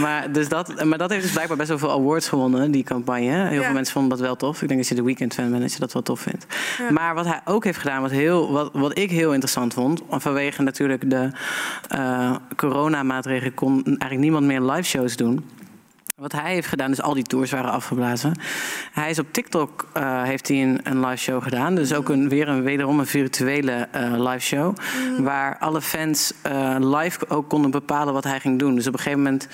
Maar, 0.00 0.32
dus 0.32 0.48
dat, 0.48 0.84
maar 0.84 0.98
dat 0.98 1.10
heeft 1.10 1.22
dus 1.22 1.32
blijkbaar 1.32 1.56
best 1.56 1.68
wel 1.68 1.78
veel 1.78 1.90
awards 1.92 2.28
gewonnen, 2.28 2.70
die 2.70 2.84
campagne. 2.84 3.48
Heel 3.48 3.58
Ja. 3.58 3.64
veel 3.64 3.72
mensen 3.74 3.92
vonden 3.92 4.10
dat 4.10 4.20
wel 4.26 4.36
tof. 4.36 4.62
Ik 4.62 4.68
denk 4.68 4.80
dat 4.80 4.88
je 4.88 4.94
de 4.94 5.02
Weekend 5.02 5.34
fan 5.34 5.50
bent, 5.50 5.62
dat 5.62 5.72
je 5.72 5.78
dat 5.78 5.92
wel 5.92 6.02
tof 6.02 6.20
vindt. 6.20 6.46
Ja. 6.78 6.90
Maar 6.92 7.14
wat 7.14 7.24
hij 7.24 7.40
ook 7.44 7.64
heeft 7.64 7.78
gedaan, 7.78 7.93
wat, 8.00 8.10
heel, 8.10 8.52
wat, 8.52 8.70
wat 8.72 8.98
ik 8.98 9.10
heel 9.10 9.32
interessant 9.32 9.74
vond, 9.74 10.02
vanwege 10.10 10.62
natuurlijk 10.62 11.10
de 11.10 11.30
eh 11.88 12.34
coronamaatregelen 12.56 13.54
kon 13.54 13.84
eigenlijk 13.84 14.20
niemand 14.20 14.44
meer 14.46 14.60
live 14.60 14.88
shows 14.88 15.16
doen. 15.16 15.44
Wat 16.14 16.32
hij 16.32 16.52
heeft 16.52 16.68
gedaan, 16.68 16.90
dus 16.90 17.02
al 17.02 17.14
die 17.14 17.22
tours 17.22 17.50
waren 17.50 17.70
afgeblazen. 17.70 18.38
Hij 18.92 19.10
is 19.10 19.18
op 19.18 19.32
TikTok, 19.32 19.88
eh, 19.92 20.22
heeft 20.22 20.48
hij 20.48 20.62
een, 20.62 20.80
een 20.82 21.00
live 21.06 21.16
show 21.22 21.42
gedaan. 21.42 21.74
Dus 21.74 21.94
ook 21.94 22.08
een, 22.08 22.28
weer 22.28 22.48
een, 22.48 22.62
wederom 22.62 22.98
een 22.98 23.06
virtuele 23.06 23.88
eh, 23.90 24.12
live 24.12 24.38
show. 24.38 24.76
Waar 25.18 25.58
alle 25.58 25.80
fans 25.82 26.32
eh, 26.42 26.76
live 26.78 27.28
ook 27.28 27.48
konden 27.48 27.70
bepalen 27.70 28.12
wat 28.14 28.24
hij 28.24 28.40
ging 28.40 28.58
doen. 28.58 28.74
Dus 28.74 28.86
op 28.86 28.92
een 28.92 28.98
gegeven 28.98 29.22
moment 29.22 29.48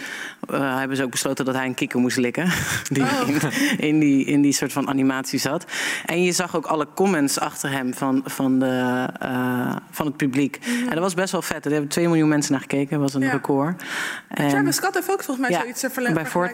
hebben 0.50 0.96
ze 0.96 1.02
ook 1.02 1.10
besloten 1.10 1.44
dat 1.44 1.54
hij 1.54 1.66
een 1.66 1.74
kikker 1.74 2.00
moest 2.00 2.16
likken. 2.16 2.50
Die 2.88 3.04
in, 3.26 3.40
in 3.78 3.98
die, 3.98 4.24
in 4.24 4.40
die 4.40 4.52
soort 4.52 4.72
van 4.72 4.88
animatie 4.88 5.38
zat. 5.38 5.64
En 6.06 6.22
je 6.22 6.32
zag 6.32 6.56
ook 6.56 6.66
alle 6.66 6.86
comments 6.94 7.38
achter 7.38 7.70
hem 7.70 7.94
van, 7.94 8.22
van, 8.24 8.58
de, 8.58 9.06
van 9.90 10.06
het 10.06 10.16
publiek. 10.16 10.58
En 10.80 10.90
dat 10.90 10.98
was 10.98 11.14
best 11.14 11.32
wel 11.32 11.42
vet. 11.42 11.64
Er 11.64 11.70
hebben 11.70 11.88
2 11.90 12.06
miljoen 12.06 12.28
mensen 12.28 12.52
naar 12.52 12.60
gekeken. 12.60 12.90
Dat 12.90 13.00
was 13.00 13.14
een 13.14 13.20
Ja. 13.28 13.30
record. 13.30 13.82
En- 14.28 14.48
Travis 14.48 14.76
Scott 14.76 14.94
heeft 14.94 15.10
ook 15.10 15.22
volgens 15.22 15.48
mij 15.48 15.56
ja, 15.56 15.62
zoiets 15.62 15.82
eh, 15.82 15.90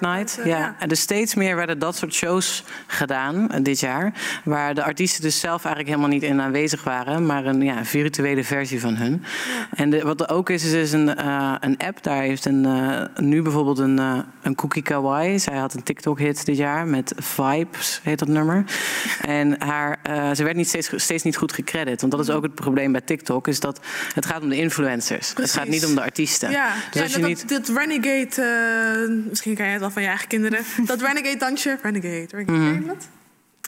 eh, 0.01 0.45
ja. 0.45 0.77
En 0.79 0.89
dus 0.89 1.01
steeds 1.01 1.35
meer 1.35 1.57
werden 1.57 1.79
dat 1.79 1.97
soort 1.97 2.15
shows 2.15 2.65
gedaan 2.87 3.51
eh, 3.51 3.63
dit 3.63 3.81
jaar. 3.81 4.13
Waar 4.45 4.75
de 4.75 4.85
artiesten 4.85 5.23
dus 5.23 5.41
zelf 5.41 5.65
eigenlijk 5.65 5.95
helemaal 5.95 6.19
niet 6.19 6.23
in 6.23 6.41
aanwezig 6.41 6.85
waren. 6.85 7.27
Maar 7.27 7.47
een 7.47 7.63
ja, 7.63 7.85
virtuele 7.85 8.45
versie 8.45 8.81
van 8.81 8.95
hun. 8.95 9.25
En 9.75 9.91
de, 9.91 10.03
wat 10.03 10.21
er 10.21 10.29
ook 10.29 10.51
is, 10.51 10.65
is, 10.65 10.73
is 10.73 10.93
een, 10.93 11.17
eh, 11.17 11.55
een 11.61 11.77
app. 11.79 12.03
Daar 12.03 12.23
heeft 12.23 12.45
een, 12.45 12.65
eh, 12.65 13.25
nu 13.25 13.43
bijvoorbeeld 13.43 13.79
een, 13.79 13.99
een 14.43 14.55
Cookie 14.55 14.83
Kawaii. 14.83 15.39
Zij 15.39 15.57
had 15.57 15.75
een 15.75 15.83
TikTok-hit 15.83 16.47
dit 16.47 16.57
jaar 16.57 16.87
met 16.87 17.13
Vibes, 17.17 18.01
heet 18.03 18.19
dat 18.19 18.29
nummer. 18.29 18.65
En 19.21 19.57
haar, 19.63 19.99
ze 20.35 20.45
werd 20.45 20.57
niet 20.57 20.69
steeds, 20.69 20.91
steeds 20.97 21.23
niet 21.23 21.37
goed 21.37 21.53
gecredit. 21.53 22.01
Want 22.01 22.13
dat 22.13 22.21
is 22.21 22.31
ook 22.31 22.43
het 22.43 22.55
probleem 22.55 22.93
bij 22.93 23.01
TikTok. 23.01 23.49
Is 23.49 23.61
dat 23.61 23.81
het 24.15 24.27
gaat 24.27 24.43
om 24.43 24.49
de 24.49 24.57
influencers. 24.57 25.33
Het 25.35 25.53
gaat 25.53 25.69
niet 25.69 25.87
om 25.87 25.95
de 25.95 26.03
artiesten. 26.03 26.51
Ja, 26.51 26.75
Dus 26.91 27.03
als 27.03 27.13
je 27.13 27.21
dat, 27.21 27.29
niet... 27.29 27.49
dat 27.49 27.69
Renegade, 27.69 29.25
misschien 29.29 29.55
ken 29.55 29.67
je 29.67 29.73
het 29.73 29.83
wel 29.87 29.95
van 29.95 30.03
je 30.03 30.09
eigen 30.09 30.29
kinderen. 30.29 30.65
dat 30.87 31.01
Renegade 31.01 31.37
dansje, 31.37 31.79
Renegade, 31.83 32.27
Renegade, 32.31 32.53
Mhm. 32.79 32.87
dat? 32.87 33.09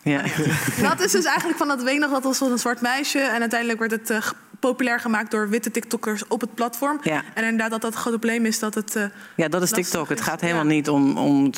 Ja. 0.02 0.22
Dat 0.88 1.00
is 1.00 1.12
dus 1.12 1.24
eigenlijk 1.24 1.58
van 1.58 1.68
dat 1.68 1.82
nog, 1.98 2.10
dat 2.10 2.22
was 2.22 2.38
van 2.38 2.52
een 2.52 2.58
zwart 2.58 2.80
meisje. 2.80 3.18
En 3.18 3.40
uiteindelijk 3.40 3.78
werd 3.78 3.90
het 3.90 4.10
eh, 4.10 4.30
populair 4.60 5.00
gemaakt 5.00 5.30
door 5.30 5.48
witte 5.48 5.70
TikTokkers 5.70 6.26
op 6.28 6.40
het 6.40 6.54
platform. 6.54 6.98
Ja. 7.02 7.22
En 7.34 7.42
inderdaad 7.44 7.70
dat 7.70 7.80
dat 7.80 7.90
het 7.92 8.00
grote 8.00 8.18
probleem 8.18 8.46
is 8.46 8.58
dat 8.58 8.74
het... 8.74 8.96
eh, 8.96 9.04
Ja, 9.36 9.48
dat 9.48 9.62
is 9.62 9.70
TikTok. 9.70 10.08
Het 10.08 10.20
gaat 10.20 10.40
helemaal 10.40 10.64
niet 10.64 10.88
om, 10.88 11.16
om, 11.16 11.50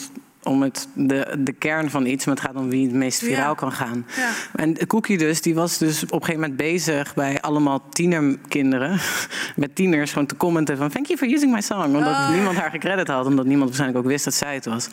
om 0.43 0.63
het, 0.63 0.89
de, 0.95 1.37
de 1.39 1.53
kern 1.53 1.91
van 1.91 2.07
iets, 2.07 2.25
maar 2.25 2.35
het 2.35 2.45
gaat 2.45 2.55
om 2.57 2.69
wie 2.69 2.87
het 2.87 2.95
meest 2.95 3.19
viraal 3.19 3.49
Ja. 3.49 3.55
kan 3.55 3.73
gaan. 3.73 4.07
Ja. 4.17 4.31
En 4.55 4.87
Cookie 4.87 5.19
dus, 5.19 5.41
die 5.43 5.55
was 5.55 5.79
dus 5.79 6.03
op 6.03 6.13
een 6.13 6.19
gegeven 6.21 6.41
moment 6.41 6.57
bezig 6.57 7.15
bij 7.15 7.41
allemaal 7.41 7.83
tienerkinderen, 7.91 8.99
met 9.57 9.75
tieners, 9.75 10.13
gewoon 10.13 10.27
te 10.27 10.37
commenten 10.37 10.77
van 10.77 10.89
thank 10.91 11.07
you 11.07 11.19
for 11.19 11.29
using 11.29 11.53
my 11.53 11.61
song. 11.61 11.85
Omdat 11.85 12.03
Oh, 12.13 12.31
niemand 12.33 12.57
haar 12.57 12.71
gecredit 12.71 13.09
had, 13.09 13.27
omdat 13.27 13.45
niemand 13.45 13.67
waarschijnlijk 13.69 14.05
ook 14.05 14.11
wist 14.11 14.25
dat 14.25 14.35
zij 14.35 14.55
het 14.55 14.65
was. 14.65 14.87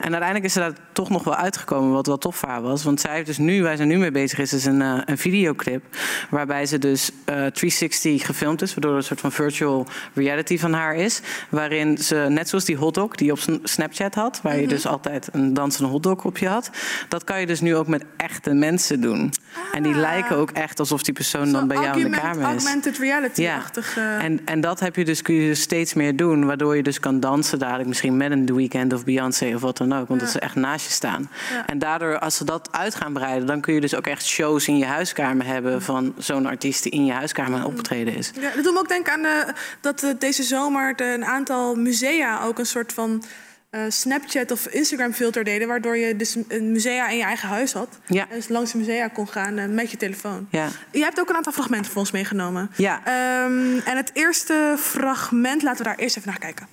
En 0.00 0.10
uiteindelijk 0.10 0.44
is 0.44 0.52
ze 0.52 0.58
daar 0.58 0.72
toch 0.92 1.10
nog 1.10 1.24
wel 1.24 1.34
uitgekomen, 1.34 1.92
wat 1.92 2.06
wel 2.06 2.18
tof 2.18 2.36
voor 2.36 2.48
haar 2.48 2.62
was. 2.62 2.84
Want 2.84 3.00
zij 3.00 3.14
heeft 3.14 3.26
dus 3.26 3.38
nu, 3.38 3.62
waar 3.62 3.76
ze 3.76 3.84
nu 3.84 3.98
mee 3.98 4.10
bezig 4.10 4.38
is, 4.38 4.52
is 4.52 4.64
een, 4.64 4.82
eh, 4.82 4.98
een 5.04 5.18
videoclip. 5.18 5.84
Waarbij 6.30 6.66
ze 6.66 6.78
dus 6.78 7.10
eh 7.24 7.34
360 7.34 8.26
gefilmd 8.26 8.62
is, 8.62 8.70
waardoor 8.70 8.90
er 8.90 8.96
een 8.96 9.04
soort 9.04 9.20
van 9.20 9.32
virtual 9.32 9.86
reality 10.14 10.58
van 10.58 10.72
haar 10.72 10.94
is. 10.94 11.20
Waarin 11.48 11.98
ze, 11.98 12.26
net 12.28 12.48
zoals 12.48 12.64
die 12.64 12.76
hotdog 12.76 13.14
die 13.14 13.32
op 13.32 13.38
Sn- 13.38 13.60
Snapchat 13.62 14.14
had, 14.14 14.40
waar 14.42 14.54
je 14.56 14.60
Mhm. 14.60 14.68
Dus 14.82 14.90
altijd 14.90 15.28
een 15.32 15.54
dansende 15.54 15.88
hotdog 15.90 16.24
op 16.24 16.38
je 16.38 16.48
had. 16.48 16.70
Dat 17.08 17.24
kan 17.24 17.40
je 17.40 17.46
dus 17.46 17.60
nu 17.60 17.76
ook 17.76 17.86
met 17.86 18.04
echte 18.16 18.52
mensen 18.52 19.00
doen. 19.00 19.32
En 19.72 19.82
die 19.82 19.94
lijken 19.94 20.36
ook 20.36 20.50
echt 20.50 20.78
alsof 20.78 21.02
die 21.02 21.14
persoon 21.14 21.52
dan 21.52 21.68
bij 21.68 21.76
jou 21.76 22.00
in 22.00 22.10
de 22.10 22.16
Ah. 22.16 22.22
Kamer 22.22 22.38
is. 22.40 22.44
Augmented 22.46 22.98
reality-achtig. 22.98 23.96
eh, 23.96 24.24
En, 24.24 24.40
en 24.44 24.60
dat 24.60 24.80
heb 24.80 24.96
je 24.96 25.04
dus, 25.04 25.22
kun 25.22 25.34
je 25.34 25.48
dus 25.48 25.60
steeds 25.60 25.94
meer 25.94 26.16
doen, 26.16 26.46
waardoor 26.46 26.76
je 26.76 26.82
dus 26.82 27.00
kan 27.00 27.20
dansen 27.20 27.58
dadelijk 27.58 27.88
misschien 27.88 28.16
met 28.16 28.30
een 28.30 28.44
The 28.46 28.54
Weeknd 28.54 28.92
of 28.92 29.04
Beyoncé 29.04 29.52
of 29.54 29.60
wat 29.60 29.76
dan 29.76 29.92
ook, 29.92 30.08
want 30.08 30.20
Ja. 30.20 30.26
dat 30.26 30.30
ze 30.30 30.40
echt 30.40 30.54
naast 30.54 30.86
je 30.86 30.92
staan. 30.92 31.30
Ja. 31.52 31.66
En 31.66 31.78
daardoor, 31.78 32.18
als 32.18 32.36
ze 32.36 32.44
dat 32.44 32.68
uit 32.72 32.94
gaan 32.94 33.12
breiden, 33.12 33.46
dan 33.46 33.60
kun 33.60 33.74
je 33.74 33.80
dus 33.80 33.94
ook 33.94 34.06
echt 34.06 34.24
shows 34.26 34.68
in 34.68 34.78
je 34.78 34.84
huiskamer 34.84 35.46
hebben 35.46 35.82
van 35.82 36.14
zo'n 36.18 36.46
artiest 36.46 36.82
die 36.82 36.92
in 36.92 37.04
je 37.04 37.12
huiskamer 37.12 37.58
aan 37.58 37.64
optreden 37.64 38.16
is. 38.16 38.30
Ja, 38.40 38.50
dat 38.54 38.64
doet 38.64 38.72
me 38.72 38.78
ook 38.78 38.88
denken 38.88 39.12
aan 39.12 39.22
de, 39.22 39.52
dat 39.80 40.02
eh, 40.02 40.10
deze 40.18 40.42
zomer 40.42 40.96
de, 40.96 41.04
een 41.04 41.24
aantal 41.24 41.74
musea 41.74 42.44
ook 42.44 42.58
een 42.58 42.66
soort 42.66 42.92
van 42.92 43.22
eh, 43.70 43.80
Snapchat 43.88 44.50
of 44.50 44.66
Instagram 44.66 45.12
filter 45.12 45.44
deden, 45.44 45.68
waardoor 45.68 45.96
je 45.96 46.16
dus 46.16 46.36
een 46.48 46.72
musea 46.72 47.08
in 47.08 47.16
je 47.16 47.22
eigen 47.22 47.48
huis 47.48 47.72
had. 47.72 47.98
Ja. 48.06 48.26
Dus 48.30 48.48
langs 48.48 48.72
de 48.72 48.78
musea 48.78 49.08
kon 49.08 49.28
gaan 49.28 49.58
eh, 49.58 49.66
met 49.66 49.90
je 49.90 49.96
telefoon. 49.96 50.48
Ja. 50.50 50.68
Je 50.92 51.02
hebt 51.02 51.20
ook 51.20 51.28
een 51.28 51.36
aantal 51.36 51.52
fragmenten 51.52 51.90
voor 51.90 52.00
ons 52.00 52.10
meegenomen. 52.10 52.70
Ja. 52.76 53.00
Ehm, 53.04 53.78
en 53.84 53.96
het 53.96 54.10
eerste 54.12 54.74
fragment, 54.78 55.62
laten 55.62 55.78
we 55.78 55.84
daar 55.84 55.98
eerst 55.98 56.16
even 56.16 56.28
naar 56.28 56.38
kijken. 56.38 56.66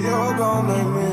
You're 0.00 0.36
gonna 0.36 1.05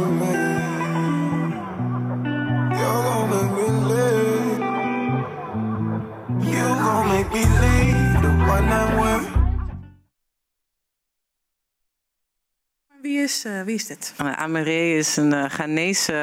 is, 13.34 13.44
eh, 13.46 13.62
wie 13.62 13.76
is 13.76 13.86
dit? 13.86 14.14
Uh, 14.22 14.32
Amaree 14.34 14.98
is 14.98 15.18
een 15.18 15.34
uh, 15.34 15.46
Ghanese 15.50 16.14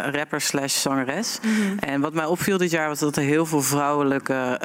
rapper 0.00 0.40
slash 0.40 0.74
zangeres. 0.74 1.38
Mhm. 1.42 1.78
En 1.78 2.00
wat 2.00 2.14
mij 2.14 2.24
opviel 2.24 2.58
dit 2.58 2.70
jaar 2.70 2.88
was 2.88 2.98
dat 2.98 3.16
er 3.16 3.22
heel 3.22 3.46
veel 3.46 3.62
vrouwelijke 3.62 4.60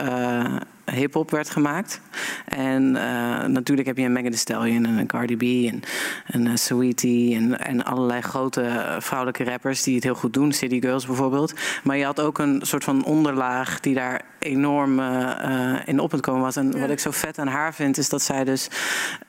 hip-hop 0.91 1.31
werd 1.31 1.49
gemaakt. 1.49 2.01
En 2.45 2.83
uh, 2.83 3.43
natuurlijk 3.45 3.87
heb 3.87 3.97
je 3.97 4.03
een 4.03 4.11
Megan 4.11 4.29
Thee 4.29 4.39
Stallion 4.39 4.85
en 4.85 4.97
een 4.97 5.07
Cardi 5.07 5.35
B 5.35 5.71
en 5.71 5.81
een 6.27 6.45
uh, 6.45 6.55
Saweetie 6.55 7.35
en, 7.35 7.59
en 7.59 7.85
allerlei 7.85 8.21
grote 8.21 8.95
vrouwelijke 8.99 9.43
rappers 9.43 9.83
die 9.83 9.95
het 9.95 10.03
heel 10.03 10.15
goed 10.15 10.33
doen. 10.33 10.51
City 10.51 10.81
Girls 10.81 11.05
bijvoorbeeld. 11.05 11.53
Maar 11.83 11.97
je 11.97 12.05
had 12.05 12.19
ook 12.19 12.37
een 12.37 12.59
soort 12.61 12.83
van 12.83 13.03
onderlaag 13.03 13.79
die 13.79 13.93
daar 13.93 14.21
enorm 14.39 14.99
uh, 14.99 15.75
in 15.85 15.99
op 15.99 16.11
het 16.11 16.21
komen 16.21 16.41
was. 16.41 16.55
En 16.55 16.71
ja. 16.71 16.79
wat 16.79 16.89
ik 16.89 16.99
zo 16.99 17.11
vet 17.11 17.39
aan 17.39 17.47
haar 17.47 17.73
vind 17.73 17.97
is 17.97 18.09
dat 18.09 18.21
zij 18.21 18.43
dus 18.43 18.67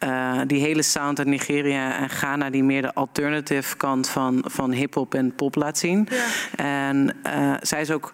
uh, 0.04 0.40
die 0.46 0.60
hele 0.60 0.82
sound 0.82 1.18
uit 1.18 1.28
Nigeria 1.28 1.98
en 1.98 2.10
Ghana 2.10 2.50
die 2.50 2.64
meer 2.64 2.82
de 2.82 2.94
alternative 2.94 3.76
kant 3.76 4.08
van, 4.08 4.44
van 4.46 4.72
hip-hop 4.72 5.14
en 5.14 5.34
pop 5.34 5.54
laat 5.54 5.78
zien. 5.78 6.08
Ja. 6.10 6.24
En 6.64 7.16
zij 7.62 7.80
is 7.80 7.90
ook 7.90 8.12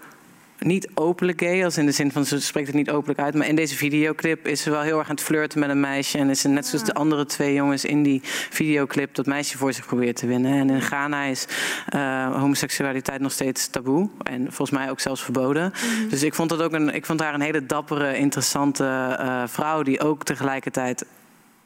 niet 0.64 0.88
openlijk 0.94 1.40
gay, 1.40 1.64
als 1.64 1.78
in 1.78 1.86
de 1.86 1.92
zin 1.92 2.12
van 2.12 2.24
ze 2.24 2.40
spreekt 2.40 2.66
het 2.66 2.76
niet 2.76 2.90
openlijk 2.90 3.20
uit. 3.20 3.34
Maar 3.34 3.46
in 3.46 3.56
deze 3.56 3.76
videoclip 3.76 4.46
is 4.46 4.62
ze 4.62 4.70
wel 4.70 4.80
heel 4.80 4.98
erg 4.98 5.08
aan 5.08 5.14
het 5.14 5.24
flirten 5.24 5.58
met 5.58 5.70
een 5.70 5.80
meisje. 5.80 6.18
En 6.18 6.30
is 6.30 6.40
ze 6.40 6.48
net 6.48 6.66
zoals 6.66 6.84
de 6.84 6.94
andere 6.94 7.26
twee 7.26 7.54
jongens 7.54 7.84
in 7.84 8.02
die 8.02 8.20
videoclip 8.50 9.14
dat 9.14 9.26
meisje 9.26 9.58
voor 9.58 9.72
zich 9.72 9.86
probeert 9.86 10.16
te 10.16 10.26
winnen. 10.26 10.52
En 10.52 10.70
in 10.70 10.82
Ghana 10.82 11.24
is 11.24 11.46
uh, 11.94 12.40
homoseksualiteit 12.40 13.20
nog 13.20 13.32
steeds 13.32 13.66
taboe. 13.68 14.08
En 14.22 14.52
volgens 14.52 14.70
mij 14.70 14.90
ook 14.90 15.00
zelfs 15.00 15.22
verboden. 15.22 15.64
Mm 15.64 15.96
-hmm. 15.96 16.08
Dus 16.08 16.22
ik 16.22 16.34
vond, 16.34 16.48
dat 16.48 16.62
ook 16.62 16.72
een, 16.72 16.94
ik 16.94 17.06
vond 17.06 17.20
haar 17.20 17.34
een 17.34 17.40
hele 17.40 17.66
dappere, 17.66 18.16
interessante 18.16 18.84
uh, 19.20 19.42
vrouw 19.46 19.82
die 19.82 20.00
ook 20.00 20.24
tegelijkertijd 20.24 21.04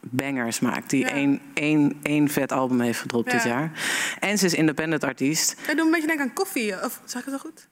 bangers 0.01 0.59
maakt. 0.59 0.89
Die 0.89 0.99
ja. 0.99 1.09
één, 1.09 1.41
één, 1.53 1.97
één 2.01 2.29
vet 2.29 2.51
album 2.51 2.79
heeft 2.79 2.99
gedropt 2.99 3.31
ja. 3.31 3.37
dit 3.37 3.43
jaar. 3.43 3.71
En 4.19 4.37
ze 4.37 4.45
is 4.45 4.53
independent 4.53 5.03
artiest. 5.03 5.55
Jij 5.65 5.75
doet 5.75 5.85
een 5.85 5.91
beetje 5.91 6.07
denken 6.07 6.25
aan 6.25 6.33
koffie. 6.33 6.83
Of 6.83 7.01
zeg 7.05 7.19
ik 7.19 7.31
het 7.31 7.41
wel 7.41 7.51
goed? 7.51 7.67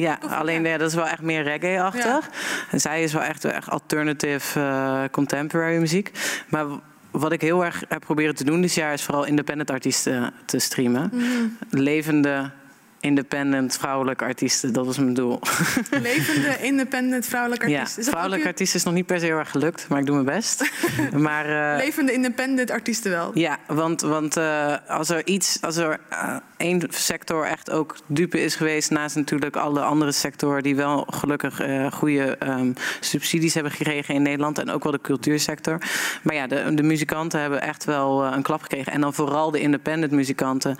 Ja, 0.00 0.18
alleen 0.28 0.64
ja. 0.64 0.78
dat 0.78 0.88
is 0.88 0.94
wel 0.94 1.06
echt 1.06 1.22
meer 1.22 1.42
reggae-achtig. 1.42 2.30
En 2.70 2.80
zij 2.80 3.02
is 3.02 3.12
wel 3.12 3.22
echt, 3.22 3.44
echt 3.44 3.70
alternative 3.70 4.60
uh, 4.60 5.02
contemporary 5.10 5.78
muziek. 5.78 6.10
Maar 6.48 6.66
wat 7.10 7.32
ik 7.32 7.40
heel 7.40 7.64
erg 7.64 7.84
heb 7.88 8.00
proberen 8.00 8.34
te 8.34 8.44
doen 8.44 8.60
dit 8.60 8.74
jaar... 8.74 8.92
is 8.92 9.02
vooral 9.02 9.24
independent 9.24 9.70
artiesten 9.70 10.32
te 10.44 10.58
streamen. 10.58 11.10
Mm. 11.12 11.58
Levende 11.70 12.50
independent 13.00 13.76
vrouwelijke 13.76 14.24
artiesten, 14.24 14.72
dat 14.72 14.86
was 14.86 14.98
mijn 14.98 15.14
doel. 15.14 15.40
Levende 15.90 16.58
independent 16.70 17.26
vrouwelijke 17.26 17.66
artiesten. 17.66 18.02
Ja, 18.02 18.08
vrouwelijke 18.08 18.44
je... 18.44 18.50
artiesten 18.50 18.78
is 18.78 18.84
nog 18.84 18.94
niet 18.94 19.06
per 19.06 19.18
se 19.18 19.24
heel 19.24 19.38
erg 19.38 19.50
gelukt, 19.50 19.88
maar 19.88 19.98
ik 19.98 20.06
doe 20.06 20.14
mijn 20.14 20.36
best. 20.36 20.70
maar, 21.12 21.48
uh, 21.48 21.84
Levende 21.84 22.12
independent 22.12 22.70
artiesten 22.70 23.10
wel. 23.10 23.30
Ja, 23.34 23.58
want, 23.66 24.00
want 24.00 24.36
uh, 24.36 24.74
als 24.88 25.08
er 25.08 25.26
iets, 25.26 25.58
als 25.60 25.76
er 25.76 26.00
uh, 26.12 26.36
één 26.56 26.82
sector 26.88 27.44
echt 27.46 27.70
ook 27.70 27.96
dupe 28.06 28.40
is 28.40 28.54
geweest, 28.54 28.90
naast 28.90 29.16
natuurlijk 29.16 29.56
alle 29.56 29.80
andere 29.80 30.12
sectoren 30.12 30.62
die 30.62 30.76
wel 30.76 31.06
gelukkig 31.10 31.62
goede 31.92 32.36
um, 32.42 32.74
subsidies 33.00 33.54
hebben 33.54 33.72
gekregen 33.72 34.14
in 34.14 34.22
Nederland 34.22 34.58
en 34.58 34.70
ook 34.70 34.82
wel 34.82 34.92
de 34.92 35.00
cultuursector. 35.00 35.78
Maar 36.22 36.34
ja, 36.34 36.46
de, 36.46 36.74
de 36.74 36.82
muzikanten 36.82 37.40
hebben 37.40 37.62
echt 37.62 37.84
wel 37.84 38.24
een 38.24 38.42
klap 38.42 38.62
gekregen. 38.62 38.92
En 38.92 39.00
dan 39.00 39.14
vooral 39.14 39.50
de 39.50 39.60
independent 39.60 40.12
muzikanten, 40.12 40.76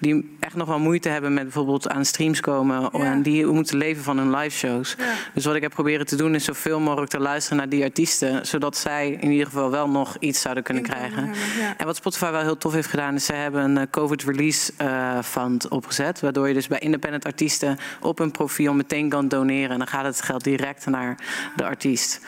die 0.00 0.36
echt 0.40 0.54
nog 0.54 0.68
wel 0.68 0.78
moeite 0.78 1.08
hebben 1.08 1.34
met 1.34 1.42
bijvoorbeeld 1.42 1.61
bijvoorbeeld 1.64 1.96
aan 1.96 2.04
streams 2.04 2.40
komen. 2.40 2.90
En 2.90 3.22
die 3.22 3.46
moeten 3.46 3.76
leven 3.76 4.02
van 4.02 4.18
hun 4.18 4.36
live 4.36 4.56
shows. 4.56 4.96
Dus 5.34 5.44
wat 5.44 5.54
ik 5.54 5.62
heb 5.62 5.70
proberen 5.70 6.06
te 6.06 6.16
doen 6.16 6.34
is 6.34 6.44
zoveel 6.44 6.80
mogelijk 6.80 7.10
te 7.10 7.18
luisteren 7.18 7.58
naar 7.58 7.68
die 7.68 7.82
artiesten. 7.82 8.46
Zodat 8.46 8.76
zij 8.76 9.18
in 9.20 9.30
ieder 9.30 9.46
geval 9.46 9.70
wel 9.70 9.88
nog 9.88 10.16
iets 10.18 10.40
zouden 10.40 10.62
kunnen 10.62 10.82
krijgen. 10.82 11.30
En 11.76 11.86
wat 11.86 11.96
Spotify 11.96 12.30
wel 12.30 12.40
heel 12.40 12.58
tof 12.58 12.72
heeft 12.72 12.88
gedaan, 12.88 13.14
is 13.14 13.24
ze 13.24 13.32
hebben 13.32 13.62
een 13.62 13.78
eh, 13.78 13.86
COVID 13.90 14.22
release 14.22 14.72
eh, 14.76 15.18
fund 15.22 15.68
opgezet. 15.68 16.20
Waardoor 16.20 16.48
je 16.48 16.54
dus 16.54 16.66
bij 16.66 16.78
independent 16.78 17.24
artiesten 17.24 17.78
op 18.00 18.18
hun 18.18 18.30
profiel 18.30 18.74
meteen 18.74 19.08
kan 19.08 19.28
doneren. 19.28 19.70
En 19.70 19.78
dan 19.78 19.86
gaat 19.86 20.04
het 20.04 20.22
geld 20.22 20.44
direct 20.44 20.86
naar 20.86 21.16
de 21.56 21.64
artiest. 21.64 22.20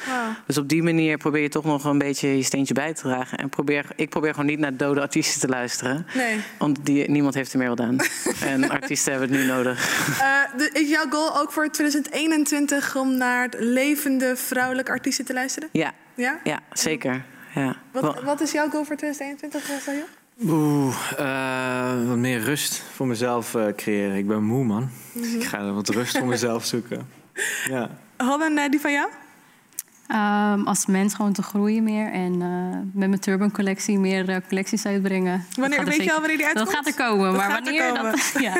Dus 0.47 0.59
op 0.59 0.68
die 0.68 0.82
manier 0.82 1.16
probeer 1.16 1.43
je 1.43 1.49
toch 1.49 1.64
nog 1.64 1.85
een 1.85 1.99
beetje 1.99 2.37
je 2.37 2.43
steentje 2.43 2.74
bij 2.74 2.95
te 2.95 3.03
dragen. 3.03 3.39
En 3.39 3.49
probeer, 3.49 3.87
ik 3.97 4.09
probeer 4.09 4.30
gewoon 4.30 4.47
niet 4.47 4.59
naar 4.59 4.76
dode 4.76 5.01
artiesten 5.01 5.41
te 5.41 5.49
luisteren. 5.49 6.07
Nee. 6.14 6.41
Want 6.59 6.78
die, 6.82 7.11
niemand 7.11 7.35
heeft 7.35 7.53
er 7.53 7.59
meer 7.59 7.68
wat 7.68 7.80
aan. 7.80 7.97
en 8.53 8.70
artiesten 8.70 9.12
hebben 9.12 9.24
het 9.31 9.39
nu 9.39 9.45
nodig. 9.47 10.09
Eh, 10.20 10.59
de- 10.59 10.70
is 10.72 10.89
jouw 10.89 11.09
goal 11.11 11.39
ook 11.41 11.53
voor 11.53 11.68
2021 11.70 12.97
om 12.97 13.16
naar 13.16 13.49
levende 13.59 14.37
vrouwelijke 14.37 14.91
artiesten 14.91 15.25
te 15.25 15.33
luisteren? 15.33 15.68
Ja, 15.72 15.93
Ja? 16.14 16.39
ja 16.45 16.61
zeker. 16.72 17.25
Ja. 17.55 17.77
Wat, 17.93 18.22
wat 18.22 18.41
is 18.41 18.53
jouw 18.53 18.68
goal 18.70 18.85
voor 18.85 18.97
2021, 18.97 19.70
eh, 19.70 19.77
Sahil? 19.81 20.05
Oeh, 20.47 20.95
eh, 21.18 22.09
wat 22.09 22.16
meer 22.16 22.41
rust 22.41 22.83
voor 22.95 23.07
mezelf 23.07 23.55
eh, 23.55 23.66
creëren. 23.77 24.16
Ik 24.16 24.27
ben 24.27 24.43
moe, 24.43 24.64
man. 24.64 24.91
Mhm. 25.12 25.25
Ik 25.37 25.45
ga 25.45 25.72
wat 25.72 25.89
rust 25.89 26.18
voor 26.18 26.27
mezelf 26.27 26.64
zoeken. 26.64 27.09
Ja. 27.70 27.91
Hadden 28.16 28.70
die 28.70 28.81
van 28.81 28.93
jou? 28.93 29.09
Ehm, 30.07 30.63
als 30.63 30.87
mens 30.87 31.15
gewoon 31.15 31.33
te 31.33 31.43
groeien 31.43 31.83
meer. 31.83 32.13
En 32.13 32.43
eh, 32.43 32.79
met 32.93 33.09
mijn 33.09 33.21
Turban 33.21 33.51
collectie 33.51 33.99
meer 33.99 34.29
eh, 34.29 34.37
collecties 34.49 34.87
uitbrengen. 34.87 35.47
Wanneer, 35.57 35.79
er 35.79 35.85
weet 35.85 35.95
je 35.95 36.01
zeker- 36.01 36.15
al 36.15 36.21
wanneer 36.21 36.37
die 36.37 36.47
uitkomt? 36.47 36.67
Dat 36.67 36.77
gaat 36.77 36.87
er 36.87 36.95
komen. 36.95 37.25
Dat 37.27 37.37
maar 37.37 37.51
gaat 37.51 37.59
er 37.59 37.65
wanneer, 37.65 37.93
komen. 37.93 38.11
dat... 38.11 38.33
Ja. 38.43 38.57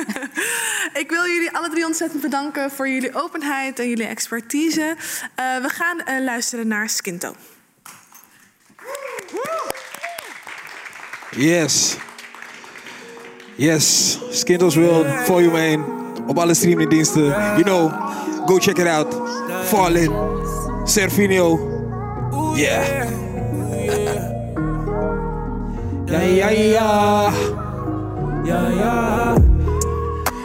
Ik 1.01 1.09
wil 1.09 1.25
jullie 1.25 1.51
alle 1.51 1.69
drie 1.69 1.85
ontzettend 1.85 2.21
bedanken 2.21 2.71
voor 2.71 2.89
jullie 2.89 3.15
openheid 3.15 3.79
en 3.79 3.89
jullie 3.89 4.05
expertise. 4.05 4.95
Eh, 5.35 5.45
we 5.61 5.69
gaan 5.69 6.23
luisteren 6.23 6.67
naar 6.67 6.89
Skinto. 6.89 7.35
Yes. 11.35 11.95
Yes. 13.55 14.19
Skittles 14.31 14.75
World, 14.75 15.07
voor 15.25 15.41
je 15.41 15.49
heen. 15.49 15.83
Op 16.27 16.37
alle 16.37 16.53
streamingdiensten. 16.53 17.25
You 17.25 17.61
know, 17.63 18.11
go 18.45 18.57
check 18.57 18.77
it 18.77 18.87
out. 18.87 19.15
Fallen. 19.65 20.64
Serfinio. 20.85 21.59
Yeah. 22.55 23.09
Ja, 26.05 26.19
ja, 26.19 26.49
ja. 26.49 27.29
Ja, 28.43 28.67
ja. 28.67 29.33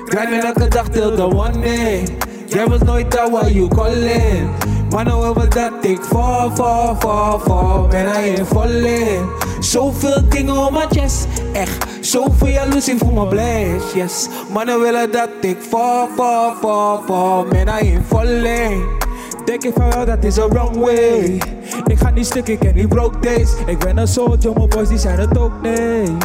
Krijg 0.04 0.30
me 0.30 0.40
elke 0.40 0.68
dag 0.68 0.88
till 0.88 1.14
the 1.14 1.24
one 1.24 1.60
day. 1.60 2.08
Jij 2.46 2.66
was 2.66 2.80
nooit 2.80 3.10
daar 3.10 3.30
waar 3.30 3.50
you 3.50 3.68
calling. 3.68 4.48
Maar 4.90 5.04
nou 5.04 5.24
hebben 5.24 5.50
dat 5.50 5.72
ik 5.80 6.02
val, 6.02 6.50
val, 6.54 6.96
val, 6.98 7.38
val. 7.38 7.86
Ben 7.86 8.10
hij 8.10 8.28
in 8.28 8.46
vallen. 8.46 9.28
Zoveel 9.60 10.28
dingen 10.28 10.56
op 10.56 10.72
mijn 10.72 10.88
chest. 10.90 11.26
Echt, 11.52 11.86
zoveel 12.00 12.48
jaloezie 12.48 12.98
voor 12.98 13.12
mijn 13.12 13.28
bless. 13.28 13.92
Yes, 13.94 14.28
mannen 14.52 14.80
willen 14.80 15.12
dat 15.12 15.28
ik 15.40 15.56
val, 15.68 16.08
val, 16.16 16.54
val, 16.60 17.02
val. 17.06 17.44
Ben 17.44 17.68
hij 17.68 17.86
in 17.86 18.02
vallen. 18.08 18.98
Denk 19.44 19.64
ik 19.64 19.72
van 19.74 19.90
wel, 19.90 20.04
dat 20.04 20.24
is 20.24 20.38
a 20.38 20.48
wrong 20.48 20.76
way. 20.76 21.40
Ik 21.86 21.98
ga 21.98 22.10
niet 22.10 22.26
stuk, 22.26 22.48
ik 22.48 22.58
ken 22.58 22.74
die 22.74 22.88
broke 22.88 23.18
days. 23.20 23.50
Ik 23.66 23.78
ben 23.78 23.96
een 23.96 24.06
soldier, 24.08 24.52
mijn 24.52 24.68
boys 24.68 24.88
die 24.88 24.98
zijn 24.98 25.18
het 25.18 25.38
ook 25.38 25.52
nee. 25.62 26.16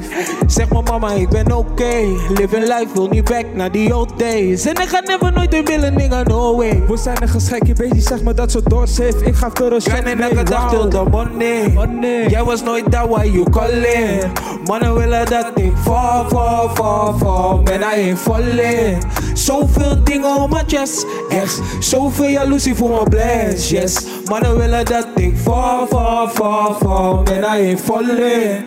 Zeg 0.47 0.69
maar 0.69 0.83
mama, 0.83 1.11
ik 1.11 1.29
ben 1.29 1.51
oké. 1.51 1.95
Living 2.29 2.63
life, 2.63 2.87
wil 2.93 3.07
niet 3.07 3.23
back 3.23 3.45
naar 3.53 3.71
die 3.71 3.95
old 3.95 4.19
days. 4.19 4.65
En 4.65 4.73
ik 4.73 4.87
ga 4.87 4.99
never 4.99 5.31
nooit 5.31 5.51
weer 5.51 5.63
willen, 5.63 5.93
nigga, 5.93 6.23
no 6.23 6.55
way. 6.55 6.83
We 6.87 6.97
zijn 6.97 7.21
een 7.21 7.29
geschikje 7.29 7.73
bezig, 7.73 8.01
zeg 8.01 8.23
maar 8.23 8.35
dat 8.35 8.51
ze 8.51 8.61
doorsafe. 8.63 9.25
Ik 9.25 9.35
ga 9.35 9.49
voor 9.53 9.71
een 9.71 9.81
shot 9.81 9.93
Grinden 9.93 10.17
mee, 10.17 10.29
elke 10.29 10.43
dag 10.49 10.69
till 10.69 10.87
the 10.87 11.03
money. 11.09 12.29
Jij 12.29 12.43
was 12.43 12.63
nooit 12.63 12.91
daar 12.91 13.07
waar 13.07 13.27
you 13.27 13.49
calling. 13.49 14.23
Mannen 14.65 14.93
willen 14.95 15.25
dat 15.25 15.51
ik 15.55 15.74
val, 15.85 16.29
val, 16.29 16.69
val, 16.75 17.17
val. 17.17 17.61
Ben 17.63 17.81
hij 17.81 18.03
in 18.03 18.17
vallen. 18.17 18.99
Zoveel 19.33 20.03
dingen 20.03 20.35
op 20.35 20.49
mijn 20.49 20.65
chest. 20.67 21.05
Echt, 21.29 21.61
zoveel 21.79 22.29
jaloezie 22.29 22.75
voor 22.75 22.89
mijn 22.89 23.03
bless. 23.03 23.69
Yes, 23.69 24.05
mannen 24.25 24.57
willen 24.57 24.85
dat 24.85 25.07
ik 25.15 25.37
val, 25.43 25.87
val, 25.87 26.29
val, 26.29 26.75
val. 26.79 27.23
Ben 27.23 27.59
in 27.59 27.77
vallen. 27.77 28.65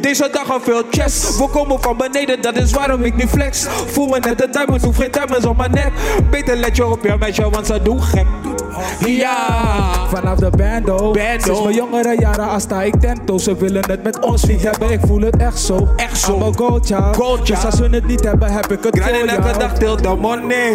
Deze 0.00 0.28
dag 0.32 0.50
al 0.50 0.60
veel 0.60 0.82
chest. 0.90 1.38
We 1.38 1.48
komen 1.48 1.82
van 1.82 1.96
beneden, 1.96 2.42
dat 2.42 2.56
is 2.56 2.72
waarom 2.72 3.02
ik 3.02 3.16
niet 3.16 3.28
flex. 3.28 3.66
Voel 3.86 4.06
me 4.06 4.18
net 4.18 4.42
een 4.42 4.52
diamond, 4.52 4.84
hoef 4.84 4.96
geen 4.96 5.10
diamonds 5.10 5.46
op 5.46 5.56
mijn 5.56 5.70
nek. 5.70 5.92
Beter 6.30 6.56
let 6.56 6.76
je 6.76 6.86
op 6.86 7.04
je 7.04 7.16
meisje, 7.18 7.50
want 7.50 7.66
ze 7.66 7.82
doen 7.82 8.02
gek. 8.02 8.26
Ja, 9.06 9.36
vanaf 10.08 10.38
de 10.38 10.50
bando. 10.50 10.96
bando. 10.96 11.38
Sinds 11.38 11.62
mijn 11.62 11.74
jongere 11.74 12.16
jaren 12.18 12.48
als 12.48 12.62
sta 12.62 12.82
ik 12.82 12.94
tento. 13.00 13.38
Ze 13.38 13.56
willen 13.56 13.84
het 13.86 14.02
met 14.02 14.18
ons 14.20 14.44
niet 14.44 14.62
hebben, 14.62 14.90
ik 14.90 15.00
voel 15.06 15.20
het 15.20 15.36
echt 15.36 15.58
zo. 15.58 15.88
Echt 15.96 16.18
zo. 16.20 16.34
I'm 16.34 16.42
a 16.42 16.50
gold 16.56 16.86
child. 16.86 17.16
Gold 17.16 17.46
Dus 17.46 17.64
als 17.64 17.78
we 17.78 17.88
het 17.90 18.06
niet 18.06 18.24
hebben, 18.24 18.52
heb 18.52 18.72
ik 18.72 18.84
het 18.84 18.98
Grinden 18.98 19.28
voor 19.28 19.38
elke 19.44 19.48
jou. 19.48 19.58
dag 19.58 19.78
till 19.78 19.94
the 19.94 20.14
money. 20.20 20.72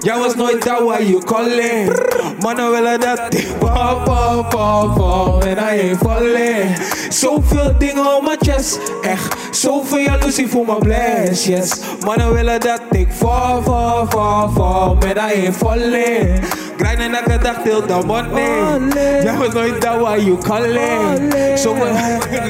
Jij 0.00 0.18
was 0.18 0.34
nooit 0.34 0.64
daar 0.64 0.84
waar 0.84 1.02
you 1.02 1.24
calling. 1.24 1.98
Mannen 2.40 2.70
willen 2.70 3.00
dat 3.00 3.34
ik 3.34 3.48
val, 3.60 4.00
val, 4.04 4.44
val, 4.48 4.92
val. 4.96 5.42
En 5.42 5.58
hij 5.58 5.80
ain't 5.80 5.98
vallen. 5.98 6.74
Zoveel 7.08 7.74
dingen 7.78 8.16
op 8.16 8.22
mijn 8.24 8.38
chest. 8.40 8.78
Echt, 9.02 9.34
zoveel 9.50 9.98
jaloezie 9.98 10.48
voor 10.48 10.66
mijn 10.66 10.78
bless. 10.78 11.44
Yes, 11.46 11.72
mannen 12.04 12.32
willen 12.32 12.60
dat 12.60 12.80
ik 12.90 13.08
val, 13.12 13.62
val, 13.62 14.06
val, 14.08 14.50
val. 14.50 14.96
En 15.00 15.18
hij 15.18 15.34
ain't 15.34 15.56
vallen. 15.56 16.40
Grinden 16.80 17.14
elke 17.14 17.38
dag 17.38 17.62
till 17.62 17.82
the 17.82 18.00
money. 18.06 19.22
Jij 19.22 19.36
was 19.36 19.52
nooit 19.52 19.80
daar 19.82 20.00
waar 20.00 20.20
you 20.20 20.38
calling. 20.38 21.34
Zoveel 21.54 21.86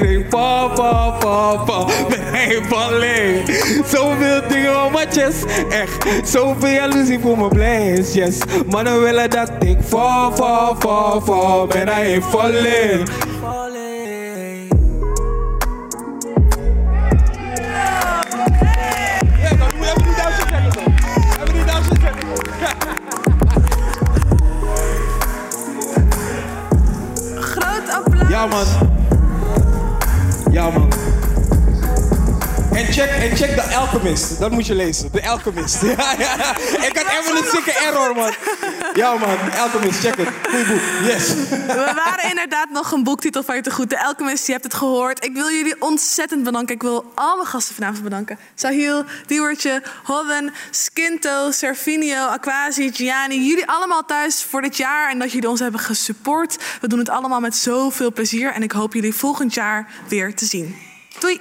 ik 0.00 0.26
val, 0.28 0.76
val, 0.76 1.14
val, 1.20 1.66
val. 1.66 1.90
En 2.08 2.24
hij 2.24 2.46
ain't 2.54 2.66
vallen. 2.66 3.44
Zoveel 3.86 4.40
dingen 4.48 4.84
op 4.84 4.92
mijn 4.92 5.10
chest. 5.10 5.44
Echt, 5.70 6.28
zoveel 6.28 6.68
jaloezie 6.68 7.18
voor 7.18 7.38
mijn 7.38 7.48
bless. 7.48 8.14
Yes, 8.14 8.38
mannen 8.66 9.00
willen 9.00 9.30
dat 9.30 9.50
ik 9.58 9.78
val, 9.80 10.36
val, 10.36 10.76
val, 10.78 11.20
val. 11.20 11.66
Ben 11.66 11.88
hij 11.88 12.12
in 12.12 12.22
Ja, 28.40 28.46
man. 28.46 28.66
Ja, 30.50 30.70
man. 30.70 30.89
En 32.80 32.92
check, 32.92 33.10
en 33.10 33.36
check 33.36 33.50
The 33.50 33.74
Alchemist. 33.76 34.38
Dat 34.38 34.50
moet 34.50 34.66
je 34.66 34.74
lezen. 34.74 35.10
The 35.10 35.28
Alchemist. 35.28 35.82
Ja, 35.82 36.14
ja. 36.18 36.56
Ik 36.56 36.96
had 36.96 37.06
even 37.20 37.36
een 37.36 37.50
zieke 37.50 37.72
error, 37.72 38.14
man. 38.14 38.34
Ja, 38.94 39.14
man. 39.14 39.52
Alchemist, 39.58 40.00
check 40.00 40.16
het. 40.16 40.28
Goeie 40.48 40.66
boek. 40.66 40.80
Yes. 41.10 41.34
We 41.66 41.92
waren 42.04 42.28
inderdaad 42.28 42.70
nog 42.70 42.92
een 42.92 43.04
boektitel 43.04 43.42
van 43.42 43.56
je 43.56 43.62
te 43.62 43.70
goed. 43.70 43.90
De 43.90 44.04
Alchemist, 44.04 44.46
je 44.46 44.52
hebt 44.52 44.64
het 44.64 44.74
gehoord. 44.74 45.24
Ik 45.24 45.32
wil 45.32 45.50
jullie 45.50 45.80
ontzettend 45.80 46.44
bedanken. 46.44 46.74
Ik 46.74 46.82
wil 46.82 47.12
al 47.14 47.36
mijn 47.36 47.48
gasten 47.48 47.74
vanavond 47.74 48.02
bedanken. 48.02 48.38
Sahil, 48.54 49.04
Diewertje, 49.26 49.82
Hodden, 50.04 50.52
Skinto, 50.70 51.50
Servinio, 51.50 52.26
Aquasi, 52.26 52.92
Gianni. 52.92 53.46
Jullie 53.46 53.66
allemaal 53.66 54.04
thuis 54.04 54.42
voor 54.42 54.62
dit 54.62 54.76
jaar 54.76 55.10
en 55.10 55.18
dat 55.18 55.32
jullie 55.32 55.48
ons 55.48 55.60
hebben 55.60 55.80
gesupport. 55.80 56.58
We 56.80 56.88
doen 56.88 56.98
het 56.98 57.08
allemaal 57.08 57.40
met 57.40 57.56
zoveel 57.56 58.12
plezier 58.12 58.52
en 58.52 58.62
ik 58.62 58.72
hoop 58.72 58.94
jullie 58.94 59.14
volgend 59.14 59.54
jaar 59.54 59.86
weer 60.08 60.34
te 60.34 60.44
zien. 60.44 60.76
Doei! 61.18 61.40